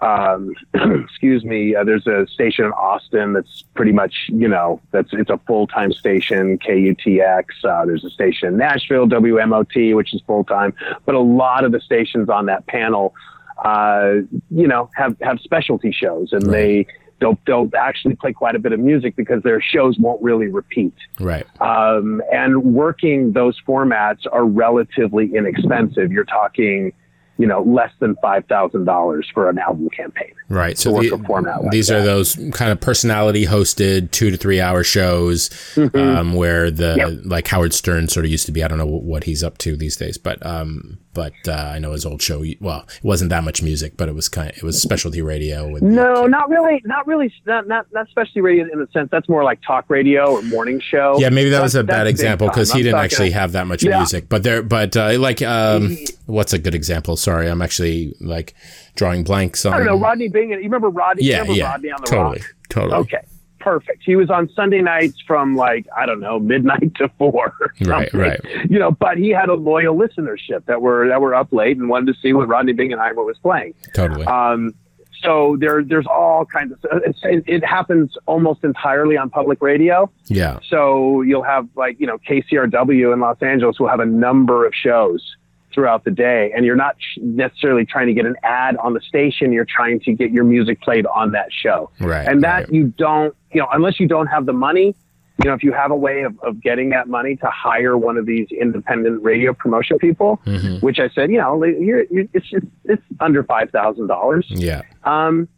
um, 0.00 0.54
excuse 0.74 1.44
me, 1.44 1.74
uh, 1.74 1.84
there's 1.84 2.06
a 2.06 2.26
station 2.26 2.64
in 2.64 2.72
Austin 2.72 3.34
that's 3.34 3.64
pretty 3.74 3.92
much, 3.92 4.14
you 4.28 4.48
know, 4.48 4.80
that's 4.92 5.10
it's 5.12 5.30
a 5.30 5.38
full 5.46 5.66
time 5.66 5.92
station, 5.92 6.58
KUTX. 6.58 7.44
Uh, 7.64 7.84
there's 7.84 8.04
a 8.04 8.10
station 8.10 8.48
in 8.48 8.56
Nashville, 8.56 9.06
WMOT, 9.06 9.94
which 9.94 10.14
is 10.14 10.22
full 10.26 10.44
time. 10.44 10.72
But 11.04 11.14
a 11.14 11.20
lot 11.20 11.64
of 11.64 11.72
the 11.72 11.80
stations 11.80 12.28
on 12.28 12.46
that 12.46 12.66
panel, 12.66 13.14
uh, 13.62 14.12
you 14.50 14.66
know, 14.66 14.88
have, 14.94 15.16
have 15.20 15.40
specialty 15.40 15.92
shows 15.92 16.32
and 16.32 16.46
right. 16.46 16.52
they, 16.52 16.86
they'll 17.20 17.38
they'll 17.46 17.70
actually 17.78 18.16
play 18.16 18.32
quite 18.32 18.54
a 18.54 18.58
bit 18.58 18.72
of 18.72 18.80
music 18.80 19.16
because 19.16 19.42
their 19.42 19.60
shows 19.60 19.98
won't 19.98 20.22
really 20.22 20.48
repeat. 20.48 20.94
Right. 21.18 21.46
Um, 21.60 22.22
and 22.32 22.74
working 22.74 23.32
those 23.32 23.60
formats 23.66 24.26
are 24.30 24.44
relatively 24.44 25.34
inexpensive. 25.34 26.10
You're 26.12 26.24
talking 26.24 26.92
you 27.40 27.46
know, 27.46 27.62
less 27.62 27.90
than 28.00 28.16
five 28.20 28.44
thousand 28.46 28.84
dollars 28.84 29.26
for 29.32 29.48
an 29.48 29.58
album 29.58 29.88
campaign. 29.88 30.34
Right. 30.50 30.76
So 30.76 30.90
the, 31.00 31.16
like 31.16 31.70
these 31.70 31.88
that. 31.88 32.00
are 32.00 32.02
those 32.02 32.34
kind 32.52 32.70
of 32.70 32.82
personality 32.82 33.46
hosted 33.46 34.10
two 34.10 34.30
to 34.30 34.36
three 34.36 34.60
hour 34.60 34.84
shows, 34.84 35.48
mm-hmm. 35.74 35.96
um, 35.96 36.34
where 36.34 36.70
the 36.70 36.96
yep. 36.98 37.20
like 37.24 37.48
Howard 37.48 37.72
Stern 37.72 38.08
sort 38.08 38.26
of 38.26 38.30
used 38.30 38.44
to 38.44 38.52
be. 38.52 38.62
I 38.62 38.68
don't 38.68 38.76
know 38.76 38.84
what 38.84 39.24
he's 39.24 39.42
up 39.42 39.56
to 39.58 39.74
these 39.74 39.96
days, 39.96 40.18
but 40.18 40.44
um, 40.44 40.98
but 41.12 41.32
uh, 41.48 41.72
I 41.74 41.78
know 41.78 41.92
his 41.92 42.06
old 42.06 42.22
show. 42.22 42.44
Well, 42.60 42.84
it 42.88 43.04
wasn't 43.04 43.30
that 43.30 43.42
much 43.42 43.62
music, 43.62 43.96
but 43.96 44.08
it 44.08 44.14
was 44.14 44.28
kind 44.28 44.50
of 44.50 44.56
it 44.56 44.62
was 44.62 44.80
specialty 44.80 45.22
radio. 45.22 45.68
With 45.68 45.82
no, 45.82 46.26
not 46.26 46.48
really, 46.48 46.80
not 46.84 47.06
really, 47.06 47.32
not 47.46 47.66
not 47.66 47.86
not 47.92 48.08
specialty 48.08 48.40
radio 48.40 48.66
in 48.72 48.78
the 48.78 48.88
sense 48.92 49.08
that's 49.10 49.28
more 49.28 49.42
like 49.42 49.60
talk 49.62 49.86
radio 49.88 50.36
or 50.36 50.42
morning 50.42 50.80
show. 50.80 51.16
Yeah, 51.18 51.30
maybe 51.30 51.50
that 51.50 51.60
that's, 51.60 51.74
was 51.74 51.74
a 51.74 51.84
bad 51.84 52.06
example 52.06 52.48
because 52.48 52.72
he 52.72 52.82
didn't 52.82 53.00
actually 53.00 53.32
have 53.32 53.52
that 53.52 53.66
much 53.66 53.82
yeah. 53.82 53.98
music. 53.98 54.28
But 54.28 54.42
there, 54.42 54.62
but 54.62 54.96
uh, 54.96 55.18
like 55.18 55.42
um, 55.42 55.96
what's 56.26 56.52
a 56.52 56.58
good 56.58 56.74
example? 56.74 57.16
Sorry, 57.16 57.48
I'm 57.48 57.62
actually 57.62 58.14
like 58.20 58.54
drawing 58.94 59.24
blanks 59.24 59.66
on. 59.66 59.74
I 59.74 59.78
don't 59.78 59.86
know 59.86 59.98
Rodney 59.98 60.28
Bingen. 60.28 60.58
You 60.58 60.64
remember 60.64 60.90
Rodney? 60.90 61.24
Yeah, 61.24 61.40
remember 61.40 61.54
yeah, 61.54 61.70
Rodney 61.70 61.90
on 61.90 62.00
the 62.00 62.06
totally, 62.06 62.38
rock? 62.38 62.54
totally. 62.68 62.98
Okay, 63.00 63.24
perfect. 63.60 64.02
He 64.04 64.16
was 64.16 64.30
on 64.30 64.48
Sunday 64.50 64.82
nights 64.82 65.20
from 65.26 65.54
like 65.54 65.86
I 65.96 66.06
don't 66.06 66.20
know 66.20 66.38
midnight 66.38 66.94
to 66.96 67.08
four. 67.18 67.54
Right, 67.82 68.12
right. 68.12 68.40
You 68.68 68.78
know, 68.78 68.90
but 68.90 69.16
he 69.16 69.30
had 69.30 69.48
a 69.48 69.54
loyal 69.54 69.96
listenership 69.96 70.66
that 70.66 70.82
were 70.82 71.08
that 71.08 71.20
were 71.20 71.34
up 71.34 71.52
late 71.52 71.76
and 71.76 71.88
wanted 71.88 72.14
to 72.14 72.20
see 72.20 72.32
what 72.32 72.46
Rodney 72.46 72.72
Bingenheimer 72.72 73.24
was 73.24 73.38
playing. 73.38 73.74
Totally. 73.94 74.26
Um, 74.26 74.74
so 75.22 75.56
there, 75.58 75.82
there's 75.82 76.06
all 76.06 76.44
kinds 76.44 76.72
of. 76.72 76.78
It, 77.04 77.44
it 77.46 77.64
happens 77.64 78.16
almost 78.26 78.64
entirely 78.64 79.16
on 79.16 79.30
public 79.30 79.60
radio. 79.60 80.10
Yeah. 80.26 80.58
So 80.68 81.22
you'll 81.22 81.42
have 81.42 81.68
like 81.74 81.98
you 82.00 82.06
know 82.06 82.18
KCRW 82.18 83.12
in 83.12 83.20
Los 83.20 83.40
Angeles 83.40 83.78
will 83.78 83.88
have 83.88 84.00
a 84.00 84.06
number 84.06 84.66
of 84.66 84.74
shows 84.74 85.36
throughout 85.72 86.04
the 86.04 86.10
day 86.10 86.52
and 86.54 86.64
you're 86.64 86.76
not 86.76 86.96
necessarily 87.18 87.84
trying 87.84 88.06
to 88.06 88.14
get 88.14 88.26
an 88.26 88.36
ad 88.42 88.76
on 88.76 88.94
the 88.94 89.00
station 89.00 89.52
you're 89.52 89.66
trying 89.66 90.00
to 90.00 90.12
get 90.12 90.30
your 90.30 90.44
music 90.44 90.80
played 90.80 91.06
on 91.06 91.32
that 91.32 91.52
show 91.52 91.90
right 92.00 92.26
and 92.26 92.42
that 92.42 92.64
right. 92.64 92.72
you 92.72 92.86
don't 92.96 93.34
you 93.52 93.60
know 93.60 93.68
unless 93.72 94.00
you 94.00 94.06
don't 94.06 94.26
have 94.26 94.46
the 94.46 94.52
money 94.52 94.94
you 95.42 95.48
know 95.48 95.54
if 95.54 95.62
you 95.62 95.72
have 95.72 95.90
a 95.90 95.96
way 95.96 96.22
of, 96.22 96.38
of 96.40 96.60
getting 96.60 96.90
that 96.90 97.08
money 97.08 97.36
to 97.36 97.46
hire 97.46 97.96
one 97.96 98.16
of 98.16 98.26
these 98.26 98.48
independent 98.50 99.22
radio 99.22 99.52
promotion 99.52 99.98
people 99.98 100.40
mm-hmm. 100.44 100.84
which 100.84 100.98
i 100.98 101.08
said 101.10 101.30
you 101.30 101.38
know 101.38 101.62
you're, 101.64 102.04
you're, 102.10 102.26
it's 102.32 102.46
it's, 102.52 102.66
it's 102.84 103.02
under 103.20 103.42
five 103.44 103.70
thousand 103.70 104.06
dollars 104.06 104.46
yeah 104.48 104.82
um 105.04 105.48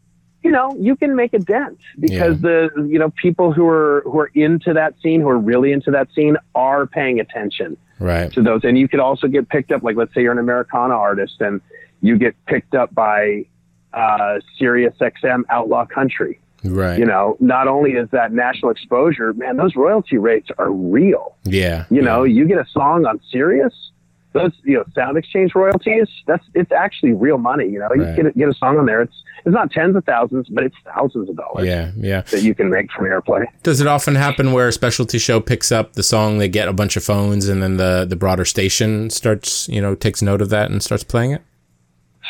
you 0.43 0.51
know, 0.51 0.75
you 0.79 0.97
can 0.97 1.15
make 1.15 1.35
a 1.35 1.39
dent 1.39 1.79
because 2.01 2.43
yeah. 2.43 2.69
the 2.75 2.89
you 2.89 2.99
know 2.99 3.11
people 3.11 3.53
who 3.53 3.67
are 3.69 4.03
who 4.05 4.19
are 4.19 4.31
into 4.35 4.73
that 4.73 4.95
scene, 5.01 5.21
who 5.21 5.29
are 5.29 5.39
really 5.39 5.73
into 5.73 5.91
that 5.93 6.09
scene, 6.15 6.37
are 6.55 6.87
paying 6.87 7.21
attention 7.21 7.77
right. 8.03 8.33
to 8.33 8.43
those. 8.43 8.65
And 8.65 8.79
you 8.79 8.89
could 8.89 9.01
also 9.01 9.29
get 9.29 9.49
picked 9.49 9.73
up, 9.73 9.83
like 9.83 9.97
let's 9.97 10.13
say 10.15 10.23
you're 10.23 10.33
an 10.33 10.39
Americana 10.39 10.95
artist 10.95 11.41
and 11.41 11.61
you 12.01 12.19
get 12.19 12.35
picked 12.47 12.75
up 12.75 12.95
by 12.95 13.47
uh, 13.93 14.41
Sirius 14.59 14.95
XM 15.01 15.45
Outlaw 15.51 15.87
Country. 15.87 16.39
Right. 16.65 16.99
You 16.99 17.07
know, 17.07 17.37
not 17.41 17.67
only 17.67 17.93
is 17.93 18.09
that 18.11 18.33
national 18.33 18.71
exposure, 18.71 19.33
man, 19.33 19.57
those 19.57 19.75
royalty 19.75 20.17
rates 20.17 20.49
are 20.59 20.71
real. 20.71 21.37
Yeah. 21.45 21.87
You 21.91 21.99
yeah. 21.99 22.03
know, 22.03 22.23
you 22.23 22.47
get 22.47 22.59
a 22.59 22.67
song 22.71 23.05
on 23.05 23.21
Sirius, 23.31 23.75
those 24.33 24.53
you 24.65 24.75
know 24.75 24.85
SoundExchange 24.97 25.55
royalties 25.55 26.09
that's 26.27 26.45
it's 26.55 26.73
actually 26.73 27.13
real 27.13 27.39
money 27.39 27.69
you 27.69 27.79
know? 27.79 27.89
You 27.95 28.05
right. 28.05 28.17
get 28.17 28.27
a, 28.27 28.33
get 28.33 28.49
a 28.49 28.55
song 28.55 28.79
on 28.79 28.87
there 28.87 29.03
it's 29.03 29.23
it's 29.45 29.55
not 29.55 29.71
tens 29.71 29.97
of 29.97 30.05
thousands 30.05 30.49
but 30.49 30.65
it's 30.65 30.77
thousands 30.85 31.29
of 31.29 31.37
dollars 31.37 31.67
yeah 31.67 31.93
yeah. 31.97 32.23
that 32.23 32.43
you 32.43 32.55
can 32.55 32.71
make 32.71 32.91
from 32.93 33.07
airplay. 33.07 33.45
Does 33.63 33.81
it 33.81 33.87
often 33.87 34.15
happen 34.15 34.53
where 34.53 34.69
a 34.69 34.73
specialty 34.73 35.19
show 35.19 35.41
picks 35.41 35.73
up 35.73 35.95
the 35.95 36.03
song 36.03 36.39
they 36.39 36.49
get 36.49 36.69
a 36.69 36.73
bunch 36.73 36.97
of 36.97 37.05
phones 37.05 37.49
and 37.49 37.63
then 37.63 37.77
the 37.77 38.07
the 38.09 38.17
broader 38.17 38.45
station 38.45 39.11
starts 39.11 39.69
you 39.69 39.81
know 39.81 39.95
takes 39.95 40.23
note 40.23 40.43
of 40.43 40.51
that 40.51 40.71
and 40.71 40.83
starts 40.83 41.05
playing 41.05 41.33
it? 41.33 41.43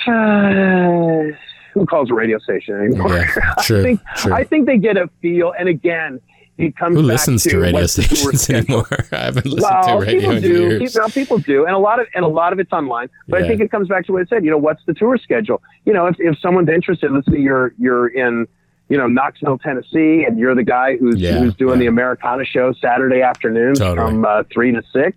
Uh, 0.07 1.37
who 1.75 1.87
calls 1.87 2.11
a 2.11 2.15
radio 2.15 2.39
station 2.39 2.75
anymore? 2.75 3.17
Yeah, 3.17 3.55
true, 3.63 3.81
I 3.81 3.83
think 3.83 4.01
true. 4.17 4.33
I 4.33 4.45
think 4.45 4.67
they 4.67 4.79
get 4.79 4.97
a 4.97 5.09
feel 5.21 5.53
and 5.59 5.69
again 5.69 6.21
it 6.63 6.77
comes 6.77 6.97
Who 6.97 7.03
listens 7.03 7.43
to, 7.45 7.51
to 7.51 7.59
radio 7.59 7.87
stations 7.87 8.49
anymore? 8.51 8.87
I 9.13 9.17
haven't 9.17 9.47
listened 9.47 9.63
well, 9.63 10.01
to 10.01 10.05
radio 10.05 10.21
people 10.21 10.37
in 10.37 10.43
do. 10.43 10.61
years. 10.61 10.93
People, 10.93 11.09
people, 11.11 11.39
do, 11.39 11.67
and 11.67 11.75
a 11.75 11.79
lot 11.79 12.01
of 12.01 12.07
and 12.15 12.25
a 12.25 12.29
lot 12.29 12.53
of 12.53 12.59
it's 12.59 12.73
online. 12.73 13.09
But 13.29 13.41
yeah. 13.41 13.47
I 13.47 13.49
think 13.49 13.61
it 13.61 13.71
comes 13.71 13.89
back 13.89 14.07
to 14.07 14.13
what 14.13 14.23
I 14.23 14.25
said. 14.27 14.45
You 14.45 14.51
know, 14.51 14.59
what's 14.59 14.85
the 14.87 14.95
tour 14.95 15.19
schedule? 15.19 15.63
You 15.85 15.93
know, 15.93 16.07
if 16.07 16.17
if 16.19 16.39
someone's 16.41 16.69
interested, 16.69 17.11
let's 17.13 17.27
say 17.27 17.39
you're 17.39 17.75
you're 17.79 18.09
in 18.09 18.47
you 18.89 18.99
know, 18.99 19.07
Knoxville, 19.07 19.57
Tennessee, 19.57 20.25
and 20.29 20.39
you're 20.39 20.55
the 20.55 20.63
guy 20.63 20.99
who's 20.99 21.19
Yeah, 21.19 21.39
who's 21.39 21.55
doing 21.55 21.79
yeah. 21.79 21.85
the 21.85 21.87
Americana 21.87 22.45
show 22.45 22.75
Saturday 22.75 23.23
afternoon 23.23 23.75
Totally. 23.75 23.97
from 23.97 24.25
uh, 24.27 24.43
three 24.53 24.71
to 24.71 24.83
six, 24.93 25.17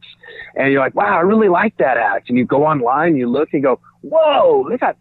and 0.55 0.71
you're 0.71 0.79
like, 0.79 0.95
wow, 0.95 1.17
I 1.17 1.21
really 1.21 1.49
like 1.49 1.75
that 1.77 1.97
act, 1.97 2.29
and 2.29 2.37
you 2.37 2.45
go 2.45 2.65
online, 2.65 3.17
you 3.17 3.27
look, 3.27 3.49
and 3.53 3.61
go, 3.61 3.81
whoa, 4.01 4.65
they 4.69 4.77
got 4.77 4.95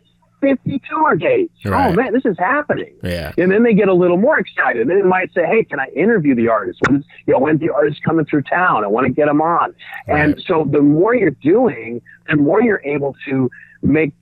50 0.45 0.82
tour 0.90 1.16
dates. 1.16 1.53
Right. 1.64 1.90
Oh 1.90 1.95
man, 1.95 2.12
this 2.12 2.24
is 2.24 2.36
happening. 2.38 2.95
Yeah. 3.03 3.32
And 3.38 3.51
then 3.51 3.62
they 3.62 3.74
get 3.74 3.88
a 3.88 3.95
little 3.95 4.16
more 4.18 4.38
excited. 4.38 4.88
Then 4.88 4.97
they 4.99 5.03
might 5.03 5.32
say, 5.34 5.45
"Hey, 5.47 5.64
can 5.64 5.80
I 5.80 5.86
interview 5.97 6.34
the 6.34 6.49
artist? 6.49 6.78
When, 6.88 7.05
you 7.26 7.32
know, 7.32 7.38
when's 7.40 7.61
the 7.61 7.70
artist 7.70 8.03
coming 8.05 8.24
through 8.26 8.42
town? 8.42 8.84
I 8.84 8.86
want 8.86 9.07
to 9.07 9.12
get 9.12 9.26
them 9.26 9.40
on." 9.40 9.74
And 10.09 10.40
so 10.47 10.64
the 10.70 10.80
more 10.82 11.14
you're 11.14 11.30
doing, 11.30 12.01
the 12.28 12.36
more 12.36 12.62
you're 12.62 12.82
able 12.84 13.14
to 13.28 13.51
make, 13.82 14.12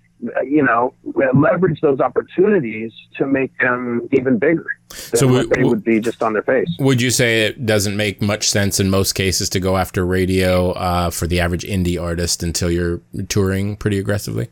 you 0.44 0.62
know, 0.62 0.94
leverage 1.34 1.80
those 1.80 1.98
opportunities 2.00 2.92
to 3.16 3.26
make 3.26 3.56
them 3.58 4.08
even 4.12 4.38
bigger 4.38 4.66
So 4.90 5.26
we- 5.26 5.46
they 5.46 5.64
would 5.64 5.82
be 5.84 6.00
just 6.00 6.22
on 6.22 6.32
their 6.32 6.42
face. 6.42 6.68
Would 6.78 7.00
you 7.02 7.10
say 7.10 7.42
it 7.46 7.66
doesn't 7.66 7.96
make 7.96 8.20
much 8.22 8.48
sense 8.48 8.78
in 8.78 8.88
most 8.90 9.14
cases 9.14 9.48
to 9.50 9.60
go 9.60 9.76
after 9.76 10.04
radio 10.06 10.72
uh, 10.72 11.10
for 11.10 11.26
the 11.26 11.40
average 11.40 11.64
indie 11.64 12.00
artist 12.00 12.42
until 12.42 12.70
you're 12.70 13.00
touring 13.28 13.76
pretty 13.76 13.98
aggressively? 13.98 14.48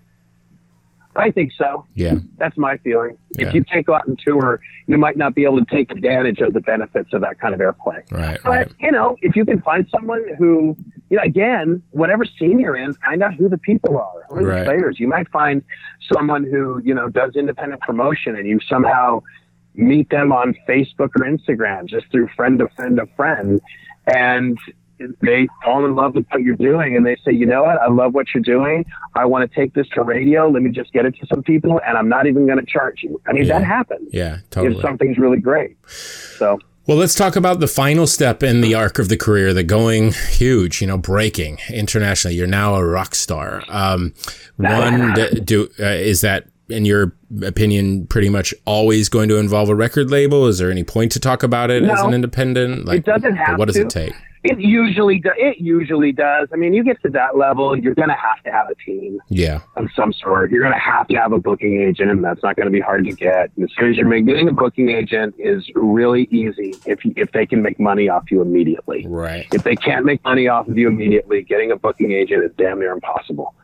I 1.21 1.31
think 1.31 1.53
so. 1.57 1.87
Yeah. 1.95 2.15
That's 2.39 2.57
my 2.57 2.77
feeling. 2.79 3.17
Yeah. 3.39 3.49
If 3.49 3.55
you 3.55 3.65
can't 3.65 3.85
go 3.87 3.95
out 3.95 4.07
and 4.07 4.19
tour, 4.19 4.61
you 4.87 4.99
might 4.99 5.17
not 5.17 5.35
be 5.35 5.45
able 5.45 5.59
to 5.65 5.65
take 5.71 5.91
advantage 5.91 6.41
of 6.41 6.53
the 6.53 6.61
benefits 6.61 7.13
of 7.13 7.21
that 7.21 7.39
kind 7.39 7.55
of 7.55 7.61
airplay. 7.61 8.01
Right. 8.11 8.39
But 8.43 8.51
Right. 8.51 8.73
you 8.81 8.91
know, 8.91 9.17
if 9.23 9.37
you 9.37 9.45
can 9.45 9.61
find 9.61 9.87
someone 9.91 10.25
who, 10.39 10.77
you 11.11 11.17
know, 11.19 11.23
again, 11.23 11.83
whatever 11.91 12.25
scene 12.25 12.59
you're 12.59 12.77
in, 12.77 12.95
find 12.95 13.23
out 13.23 13.35
who 13.35 13.49
the 13.49 13.59
people 13.59 13.99
are, 13.99 14.23
who 14.31 14.45
are 14.45 14.49
Right. 14.49 14.59
the 14.61 14.65
players. 14.65 14.99
You 14.99 15.09
might 15.09 15.29
find 15.31 15.63
someone 16.13 16.45
who 16.45 16.81
you 16.85 16.95
know 16.95 17.09
does 17.09 17.37
independent 17.37 17.81
promotion, 17.83 18.37
and 18.37 18.47
you 18.47 18.59
somehow 18.69 19.23
meet 19.75 20.11
them 20.11 20.33
on 20.33 20.55
Facebook 20.69 21.11
or 21.17 21.25
Instagram 21.25 21.87
just 21.87 22.07
through 22.11 22.29
friend 22.37 22.61
of 22.61 22.73
friend 22.73 22.99
of 22.99 23.09
friend, 23.17 23.61
and 24.13 24.59
they 25.23 25.49
fall 25.65 25.85
in 25.85 25.95
love 25.95 26.15
with 26.15 26.27
what 26.31 26.43
you're 26.43 26.57
doing, 26.57 26.97
and 26.97 27.05
they 27.07 27.17
say, 27.25 27.33
you 27.33 27.47
know 27.47 27.63
what, 27.65 27.79
I 27.81 27.89
love 27.89 28.15
what 28.15 28.27
you're 28.35 28.43
doing. 28.43 28.85
I 29.15 29.25
want 29.25 29.51
to 29.51 29.55
take 29.55 29.75
this 29.75 29.89
to 29.95 30.03
radio. 30.03 30.49
Let 30.49 30.63
me 30.63 30.71
just 30.71 30.93
get 30.93 31.05
it 31.07 31.15
to 31.21 31.27
some 31.27 31.43
people, 31.43 31.81
and 31.87 31.97
I'm 31.97 32.09
not 32.09 32.27
even 32.27 32.47
going 32.47 32.59
to 32.59 32.67
charge 32.67 33.03
you. 33.03 33.21
I 33.27 33.33
mean, 33.33 33.45
Yeah. 33.45 33.59
that 33.59 33.67
happens 33.67 34.11
Yeah. 34.13 34.39
if 34.57 34.81
something's 34.81 35.19
really 35.19 35.39
great. 35.41 35.77
So. 35.87 36.59
Well, 36.87 36.97
let's 36.97 37.15
talk 37.15 37.37
about 37.37 37.61
the 37.61 37.69
final 37.69 38.07
step 38.07 38.43
in 38.43 38.63
the 38.63 38.75
arc 38.75 38.99
of 38.99 39.09
the 39.09 39.17
career, 39.17 39.53
the 39.55 39.63
going 39.63 40.13
huge, 40.13 40.81
you 40.81 40.87
know, 40.87 40.99
breaking 40.99 41.59
internationally. 41.73 42.35
You're 42.37 42.47
now 42.49 42.75
a 42.75 42.85
rock 42.85 43.15
star. 43.15 43.63
Um, 43.69 44.13
one, 44.57 45.15
do 45.45 45.69
uh, 45.79 45.85
is 45.85 46.21
that, 46.23 46.47
in 46.69 46.85
your 46.85 47.13
opinion, 47.43 48.07
pretty 48.07 48.29
much 48.29 48.53
always 48.65 49.09
going 49.09 49.29
to 49.29 49.37
involve 49.37 49.69
a 49.69 49.75
record 49.75 50.11
label? 50.11 50.47
Is 50.49 50.59
there 50.59 50.71
any 50.71 50.83
point 50.85 51.13
to 51.13 51.21
talk 51.21 51.43
about 51.43 51.71
it 51.71 51.85
as 51.85 52.01
an 52.01 52.13
independent? 52.15 52.87
Like, 52.87 53.05
doesn't 53.05 53.37
have 53.37 53.59
What 53.59 53.67
does 53.67 53.77
to. 53.77 53.83
it 53.83 53.91
take? 53.91 54.13
It 54.43 54.59
usually 54.59 55.19
do, 55.19 55.31
it 55.37 55.59
usually 55.59 56.13
does. 56.13 56.49
I 56.53 56.57
mean, 56.57 56.73
you 56.73 56.83
get 56.83 57.01
to 57.03 57.11
that 57.11 57.37
level, 57.37 57.77
you're 57.79 57.95
going 57.95 58.09
to 58.09 58.15
have 58.15 58.43
to 58.45 58.51
have 58.51 58.71
a 58.71 58.75
team 58.75 59.21
Yeah. 59.29 59.61
of 59.77 59.89
some 59.95 60.15
sort. 60.15 60.51
You're 60.51 60.63
going 60.63 60.73
to 60.73 60.79
have 60.79 61.07
to 61.09 61.17
have 61.17 61.33
a 61.33 61.39
booking 61.39 61.81
agent, 61.83 62.11
and 62.11 62.25
that's 62.25 62.43
not 62.43 62.57
going 62.57 62.67
to 62.67 62.73
be 62.73 62.81
hard 62.81 63.05
to 63.05 63.13
get. 63.13 63.51
And 63.57 63.65
as 63.65 63.71
soon 63.79 63.91
as 63.91 63.97
you're 63.99 64.09
making 64.09 64.27
getting 64.27 64.49
a 64.49 64.53
booking 64.53 64.89
agent 64.89 65.35
is 65.39 65.69
really 65.75 66.27
easy 66.31 66.75
if 66.87 67.05
you, 67.05 67.13
if 67.17 67.33
they 67.33 67.45
can 67.45 67.61
make 67.63 67.79
money 67.79 68.09
off 68.09 68.31
you 68.31 68.41
immediately. 68.41 69.07
Right. 69.07 69.47
If 69.53 69.63
they 69.65 69.77
can't 69.77 70.07
make 70.07 70.25
money 70.25 70.49
off 70.49 70.69
of 70.69 70.79
you 70.79 70.89
immediately, 70.89 71.43
getting 71.43 71.71
a 71.71 71.77
booking 71.77 72.13
agent 72.13 72.43
is 72.45 72.51
damn 72.57 72.79
near 72.81 72.93
impossible. 72.93 73.55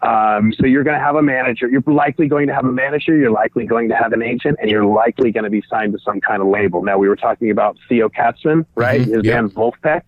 Um, 0.00 0.52
so 0.58 0.66
you're 0.66 0.84
going 0.84 0.96
to 0.98 1.04
have 1.04 1.16
a 1.16 1.22
manager. 1.22 1.68
You're 1.68 1.82
likely 1.86 2.28
going 2.28 2.46
to 2.46 2.54
have 2.54 2.64
a 2.64 2.72
manager. 2.72 3.16
You're 3.16 3.32
likely 3.32 3.66
going 3.66 3.88
to 3.88 3.96
have 3.96 4.12
an 4.12 4.22
agent, 4.22 4.58
and 4.60 4.70
you're 4.70 4.84
likely 4.84 5.32
going 5.32 5.44
to 5.44 5.50
be 5.50 5.62
signed 5.68 5.92
to 5.92 5.98
some 5.98 6.20
kind 6.20 6.40
of 6.40 6.48
label. 6.48 6.82
Now 6.82 6.98
we 6.98 7.08
were 7.08 7.16
talking 7.16 7.50
about 7.50 7.76
Theo 7.88 8.08
Katzman, 8.08 8.64
right? 8.76 9.00
Mhm, 9.00 9.14
His 9.16 9.24
yeah. 9.24 9.34
band 9.34 9.54
Vulfpeck. 9.54 10.02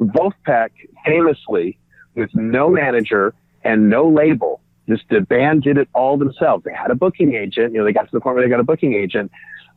Vulfpeck 0.00 0.70
famously, 1.04 1.78
with 2.14 2.34
no 2.34 2.70
manager 2.70 3.34
and 3.62 3.90
no 3.90 4.08
label, 4.08 4.60
just 4.88 5.04
the 5.10 5.20
band 5.20 5.62
did 5.62 5.78
it 5.78 5.88
all 5.94 6.16
themselves. 6.16 6.64
They 6.64 6.72
had 6.72 6.90
a 6.90 6.94
booking 6.94 7.34
agent. 7.34 7.72
You 7.72 7.80
know, 7.80 7.84
they 7.84 7.92
got 7.92 8.04
to 8.04 8.10
the 8.12 8.20
point 8.20 8.36
where 8.36 8.44
they 8.44 8.50
got 8.50 8.60
a 8.60 8.64
booking 8.64 8.94
agent. 8.94 9.30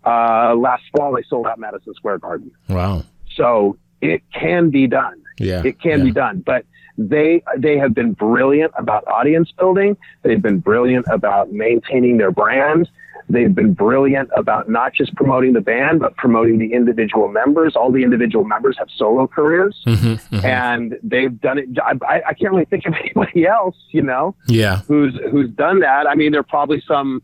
Uh, 0.06 0.56
last 0.56 0.84
fall, 0.96 1.14
they 1.14 1.24
sold 1.30 1.48
out 1.48 1.60
Madison 1.60 1.94
Square 1.94 2.20
Garden. 2.20 2.52
Wow. 2.70 3.04
So 3.36 3.78
it 4.02 4.22
can 4.34 4.70
be 4.70 4.88
done. 4.88 5.22
Yeah. 5.40 5.62
It 5.66 5.80
can 5.82 6.00
yeah. 6.00 6.06
be 6.06 6.12
done. 6.12 6.44
But 6.46 6.66
they 6.98 7.44
they 7.58 7.78
have 7.78 7.94
been 7.94 8.14
brilliant 8.14 8.74
about 8.78 9.08
audience 9.08 9.52
building. 9.52 9.96
They've 10.24 10.42
been 10.42 10.60
brilliant 10.60 11.06
about 11.12 11.52
maintaining 11.52 12.18
their 12.18 12.32
brand. 12.32 12.90
They've 13.30 13.54
been 13.54 13.74
brilliant 13.74 14.30
about 14.38 14.70
not 14.70 14.94
just 14.94 15.14
promoting 15.16 15.52
the 15.52 15.60
band, 15.62 16.00
but 16.00 16.16
promoting 16.16 16.60
the 16.60 16.72
individual 16.74 17.28
members. 17.28 17.76
All 17.76 17.92
the 17.92 18.02
individual 18.04 18.46
members 18.46 18.78
have 18.80 18.88
solo 18.96 19.28
careers, 19.28 19.84
Mhm, 19.86 20.30
mhm. 20.30 20.44
and 20.46 20.98
they've 21.04 21.40
done 21.42 21.58
it. 21.58 21.68
I, 21.84 21.94
I- 22.08 22.22
I 22.30 22.34
can't 22.34 22.52
really 22.54 22.66
think 22.66 22.86
of 22.86 22.94
anybody 23.02 23.46
else, 23.46 23.76
you 23.92 24.02
know, 24.02 24.34
Yeah. 24.48 24.78
who's 24.88 25.20
who's 25.30 25.50
done 25.50 25.82
that. 25.82 26.08
I 26.08 26.16
mean, 26.16 26.32
there 26.32 26.40
are 26.40 26.44
probably 26.44 26.82
some. 26.88 27.22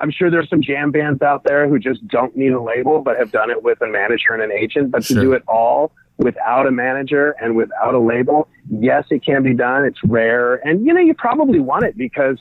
I'm 0.00 0.10
sure 0.10 0.28
there's 0.28 0.50
some 0.50 0.60
jam 0.60 0.90
bands 0.90 1.22
out 1.22 1.44
there 1.44 1.68
who 1.68 1.78
just 1.78 2.06
don't 2.08 2.36
need 2.36 2.50
a 2.52 2.60
label, 2.60 3.00
but 3.00 3.16
have 3.16 3.30
done 3.30 3.48
it 3.48 3.62
with 3.62 3.80
a 3.80 3.86
manager 3.86 4.34
and 4.34 4.42
an 4.42 4.50
agent. 4.50 4.90
But 4.90 5.04
Sure. 5.04 5.14
to 5.18 5.22
do 5.22 5.32
it 5.34 5.44
all 5.46 5.92
without 6.16 6.66
a 6.66 6.70
manager 6.70 7.34
and 7.40 7.56
without 7.56 7.94
a 7.94 7.98
label, 7.98 8.48
yes, 8.70 9.04
it 9.10 9.24
can 9.24 9.42
be 9.42 9.54
done. 9.54 9.84
It's 9.84 10.02
rare, 10.04 10.56
and 10.66 10.84
you 10.86 10.92
know, 10.94 11.00
you 11.00 11.14
probably 11.14 11.60
want 11.60 11.84
it 11.84 11.96
because 11.96 12.38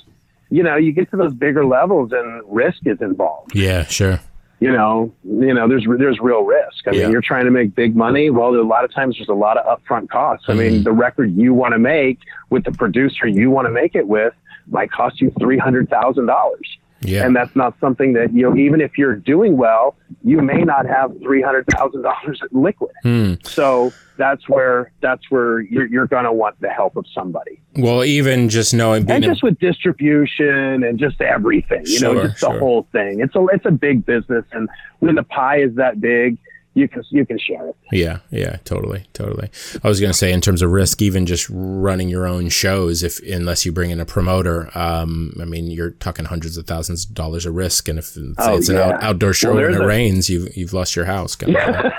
you 0.49 0.63
know 0.63 0.75
you 0.75 0.91
get 0.91 1.09
to 1.11 1.17
those 1.17 1.33
bigger 1.33 1.65
levels 1.65 2.11
and 2.11 2.43
risk 2.47 2.85
is 2.85 3.01
involved. 3.01 3.55
Yeah. 3.55 3.85
Sure. 3.85 4.19
You 4.59 4.71
know, 4.71 5.11
you 5.25 5.53
know, 5.53 5.67
there's 5.67 5.85
there's 5.97 6.19
real 6.21 6.43
risk. 6.43 6.87
I 6.87 6.91
Yeah. 6.91 7.03
mean, 7.03 7.11
you're 7.11 7.21
trying 7.21 7.45
to 7.45 7.51
make 7.51 7.75
big 7.75 7.95
money. 7.97 8.29
Well, 8.29 8.55
a 8.55 8.61
lot 8.63 8.85
of 8.85 8.93
times 8.93 9.17
there's 9.17 9.27
a 9.27 9.33
lot 9.33 9.57
of 9.57 9.65
upfront 9.79 10.09
costs. 10.09 10.45
I 10.47 10.53
Mm-hmm. 10.53 10.59
mean, 10.59 10.83
the 10.83 10.91
record 10.93 11.33
you 11.35 11.53
want 11.53 11.73
to 11.73 11.79
make 11.79 12.19
with 12.49 12.63
the 12.63 12.71
producer 12.71 13.27
you 13.27 13.49
want 13.49 13.65
to 13.67 13.71
make 13.71 13.93
it 13.95 14.07
with 14.07 14.33
might 14.67 14.89
cost 14.91 15.19
you 15.19 15.31
three 15.39 15.57
hundred 15.57 15.89
thousand 15.89 16.27
dollars. 16.27 16.77
Yeah. 17.03 17.25
And 17.25 17.35
that's 17.35 17.55
not 17.55 17.75
something 17.79 18.13
that, 18.13 18.33
you 18.33 18.43
know, 18.43 18.55
even 18.55 18.81
if 18.81 18.97
you're 18.97 19.15
doing 19.15 19.57
well, 19.57 19.95
you 20.23 20.41
may 20.41 20.63
not 20.63 20.85
have 20.85 21.11
$300,000 21.11 22.37
liquid. 22.51 22.91
Hmm. 23.03 23.33
So 23.43 23.93
that's 24.17 24.47
where, 24.47 24.91
that's 25.01 25.29
where 25.29 25.61
you're, 25.61 25.87
you're 25.87 26.07
going 26.07 26.25
to 26.25 26.31
want 26.33 26.59
the 26.61 26.69
help 26.69 26.95
of 26.95 27.05
somebody. 27.13 27.61
Well, 27.75 28.03
even 28.03 28.49
just 28.49 28.73
knowing 28.73 29.05
being 29.05 29.17
And 29.17 29.23
just 29.23 29.43
with 29.43 29.59
distribution 29.59 30.83
and 30.83 30.99
just 30.99 31.19
everything, 31.21 31.83
you 31.85 31.99
know, 31.99 32.13
Sure, 32.13 32.27
just 32.27 32.41
the 32.41 32.51
sure. 32.51 32.59
whole 32.59 32.87
thing. 32.91 33.19
It's 33.19 33.35
a, 33.35 33.45
it's 33.47 33.65
a 33.65 33.71
big 33.71 34.05
business. 34.05 34.45
And 34.51 34.69
when 34.99 35.15
the 35.15 35.23
pie 35.23 35.59
is 35.61 35.75
that 35.75 35.99
big, 35.99 36.37
you 36.75 36.87
can, 36.87 37.03
you 37.11 37.25
can 37.25 37.37
share 37.37 37.67
it. 37.69 37.75
Yeah, 37.91 38.19
yeah, 38.31 38.57
totally, 38.65 39.05
totally. 39.13 39.49
I 39.83 39.87
was 39.87 39.99
going 39.99 40.11
to 40.11 40.17
say, 40.17 40.31
in 40.33 40.41
terms 40.41 40.61
of 40.61 40.71
risk, 40.71 41.01
even 41.01 41.25
just 41.25 41.47
running 41.51 42.09
your 42.09 42.25
own 42.25 42.49
shows, 42.49 43.03
if 43.03 43.19
unless 43.21 43.65
you 43.65 43.71
bring 43.71 43.91
in 43.91 43.99
a 43.99 44.05
promoter, 44.05 44.69
um, 44.77 45.33
I 45.39 45.45
mean, 45.45 45.67
you're 45.67 45.91
talking 45.91 46.25
hundreds 46.25 46.57
of 46.57 46.65
thousands 46.65 47.05
of 47.05 47.13
dollars 47.13 47.45
of 47.45 47.53
risk, 47.53 47.87
and 47.87 47.99
if 47.99 48.15
it's, 48.17 48.35
Oh, 48.39 48.57
it's 48.57 48.69
an 48.69 48.77
out, 48.77 49.03
outdoor 49.03 49.33
show 49.33 49.53
Well, 49.53 49.65
and 49.65 49.75
it 49.75 49.81
a- 49.81 49.85
rains, 49.87 50.29
you've 50.29 50.55
you've 50.57 50.73
lost 50.73 50.95
your 50.95 51.05
house. 51.05 51.35
kind 51.35 51.55
of. 51.55 51.91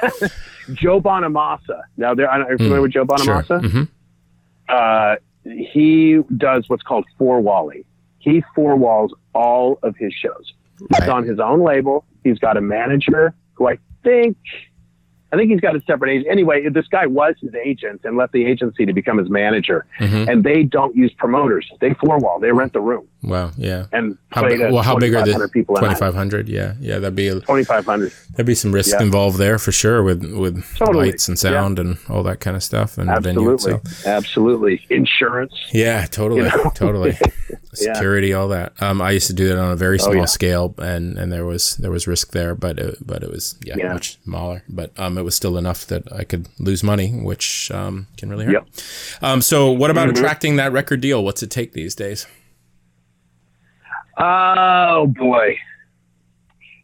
Joe 0.73 1.01
Bonamassa. 1.01 1.83
Now, 1.97 2.15
there, 2.15 2.29
are 2.29 2.51
you 2.51 2.57
familiar 2.57 2.81
with 2.83 2.93
Joe 2.93 3.05
Hmm. 3.05 3.23
Sure. 3.23 3.43
Bonamassa? 3.43 3.71
hmm 3.71 3.83
uh, 4.69 5.17
he 5.45 6.19
does 6.39 6.65
what's 6.69 6.83
called 6.83 7.05
four 7.19 7.41
walling. 7.41 7.85
He 8.19 8.43
four 8.55 8.77
walls 8.77 9.13
all 9.35 9.79
of 9.83 9.95
his 9.99 10.13
shows. 10.15 10.53
He's 10.79 11.01
Right. 11.01 11.09
on 11.11 11.25
his 11.27 11.39
own 11.39 11.63
label. 11.63 12.05
He's 12.25 12.39
got 12.39 12.57
a 12.57 12.61
manager 12.63 13.35
who 13.53 13.69
I 13.69 13.77
think, 14.05 14.37
I 15.33 15.37
think 15.37 15.51
he's 15.51 15.61
got 15.61 15.75
a 15.75 15.83
separate 15.87 16.13
agent. 16.13 16.29
Anyway, 16.31 16.69
this 16.69 16.87
guy 16.87 17.07
was 17.07 17.35
his 17.41 17.55
agent 17.57 18.03
and 18.05 18.17
left 18.17 18.33
the 18.33 18.47
agency 18.47 18.87
to 18.87 18.93
become 18.93 19.19
his 19.19 19.29
manager. 19.29 19.85
Mhm. 19.99 20.29
And 20.29 20.45
they 20.45 20.63
don't 20.63 20.95
use 20.95 21.13
promoters. 21.15 21.69
They 21.81 21.95
four 21.95 22.19
wall. 22.19 22.39
They 22.39 22.53
rent 22.53 22.73
the 22.73 22.81
room 22.81 23.09
Wow, 23.27 23.53
yeah. 23.57 23.87
and 23.93 24.19
How 24.31 24.47
big, 24.47 24.61
well, 24.61 24.83
how 24.83 24.97
big 24.99 25.15
are 25.15 25.21
the 25.25 25.33
2,500 25.33 25.49
people 25.53 25.77
twenty 25.77 25.95
five 25.95 26.15
hundred? 26.15 26.49
Yeah, 26.49 26.75
yeah. 26.81 26.99
That'd 26.99 27.17
be 27.17 27.31
Twenty 27.41 27.65
five 27.65 27.85
hundred. 27.87 28.13
there'd 28.35 28.47
be 28.47 28.55
some 28.55 28.73
risk 28.73 28.93
Yeah. 28.93 29.03
involved 29.03 29.39
there 29.39 29.59
for 29.59 29.73
sure 29.73 30.03
with 30.03 30.23
with 30.35 30.63
Totally. 30.77 31.07
lights 31.11 31.29
and 31.29 31.39
sound 31.39 31.79
and 31.79 31.97
all 32.09 32.23
that 32.25 32.41
kind 32.41 32.57
of 32.57 32.63
stuff 32.63 32.99
and 32.99 33.09
Absolutely, 33.09 33.81
absolutely. 34.05 34.87
Insurance. 34.91 35.55
Yeah, 35.73 36.07
totally, 36.07 36.43
You 36.43 36.49
know? 36.49 36.71
totally. 36.75 37.17
Yeah. 37.81 37.93
Security, 37.95 38.33
all 38.33 38.47
that. 38.51 38.73
Um, 38.81 39.03
I 39.03 39.11
used 39.11 39.27
to 39.27 39.33
do 39.33 39.49
that 39.49 39.59
on 39.59 39.73
a 39.73 39.75
very 39.75 39.99
Oh, 39.99 40.05
small 40.05 40.15
yeah. 40.15 40.25
scale, 40.27 40.77
and 40.79 41.19
and 41.19 41.33
there 41.33 41.45
was 41.45 41.77
there 41.79 41.91
was 41.91 42.07
risk 42.07 42.31
there, 42.31 42.55
but 42.55 42.79
it, 42.79 42.99
but 43.05 43.25
it 43.25 43.31
was 43.33 43.57
yeah, 43.65 43.75
Yeah. 43.77 43.93
much 43.93 44.17
smaller. 44.23 44.63
But 44.69 44.93
um, 44.97 45.19
it 45.19 45.23
was 45.23 45.35
still 45.35 45.59
enough 45.59 45.85
that 45.89 46.05
I 46.13 46.23
could 46.23 46.47
lose 46.61 46.85
money, 46.85 47.11
which 47.11 47.73
um 47.73 48.07
can 48.17 48.29
really 48.31 48.45
hurt. 48.45 48.53
Yep. 48.53 48.65
Um, 49.23 49.43
so 49.43 49.73
what 49.73 49.91
about 49.91 50.07
Mhm. 50.09 50.13
attracting 50.13 50.55
that 50.55 50.71
record 50.71 51.01
deal? 51.01 51.25
What's 51.25 51.43
it 51.43 51.51
take 51.51 51.73
these 51.73 51.97
days? 51.97 52.29
Oh 54.19 55.07
boy. 55.07 55.57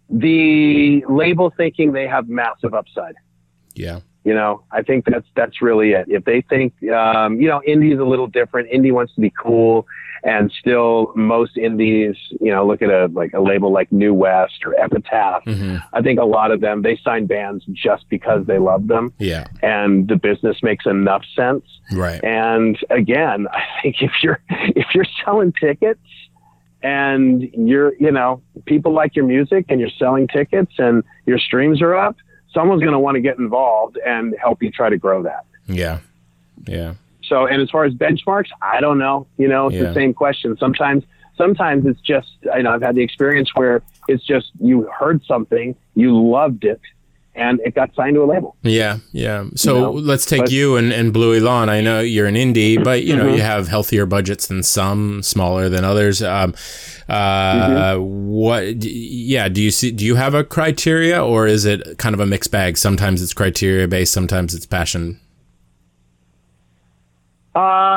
The 0.09 1.05
label 1.09 1.53
thinking 1.57 1.93
they 1.93 2.07
have 2.09 2.29
massive 2.29 2.75
upside. 2.75 3.15
Yeah, 3.75 4.01
You 4.25 4.35
know, 4.35 4.65
I 4.73 4.83
think 4.83 5.05
that's 5.07 5.27
that's 5.37 5.63
really 5.63 5.93
it. 5.93 6.07
If 6.09 6.25
they 6.25 6.41
think, 6.43 6.73
um, 6.93 7.41
you 7.41 7.49
know, 7.49 7.63
indie 7.67 7.95
is 7.95 8.01
a 8.01 8.05
little 8.05 8.27
different. 8.27 8.69
Indie 8.71 8.93
wants 8.93 9.15
to 9.15 9.21
be 9.21 9.31
cool, 9.41 9.87
and 10.25 10.51
still 10.59 11.13
most 11.15 11.57
indies, 11.57 12.17
you 12.41 12.51
know, 12.51 12.67
look 12.67 12.83
at 12.83 12.91
a 12.91 13.07
like 13.13 13.33
a 13.33 13.41
label 13.41 13.73
like 13.73 13.91
New 13.93 14.13
West 14.13 14.65
or 14.67 14.75
Epitaph. 14.79 15.45
Mm-hmm. 15.45 15.77
I 15.93 16.03
think 16.03 16.19
a 16.19 16.25
lot 16.25 16.51
of 16.51 16.61
them 16.61 16.83
they 16.83 16.97
sign 17.05 17.27
bands 17.27 17.65
just 17.73 18.09
because 18.09 18.45
they 18.47 18.59
love 18.59 18.89
them, 18.89 19.15
Yeah. 19.21 19.47
and 19.63 20.09
the 20.09 20.17
business 20.17 20.57
makes 20.65 20.85
enough 20.87 21.23
sense. 21.37 21.65
Right. 21.93 22.23
And 22.25 22.77
again, 22.91 23.47
I 23.53 23.63
think 23.81 24.03
if 24.03 24.11
you're 24.25 24.41
if 24.51 24.89
you're 24.97 25.07
selling 25.25 25.53
tickets 25.53 26.01
and 26.83 27.43
you're 27.55 27.95
you 27.97 28.11
know 28.11 28.43
people 28.65 28.93
like 28.93 29.15
your 29.17 29.27
music 29.27 29.67
and 29.69 29.81
you're 29.81 29.91
selling 29.99 30.29
tickets 30.29 30.73
and 30.79 31.03
your 31.27 31.39
streams 31.39 31.83
are 31.83 31.95
up, 31.95 32.17
someone's 32.53 32.81
going 32.83 32.93
to 32.93 32.99
want 32.99 33.15
to 33.17 33.21
get 33.21 33.39
involved 33.39 33.99
and 34.05 34.35
help 34.41 34.63
you 34.63 34.71
try 34.71 34.89
to 34.89 34.97
grow 34.99 35.23
that. 35.23 35.45
Yeah. 35.67 35.99
Yeah. 36.67 36.95
So, 37.23 37.47
and 37.47 37.63
as 37.63 37.71
far 37.71 37.85
as 37.85 37.95
benchmarks, 37.95 38.49
I 38.61 38.81
don't 38.81 38.99
know. 38.99 39.27
You 39.39 39.49
know, 39.49 39.69
it's 39.69 39.77
Yeah. 39.77 39.85
the 39.85 39.95
same 39.95 40.13
question. 40.15 40.57
Sometimes, 40.59 41.05
sometimes 41.37 41.87
it's 41.87 42.01
just, 42.01 42.29
I 42.53 42.61
know 42.63 42.73
I've 42.73 42.83
had 42.83 42.97
the 42.97 43.03
experience 43.03 43.51
where 43.55 43.83
it's 44.09 44.25
just 44.25 44.51
you 44.61 44.83
heard 44.99 45.23
something, 45.25 45.77
you 45.95 46.21
loved 46.21 46.65
it, 46.65 46.81
and 47.41 47.59
it 47.65 47.75
got 47.75 47.95
signed 47.95 48.15
to 48.15 48.23
a 48.23 48.27
label. 48.27 48.55
Yeah, 48.63 48.99
yeah. 49.13 49.45
So 49.57 49.75
You 49.75 49.81
know, 49.81 49.91
let's 49.93 50.27
take 50.27 50.43
but- 50.43 50.51
you 50.53 50.77
and, 50.77 50.93
and 50.93 51.13
Blue 51.13 51.39
Élan. 51.41 51.69
I 51.69 51.81
know 51.81 52.01
you're 52.01 52.27
an 52.27 52.35
indie, 52.37 52.83
but 52.83 53.03
you 53.05 53.17
know 53.17 53.25
Mhm. 53.27 53.37
you 53.37 53.43
have 53.43 53.69
healthier 53.69 54.07
budgets 54.07 54.47
than 54.47 54.63
some, 54.63 55.23
smaller 55.23 55.69
than 55.69 55.85
others. 55.85 56.23
Um, 56.23 56.55
uh, 57.09 57.15
Mm-hmm. 57.97 58.05
What? 58.41 58.83
Yeah. 58.85 59.49
Do 59.49 59.61
you 59.63 59.71
see? 59.71 59.91
Do 59.91 60.05
you 60.05 60.15
have 60.17 60.35
a 60.35 60.45
criteria, 60.45 61.23
or 61.25 61.47
is 61.47 61.65
it 61.65 61.99
kind 61.99 62.15
of 62.15 62.21
a 62.21 62.27
mixed 62.27 62.51
bag? 62.53 62.77
Sometimes 62.79 63.21
it's 63.23 63.35
criteria 63.35 63.89
based, 63.89 64.13
sometimes 64.13 64.55
it's 64.55 64.67
passion. 64.67 65.19
Uh, 67.55 67.97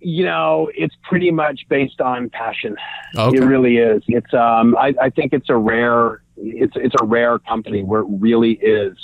you 0.00 0.24
know, 0.24 0.70
it's 0.76 0.94
pretty 1.08 1.30
much 1.30 1.66
based 1.68 2.00
on 2.00 2.30
passion. 2.30 2.76
Okay. 3.16 3.38
It 3.38 3.40
really 3.44 3.78
is. 3.78 4.02
It's 4.08 4.32
um 4.34 4.76
I, 4.76 4.94
I 5.00 5.10
think 5.10 5.32
it's 5.32 5.48
a 5.50 5.56
rare 5.56 6.22
it's 6.36 6.74
it's 6.76 6.94
a 7.00 7.04
rare 7.04 7.38
company 7.40 7.82
where 7.82 8.00
it 8.02 8.06
really 8.08 8.52
is 8.52 8.96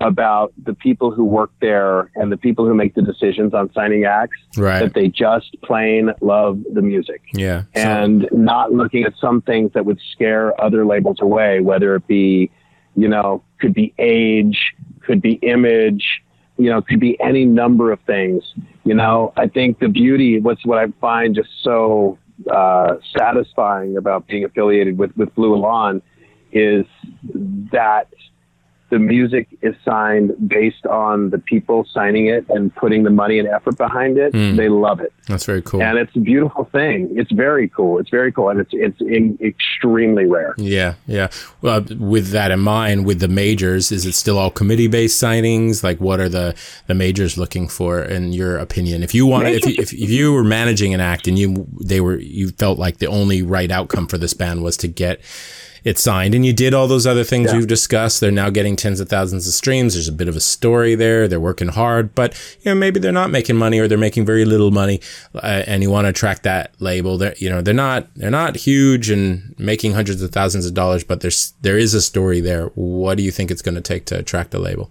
about 0.00 0.52
the 0.64 0.74
people 0.74 1.12
who 1.12 1.24
work 1.24 1.50
there 1.60 2.10
and 2.16 2.30
the 2.30 2.36
people 2.36 2.66
who 2.66 2.74
make 2.74 2.94
the 2.94 3.00
decisions 3.00 3.54
on 3.54 3.72
signing 3.72 4.04
acts 4.04 4.36
Right. 4.56 4.80
that 4.80 4.92
they 4.92 5.08
just 5.08 5.56
plain 5.62 6.10
love 6.20 6.60
the 6.72 6.82
music 6.82 7.22
Yeah. 7.32 7.62
So- 7.74 7.80
and 7.80 8.28
not 8.32 8.72
looking 8.72 9.04
at 9.04 9.14
some 9.20 9.40
things 9.40 9.72
that 9.74 9.86
would 9.86 10.00
scare 10.12 10.60
other 10.60 10.84
labels 10.84 11.18
away, 11.22 11.60
whether 11.60 11.94
it 11.94 12.06
be, 12.08 12.50
you 12.96 13.08
know, 13.08 13.42
could 13.60 13.72
be 13.72 13.94
age, 13.98 14.74
could 15.06 15.22
be 15.22 15.34
image, 15.34 16.20
you 16.58 16.68
know, 16.70 16.82
could 16.82 17.00
be 17.00 17.18
any 17.20 17.44
number 17.46 17.90
of 17.92 18.00
things. 18.00 18.42
You 18.84 18.94
know, 18.94 19.32
I 19.36 19.48
think 19.48 19.78
the 19.78 19.88
beauty, 19.88 20.40
what's 20.40 20.64
what 20.64 20.78
I 20.78 20.88
find 21.00 21.34
just 21.34 21.48
so 21.62 22.18
uh, 22.50 22.96
satisfying 23.16 23.96
about 23.96 24.26
being 24.26 24.44
affiliated 24.44 24.98
with, 24.98 25.16
with 25.16 25.34
Blue 25.34 25.56
Élan 25.56 26.02
is 26.52 26.84
that 27.72 28.08
the 28.90 28.98
music 28.98 29.48
is 29.62 29.74
signed 29.84 30.32
based 30.46 30.86
on 30.86 31.30
the 31.30 31.38
people 31.38 31.86
signing 31.92 32.26
it 32.26 32.44
and 32.48 32.74
putting 32.74 33.02
the 33.02 33.10
money 33.10 33.38
and 33.38 33.48
effort 33.48 33.76
behind 33.76 34.18
it. 34.18 34.32
Mm. 34.32 34.56
They 34.56 34.68
love 34.68 35.00
it 35.00 35.12
that's 35.28 35.44
very 35.44 35.62
cool. 35.62 35.82
and 35.82 35.98
it's 35.98 36.14
a 36.16 36.20
beautiful 36.20 36.64
thing. 36.64 37.08
It's 37.16 37.32
very 37.32 37.68
cool. 37.68 37.98
It's 37.98 38.10
very 38.10 38.30
cool, 38.30 38.50
and 38.50 38.60
it's 38.60 38.72
it's 38.72 39.00
in, 39.00 39.38
extremely 39.40 40.26
rare. 40.26 40.54
Yeah, 40.58 40.94
yeah. 41.06 41.28
Well, 41.62 41.82
with 41.98 42.28
that 42.28 42.50
in 42.50 42.60
mind, 42.60 43.06
with 43.06 43.20
the 43.20 43.28
majors, 43.28 43.90
is 43.90 44.04
it 44.04 44.12
still 44.12 44.38
all 44.38 44.50
committee-based 44.50 45.20
signings? 45.22 45.82
Like, 45.82 45.98
what 45.98 46.20
are 46.20 46.28
the 46.28 46.54
the 46.86 46.94
majors 46.94 47.38
looking 47.38 47.68
for, 47.68 48.02
in 48.02 48.32
your 48.32 48.58
opinion? 48.58 49.02
If 49.02 49.14
you 49.14 49.26
want, 49.26 49.46
if 49.48 49.64
you, 49.64 49.74
if, 49.78 49.92
if 49.92 50.10
you 50.10 50.32
were 50.32 50.44
managing 50.44 50.92
an 50.92 51.00
act 51.00 51.26
and 51.26 51.38
you 51.38 51.66
they 51.80 52.00
were 52.00 52.18
you 52.18 52.50
felt 52.50 52.78
like 52.78 52.98
the 52.98 53.06
only 53.06 53.42
right 53.42 53.70
outcome 53.70 54.06
for 54.06 54.18
this 54.18 54.34
band 54.34 54.62
was 54.62 54.76
to 54.78 54.88
get 54.88 55.20
it 55.84 55.98
signed, 55.98 56.34
and 56.34 56.44
you 56.46 56.52
did 56.52 56.72
all 56.74 56.88
those 56.88 57.06
other 57.06 57.24
things 57.24 57.50
Yeah. 57.52 57.58
we've 57.58 57.66
discussed, 57.66 58.20
they're 58.20 58.30
now 58.30 58.48
getting 58.50 58.74
tens 58.74 59.00
of 59.00 59.08
thousands 59.08 59.46
of 59.46 59.52
streams. 59.52 59.94
There's 59.94 60.08
a 60.08 60.12
bit 60.12 60.28
of 60.28 60.34
a 60.36 60.40
story 60.40 60.94
there. 60.94 61.28
They're 61.28 61.38
working 61.38 61.68
hard, 61.68 62.14
but 62.14 62.34
you 62.62 62.70
know 62.70 62.74
maybe 62.74 62.98
they're 63.00 63.12
not 63.12 63.30
making 63.30 63.56
money 63.56 63.78
or 63.78 63.86
they're 63.86 63.98
making 63.98 64.24
very 64.24 64.44
little 64.44 64.70
money, 64.70 65.00
uh, 65.34 65.62
and 65.66 65.82
you 65.82 65.90
want 65.90 66.06
to 66.06 66.08
attract 66.08 66.42
that 66.44 66.72
label. 66.80 67.18
They're 67.18 67.34
you 67.38 67.50
know 67.50 67.60
they're 67.60 67.74
not 67.74 68.08
they're 68.16 68.30
not 68.30 68.56
huge 68.56 69.10
and 69.10 69.54
making 69.58 69.92
hundreds 69.92 70.22
of 70.22 70.30
thousands 70.30 70.64
of 70.66 70.72
dollars, 70.74 71.04
but 71.04 71.20
there's 71.20 71.52
there 71.62 71.76
is 71.78 71.92
a 71.94 72.00
story 72.00 72.40
there. 72.40 72.66
What 72.74 73.16
do 73.18 73.22
you 73.22 73.30
think 73.30 73.50
it's 73.50 73.62
going 73.62 73.74
to 73.74 73.80
take 73.82 74.06
to 74.06 74.18
attract 74.18 74.54
a 74.54 74.58
label, 74.58 74.90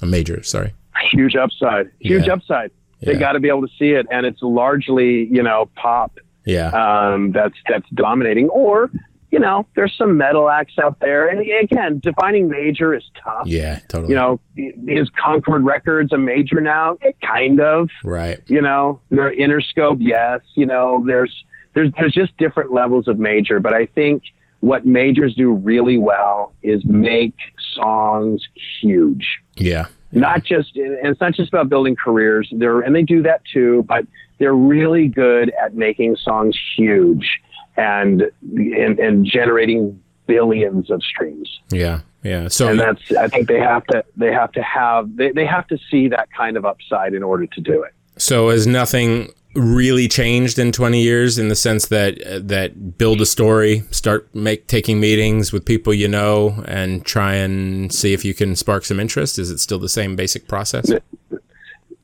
a 0.00 0.06
major? 0.06 0.42
Sorry. 0.42 0.72
Huge 1.10 1.34
upside. 1.36 1.90
Huge 2.00 2.26
Yeah. 2.26 2.34
upside. 2.34 2.70
They 3.02 3.12
Yeah. 3.12 3.18
got 3.20 3.32
to 3.32 3.40
be 3.40 3.48
able 3.48 3.62
to 3.62 3.72
see 3.78 3.90
it, 3.90 4.06
and 4.10 4.24
it's 4.26 4.42
largely 4.42 5.26
you 5.32 5.42
know 5.42 5.68
pop 5.74 6.18
Yeah. 6.44 6.68
um, 6.70 7.32
that's 7.32 7.54
that's 7.68 7.88
dominating. 7.94 8.48
Or 8.50 8.90
you 9.30 9.38
know, 9.38 9.66
there's 9.76 9.94
some 9.96 10.16
metal 10.16 10.48
acts 10.48 10.78
out 10.82 11.00
there, 11.00 11.28
and 11.28 11.40
again, 11.62 11.98
defining 11.98 12.48
major 12.48 12.94
is 12.94 13.04
tough. 13.22 13.46
yeah. 13.46 13.80
Totally. 13.88 14.12
You 14.12 14.16
know, 14.16 14.40
is 14.56 15.10
Concord 15.22 15.64
Records 15.64 16.12
a 16.12 16.18
major 16.18 16.60
now? 16.60 16.96
It 17.02 17.16
kind 17.20 17.60
of. 17.60 17.90
right. 18.04 18.40
you 18.46 18.62
know 18.62 19.00
they're 19.10 19.34
interscope 19.34 19.98
yes 20.00 20.40
you 20.54 20.64
know 20.66 21.02
there's 21.06 21.44
there's 21.74 21.90
there's 21.98 22.12
just 22.14 22.36
different 22.38 22.72
levels 22.72 23.06
of 23.08 23.18
major 23.18 23.60
but 23.60 23.74
i 23.74 23.84
think 23.86 24.22
what 24.60 24.84
majors 24.86 25.34
do 25.34 25.52
really 25.52 25.98
well 25.98 26.52
is 26.62 26.84
make 26.86 27.34
songs 27.74 28.42
huge 28.80 29.38
Yeah. 29.56 29.86
not 30.12 30.42
just 30.44 30.74
and 30.76 31.06
it's 31.06 31.20
not 31.20 31.34
just 31.34 31.48
about 31.50 31.68
building 31.68 31.94
careers 31.96 32.48
they're 32.56 32.80
and 32.80 32.94
they 32.96 33.02
do 33.02 33.22
that 33.22 33.42
too 33.52 33.84
but 33.88 34.06
they're 34.38 34.54
really 34.54 35.06
good 35.08 35.52
at 35.62 35.74
making 35.74 36.16
songs 36.16 36.56
huge 36.76 37.40
and 37.78 38.22
and, 38.42 38.98
and 38.98 39.24
generating 39.24 40.02
billions 40.26 40.90
of 40.90 41.02
streams 41.02 41.60
Yeah. 41.70 42.00
Yeah. 42.24 42.48
So 42.48 42.68
and 42.68 42.80
that's 42.80 43.12
i 43.12 43.28
think 43.28 43.48
they 43.48 43.60
have 43.60 43.86
to 43.86 44.04
they 44.16 44.32
have 44.32 44.52
to 44.52 44.62
have 44.62 45.16
they, 45.16 45.30
they 45.30 45.46
have 45.46 45.66
to 45.68 45.78
see 45.90 46.08
that 46.08 46.28
kind 46.36 46.56
of 46.56 46.64
upside 46.64 47.14
in 47.14 47.22
order 47.22 47.46
to 47.46 47.60
do 47.60 47.82
it 47.82 47.94
So 48.18 48.50
has 48.50 48.66
nothing 48.66 49.32
really 49.54 50.08
changed 50.08 50.58
in 50.58 50.72
20 50.72 51.00
years 51.00 51.38
in 51.38 51.48
the 51.48 51.56
sense 51.56 51.86
that 51.86 52.22
uh, 52.26 52.40
that 52.42 52.98
build 52.98 53.20
a 53.20 53.26
story, 53.26 53.82
start 53.90 54.32
make 54.34 54.66
taking 54.66 55.00
meetings 55.00 55.52
with 55.52 55.64
people 55.64 55.94
you 55.94 56.08
know 56.08 56.62
and 56.66 57.04
try 57.04 57.34
and 57.34 57.92
see 57.92 58.12
if 58.12 58.24
you 58.24 58.34
can 58.34 58.54
spark 58.56 58.84
some 58.84 59.00
interest? 59.00 59.38
Is 59.38 59.50
it 59.50 59.58
still 59.58 59.78
the 59.78 59.88
same 59.88 60.16
basic 60.16 60.48
process? 60.48 60.90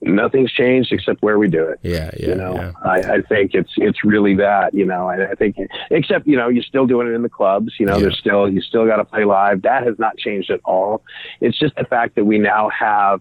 Nothing's 0.04 0.52
changed 0.52 0.92
except 0.92 1.22
where 1.22 1.38
we 1.38 1.48
do 1.48 1.64
it 1.64 1.78
Yeah, 1.82 2.10
yeah, 2.18 2.28
you 2.28 2.34
know 2.34 2.54
yeah. 2.54 2.72
I, 2.82 2.98
I 3.16 3.22
think 3.22 3.54
it's 3.54 3.72
it's 3.76 4.04
really 4.04 4.34
that 4.36 4.74
you 4.74 4.84
know 4.84 5.08
I, 5.08 5.30
I 5.30 5.34
think 5.34 5.56
except 5.90 6.26
you 6.26 6.36
know 6.36 6.48
you're 6.48 6.62
still 6.62 6.86
doing 6.86 7.08
it 7.08 7.12
in 7.12 7.22
the 7.22 7.28
clubs 7.28 7.72
you 7.78 7.86
know 7.86 7.96
Yeah. 7.96 8.02
there's 8.02 8.18
still 8.18 8.48
you 8.48 8.60
still 8.60 8.86
got 8.86 8.96
to 8.96 9.04
play 9.04 9.24
live 9.24 9.62
that 9.62 9.84
has 9.84 9.98
not 9.98 10.16
changed 10.18 10.50
at 10.50 10.60
all 10.64 11.02
it's 11.40 11.58
just 11.58 11.74
the 11.76 11.84
fact 11.84 12.14
that 12.16 12.24
we 12.24 12.38
now 12.38 12.68
have 12.68 13.20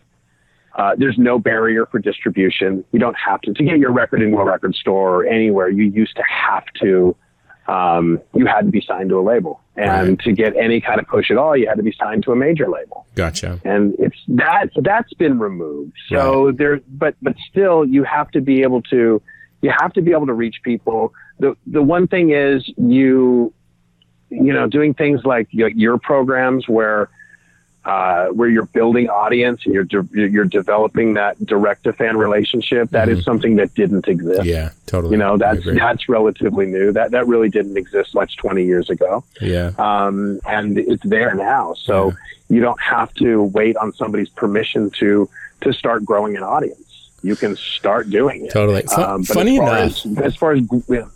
uh, 0.76 0.96
there's 0.98 1.18
no 1.20 1.38
barrier 1.38 1.86
for 1.86 2.00
distribution 2.00 2.84
you 2.92 3.00
don't 3.00 3.16
have 3.18 3.40
to 3.42 3.54
to 3.54 3.64
get 3.64 3.78
your 3.80 3.92
record 3.92 4.22
into 4.22 4.38
a 4.38 4.44
record 4.46 4.76
store 4.76 5.18
or 5.24 5.26
anywhere 5.26 5.70
you 5.70 5.86
used 5.86 6.16
to 6.16 6.24
have 6.28 6.66
to 6.82 7.16
um, 7.68 8.20
you 8.34 8.46
had 8.46 8.62
to 8.66 8.72
be 8.72 8.82
signed 8.82 9.10
to 9.10 9.20
a 9.20 9.22
label 9.22 9.62
and 9.76 10.10
Right. 10.10 10.20
to 10.20 10.32
get 10.34 10.56
any 10.58 10.82
kind 10.82 11.00
of 11.00 11.08
push 11.08 11.32
at 11.32 11.38
all 11.38 11.56
you 11.58 11.68
had 11.68 11.78
to 11.78 11.84
be 11.84 11.96
signed 11.98 12.24
to 12.24 12.32
a 12.32 12.36
major 12.36 12.68
label 12.70 13.06
Gotcha. 13.16 13.60
and 13.64 13.96
it's 14.00 14.18
that 14.28 14.68
that's 14.78 15.14
been 15.14 15.40
removed. 15.40 15.94
So 16.10 16.52
there, 16.52 16.82
but 16.90 17.16
but 17.22 17.36
still, 17.50 17.86
you 17.86 18.04
have 18.04 18.30
to 18.32 18.42
be 18.42 18.62
able 18.64 18.82
to 18.84 19.22
you 19.62 19.72
have 19.80 19.94
to 19.94 20.02
be 20.02 20.12
able 20.12 20.26
to 20.28 20.34
reach 20.34 20.58
people. 20.64 21.14
the 21.40 21.56
The 21.68 21.82
one 21.82 22.08
thing 22.08 22.32
is 22.32 22.68
you 22.78 23.54
you 24.30 24.52
know 24.54 24.68
doing 24.68 24.94
things 24.94 25.22
like 25.24 25.48
your, 25.52 25.70
your 25.70 25.98
programs 25.98 26.68
where. 26.68 27.10
Uh, 27.86 28.28
where 28.28 28.48
you're 28.48 28.66
building 28.68 29.10
audience 29.10 29.66
and 29.66 29.74
you're 29.74 29.84
de- 29.84 30.08
you're 30.14 30.46
developing 30.46 31.16
that 31.16 31.44
direct 31.46 31.84
to 31.84 31.92
fan 31.92 32.16
relationship, 32.16 32.90
That 32.92 33.10
is 33.10 33.26
something 33.26 33.58
that 33.58 33.74
didn't 33.74 34.08
exist. 34.08 34.40
Mm-hmm. 34.40 34.48
Yeah, 34.48 34.70
totally. 34.86 35.12
You 35.12 35.18
know, 35.18 35.38
that's 35.38 35.66
that's 35.66 36.08
relatively 36.08 36.66
new. 36.66 36.94
That 36.94 37.12
that 37.12 37.28
really 37.28 37.50
didn't 37.50 37.76
exist 37.76 38.16
much 38.16 38.38
20 38.38 38.64
years 38.64 38.90
ago 38.90 39.04
yeah. 39.42 39.72
um, 39.78 40.40
and 40.46 40.78
it's 40.78 41.04
there 41.04 41.34
now. 41.36 41.74
So 41.74 42.14
you 42.50 42.62
don't 42.62 42.82
have 42.82 43.14
to 43.16 43.44
wait 43.44 43.78
on 43.78 43.94
somebody's 43.94 44.30
permission 44.30 44.90
to 45.00 45.30
to 45.62 45.74
start 45.74 46.04
growing 46.04 46.36
an 46.36 46.44
audience. 46.44 46.83
You 47.24 47.38
can 47.38 47.56
start 47.56 48.10
doing 48.10 48.46
it. 48.46 48.52
Totally. 48.52 48.86
Um, 48.88 49.24
funny 49.24 49.60
as 49.60 50.06
enough, 50.06 50.18
as, 50.18 50.34
as, 50.34 50.36
far 50.36 50.52
as 50.52 50.62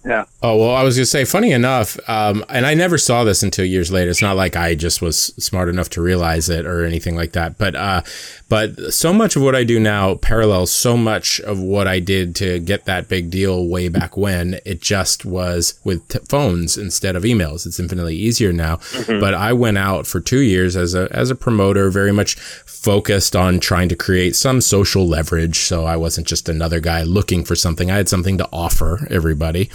yeah. 0.06 0.26
Oh 0.42 0.56
well, 0.58 0.74
I 0.74 0.84
was 0.84 0.96
gonna 0.96 1.06
say, 1.06 1.26
funny 1.26 1.52
enough, 1.52 2.00
um, 2.10 2.46
and 2.50 2.66
I 2.66 2.74
never 2.74 2.98
saw 2.98 3.26
this 3.26 3.44
until 3.44 3.66
years 3.66 3.92
later. 3.92 4.10
It's 4.10 4.22
not 4.22 4.38
like 4.38 4.56
I 4.56 4.74
just 4.74 5.02
was 5.02 5.18
smart 5.38 5.68
enough 5.68 5.90
to 5.92 6.02
realize 6.02 6.50
it 6.50 6.66
or 6.66 6.86
anything 6.86 7.18
like 7.18 7.34
that. 7.34 7.58
But 7.58 7.76
uh, 7.76 8.02
but 8.48 8.94
so 8.94 9.12
much 9.12 9.36
of 9.36 9.42
what 9.42 9.54
I 9.54 9.66
do 9.66 9.80
now 9.80 10.16
parallels 10.16 10.72
so 10.72 10.96
much 10.96 11.42
of 11.42 11.60
what 11.60 11.88
I 11.88 12.00
did 12.00 12.36
to 12.38 12.60
get 12.60 12.86
that 12.86 13.10
big 13.10 13.30
deal 13.30 13.68
way 13.68 13.90
back 13.90 14.16
when. 14.16 14.60
It 14.66 14.82
just 14.82 15.26
was 15.26 15.78
with 15.84 16.08
t- 16.08 16.20
phones 16.30 16.78
instead 16.78 17.18
of 17.18 17.24
emails. 17.24 17.66
It's 17.66 17.80
infinitely 17.80 18.16
easier 18.16 18.54
now. 18.54 18.78
Mm-hmm. 18.78 19.20
But 19.20 19.34
I 19.34 19.52
went 19.52 19.78
out 19.78 20.08
for 20.08 20.22
two 20.22 20.40
years 20.40 20.78
as 20.78 20.96
a 20.96 21.10
as 21.12 21.30
a 21.30 21.36
promoter, 21.36 21.90
very 21.90 22.14
much 22.14 22.36
focused 22.36 23.36
on 23.36 23.60
trying 23.60 23.90
to 23.90 23.96
create 23.98 24.34
some 24.34 24.62
social 24.62 25.06
leverage. 25.06 25.60
So 25.60 25.84
I 25.84 25.97
wasn't 25.98 26.28
just 26.28 26.50
another 26.50 26.80
guy 26.80 27.04
looking 27.04 27.44
for 27.44 27.56
something. 27.56 27.92
I 27.92 27.98
had 27.98 28.10
something 28.10 28.38
to 28.38 28.50
offer 28.52 29.08
everybody. 29.10 29.70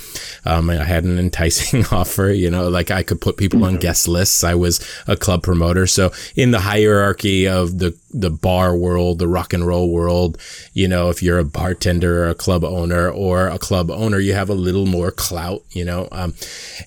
Um, 0.45 0.71
I 0.71 0.85
had 0.85 1.05
an 1.05 1.19
enticing 1.33 1.85
offer, 1.93 2.31
you 2.31 2.51
know, 2.51 2.69
like 2.69 2.91
I 2.91 3.03
could 3.03 3.21
put 3.21 3.37
people 3.37 3.65
on 3.65 3.73
mm-hmm. 3.73 3.81
guest 3.81 4.09
lists. 4.09 4.45
I 4.45 4.55
was 4.55 4.87
a 5.07 5.17
club 5.17 5.43
promoter. 5.43 5.87
So 5.87 6.13
in 6.37 6.51
the 6.51 6.61
hierarchy 6.61 7.47
of 7.49 7.79
the 7.79 7.97
the 8.13 8.31
bar 8.31 8.77
world, 8.77 9.19
the 9.19 9.29
rock 9.29 9.53
and 9.53 9.67
roll 9.67 9.91
world. 9.91 10.39
You 10.75 10.87
know, 10.89 11.09
if 11.09 11.23
you're 11.23 11.39
a 11.39 11.45
bartender 11.45 12.25
or 12.25 12.29
a 12.29 12.35
club 12.35 12.65
owner 12.65 13.09
or 13.11 13.49
a 13.49 13.59
club 13.59 13.91
owner, 13.91 14.19
you 14.19 14.35
have 14.35 14.51
a 14.51 14.55
little 14.55 14.87
more 14.87 15.11
clout, 15.11 15.63
you 15.71 15.85
know, 15.85 16.09
um, 16.13 16.35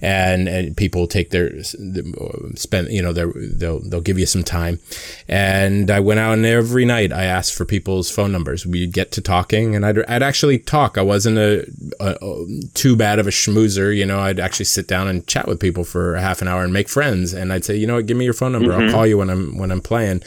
and, 0.02 0.48
and 0.48 0.78
people 0.78 1.08
take 1.08 1.32
their, 1.32 1.64
spend, 1.64 2.90
you 2.90 3.02
know, 3.02 3.14
they'll, 3.14 3.80
they'll 3.80 4.02
give 4.02 4.20
you 4.20 4.26
some 4.26 4.44
time. 4.44 4.80
And 5.28 5.90
I 5.90 6.00
went 6.00 6.20
out 6.20 6.34
and 6.34 6.46
every 6.46 6.86
night 6.86 7.12
I 7.12 7.24
asked 7.24 7.56
for 7.56 7.66
people's 7.66 8.12
phone 8.12 8.32
numbers. 8.32 8.66
We'd 8.66 8.94
get 8.94 9.12
to 9.14 9.22
talking 9.26 9.76
and 9.76 9.86
I'd, 9.86 10.00
I'd 10.06 10.24
actually 10.24 10.60
talk. 10.60 10.98
I 10.98 11.02
wasn't 11.02 11.38
a, 11.38 11.70
a, 12.00 12.18
a 12.22 12.46
too 12.74 12.96
bad 12.96 13.20
of 13.20 13.28
a 13.28 13.32
schmoozer. 13.32 13.96
You 13.96 14.06
know, 14.06 14.20
I'd 14.20 14.40
actually 14.40 14.66
sit 14.66 14.88
down 14.88 15.08
and 15.08 15.28
chat 15.28 15.48
with 15.48 15.60
people 15.60 15.84
for 15.84 16.16
a 16.16 16.22
half 16.22 16.42
an 16.42 16.48
hour 16.48 16.64
and 16.64 16.72
make 16.72 16.88
friends. 16.88 17.34
And 17.34 17.52
I'd 17.52 17.66
say, 17.66 17.76
you 17.76 17.88
know 17.88 17.96
what, 17.96 18.06
give 18.06 18.16
me 18.16 18.26
your 18.26 18.34
phone 18.34 18.54
number. 18.54 18.72
Mm-hmm. 18.72 18.84
I'll 18.84 18.92
call 18.92 19.08
you 19.08 19.18
when 19.18 19.30
I'm, 19.30 19.58
when 19.58 19.72
I'm 19.72 19.82
playing 19.82 20.24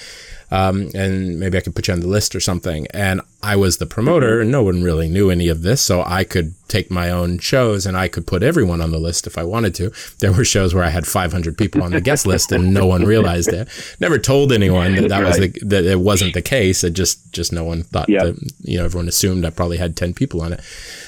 um, 0.50 0.90
and 0.94 1.38
maybe 1.38 1.58
I 1.58 1.60
could 1.60 1.74
put 1.74 1.88
you 1.88 1.94
on 1.94 2.00
the 2.00 2.06
list 2.06 2.34
or 2.34 2.40
something. 2.40 2.86
And 2.92 3.20
I 3.42 3.56
was 3.56 3.76
the 3.76 3.86
promoter, 3.86 4.40
and 4.40 4.50
no 4.50 4.62
one 4.62 4.82
really 4.82 5.08
knew 5.08 5.30
any 5.30 5.48
of 5.48 5.62
this, 5.62 5.80
so 5.80 6.02
I 6.06 6.24
could 6.24 6.54
take 6.68 6.90
my 6.90 7.10
own 7.10 7.38
shows 7.38 7.86
and 7.86 7.96
I 7.96 8.08
could 8.08 8.26
put 8.26 8.42
everyone 8.42 8.82
on 8.82 8.90
the 8.90 8.98
list 8.98 9.26
if 9.26 9.38
I 9.38 9.44
wanted 9.44 9.74
to. 9.76 9.92
There 10.18 10.32
were 10.32 10.44
shows 10.44 10.74
where 10.74 10.84
I 10.84 10.90
had 10.90 11.06
500 11.06 11.56
people 11.56 11.82
on 11.82 11.92
the 11.92 12.00
guest 12.00 12.26
list, 12.32 12.52
and 12.52 12.72
no 12.72 12.86
one 12.86 13.04
realized 13.04 13.52
it. 13.52 13.68
Never 14.00 14.18
told 14.18 14.52
anyone 14.52 14.94
that 14.96 15.08
that 15.08 15.24
was 15.24 15.38
the, 15.38 15.48
that 15.62 15.84
it 15.84 16.00
wasn't 16.00 16.34
the 16.34 16.42
case. 16.42 16.82
It 16.84 16.94
just 16.94 17.32
just 17.32 17.52
no 17.52 17.64
one 17.64 17.82
thought 17.82 18.08
that 18.08 18.36
you 18.60 18.78
know 18.78 18.84
everyone 18.84 19.08
assumed 19.08 19.44
I 19.44 19.50
probably 19.50 19.76
had 19.76 19.96
10 19.96 20.14
people 20.14 20.42
on 20.42 20.52
it. 20.52 20.60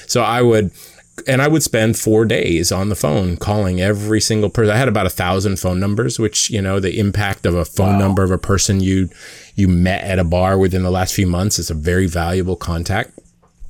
So 0.07 0.21
I 0.21 0.41
would 0.41 0.71
and 1.27 1.41
I 1.41 1.47
would 1.47 1.63
spend 1.63 1.97
four 1.97 2.25
days 2.25 2.71
on 2.71 2.89
the 2.89 2.95
phone 2.95 3.37
calling 3.37 3.81
every 3.81 4.21
single 4.21 4.49
person. 4.49 4.73
I 4.73 4.77
had 4.77 4.87
about 4.87 5.05
a 5.05 5.11
thousand 5.11 5.59
phone 5.59 5.79
numbers, 5.79 6.19
which 6.19 6.49
you 6.49 6.61
know 6.61 6.79
the 6.79 6.99
impact 6.99 7.45
of 7.45 7.55
a 7.55 7.65
phone 7.65 7.93
wow. 7.93 7.99
number 7.99 8.23
of 8.23 8.31
a 8.31 8.37
person 8.37 8.79
you 8.79 9.09
you 9.55 9.67
met 9.67 10.03
at 10.03 10.19
a 10.19 10.23
bar 10.23 10.57
within 10.57 10.83
the 10.83 10.91
last 10.91 11.13
few 11.13 11.27
months 11.27 11.59
is 11.59 11.69
a 11.69 11.75
very 11.75 12.07
valuable 12.07 12.55
contact. 12.55 13.17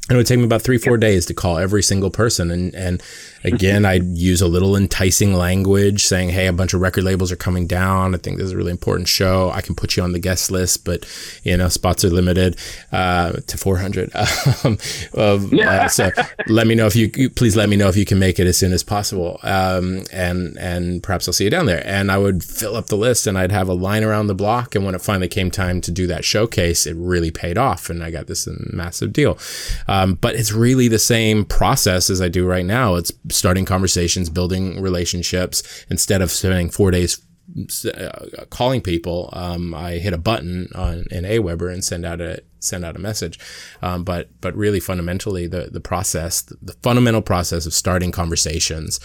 And 0.10 0.18
it 0.18 0.20
would 0.20 0.28
take 0.28 0.40
me 0.40 0.46
about 0.46 0.62
three, 0.62 0.78
four 0.78 0.98
days 0.98 1.26
to 1.28 1.34
call 1.34 1.58
every 1.58 1.82
single 1.82 2.10
person. 2.10 2.52
And, 2.52 2.76
and 2.76 3.02
again, 3.44 3.86
I'd 3.86 4.06
use 4.06 4.42
a 4.42 4.48
little 4.48 4.76
enticing 4.76 5.34
language 5.34 6.06
saying, 6.06 6.30
Hey, 6.30 6.48
a 6.48 6.54
bunch 6.54 6.74
of 6.74 6.82
record 6.82 7.04
labels 7.04 7.32
are 7.32 7.38
coming 7.38 7.68
down. 7.68 8.14
I 8.14 8.18
think 8.18 8.38
this 8.38 8.46
is 8.46 8.52
a 8.52 8.58
really 8.58 8.72
important 8.72 9.08
show. 9.08 9.52
I 9.52 9.62
can 9.62 9.76
put 9.76 9.98
you 9.98 10.04
on 10.04 10.12
the 10.12 10.20
guest 10.20 10.52
list, 10.52 10.86
but 10.86 11.06
you 11.44 11.56
know, 11.58 11.70
spots 11.70 12.06
are 12.06 12.10
limited, 12.10 12.58
uh, 12.92 13.34
to 13.34 13.58
400. 13.58 14.12
um, 14.64 14.78
uh, 15.16 15.88
so 15.88 16.12
let 16.48 16.68
me 16.68 16.76
know 16.76 16.88
if 16.88 16.96
you, 16.96 17.30
please 17.30 17.56
let 17.56 17.70
me 17.70 17.76
know 17.76 17.88
if 17.90 17.98
you 17.98 18.06
can 18.06 18.20
make 18.20 18.40
it 18.40 18.48
as 18.48 18.58
soon 18.58 18.74
as 18.74 18.84
possible. 18.84 19.40
Um, 19.44 20.04
and, 20.12 20.58
and 20.58 21.04
perhaps 21.04 21.28
I'll 21.28 21.34
see 21.34 21.46
you 21.46 21.50
down 21.50 21.66
there. 21.66 21.86
And 21.86 22.12
I 22.12 22.18
would 22.18 22.44
fill 22.44 22.76
up 22.76 22.88
the 22.88 22.98
list 22.98 23.28
and 23.28 23.38
I'd 23.38 23.52
have 23.52 23.68
a 23.68 23.74
line 23.74 24.04
around 24.04 24.28
the 24.28 24.36
block. 24.36 24.76
And 24.76 24.86
when 24.86 24.96
it 24.96 25.02
finally 25.02 25.28
came 25.28 25.52
time 25.52 25.82
to 25.82 25.92
do 25.92 26.08
that 26.08 26.24
showcase, 26.26 26.86
it 26.86 26.96
really 26.96 27.32
paid 27.32 27.58
off. 27.58 27.90
And 27.90 28.04
I 28.04 28.12
got 28.12 28.28
this 28.28 28.48
massive 28.72 29.14
deal. 29.14 29.38
Um, 29.88 30.16
but 30.16 30.36
it's 30.36 30.52
really 30.52 30.88
the 30.88 31.00
same 31.00 31.46
process 31.46 32.10
as 32.10 32.22
I 32.22 32.30
do 32.30 32.46
right 32.46 32.66
now. 32.66 32.96
It's 32.96 33.12
starting 33.32 33.66
conversations, 33.66 34.30
building 34.30 34.82
relationships 34.82 35.86
instead 35.90 36.22
of 36.22 36.32
spending 36.32 36.70
four 36.70 36.92
days 36.92 37.26
uh, 37.86 38.46
calling 38.50 38.82
people. 38.82 39.30
Um, 39.34 39.74
I 39.74 39.94
hit 39.94 40.14
a 40.14 40.18
button 40.18 40.70
on 40.74 41.06
in 41.12 41.26
Aweber 41.26 41.72
and 41.72 41.84
send 41.84 42.06
out 42.06 42.22
a 42.22 42.42
send 42.60 42.86
out 42.86 42.96
a 42.96 43.00
message. 43.00 43.40
Um, 43.82 44.04
but 44.04 44.30
but 44.42 44.56
really 44.56 44.80
fundamentally, 44.80 45.48
the 45.48 45.70
the 45.72 45.82
process, 45.82 46.42
the, 46.42 46.58
the, 46.62 46.74
fundamental 46.82 47.22
process 47.22 47.66
of 47.66 47.74
starting 47.74 48.12
conversations, 48.12 49.00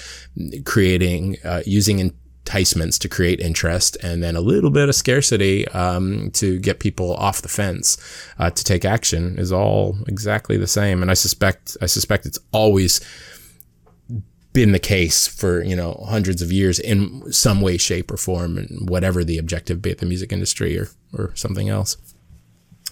creating, 0.64 1.38
uh, 1.44 1.62
using 1.66 1.98
in, 1.98 2.12
enticements 2.46 2.98
to 2.98 3.08
create 3.08 3.40
interest 3.40 3.96
and 4.02 4.22
then 4.22 4.36
a 4.36 4.40
little 4.40 4.70
bit 4.70 4.88
of 4.88 4.94
scarcity 4.94 5.66
um, 5.68 6.30
to 6.30 6.58
get 6.60 6.78
people 6.78 7.14
off 7.14 7.42
the 7.42 7.48
fence 7.48 7.98
uh, 8.38 8.50
to 8.50 8.62
take 8.62 8.84
action 8.84 9.36
is 9.36 9.52
all 9.52 9.96
exactly 10.06 10.56
the 10.56 10.66
same 10.66 11.02
and 11.02 11.10
i 11.10 11.14
suspect 11.14 11.76
i 11.82 11.86
suspect 11.86 12.24
it's 12.24 12.38
always 12.52 13.00
been 14.56 14.72
the 14.72 14.78
case 14.78 15.26
for 15.26 15.62
you 15.62 15.76
know 15.76 16.02
hundreds 16.08 16.40
of 16.40 16.50
years 16.50 16.78
in 16.78 17.30
some 17.30 17.60
way 17.60 17.76
shape 17.76 18.10
or 18.10 18.16
form 18.16 18.56
and 18.56 18.88
whatever 18.88 19.22
the 19.22 19.36
objective 19.36 19.82
be 19.82 19.90
it 19.90 19.98
the 19.98 20.06
music 20.06 20.32
industry 20.32 20.78
or 20.78 20.88
or 21.12 21.30
something 21.36 21.68
else 21.68 21.98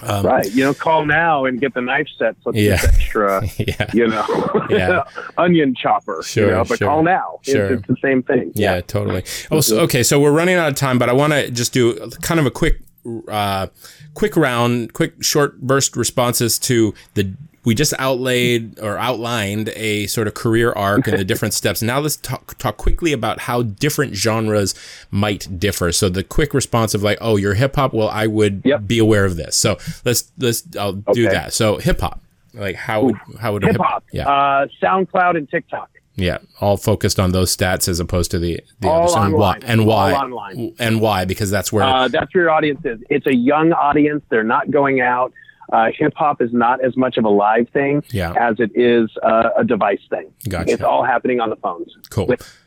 um, 0.03 0.27
right. 0.27 0.53
You 0.53 0.65
know, 0.65 0.75
call 0.75 1.07
now 1.07 1.45
and 1.45 1.61
get 1.61 1.73
the 1.73 1.81
knife 1.81 2.09
set 2.19 2.35
so 2.43 2.51
yeah. 2.53 2.81
extra, 2.83 3.47
yeah. 3.59 3.89
you 3.95 4.09
know, 4.09 4.67
yeah. 4.69 5.05
onion 5.39 5.73
chopper. 5.73 6.21
Sure. 6.25 6.47
You 6.47 6.51
know, 6.51 6.65
but 6.65 6.79
sure. 6.79 6.89
call 6.89 7.05
now. 7.05 7.39
Sure. 7.43 7.75
It's, 7.75 7.79
it's, 7.79 7.87
the 7.87 7.97
same 8.03 8.25
thing. 8.25 8.51
Yeah, 8.57 8.75
yeah. 8.75 8.81
totally. 8.81 9.23
Oh, 9.53 9.61
so, 9.61 9.79
okay. 9.83 10.03
So 10.03 10.19
we're 10.19 10.33
running 10.33 10.57
out 10.57 10.69
of 10.69 10.75
time, 10.75 10.99
but 10.99 11.09
I 11.09 11.13
want 11.13 11.33
to 11.33 11.49
just 11.49 11.73
do 11.73 12.11
kind 12.23 12.41
of 12.41 12.45
a 12.45 12.51
quick, 12.51 12.81
uh, 13.29 13.69
quick 14.15 14.37
round, 14.37 14.95
quick 14.95 15.23
short 15.23 15.61
burst 15.61 15.97
responses 15.97 16.59
to 16.59 16.93
the 17.15 17.33
we 17.65 17.75
just 17.75 17.95
outlaid 17.99 18.79
or 18.79 18.99
outlined 18.99 19.71
a 19.71 20.07
sort 20.07 20.27
of 20.27 20.35
career 20.35 20.73
arc 20.73 21.07
and 21.07 21.19
the 21.19 21.25
different 21.25 21.55
steps. 21.55 21.83
Now 21.83 21.99
let's 21.99 22.17
talk, 22.17 22.57
talk 22.59 22.77
quickly 22.77 23.13
about 23.13 23.41
how 23.41 23.63
different 23.63 24.15
genres 24.15 24.75
might 25.11 25.59
differ. 25.59 25.91
So 25.93 26.09
the 26.09 26.23
quick 26.23 26.53
response 26.53 26.95
of 26.95 27.03
like, 27.03 27.19
oh, 27.21 27.37
you're 27.37 27.55
hip 27.55 27.77
hop. 27.77 27.95
Well, 27.95 28.09
I 28.09 28.27
would 28.27 28.63
yep. 28.65 28.87
be 28.87 28.99
aware 28.99 29.25
of 29.25 29.37
this. 29.37 29.57
So 29.57 29.79
let's 30.05 30.31
let's 30.39 30.65
I'll 30.77 30.91
okay. 30.91 31.13
do 31.13 31.29
that. 31.31 31.53
So 31.53 31.79
hip 31.79 32.01
hop, 32.01 32.21
like 32.53 32.77
how 32.77 33.05
would 33.05 33.17
how 33.41 33.55
would 33.55 33.65
hip 33.65 33.77
hop? 33.77 34.05
Yeah, 34.13 34.29
uh, 34.29 34.67
SoundCloud 34.83 35.37
and 35.37 35.49
TikTok. 35.49 35.91
Yeah, 36.17 36.39
all 36.61 36.77
focused 36.77 37.19
on 37.19 37.33
those 37.33 37.55
stats 37.57 37.89
as 37.89 37.99
opposed 37.99 38.31
to 38.33 38.39
the 38.39 38.61
the 38.81 38.89
all 38.89 39.03
others. 39.03 39.17
And 39.17 39.35
why? 39.35 39.59
And 39.65 39.87
why? 39.87 40.73
And 40.79 41.01
why? 41.01 41.25
Because 41.25 41.51
that's 41.51 41.73
where 41.73 41.83
uh, 41.83 42.09
that's 42.09 42.33
where 42.35 42.45
your 42.45 42.51
audience 42.53 42.85
is. 42.85 43.01
It's 43.11 43.27
a 43.27 43.35
young 43.35 43.73
audience. 43.73 44.23
They're 44.29 44.45
not 44.45 44.71
going 44.71 45.01
out 45.01 45.33
uh, 45.75 45.91
hip 45.93 46.13
hop 46.15 46.41
is 46.41 46.53
not 46.53 46.85
as 46.85 46.97
much 46.97 47.17
of 47.17 47.25
a 47.25 47.29
live 47.29 47.69
thing 47.71 48.03
yeah. 48.11 48.33
as 48.39 48.57
it 48.61 48.71
is 48.75 49.11
uh, 49.25 49.51
a 49.59 49.65
device 49.65 50.01
thing. 50.09 50.33
Gotcha. 50.49 50.71
It's 50.73 50.83
all 50.83 51.05
happening 51.05 51.41
on 51.41 51.51
the 51.51 51.57
phones. 51.57 51.93
Cool. 52.11 52.27
With- 52.29 52.61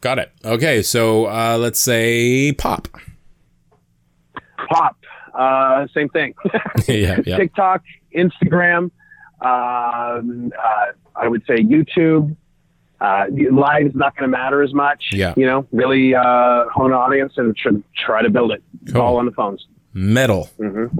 Got 0.00 0.18
it. 0.18 0.32
Okay, 0.44 0.82
so 0.82 1.26
uh, 1.26 1.56
let's 1.60 1.78
say 1.78 2.52
pop. 2.52 2.88
Pop, 4.68 4.96
uh, 5.34 5.86
same 5.94 6.08
thing. 6.08 6.34
yeah, 6.88 7.20
yeah. 7.24 7.36
TikTok, 7.36 7.82
Instagram. 8.16 8.90
Um, 9.40 10.52
uh, 10.58 10.86
I 11.14 11.28
would 11.28 11.44
say 11.46 11.56
YouTube. 11.56 12.34
Uh, 13.00 13.26
live 13.50 13.86
is 13.86 13.94
not 13.94 14.16
going 14.16 14.28
to 14.30 14.36
matter 14.36 14.62
as 14.62 14.72
much. 14.72 15.10
Yeah. 15.12 15.34
You 15.36 15.46
know, 15.46 15.66
really 15.70 16.12
hone 16.12 16.92
an 16.92 16.96
audience 16.96 17.34
and 17.36 17.56
try 17.94 18.22
to 18.22 18.30
build 18.30 18.52
it 18.52 18.62
cool. 18.90 19.02
all 19.02 19.16
on 19.18 19.26
the 19.26 19.32
phones. 19.32 19.66
Metal. 19.92 20.48
Mm-hmm 20.58 20.96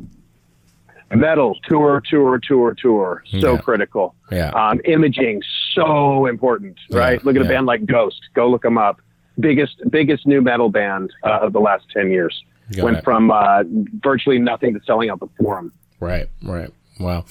metal 1.16 1.58
tour 1.68 2.02
tour 2.08 2.38
tour 2.38 2.74
tour. 2.74 3.24
So 3.40 3.54
yeah. 3.54 3.60
critical. 3.60 4.14
Yeah. 4.30 4.50
Um, 4.50 4.80
imaging 4.84 5.42
so 5.74 6.26
important 6.26 6.78
right? 6.90 7.20
Yeah. 7.20 7.20
look 7.24 7.36
at 7.36 7.42
a 7.42 7.48
band 7.48 7.66
like 7.66 7.86
ghost. 7.86 8.20
Go 8.34 8.48
look 8.50 8.62
them 8.62 8.78
up. 8.78 9.00
Biggest 9.40 9.80
biggest 9.90 10.26
new 10.26 10.42
metal 10.42 10.68
band 10.68 11.10
uh, 11.24 11.40
of 11.42 11.52
the 11.52 11.60
last 11.60 11.84
10 11.92 12.10
years. 12.10 12.42
Got 12.72 12.84
went 12.84 12.96
it. 12.98 13.04
from 13.04 13.30
uh, 13.30 13.64
virtually 14.02 14.38
nothing 14.38 14.74
to 14.74 14.80
selling 14.86 15.10
out 15.10 15.20
the 15.20 15.28
forum. 15.38 15.72
Right 16.00 16.28
right 16.42 16.70
Wow. 17.02 17.24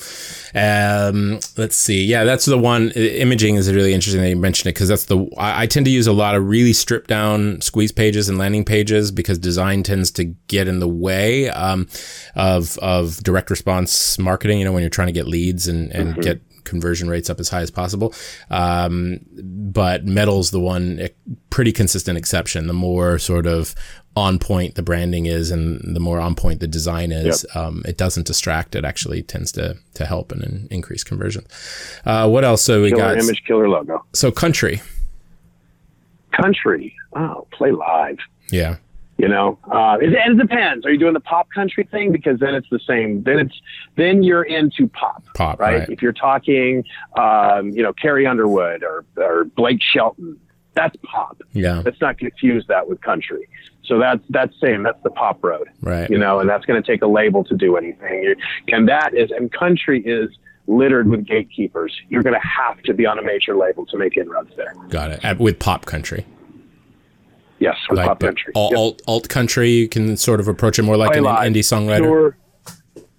Um, 0.53 1.39
let's 1.57 1.76
see. 1.76 2.03
Yeah, 2.03 2.24
that's 2.24 2.45
the 2.45 2.57
one. 2.57 2.91
Imaging 2.91 3.55
is 3.55 3.72
really 3.72 3.93
interesting 3.93 4.22
that 4.22 4.30
you 4.30 4.36
mentioned 4.36 4.69
it 4.69 4.76
because 4.76 4.89
that's 4.89 5.05
the. 5.05 5.28
I, 5.38 5.63
I, 5.63 5.67
tend 5.67 5.86
to 5.86 5.91
use 5.91 6.07
a 6.07 6.13
lot 6.13 6.36
of 6.36 6.47
really 6.47 6.74
stripped 6.74 7.07
down 7.07 7.61
squeeze 7.61 7.91
pages 7.91 8.30
and 8.30 8.38
landing 8.38 8.65
pages 8.65 9.11
because 9.11 9.39
design 9.39 9.84
tends 9.84 10.11
to 10.11 10.26
get 10.47 10.67
in 10.67 10.80
the 10.80 10.88
way 10.88 11.49
um, 11.49 11.88
of 12.36 12.78
of 12.80 13.17
direct 13.24 13.49
response 13.49 14.19
marketing. 14.19 14.59
You 14.59 14.65
know, 14.65 14.74
when 14.74 14.82
you're 14.82 14.89
trying 14.89 15.07
to 15.07 15.13
get 15.13 15.28
leads 15.28 15.67
and 15.67 15.91
and 15.91 16.11
mm-hmm. 16.11 16.22
get 16.22 16.41
conversion 16.63 17.09
rates 17.09 17.30
up 17.30 17.39
as 17.39 17.49
high 17.49 17.61
as 17.61 17.72
possible. 17.72 18.13
Um, 18.49 19.19
but 19.34 20.05
metal's 20.05 20.51
the 20.51 20.59
one 20.59 21.09
pretty 21.49 21.72
consistent 21.72 22.17
exception. 22.17 22.67
The 22.67 22.74
more 22.74 23.19
sort 23.19 23.45
of 23.45 23.76
on 24.16 24.39
point 24.39 24.76
the 24.76 24.82
branding 24.82 25.26
is 25.26 25.51
and 25.51 25.95
the 25.95 25.99
more 25.99 26.19
on 26.19 26.35
point 26.35 26.60
the 26.60 26.68
design 26.68 27.11
is, 27.11 27.45
yep. 27.48 27.56
um, 27.56 27.81
it 27.85 27.98
doesn't 27.98 28.27
distract. 28.27 28.76
It 28.76 28.84
actually 28.84 29.22
tends 29.22 29.52
to 29.53 29.77
to 29.94 30.06
help 30.06 30.31
and 30.31 30.68
increase 30.72 31.03
conversion. 31.03 31.45
Uh, 32.06 32.27
what 32.27 32.44
else? 32.44 32.61
So 32.61 32.81
we 32.81 32.90
killer 32.90 33.15
got 33.15 33.23
image, 33.23 33.44
killer 33.45 33.69
logo. 33.69 34.06
So 34.14 34.31
country. 34.31 34.81
Country. 36.31 36.94
Oh, 37.15 37.48
play 37.52 37.72
live. 37.72 38.18
Yeah. 38.52 38.77
You 39.18 39.27
know, 39.27 39.60
uh, 39.72 39.98
it, 40.02 40.14
it 40.14 40.38
depends. 40.38 40.84
Are 40.84 40.91
you 40.91 40.98
doing 40.98 41.14
the 41.14 41.19
pop 41.19 41.48
country 41.53 41.84
thing? 41.84 42.11
Because 42.11 42.40
then 42.40 42.56
it's 42.56 42.69
the 42.72 42.80
same. 42.80 43.22
Then 43.22 43.38
it's 43.38 43.61
then 43.95 44.23
you're 44.23 44.44
into 44.44 44.88
pop. 44.88 45.23
Pop, 45.35 45.60
right? 45.60 45.80
right. 45.80 45.90
If 45.90 46.02
you're 46.02 46.11
talking, 46.11 46.84
um, 47.15 47.69
you 47.69 47.84
know, 47.84 47.94
Carrie 47.94 48.26
Underwood 48.26 48.84
or 48.84 49.06
or 49.18 49.44
Blake 49.44 49.80
Shelton, 49.94 50.40
that's 50.73 50.95
pop. 51.03 51.40
Yeah. 51.53 51.84
Let's 51.85 52.02
not 52.02 52.18
confuse 52.18 52.65
that 52.68 52.90
with 52.90 52.99
country. 53.02 53.48
So 53.91 53.99
that's 53.99 54.23
that's 54.30 54.57
same. 54.61 54.84
That's 54.84 55.03
the 55.03 55.09
pop 55.09 55.43
road. 55.43 55.69
Right. 55.81 56.09
You 56.09 56.18
know, 56.18 56.39
and 56.39 56.49
that's 56.49 56.63
going 56.63 56.81
to 56.81 56.91
take 56.91 57.01
a 57.01 57.07
label 57.07 57.43
to 57.43 57.57
do 57.57 57.76
anything. 57.76 58.35
And 58.69 58.88
that 58.88 59.13
is, 59.13 59.31
and 59.31 59.51
country 59.51 60.01
is 60.01 60.30
littered 60.65 61.09
with 61.09 61.27
gatekeepers. 61.27 61.93
You're 62.07 62.23
going 62.23 62.39
to 62.39 62.47
have 62.47 62.81
to 62.84 62.93
be 62.93 63.05
on 63.05 63.19
a 63.19 63.22
major 63.22 63.53
label 63.53 63.85
to 63.88 63.97
make 63.97 64.15
inroads 64.15 64.51
there. 64.55 64.73
Got 64.88 65.11
it. 65.11 65.26
At, 65.26 65.39
with 65.39 65.59
pop 65.59 65.88
country. 65.88 66.26
Yes, 67.59 67.76
with 67.89 67.97
like 67.97 68.07
pop 68.07 68.22
country. 68.22 68.53
Alt, 68.55 68.72
yep. 68.72 68.80
alt, 68.80 69.01
alt 69.07 69.27
country, 69.27 69.72
you 69.72 69.89
can 69.89 70.15
sort 70.15 70.39
of 70.39 70.47
approach 70.47 70.80
it 70.80 70.84
more 70.84 70.95
like 70.95 71.18
an 71.18 71.26
indie 71.26 71.57
songwriter. 71.57 72.03
Tour. 72.03 72.38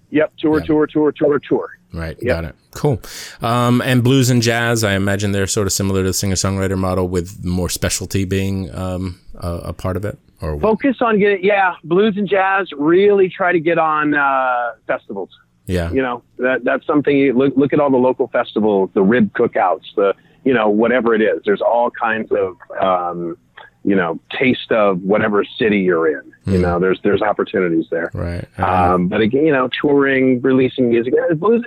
Yep, 0.09 0.33
tour, 0.39 0.59
yeah. 0.59 0.65
tour, 0.65 0.87
tour, 0.87 1.11
tour, 1.11 1.39
tour. 1.39 1.69
Right, 1.93 2.17
yep. 2.19 2.35
got 2.35 2.45
it. 2.45 2.55
Cool. 2.71 2.99
Um, 3.41 3.79
and 3.81 4.03
blues 4.03 4.31
and 4.31 4.41
jazz, 4.41 4.83
I 4.83 4.93
imagine 4.93 5.33
they're 5.33 5.45
sort 5.45 5.67
of 5.67 5.73
similar 5.73 6.01
to 6.01 6.09
the 6.09 6.13
singer 6.13 6.35
songwriter 6.35 6.77
model, 6.77 7.07
with 7.07 7.45
more 7.45 7.69
specialty 7.69 8.25
being 8.25 8.73
um, 8.75 9.19
a, 9.35 9.55
a, 9.65 9.73
part 9.73 9.95
of 9.97 10.05
it. 10.05 10.17
Or 10.43 10.59
focus 10.59 10.97
on 10.99 11.19
getting, 11.19 11.43
yeah, 11.43 11.75
blues 11.85 12.15
and 12.17 12.27
jazz. 12.27 12.67
Really 12.77 13.29
try 13.29 13.53
to 13.53 13.59
get 13.61 13.77
on 13.77 14.13
uh, 14.13 14.73
festivals. 14.85 15.29
Yeah, 15.65 15.89
you 15.91 16.01
know 16.01 16.21
that 16.39 16.65
that's 16.65 16.85
something. 16.85 17.15
You 17.15 17.31
look 17.31 17.53
look 17.55 17.71
at 17.71 17.79
all 17.79 17.89
the 17.89 17.97
local 17.97 18.27
festivals, 18.27 18.89
the 18.93 19.01
rib 19.01 19.31
cookouts, 19.33 19.95
the 19.95 20.13
you 20.43 20.53
know 20.53 20.69
whatever 20.69 21.15
it 21.15 21.21
is. 21.21 21.41
There's 21.45 21.61
all 21.61 21.89
kinds 21.89 22.29
of 22.31 22.57
um, 22.81 23.37
you 23.83 23.95
know, 23.95 24.19
taste 24.31 24.71
of 24.71 25.01
whatever 25.01 25.43
city 25.43 25.79
you're 25.79 26.07
in. 26.07 26.23
Mm. 26.45 26.51
You 26.51 26.55
hmm. 26.55 26.61
know, 26.61 26.79
there's 26.79 26.99
there's 27.03 27.21
opportunities 27.21 27.85
there. 27.91 28.11
Right. 28.13 28.47
Um, 28.59 29.07
but 29.07 29.21
again, 29.21 29.45
you 29.45 29.51
know, 29.51 29.69
touring, 29.81 30.41
releasing 30.41 30.89
music, 30.89 31.13
those, 31.35 31.61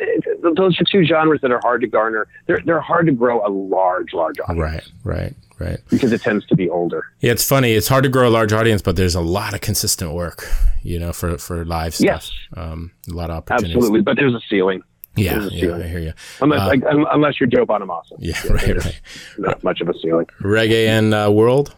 those 0.57 0.81
are 0.81 0.85
two 0.91 1.05
genres 1.05 1.41
that 1.43 1.51
are 1.51 1.61
hard 1.63 1.83
to 1.83 1.87
garner. 1.87 2.27
They're 2.47 2.61
they're 2.65 2.81
hard 2.81 3.07
to 3.07 3.13
grow 3.13 3.47
a 3.47 3.51
large, 3.51 4.13
large 4.13 4.39
audience. 4.41 4.59
Right. 4.59 4.85
Right. 5.05 5.35
Right. 5.59 5.79
Because 5.89 6.13
it 6.13 6.21
tends 6.21 6.47
to 6.49 6.55
be 6.55 6.69
older. 6.69 7.07
Yeah, 7.21 7.33
it's 7.33 7.47
funny. 7.47 7.73
It's 7.73 7.89
hard 7.89 8.05
to 8.05 8.11
grow 8.11 8.29
a 8.29 8.31
large 8.31 8.53
audience, 8.53 8.83
but 8.83 8.97
there's 8.97 9.15
a 9.15 9.23
lot 9.23 9.55
of 9.55 9.63
consistent 9.63 10.13
work. 10.13 10.47
You 10.83 10.99
know, 10.99 11.13
for 11.13 11.39
for 11.39 11.65
live 11.65 11.95
stuff. 11.95 12.05
Yes. 12.05 12.33
Um, 12.55 12.93
a 13.11 13.15
lot 13.15 13.31
of 13.31 13.37
opportunities. 13.39 13.75
Absolutely, 13.75 14.03
but 14.03 14.17
there's 14.17 14.35
a 14.35 14.41
ceiling. 14.51 14.83
Yeah, 15.17 15.49
yeah, 15.51 15.77
I 15.77 15.83
hear 15.85 15.99
you. 15.99 16.13
Unless, 16.43 16.61
uh, 16.61 16.67
like, 16.67 16.83
unless 17.11 17.41
you're 17.41 17.49
Joe 17.49 17.65
Bonamassa. 17.65 18.17
Yeah, 18.19 18.39
yeah 18.45 18.53
right, 18.53 18.85
right. 18.85 19.01
Not 19.39 19.65
much 19.65 19.81
of 19.81 19.89
a 19.89 19.95
ceiling. 19.99 20.27
Reggae 20.43 20.89
and 20.89 21.15
uh, 21.15 21.31
world 21.33 21.75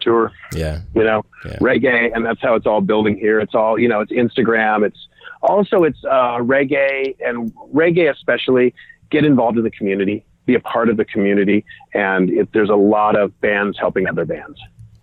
tour. 0.00 0.32
Yeah. 0.54 0.80
You 0.94 1.04
know, 1.04 1.24
yeah. 1.44 1.58
reggae, 1.58 2.10
and 2.14 2.24
that's 2.24 2.40
how 2.40 2.54
it's 2.54 2.66
all 2.66 2.80
building 2.80 3.16
here. 3.16 3.40
It's 3.40 3.54
all, 3.54 3.78
you 3.78 3.88
know, 3.88 4.00
it's 4.00 4.12
Instagram. 4.12 4.86
It's 4.86 5.08
also, 5.42 5.84
it's 5.84 6.02
uh, 6.04 6.38
reggae 6.38 7.16
and 7.20 7.52
reggae, 7.74 8.10
especially 8.10 8.74
get 9.10 9.24
involved 9.24 9.58
in 9.58 9.64
the 9.64 9.70
community, 9.70 10.24
be 10.46 10.54
a 10.54 10.60
part 10.60 10.88
of 10.88 10.96
the 10.96 11.04
community. 11.04 11.64
And 11.94 12.30
it, 12.30 12.52
there's 12.52 12.70
a 12.70 12.76
lot 12.76 13.16
of 13.16 13.38
bands 13.40 13.78
helping 13.78 14.08
other 14.08 14.24
bands. 14.24 14.58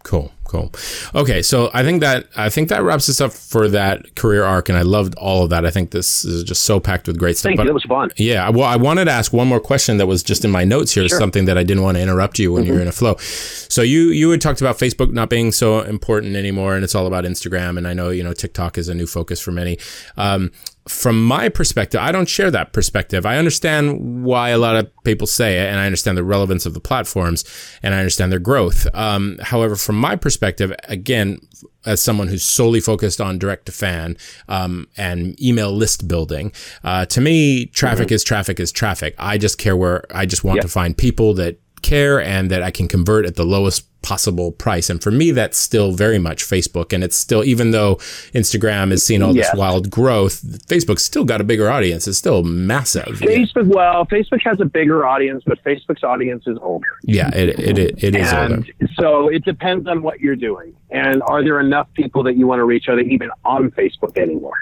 Cool, 0.08 0.32
cool. 0.46 0.72
Okay, 1.16 1.42
so 1.42 1.70
I 1.74 1.84
think 1.84 2.00
that 2.00 2.30
I 2.38 2.48
think 2.48 2.70
that 2.70 2.82
wraps 2.82 3.10
us 3.10 3.20
up 3.20 3.34
for 3.34 3.68
that 3.68 4.16
career 4.16 4.46
arc, 4.46 4.70
and 4.70 4.78
I 4.78 4.84
loved 4.84 5.16
all 5.16 5.44
of 5.44 5.50
that. 5.50 5.66
I 5.66 5.70
think 5.70 5.92
this 5.92 6.24
is 6.24 6.46
just 6.46 6.64
so 6.64 6.80
packed 6.80 7.08
with 7.08 7.20
great 7.20 7.36
stuff. 7.36 7.50
Thank 7.50 7.58
but, 7.58 7.66
you. 7.66 7.72
It 7.72 7.74
was 7.74 7.84
fun. 7.84 8.12
Yeah. 8.16 8.50
Well, 8.50 8.64
I 8.64 8.78
wanted 8.78 9.06
to 9.06 9.12
ask 9.12 9.34
one 9.34 9.50
more 9.50 9.60
question 9.60 9.98
that 9.98 10.06
was 10.08 10.24
just 10.24 10.46
in 10.46 10.50
my 10.50 10.64
notes 10.64 10.94
here. 10.94 11.06
Sure. 11.10 11.20
Something 11.20 11.44
that 11.44 11.58
I 11.58 11.64
didn't 11.64 11.84
want 11.84 11.98
to 11.98 12.02
interrupt 12.02 12.40
you 12.40 12.54
when 12.54 12.64
mm-hmm. 12.64 12.72
you're 12.72 12.82
in 12.82 12.88
a 12.88 12.94
flow. 12.94 13.18
So 13.18 13.82
you 13.82 14.04
you 14.04 14.30
had 14.30 14.40
talked 14.40 14.62
about 14.62 14.78
Facebook 14.78 15.12
not 15.12 15.30
being 15.30 15.52
so 15.52 15.82
important 15.82 16.38
anymore, 16.38 16.76
and 16.76 16.86
it's 16.86 16.96
all 16.96 17.06
about 17.06 17.26
Instagram. 17.26 17.78
And 17.78 17.86
I 17.86 17.94
know 17.94 18.10
you 18.10 18.24
know 18.24 18.32
TikTok 18.32 18.78
is 18.78 18.88
a 18.88 18.94
new 18.94 19.08
focus 19.08 19.42
for 19.42 19.52
many. 19.52 19.78
Um, 20.16 20.54
from 20.88 21.24
my 21.24 21.50
perspective, 21.50 22.00
I 22.02 22.12
don't 22.12 22.30
share 22.30 22.52
that 22.52 22.74
perspective. 22.74 23.26
I 23.26 23.38
understand 23.38 24.24
why 24.24 24.50
a 24.50 24.58
lot 24.58 24.76
of 24.76 24.92
people 25.04 25.28
say 25.28 25.60
it, 25.60 25.68
and 25.68 25.80
I 25.80 25.86
understand 25.86 26.18
the 26.18 26.24
relevance 26.24 26.66
of 26.66 26.74
the 26.74 26.80
platforms, 26.80 27.44
and 27.84 27.94
I 27.94 28.00
understand 28.00 28.32
their 28.32 28.40
growth. 28.40 28.88
Um, 28.94 29.38
however, 29.42 29.76
from 29.76 30.00
my 30.00 30.16
perspective, 30.16 30.74
again, 30.86 31.40
as 31.86 32.02
someone 32.02 32.28
who's 32.28 32.44
solely 32.44 32.80
focused 32.80 33.22
on 33.22 33.38
direct 33.38 33.66
to 33.68 33.72
fan 33.72 34.18
um, 34.50 34.88
and 34.98 35.42
email 35.42 35.72
list 35.72 36.08
building, 36.08 36.52
uh, 36.84 37.06
to 37.08 37.22
me, 37.22 37.66
traffic 37.66 38.08
mm-hmm. 38.08 38.16
is 38.16 38.24
traffic 38.24 38.60
is 38.60 38.72
traffic. 38.72 39.16
I 39.18 39.38
just 39.38 39.58
care 39.58 39.76
where 39.76 40.04
I 40.16 40.26
just 40.26 40.44
want 40.44 40.58
yep. 40.58 40.64
to 40.64 40.70
find 40.70 40.98
people 40.98 41.34
that 41.36 41.60
care 41.82 42.22
and 42.22 42.52
that 42.52 42.64
I 42.64 42.72
can 42.72 42.88
convert 42.88 43.26
at 43.26 43.36
the 43.36 43.46
lowest 43.46 43.87
possible 44.02 44.52
price. 44.52 44.90
And 44.90 45.02
for 45.02 45.12
me, 45.12 45.32
that's 45.32 45.58
still 45.58 45.92
very 45.92 46.20
much 46.20 46.44
Facebook. 46.44 46.94
And 46.94 47.04
it's 47.04 47.16
still, 47.16 47.44
even 47.44 47.72
though 47.72 47.96
Instagram 48.34 48.92
is 48.92 49.06
seeing 49.06 49.22
all 49.22 49.34
this 49.34 49.50
wild 49.54 49.90
growth, 49.90 50.42
Facebook's 50.68 51.04
still 51.04 51.26
got 51.26 51.42
a 51.42 51.44
bigger 51.44 51.70
audience. 51.70 52.08
It's 52.08 52.18
still 52.18 52.44
massive. 52.44 53.20
Facebook, 53.20 53.68
yeah. 53.68 53.76
well, 53.76 54.06
Facebook 54.06 54.42
has 54.44 54.60
a 54.60 54.66
bigger 54.66 55.06
audience, 55.06 55.44
but 55.46 55.64
Facebook's 55.64 56.04
audience 56.04 56.46
is 56.48 56.58
older. 56.62 57.00
Yeah, 57.04 57.30
it, 57.36 57.60
it, 57.60 57.78
it, 57.78 58.04
it 58.04 58.16
is 58.16 58.32
and 58.32 58.54
older. 58.54 58.68
So 58.96 59.28
it 59.28 59.44
depends 59.44 59.88
on 59.88 60.02
what 60.02 60.20
you're 60.20 60.36
doing. 60.36 60.76
And 60.90 61.22
are 61.24 61.44
there 61.44 61.60
enough 61.60 61.88
people 61.94 62.24
that 62.24 62.38
you 62.38 62.48
want 62.48 62.60
to 62.60 62.66
reach? 62.66 62.88
Are 62.88 62.96
they 62.96 63.10
even 63.10 63.30
on 63.44 63.72
Facebook 63.72 64.18
anymore? 64.18 64.58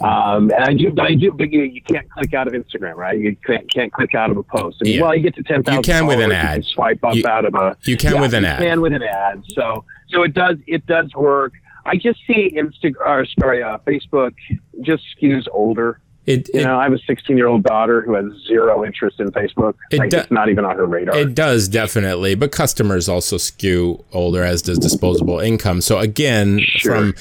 Um, 0.00 0.50
and 0.50 0.64
I 0.64 0.74
do, 0.74 0.90
but 0.90 1.06
I 1.06 1.14
do, 1.14 1.32
but 1.32 1.50
you, 1.52 1.62
you 1.62 1.82
can't 1.82 2.08
click 2.10 2.34
out 2.34 2.48
of 2.48 2.54
Instagram, 2.54 2.96
right? 2.96 3.18
You 3.18 3.36
can't, 3.46 3.70
can't 3.70 3.92
click 3.92 4.14
out 4.14 4.30
of 4.30 4.36
a 4.36 4.42
post. 4.42 4.78
I 4.80 4.84
mean, 4.84 4.94
yeah. 4.94 5.02
Well, 5.02 5.14
you 5.14 5.22
get 5.22 5.34
to 5.36 5.42
10,000. 5.42 5.74
You 5.74 5.82
can 5.82 6.06
with 6.06 6.20
an 6.20 6.32
ad. 6.32 6.64
swipe 6.64 7.02
up 7.04 7.14
you, 7.14 7.26
out 7.26 7.44
of 7.44 7.54
a. 7.54 7.76
You 7.82 7.96
can 7.96 8.14
yeah, 8.14 8.20
with 8.20 8.34
an 8.34 8.42
you 8.42 8.48
ad. 8.48 8.58
can 8.58 8.80
with 8.80 8.92
an 8.92 9.02
ad. 9.02 9.42
So, 9.48 9.84
so 10.08 10.22
it 10.22 10.34
does, 10.34 10.56
it 10.66 10.86
does 10.86 11.14
work. 11.14 11.52
I 11.86 11.96
just 11.96 12.20
see 12.26 12.56
Instagram, 12.56 13.26
sorry, 13.38 13.62
uh, 13.62 13.78
Facebook 13.86 14.34
just 14.82 15.02
skews 15.16 15.46
older. 15.52 16.00
It, 16.26 16.48
you 16.52 16.62
know, 16.62 16.78
I 16.78 16.84
have 16.84 16.92
a 16.92 16.98
16 16.98 17.36
year 17.36 17.48
old 17.48 17.62
daughter 17.62 18.02
who 18.02 18.14
has 18.14 18.26
zero 18.46 18.84
interest 18.84 19.20
in 19.20 19.32
Facebook. 19.32 19.74
It 19.90 19.98
like, 19.98 20.10
do- 20.10 20.18
it's 20.18 20.30
not 20.30 20.48
even 20.50 20.64
on 20.64 20.76
her 20.76 20.86
radar. 20.86 21.16
It 21.16 21.34
does 21.34 21.66
definitely, 21.66 22.34
but 22.34 22.52
customers 22.52 23.08
also 23.08 23.38
skew 23.38 24.04
older, 24.12 24.44
as 24.44 24.62
does 24.62 24.78
disposable 24.78 25.40
income. 25.40 25.80
So 25.80 25.98
again, 25.98 26.60
sure. 26.60 26.94
from 26.94 27.14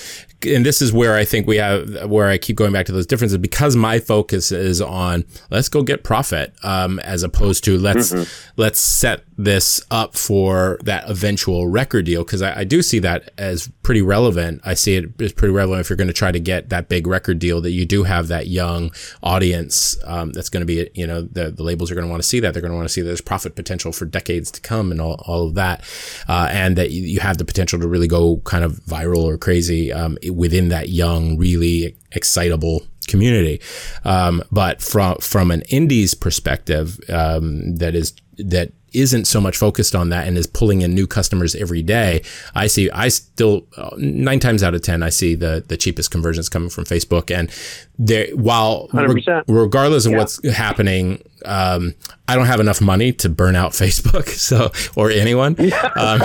and 0.46 0.66
this 0.66 0.82
is 0.82 0.94
where 0.94 1.16
I 1.16 1.26
think 1.26 1.48
we 1.48 1.58
have 1.58 2.10
where 2.10 2.30
I 2.30 2.38
keep 2.38 2.56
going 2.56 2.72
back 2.72 2.86
to 2.88 2.92
those 2.92 3.06
differences 3.06 3.38
because 3.38 3.76
my 3.76 4.00
focus 4.00 4.52
is 4.52 4.82
on 4.82 5.26
let's 5.50 5.70
go 5.70 5.84
get 5.84 6.04
profit 6.04 6.54
um, 6.64 7.00
as 7.00 7.24
opposed 7.24 7.64
to 7.66 7.78
let's 7.78 8.14
mm-hmm. 8.14 8.52
let's 8.56 8.80
set 8.80 9.24
this 9.38 9.82
up 9.90 10.16
for 10.16 10.78
that 10.84 11.10
eventual 11.10 11.68
record 11.68 12.06
deal 12.06 12.26
because 12.26 12.42
I, 12.42 12.60
I, 12.60 12.64
do 12.66 12.82
see 12.82 13.00
that 13.00 13.32
as 13.38 13.70
pretty 13.84 14.02
relevant. 14.02 14.60
I 14.66 14.74
see 14.74 14.96
it 14.96 15.22
as 15.22 15.32
pretty 15.32 15.54
relevant 15.54 15.80
if 15.80 15.90
you're 15.90 15.96
going 15.96 16.10
to 16.10 16.14
try 16.14 16.30
to 16.30 16.42
get 16.42 16.68
that 16.70 16.90
big 16.90 17.08
record 17.08 17.40
deal 17.40 17.62
that 17.62 17.72
you 17.72 17.86
do 17.86 18.04
have 18.04 18.28
that 18.28 18.48
young 18.48 18.92
audience 19.24 19.98
um, 20.04 20.32
that's 20.34 20.50
going 20.50 20.60
to 20.60 20.66
be 20.66 20.90
you 20.94 21.08
know 21.08 21.22
the, 21.22 21.52
the 21.52 21.64
labels 21.64 21.90
are 21.90 21.96
going 21.96 22.06
to 22.06 22.10
want 22.10 22.22
to 22.22 22.28
see 22.28 22.42
that 22.42 22.54
they're 22.54 22.62
going 22.62 22.72
to 22.72 22.76
want 22.76 22.88
to 22.88 22.94
see 22.94 23.00
that 23.00 23.08
there's 23.08 23.22
profit 23.22 23.56
potential 23.56 23.94
for 23.94 24.04
decades 24.04 24.52
to 24.52 24.60
come 24.60 24.92
and 24.92 25.00
all, 25.00 25.24
all 25.26 25.48
of 25.48 25.56
that 25.56 25.86
uh, 26.28 26.50
and 26.52 26.78
that 26.78 26.92
you, 26.92 27.04
you, 27.04 27.20
have 27.20 27.38
the 27.38 27.46
potential 27.46 27.80
to 27.80 27.88
really 27.88 28.08
go 28.08 28.38
kind 28.46 28.64
of 28.64 28.74
viral 28.82 29.24
or 29.24 29.38
crazy 29.38 29.92
um, 29.92 30.18
within 30.30 30.70
that 30.70 30.90
young, 30.90 31.38
really 31.38 31.98
excitable 32.12 32.84
community. 33.08 33.60
Um, 34.06 34.44
but 34.52 34.82
from 34.82 35.18
from 35.18 35.52
an 35.52 35.62
indies 35.64 36.14
perspective, 36.14 37.00
um, 37.10 37.76
that 37.76 37.96
is 37.96 38.14
that 38.38 38.72
isn't 38.94 39.26
so 39.26 39.40
much 39.40 39.58
focused 39.58 39.96
on 39.96 40.10
that 40.10 40.28
and 40.28 40.38
is 40.38 40.48
pulling 40.48 40.82
in 40.82 40.94
new 40.94 41.08
customers 41.08 41.56
every 41.56 41.82
day. 41.82 42.22
I 42.56 42.68
see, 42.68 42.90
I 42.92 43.10
still 43.10 43.68
nine 43.98 44.40
times 44.40 44.64
out 44.64 44.74
of 44.74 44.82
10, 44.82 45.04
I 45.04 45.10
see 45.10 45.36
the, 45.36 45.64
the 45.68 45.78
cheapest 45.78 46.12
conversions 46.12 46.50
coming 46.50 46.70
from 46.70 46.86
Facebook. 46.86 47.36
And 47.36 47.52
there, 47.98 48.28
while 48.36 48.90
re- 48.94 49.44
regardless 49.48 50.06
of 50.06 50.14
yeah. 50.14 50.18
what's 50.18 50.48
happening, 50.50 51.22
um, 51.46 51.96
I 52.28 52.36
don't 52.36 52.48
have 52.48 52.60
enough 52.60 52.82
money 52.82 53.14
to 53.14 53.30
burn 53.30 53.56
out 53.56 53.72
Facebook. 53.74 54.28
So, 54.30 54.72
or 54.96 55.12
anyone. 55.12 55.56
Um, 55.96 56.22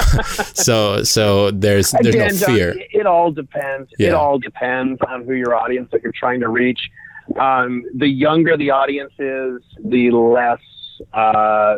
so, 0.55 1.03
so 1.03 1.51
there's, 1.51 1.93
there's 2.03 2.15
Again, 2.15 2.39
no 2.41 2.47
fear. 2.47 2.73
John, 2.74 2.82
it 2.93 3.07
all 3.07 3.31
depends. 3.31 3.91
Yeah. 3.99 4.09
It 4.09 4.15
all 4.15 4.39
depends 4.39 5.01
on 5.09 5.24
who 5.24 5.35
your 5.35 5.55
audience 5.55 5.89
that 5.93 6.03
you're 6.03 6.12
trying 6.12 6.41
to 6.41 6.49
reach. 6.49 6.91
Um, 7.39 7.85
the 7.95 8.07
younger 8.09 8.57
the 8.57 8.70
audience 8.70 9.12
is, 9.19 9.62
the 9.82 10.11
less, 10.11 10.61
uh, 11.12 11.77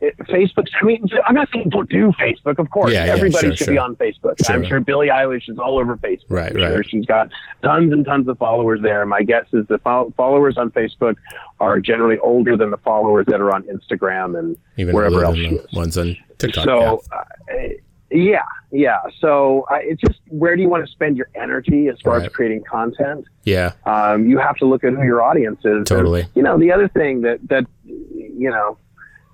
Facebook. 0.00 0.66
I 0.80 0.84
mean, 0.84 1.04
I'm 1.26 1.34
not 1.34 1.48
saying 1.52 1.70
don't 1.70 1.88
do 1.88 2.12
Facebook. 2.12 2.58
Of 2.58 2.70
course, 2.70 2.92
yeah, 2.92 3.06
yeah, 3.06 3.12
everybody 3.12 3.48
sure, 3.48 3.56
should 3.56 3.64
sure. 3.66 3.74
be 3.74 3.78
on 3.78 3.96
Facebook. 3.96 4.44
Sure. 4.44 4.56
I'm 4.56 4.64
sure 4.64 4.80
Billie 4.80 5.08
Eilish 5.08 5.48
is 5.48 5.58
all 5.58 5.78
over 5.78 5.96
Facebook. 5.96 6.24
Right, 6.28 6.54
right. 6.54 6.72
Sure. 6.72 6.84
She's 6.84 7.06
got 7.06 7.30
tons 7.62 7.92
and 7.92 8.04
tons 8.04 8.28
of 8.28 8.38
followers 8.38 8.80
there. 8.82 9.04
My 9.06 9.22
guess 9.22 9.46
is 9.52 9.66
the 9.66 9.78
fo- 9.78 10.12
followers 10.16 10.56
on 10.56 10.70
Facebook 10.70 11.16
are 11.60 11.80
generally 11.80 12.18
older 12.18 12.56
than 12.56 12.70
the 12.70 12.76
followers 12.78 13.26
that 13.26 13.40
are 13.40 13.52
on 13.52 13.64
Instagram 13.64 14.38
and 14.38 14.56
Even 14.76 14.94
wherever 14.94 15.24
else. 15.24 15.38
Ones 15.72 15.98
on 15.98 16.16
TikTok. 16.38 16.64
So, 16.64 17.02
yeah. 17.50 17.56
uh, 17.56 17.68
Yeah, 18.10 18.42
yeah. 18.70 18.98
So 19.20 19.66
uh, 19.70 19.78
it's 19.82 20.00
just 20.00 20.20
where 20.28 20.56
do 20.56 20.62
you 20.62 20.68
want 20.68 20.86
to 20.86 20.90
spend 20.90 21.16
your 21.16 21.28
energy 21.34 21.88
as 21.88 22.00
far 22.00 22.14
Right. 22.18 22.26
as 22.26 22.32
creating 22.32 22.62
content? 22.64 23.26
Yeah. 23.44 23.72
Um, 23.84 24.28
you 24.30 24.38
have 24.38 24.56
to 24.56 24.64
look 24.64 24.84
at 24.84 24.92
who 24.94 25.02
your 25.02 25.22
audience 25.22 25.60
is. 25.64 25.84
Totally. 25.86 26.22
And, 26.22 26.30
you 26.34 26.42
know, 26.42 26.58
the 26.58 26.70
other 26.72 26.88
thing 26.88 27.22
that 27.22 27.40
that 27.48 27.66
you 27.84 28.50
know 28.50 28.78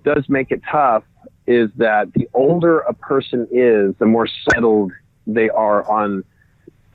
does 0.05 0.29
make 0.29 0.51
it 0.51 0.63
tough 0.71 1.03
is 1.47 1.71
that 1.77 2.13
the 2.15 2.29
older 2.33 2.81
a 2.81 2.95
person 2.95 3.47
is, 3.51 3.95
the 3.99 4.07
more 4.07 4.27
settled 4.51 4.93
they 5.27 5.49
are 5.51 5.89
on 5.91 6.25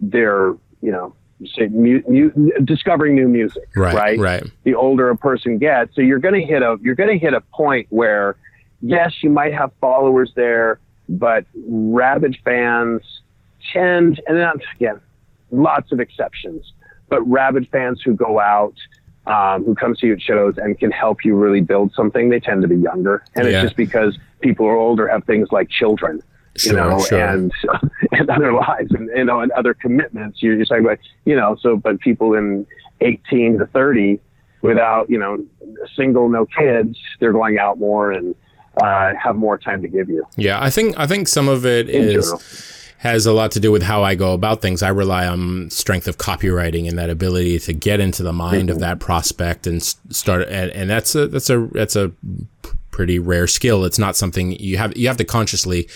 their 0.02 0.56
you 0.82 0.92
know 0.92 1.14
say 1.46 1.68
mu- 1.68 2.02
mu- 2.08 2.52
discovering 2.64 3.16
new 3.16 3.28
music. 3.28 3.70
Right. 3.76 3.96
Right. 3.96 4.20
Right. 4.20 4.44
the 4.64 4.76
older 4.76 5.10
a 5.10 5.18
person 5.18 5.58
gets. 5.58 5.96
So 5.96 6.02
you're 6.02 6.20
going 6.20 6.40
to 6.40 6.46
hit 6.46 6.62
a 6.62 6.78
you're 6.82 6.96
going 6.96 7.10
to 7.10 7.18
hit 7.18 7.34
a 7.34 7.42
point 7.42 7.88
where 7.90 8.36
yes, 8.82 9.14
you 9.22 9.30
might 9.30 9.54
have 9.54 9.72
followers 9.80 10.32
there, 10.36 10.80
but 11.08 11.46
rabid 11.68 12.38
fans 12.44 13.02
tend 13.74 14.22
and 14.28 14.38
then 14.38 14.52
again, 14.76 15.00
lots 15.52 15.92
of 15.92 16.00
exceptions, 16.00 16.74
but 17.08 17.22
rabid 17.22 17.68
fans 17.72 18.02
who 18.04 18.14
go 18.14 18.40
out. 18.40 18.76
Um, 19.30 19.64
who 19.64 19.76
comes 19.76 20.00
to 20.00 20.08
you 20.08 20.14
at 20.14 20.22
shows 20.22 20.56
and 20.58 20.78
can 20.80 20.90
help 20.90 21.24
you 21.24 21.36
really 21.36 21.62
build 21.62 21.94
something? 21.94 22.30
They 22.30 22.40
tend 22.40 22.64
to 22.64 22.68
be 22.68 22.78
younger, 22.78 23.24
and 23.36 23.46
Yeah. 23.48 23.52
it's 23.58 23.64
just 23.66 23.76
because 23.78 24.18
people 24.42 24.66
who 24.66 24.72
are 24.72 24.76
older 24.78 25.08
have 25.08 25.24
things 25.26 25.50
like 25.52 25.70
children, 25.70 26.24
Sure. 26.58 26.72
you 26.74 26.78
know, 26.80 27.00
sure. 27.04 27.20
and 27.20 27.52
and 28.12 28.28
other 28.30 28.52
lives 28.54 28.92
and 28.92 29.08
you 29.16 29.24
know 29.26 29.40
and 29.42 29.52
other 29.52 29.76
commitments. 29.76 30.42
You're 30.42 30.58
just 30.58 30.70
talking 30.70 30.84
about 30.84 30.98
you 31.26 31.36
know 31.36 31.56
so 31.62 31.78
but 31.78 32.00
people 32.00 32.34
in 32.34 32.66
18 33.02 33.60
to 33.60 33.68
30 33.68 34.20
without 34.64 35.10
you 35.12 35.20
know 35.20 35.38
single 35.96 36.28
no 36.28 36.46
kids 36.48 36.98
they're 37.20 37.32
going 37.32 37.60
out 37.60 37.78
more 37.80 38.12
and 38.12 38.34
uh, 38.82 39.14
have 39.22 39.36
more 39.36 39.58
time 39.58 39.82
to 39.84 39.88
give 39.88 40.10
you 40.10 40.26
Yeah, 40.38 40.58
I 40.62 40.70
think 40.72 40.98
I 40.98 41.06
think 41.06 41.28
some 41.28 41.48
of 41.48 41.66
it 41.68 41.88
in 41.88 42.04
is 42.04 42.26
general. 42.26 42.42
Has 43.00 43.26
a 43.26 43.32
lot 43.32 43.50
to 43.52 43.62
do 43.62 43.72
with 43.72 43.82
how 43.82 44.04
I 44.04 44.16
go 44.16 44.34
about 44.34 44.62
things. 44.62 44.84
I 44.84 44.90
rely 44.90 45.26
on 45.26 45.70
strength 45.70 46.06
of 46.06 46.18
copywriting 46.18 46.86
and 46.88 46.98
that 47.00 47.10
ability 47.10 47.58
to 47.60 47.72
get 47.72 48.02
into 48.02 48.24
the 48.24 48.34
mind 48.34 48.70
of 48.70 48.80
that 48.80 49.00
prospect 49.00 49.66
and 49.66 49.82
start. 49.82 50.50
And, 50.50 50.70
and 50.72 50.90
that's 50.90 51.16
a 51.16 51.28
that's 51.28 51.50
a 51.50 51.70
that's 51.72 51.96
a 51.96 52.12
pretty 52.92 53.18
rare 53.18 53.48
skill. 53.48 53.86
It's 53.86 54.00
not 54.00 54.18
something 54.18 54.52
you 54.52 54.78
have 54.78 54.98
you 54.98 55.08
have 55.08 55.16
to 55.16 55.24
consciously 55.24 55.88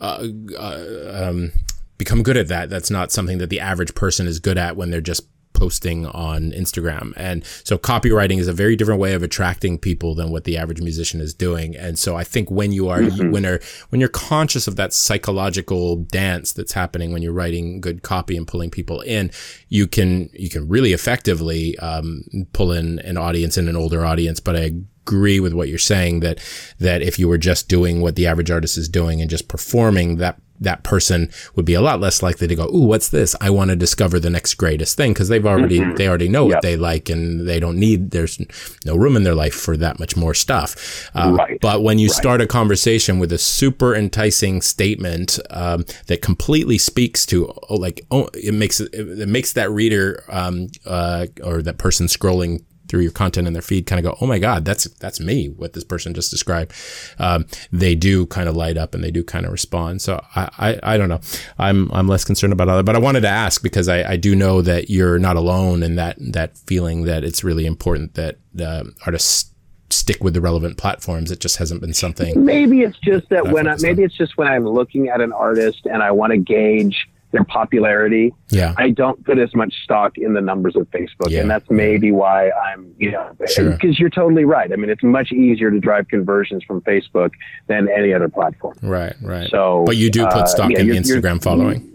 uh, 0.00 0.26
uh, 0.58 1.28
um, 1.28 1.52
become 1.96 2.24
good 2.24 2.36
at 2.36 2.48
that. 2.48 2.68
That's 2.68 2.90
not 2.90 3.12
something 3.12 3.38
that 3.38 3.48
the 3.48 3.60
average 3.60 3.94
person 3.94 4.26
is 4.26 4.40
good 4.40 4.58
at 4.58 4.76
when 4.76 4.90
they're 4.90 5.00
just 5.00 5.22
posting 5.62 6.06
on 6.06 6.50
Instagram. 6.50 7.12
And 7.16 7.44
so 7.62 7.78
copywriting 7.78 8.38
is 8.38 8.48
a 8.48 8.52
very 8.52 8.74
different 8.74 9.00
way 9.00 9.12
of 9.12 9.22
attracting 9.22 9.78
people 9.78 10.16
than 10.16 10.32
what 10.32 10.42
the 10.42 10.58
average 10.58 10.80
musician 10.80 11.20
is 11.20 11.32
doing. 11.32 11.76
And 11.76 11.96
so 11.96 12.16
I 12.16 12.24
think 12.24 12.50
when 12.50 12.72
you 12.72 12.88
are 12.88 13.04
when 13.04 13.46
are 13.46 13.60
when 13.90 14.00
you're 14.00 14.08
conscious 14.08 14.66
of 14.66 14.74
that 14.74 14.92
psychological 14.92 15.98
dance 15.98 16.52
that's 16.52 16.72
happening 16.72 17.12
when 17.12 17.22
you're 17.22 17.32
writing 17.32 17.80
good 17.80 18.02
copy 18.02 18.36
and 18.36 18.44
pulling 18.44 18.70
people 18.70 19.02
in, 19.02 19.30
you 19.68 19.86
can 19.86 20.30
you 20.32 20.50
can 20.50 20.66
really 20.66 20.92
effectively 20.92 21.78
um, 21.78 22.24
pull 22.52 22.72
in 22.72 22.98
an 22.98 23.16
audience 23.16 23.56
and 23.56 23.68
an 23.68 23.76
older 23.76 24.04
audience. 24.04 24.40
But 24.40 24.56
I 24.56 24.72
agree 25.06 25.38
with 25.38 25.52
what 25.52 25.68
you're 25.68 25.78
saying 25.78 26.20
that 26.20 26.40
that 26.80 27.02
if 27.02 27.20
you 27.20 27.28
were 27.28 27.38
just 27.38 27.68
doing 27.68 28.00
what 28.00 28.16
the 28.16 28.26
average 28.26 28.50
artist 28.50 28.76
is 28.76 28.88
doing 28.88 29.20
and 29.20 29.30
just 29.30 29.46
performing 29.46 30.16
that 30.16 30.40
that 30.62 30.82
person 30.82 31.30
would 31.54 31.64
be 31.64 31.74
a 31.74 31.80
lot 31.80 32.00
less 32.00 32.22
likely 32.22 32.46
to 32.48 32.54
go, 32.54 32.68
"Ooh, 32.74 32.86
what's 32.86 33.08
this? 33.08 33.34
I 33.40 33.50
want 33.50 33.70
to 33.70 33.76
discover 33.76 34.18
the 34.20 34.30
next 34.30 34.54
greatest 34.54 34.96
thing" 34.96 35.12
because 35.12 35.28
they've 35.28 35.46
already 35.46 35.82
they 35.94 36.08
already 36.08 36.28
know 36.28 36.46
what 36.46 36.62
they 36.62 36.76
like 36.76 37.08
and 37.08 37.48
they 37.48 37.60
don't 37.60 37.78
need 37.78 38.10
there's 38.10 38.40
no 38.84 38.96
room 38.96 39.16
in 39.16 39.24
their 39.24 39.34
life 39.34 39.54
for 39.54 39.76
that 39.76 39.98
much 39.98 40.16
more 40.16 40.34
stuff. 40.34 41.10
Um, 41.14 41.32
Right. 41.36 41.60
But 41.60 41.82
when 41.82 41.98
you 41.98 42.08
start 42.08 42.40
a 42.40 42.46
conversation 42.46 43.18
with 43.18 43.32
a 43.32 43.38
super 43.38 43.94
enticing 43.94 44.60
statement 44.60 45.38
um, 45.50 45.84
that 46.06 46.22
completely 46.22 46.78
speaks 46.78 47.26
to 47.26 47.52
oh, 47.68 47.76
like 47.76 48.04
oh, 48.10 48.28
it 48.34 48.54
makes 48.54 48.80
it, 48.80 48.94
it 48.94 49.28
makes 49.28 49.52
that 49.54 49.70
reader 49.70 50.24
um, 50.28 50.68
uh, 50.86 51.26
or 51.42 51.62
that 51.62 51.78
person 51.78 52.06
scrolling 52.06 52.64
through 52.92 53.00
your 53.00 53.10
content 53.10 53.46
in 53.46 53.54
their 53.54 53.62
feed 53.62 53.86
kind 53.86 53.98
of 53.98 54.12
go, 54.12 54.18
oh 54.20 54.26
my 54.26 54.38
God, 54.38 54.66
that's, 54.66 54.84
that's 54.84 55.18
me, 55.18 55.48
what 55.48 55.72
this 55.72 55.82
person 55.82 56.12
just 56.12 56.30
described. 56.30 56.74
Um, 57.18 57.46
they 57.72 57.94
do 57.94 58.26
kind 58.26 58.50
of 58.50 58.54
light 58.54 58.76
up 58.76 58.94
and 58.94 59.02
they 59.02 59.10
do 59.10 59.24
kind 59.24 59.46
of 59.46 59.52
respond. 59.52 60.02
So 60.02 60.22
I, 60.36 60.50
I, 60.58 60.80
I 60.82 60.98
don't 60.98 61.08
know. 61.08 61.20
I'm, 61.56 61.90
I'm 61.90 62.06
less 62.06 62.22
concerned 62.22 62.52
about 62.52 62.68
other, 62.68 62.82
but 62.82 62.94
I 62.94 62.98
wanted 62.98 63.22
to 63.22 63.28
ask 63.28 63.62
because 63.62 63.88
I, 63.88 64.02
I 64.02 64.16
do 64.18 64.36
know 64.36 64.60
that 64.60 64.90
you're 64.90 65.18
not 65.18 65.36
alone 65.36 65.82
in 65.82 65.94
that, 65.94 66.16
that 66.18 66.58
feeling 66.58 67.04
that 67.04 67.24
it's 67.24 67.42
really 67.42 67.64
important 67.64 68.12
that 68.12 68.36
uh, 68.60 68.84
artists 69.06 69.54
stick 69.88 70.22
with 70.22 70.34
the 70.34 70.42
relevant 70.42 70.76
platforms. 70.76 71.30
It 71.30 71.40
just 71.40 71.56
hasn't 71.56 71.80
been 71.80 71.94
something. 71.94 72.44
maybe 72.44 72.82
it's 72.82 72.98
just 72.98 73.26
that 73.30 73.48
when 73.48 73.66
I, 73.66 73.72
on. 73.72 73.78
maybe 73.80 74.02
it's 74.02 74.16
just 74.16 74.36
when 74.36 74.48
i'm 74.48 74.66
looking 74.66 75.08
at 75.08 75.20
an 75.20 75.32
artist 75.32 75.84
and 75.84 76.02
i 76.02 76.10
want 76.10 76.32
to 76.32 76.38
gauge 76.38 77.08
their 77.32 77.44
popularity 77.44 78.32
Yeah. 78.50 78.74
I 78.76 78.90
don't 78.90 79.24
put 79.24 79.38
as 79.38 79.54
much 79.54 79.74
stock 79.84 80.18
in 80.18 80.34
the 80.34 80.40
numbers 80.40 80.76
of 80.76 80.88
Facebook, 80.90 81.30
Yeah. 81.30 81.40
and 81.40 81.50
that's 81.50 81.68
maybe 81.70 82.12
why 82.12 82.50
I'm, 82.50 82.94
you 82.98 83.10
know, 83.10 83.30
because 83.38 83.54
Sure. 83.54 83.78
you're 83.82 84.10
totally 84.10 84.44
right. 84.44 84.70
I 84.72 84.76
mean, 84.76 84.90
it's 84.90 85.02
much 85.02 85.32
easier 85.32 85.70
to 85.70 85.80
drive 85.80 86.08
conversions 86.08 86.62
from 86.64 86.82
Facebook 86.82 87.30
than 87.68 87.88
any 87.88 88.12
other 88.12 88.28
platform. 88.28 88.74
Right. 88.82 89.14
Right. 89.22 89.48
So, 89.50 89.82
but 89.86 89.96
you 89.96 90.10
do 90.10 90.24
put 90.26 90.32
uh, 90.34 90.46
stock 90.46 90.70
yeah, 90.70 90.80
in 90.80 90.86
you're- 90.86 90.98
Instagram 90.98 91.42
following. 91.42 91.88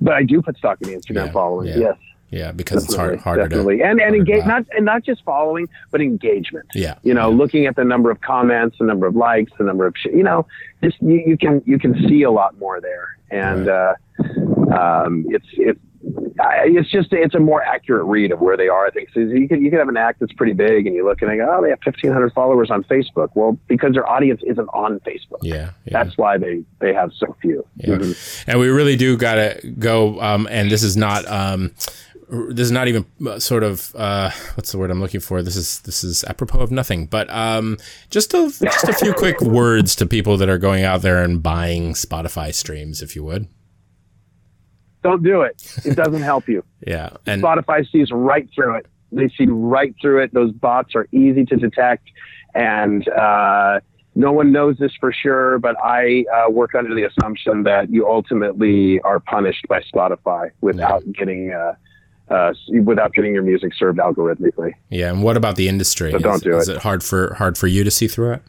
But 0.00 0.12
I 0.14 0.22
do 0.24 0.42
put 0.42 0.56
stock 0.58 0.78
in 0.82 0.88
the 0.90 0.94
Instagram 0.96 1.26
Yeah, 1.26 1.32
following. 1.32 1.68
Yes, 1.68 1.96
Yeah. 2.30 2.52
Because 2.52 2.84
it's 2.84 2.94
hard, 2.94 3.18
definitely, 3.18 3.22
harder 3.24 3.48
definitely, 3.48 3.78
to, 3.78 3.84
and 3.84 4.00
and 4.00 4.14
engage 4.14 4.44
not 4.44 4.64
and 4.76 4.84
not 4.84 5.02
just 5.04 5.24
following, 5.24 5.68
but 5.90 6.00
engagement. 6.00 6.66
yeah. 6.74 6.96
You 7.02 7.14
know, 7.14 7.30
looking 7.30 7.66
at 7.66 7.76
the 7.76 7.84
number 7.84 8.10
of 8.10 8.20
comments, 8.20 8.76
the 8.78 8.84
number 8.86 9.06
of 9.06 9.16
likes, 9.16 9.52
the 9.58 9.64
number 9.64 9.86
of 9.86 9.94
sh- 9.96 10.06
you 10.12 10.22
know, 10.22 10.46
just 10.82 11.00
you, 11.00 11.22
you 11.26 11.36
can 11.38 11.62
you 11.66 11.78
can 11.78 11.94
see 12.08 12.22
a 12.22 12.30
lot 12.30 12.58
more 12.58 12.80
there, 12.80 13.16
and 13.30 13.68
uh, 13.68 13.94
um, 14.72 15.24
it's 15.28 15.46
it's. 15.52 15.80
It's 16.40 16.88
just 16.88 17.12
it's 17.12 17.34
a 17.34 17.40
more 17.40 17.60
accurate 17.62 18.04
read 18.04 18.30
of 18.30 18.40
where 18.40 18.56
they 18.56 18.68
are. 18.68 18.86
I 18.86 18.90
think 18.90 19.08
so 19.12 19.18
you 19.18 19.48
could 19.48 19.60
you 19.60 19.70
could 19.70 19.80
have 19.80 19.88
an 19.88 19.96
act 19.96 20.20
that's 20.20 20.32
pretty 20.32 20.52
big, 20.52 20.86
and 20.86 20.94
you 20.94 21.04
look 21.04 21.20
and 21.20 21.30
they 21.30 21.36
go, 21.36 21.52
oh, 21.58 21.60
they 21.62 21.70
have 21.70 21.80
fifteen 21.82 22.12
hundred 22.12 22.32
followers 22.32 22.70
on 22.70 22.84
Facebook. 22.84 23.30
Well, 23.34 23.58
because 23.66 23.94
their 23.94 24.08
audience 24.08 24.40
isn't 24.46 24.68
on 24.68 25.00
Facebook. 25.00 25.38
Yeah. 25.42 25.70
Yeah. 25.84 26.04
That's 26.04 26.16
why 26.16 26.38
they 26.38 26.62
they 26.78 26.94
have 26.94 27.10
so 27.18 27.36
few. 27.42 27.66
Yeah. 27.76 27.96
Mhm. 27.96 28.44
And 28.46 28.60
we 28.60 28.68
really 28.68 28.94
do 28.94 29.16
gotta 29.16 29.60
go. 29.80 30.20
Um, 30.20 30.46
and 30.48 30.70
this 30.70 30.84
is 30.84 30.96
not. 30.96 31.26
Um, 31.28 31.72
this 32.30 32.66
is 32.66 32.70
not 32.70 32.88
even 32.88 33.06
uh, 33.26 33.38
sort 33.38 33.62
of 33.62 33.94
uh, 33.96 34.30
what's 34.54 34.72
the 34.72 34.78
word 34.78 34.90
I'm 34.90 35.00
looking 35.00 35.20
for. 35.20 35.42
This 35.42 35.56
is 35.56 35.80
this 35.80 36.04
is 36.04 36.24
apropos 36.24 36.60
of 36.60 36.70
nothing. 36.70 37.06
But 37.06 37.30
um, 37.30 37.78
just 38.10 38.34
a 38.34 38.52
just 38.60 38.88
a 38.88 38.92
few 38.92 39.14
quick 39.14 39.40
words 39.40 39.96
to 39.96 40.06
people 40.06 40.36
that 40.36 40.48
are 40.48 40.58
going 40.58 40.84
out 40.84 41.02
there 41.02 41.22
and 41.22 41.42
buying 41.42 41.94
Spotify 41.94 42.52
streams, 42.52 43.02
if 43.02 43.16
you 43.16 43.24
would. 43.24 43.48
Don't 45.02 45.22
do 45.22 45.42
it. 45.42 45.80
It 45.84 45.94
doesn't 45.94 46.22
help 46.22 46.48
you. 46.48 46.64
Yeah. 46.86 47.10
And 47.26 47.42
Spotify 47.42 47.90
sees 47.90 48.10
right 48.12 48.48
through 48.54 48.76
it. 48.76 48.86
They 49.10 49.28
see 49.36 49.46
right 49.48 49.94
through 50.00 50.22
it. 50.22 50.32
Those 50.32 50.52
bots 50.52 50.94
are 50.94 51.08
easy 51.12 51.44
to 51.46 51.56
detect, 51.56 52.08
and 52.54 53.06
uh, 53.08 53.80
no 54.14 54.32
one 54.32 54.52
knows 54.52 54.78
this 54.78 54.92
for 55.00 55.12
sure. 55.12 55.58
But 55.58 55.76
I 55.82 56.24
uh, 56.32 56.50
work 56.50 56.74
under 56.74 56.94
the 56.94 57.02
assumption 57.02 57.64
that 57.64 57.90
you 57.90 58.06
ultimately 58.08 59.00
are 59.00 59.18
punished 59.18 59.66
by 59.68 59.82
Spotify 59.92 60.50
without 60.60 61.02
getting 61.12 61.52
uh, 62.30 62.52
without 62.84 63.12
getting 63.14 63.32
your 63.34 63.42
music 63.42 63.72
served 63.74 63.98
algorithmically. 63.98 64.72
yeah. 64.90 65.10
And 65.10 65.22
what 65.22 65.36
about 65.36 65.56
the 65.56 65.68
industry? 65.68 66.12
But 66.12 66.22
don't 66.22 66.34
is, 66.36 66.40
do 66.42 66.56
is 66.56 66.68
it. 66.68 66.76
it 66.76 66.82
hard 66.82 67.02
for 67.02 67.34
hard 67.34 67.56
for 67.58 67.66
you 67.66 67.84
to 67.84 67.90
see 67.90 68.08
through 68.08 68.32
it? 68.34 68.42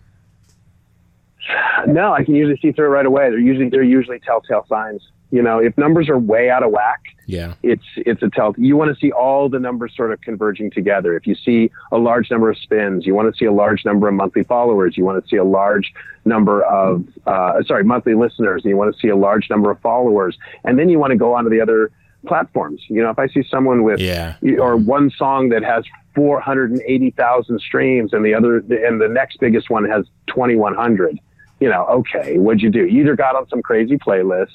No, 1.88 2.14
I 2.14 2.24
can 2.24 2.36
usually 2.36 2.60
see 2.62 2.72
through 2.72 2.86
it 2.88 2.90
right 2.90 3.06
away. 3.06 3.30
They're 3.30 3.40
usually 3.40 3.70
they're 3.70 3.84
usually 3.84 4.20
telltale 4.20 4.66
signs. 4.68 5.02
You 5.32 5.44
know, 5.44 5.60
if 5.60 5.78
numbers 5.78 6.10
are 6.10 6.18
way 6.18 6.50
out 6.50 6.64
of 6.64 6.72
whack, 6.72 7.02
Yeah. 7.28 7.54
it's 7.62 7.84
it's 7.98 8.22
a 8.24 8.30
tell. 8.30 8.54
You 8.58 8.76
want 8.76 8.94
to 8.94 9.00
see 9.00 9.12
all 9.12 9.48
the 9.48 9.60
numbers 9.60 9.94
sort 9.96 10.12
of 10.12 10.20
converging 10.22 10.72
together. 10.72 11.16
If 11.16 11.28
you 11.28 11.36
see 11.36 11.70
a 11.92 11.98
large 12.00 12.32
number 12.32 12.50
of 12.50 12.58
spins, 12.58 13.06
you 13.06 13.14
want 13.14 13.32
to 13.34 13.38
see 13.38 13.46
a 13.46 13.52
large 13.52 13.86
number 13.86 14.08
of 14.08 14.16
monthly 14.16 14.44
followers. 14.44 14.98
You 14.98 15.06
want 15.06 15.24
to 15.24 15.30
see 15.30 15.36
a 15.38 15.44
large 15.44 15.94
number 16.26 16.64
of 16.64 17.06
uh, 17.28 17.62
sorry 17.66 17.84
monthly 17.84 18.16
listeners, 18.16 18.64
and 18.64 18.72
you 18.72 18.78
want 18.78 18.94
to 18.94 19.00
see 19.00 19.10
a 19.10 19.16
large 19.16 19.50
number 19.52 19.70
of 19.72 19.80
followers, 19.82 20.38
and 20.66 20.78
then 20.80 20.90
you 20.90 20.98
want 21.00 21.12
to 21.12 21.18
go 21.18 21.34
on 21.36 21.44
to 21.44 21.50
the 21.50 21.62
other 21.62 21.92
platforms. 22.28 22.82
You 22.90 23.02
know, 23.02 23.10
if 23.10 23.20
I 23.20 23.28
see 23.28 23.44
someone 23.50 23.84
with 23.84 24.00
Yeah. 24.00 24.36
or 24.60 24.76
one 24.78 25.10
song 25.12 25.50
that 25.50 25.64
has 25.64 25.84
480,000 26.16 27.60
streams 27.62 28.14
and 28.14 28.26
the 28.26 28.34
other 28.34 28.58
and 28.58 29.00
the 29.02 29.08
next 29.10 29.40
biggest 29.40 29.70
one 29.70 29.86
has 29.90 30.06
2100 30.28 31.18
you 31.60 31.70
know 31.70 31.86
okay 31.86 32.38
what'd 32.38 32.62
you 32.62 32.70
do 32.70 32.86
you 32.88 33.02
either 33.02 33.16
got 33.16 33.36
on 33.36 33.48
some 33.50 33.62
crazy 33.62 33.98
playlist 33.98 34.52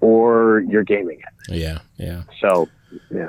or 0.00 0.64
you're 0.68 0.84
gaming 0.84 1.18
it 1.20 1.54
Yeah. 1.54 1.78
Yeah. 1.96 2.22
so 2.40 2.68
yeah 3.10 3.28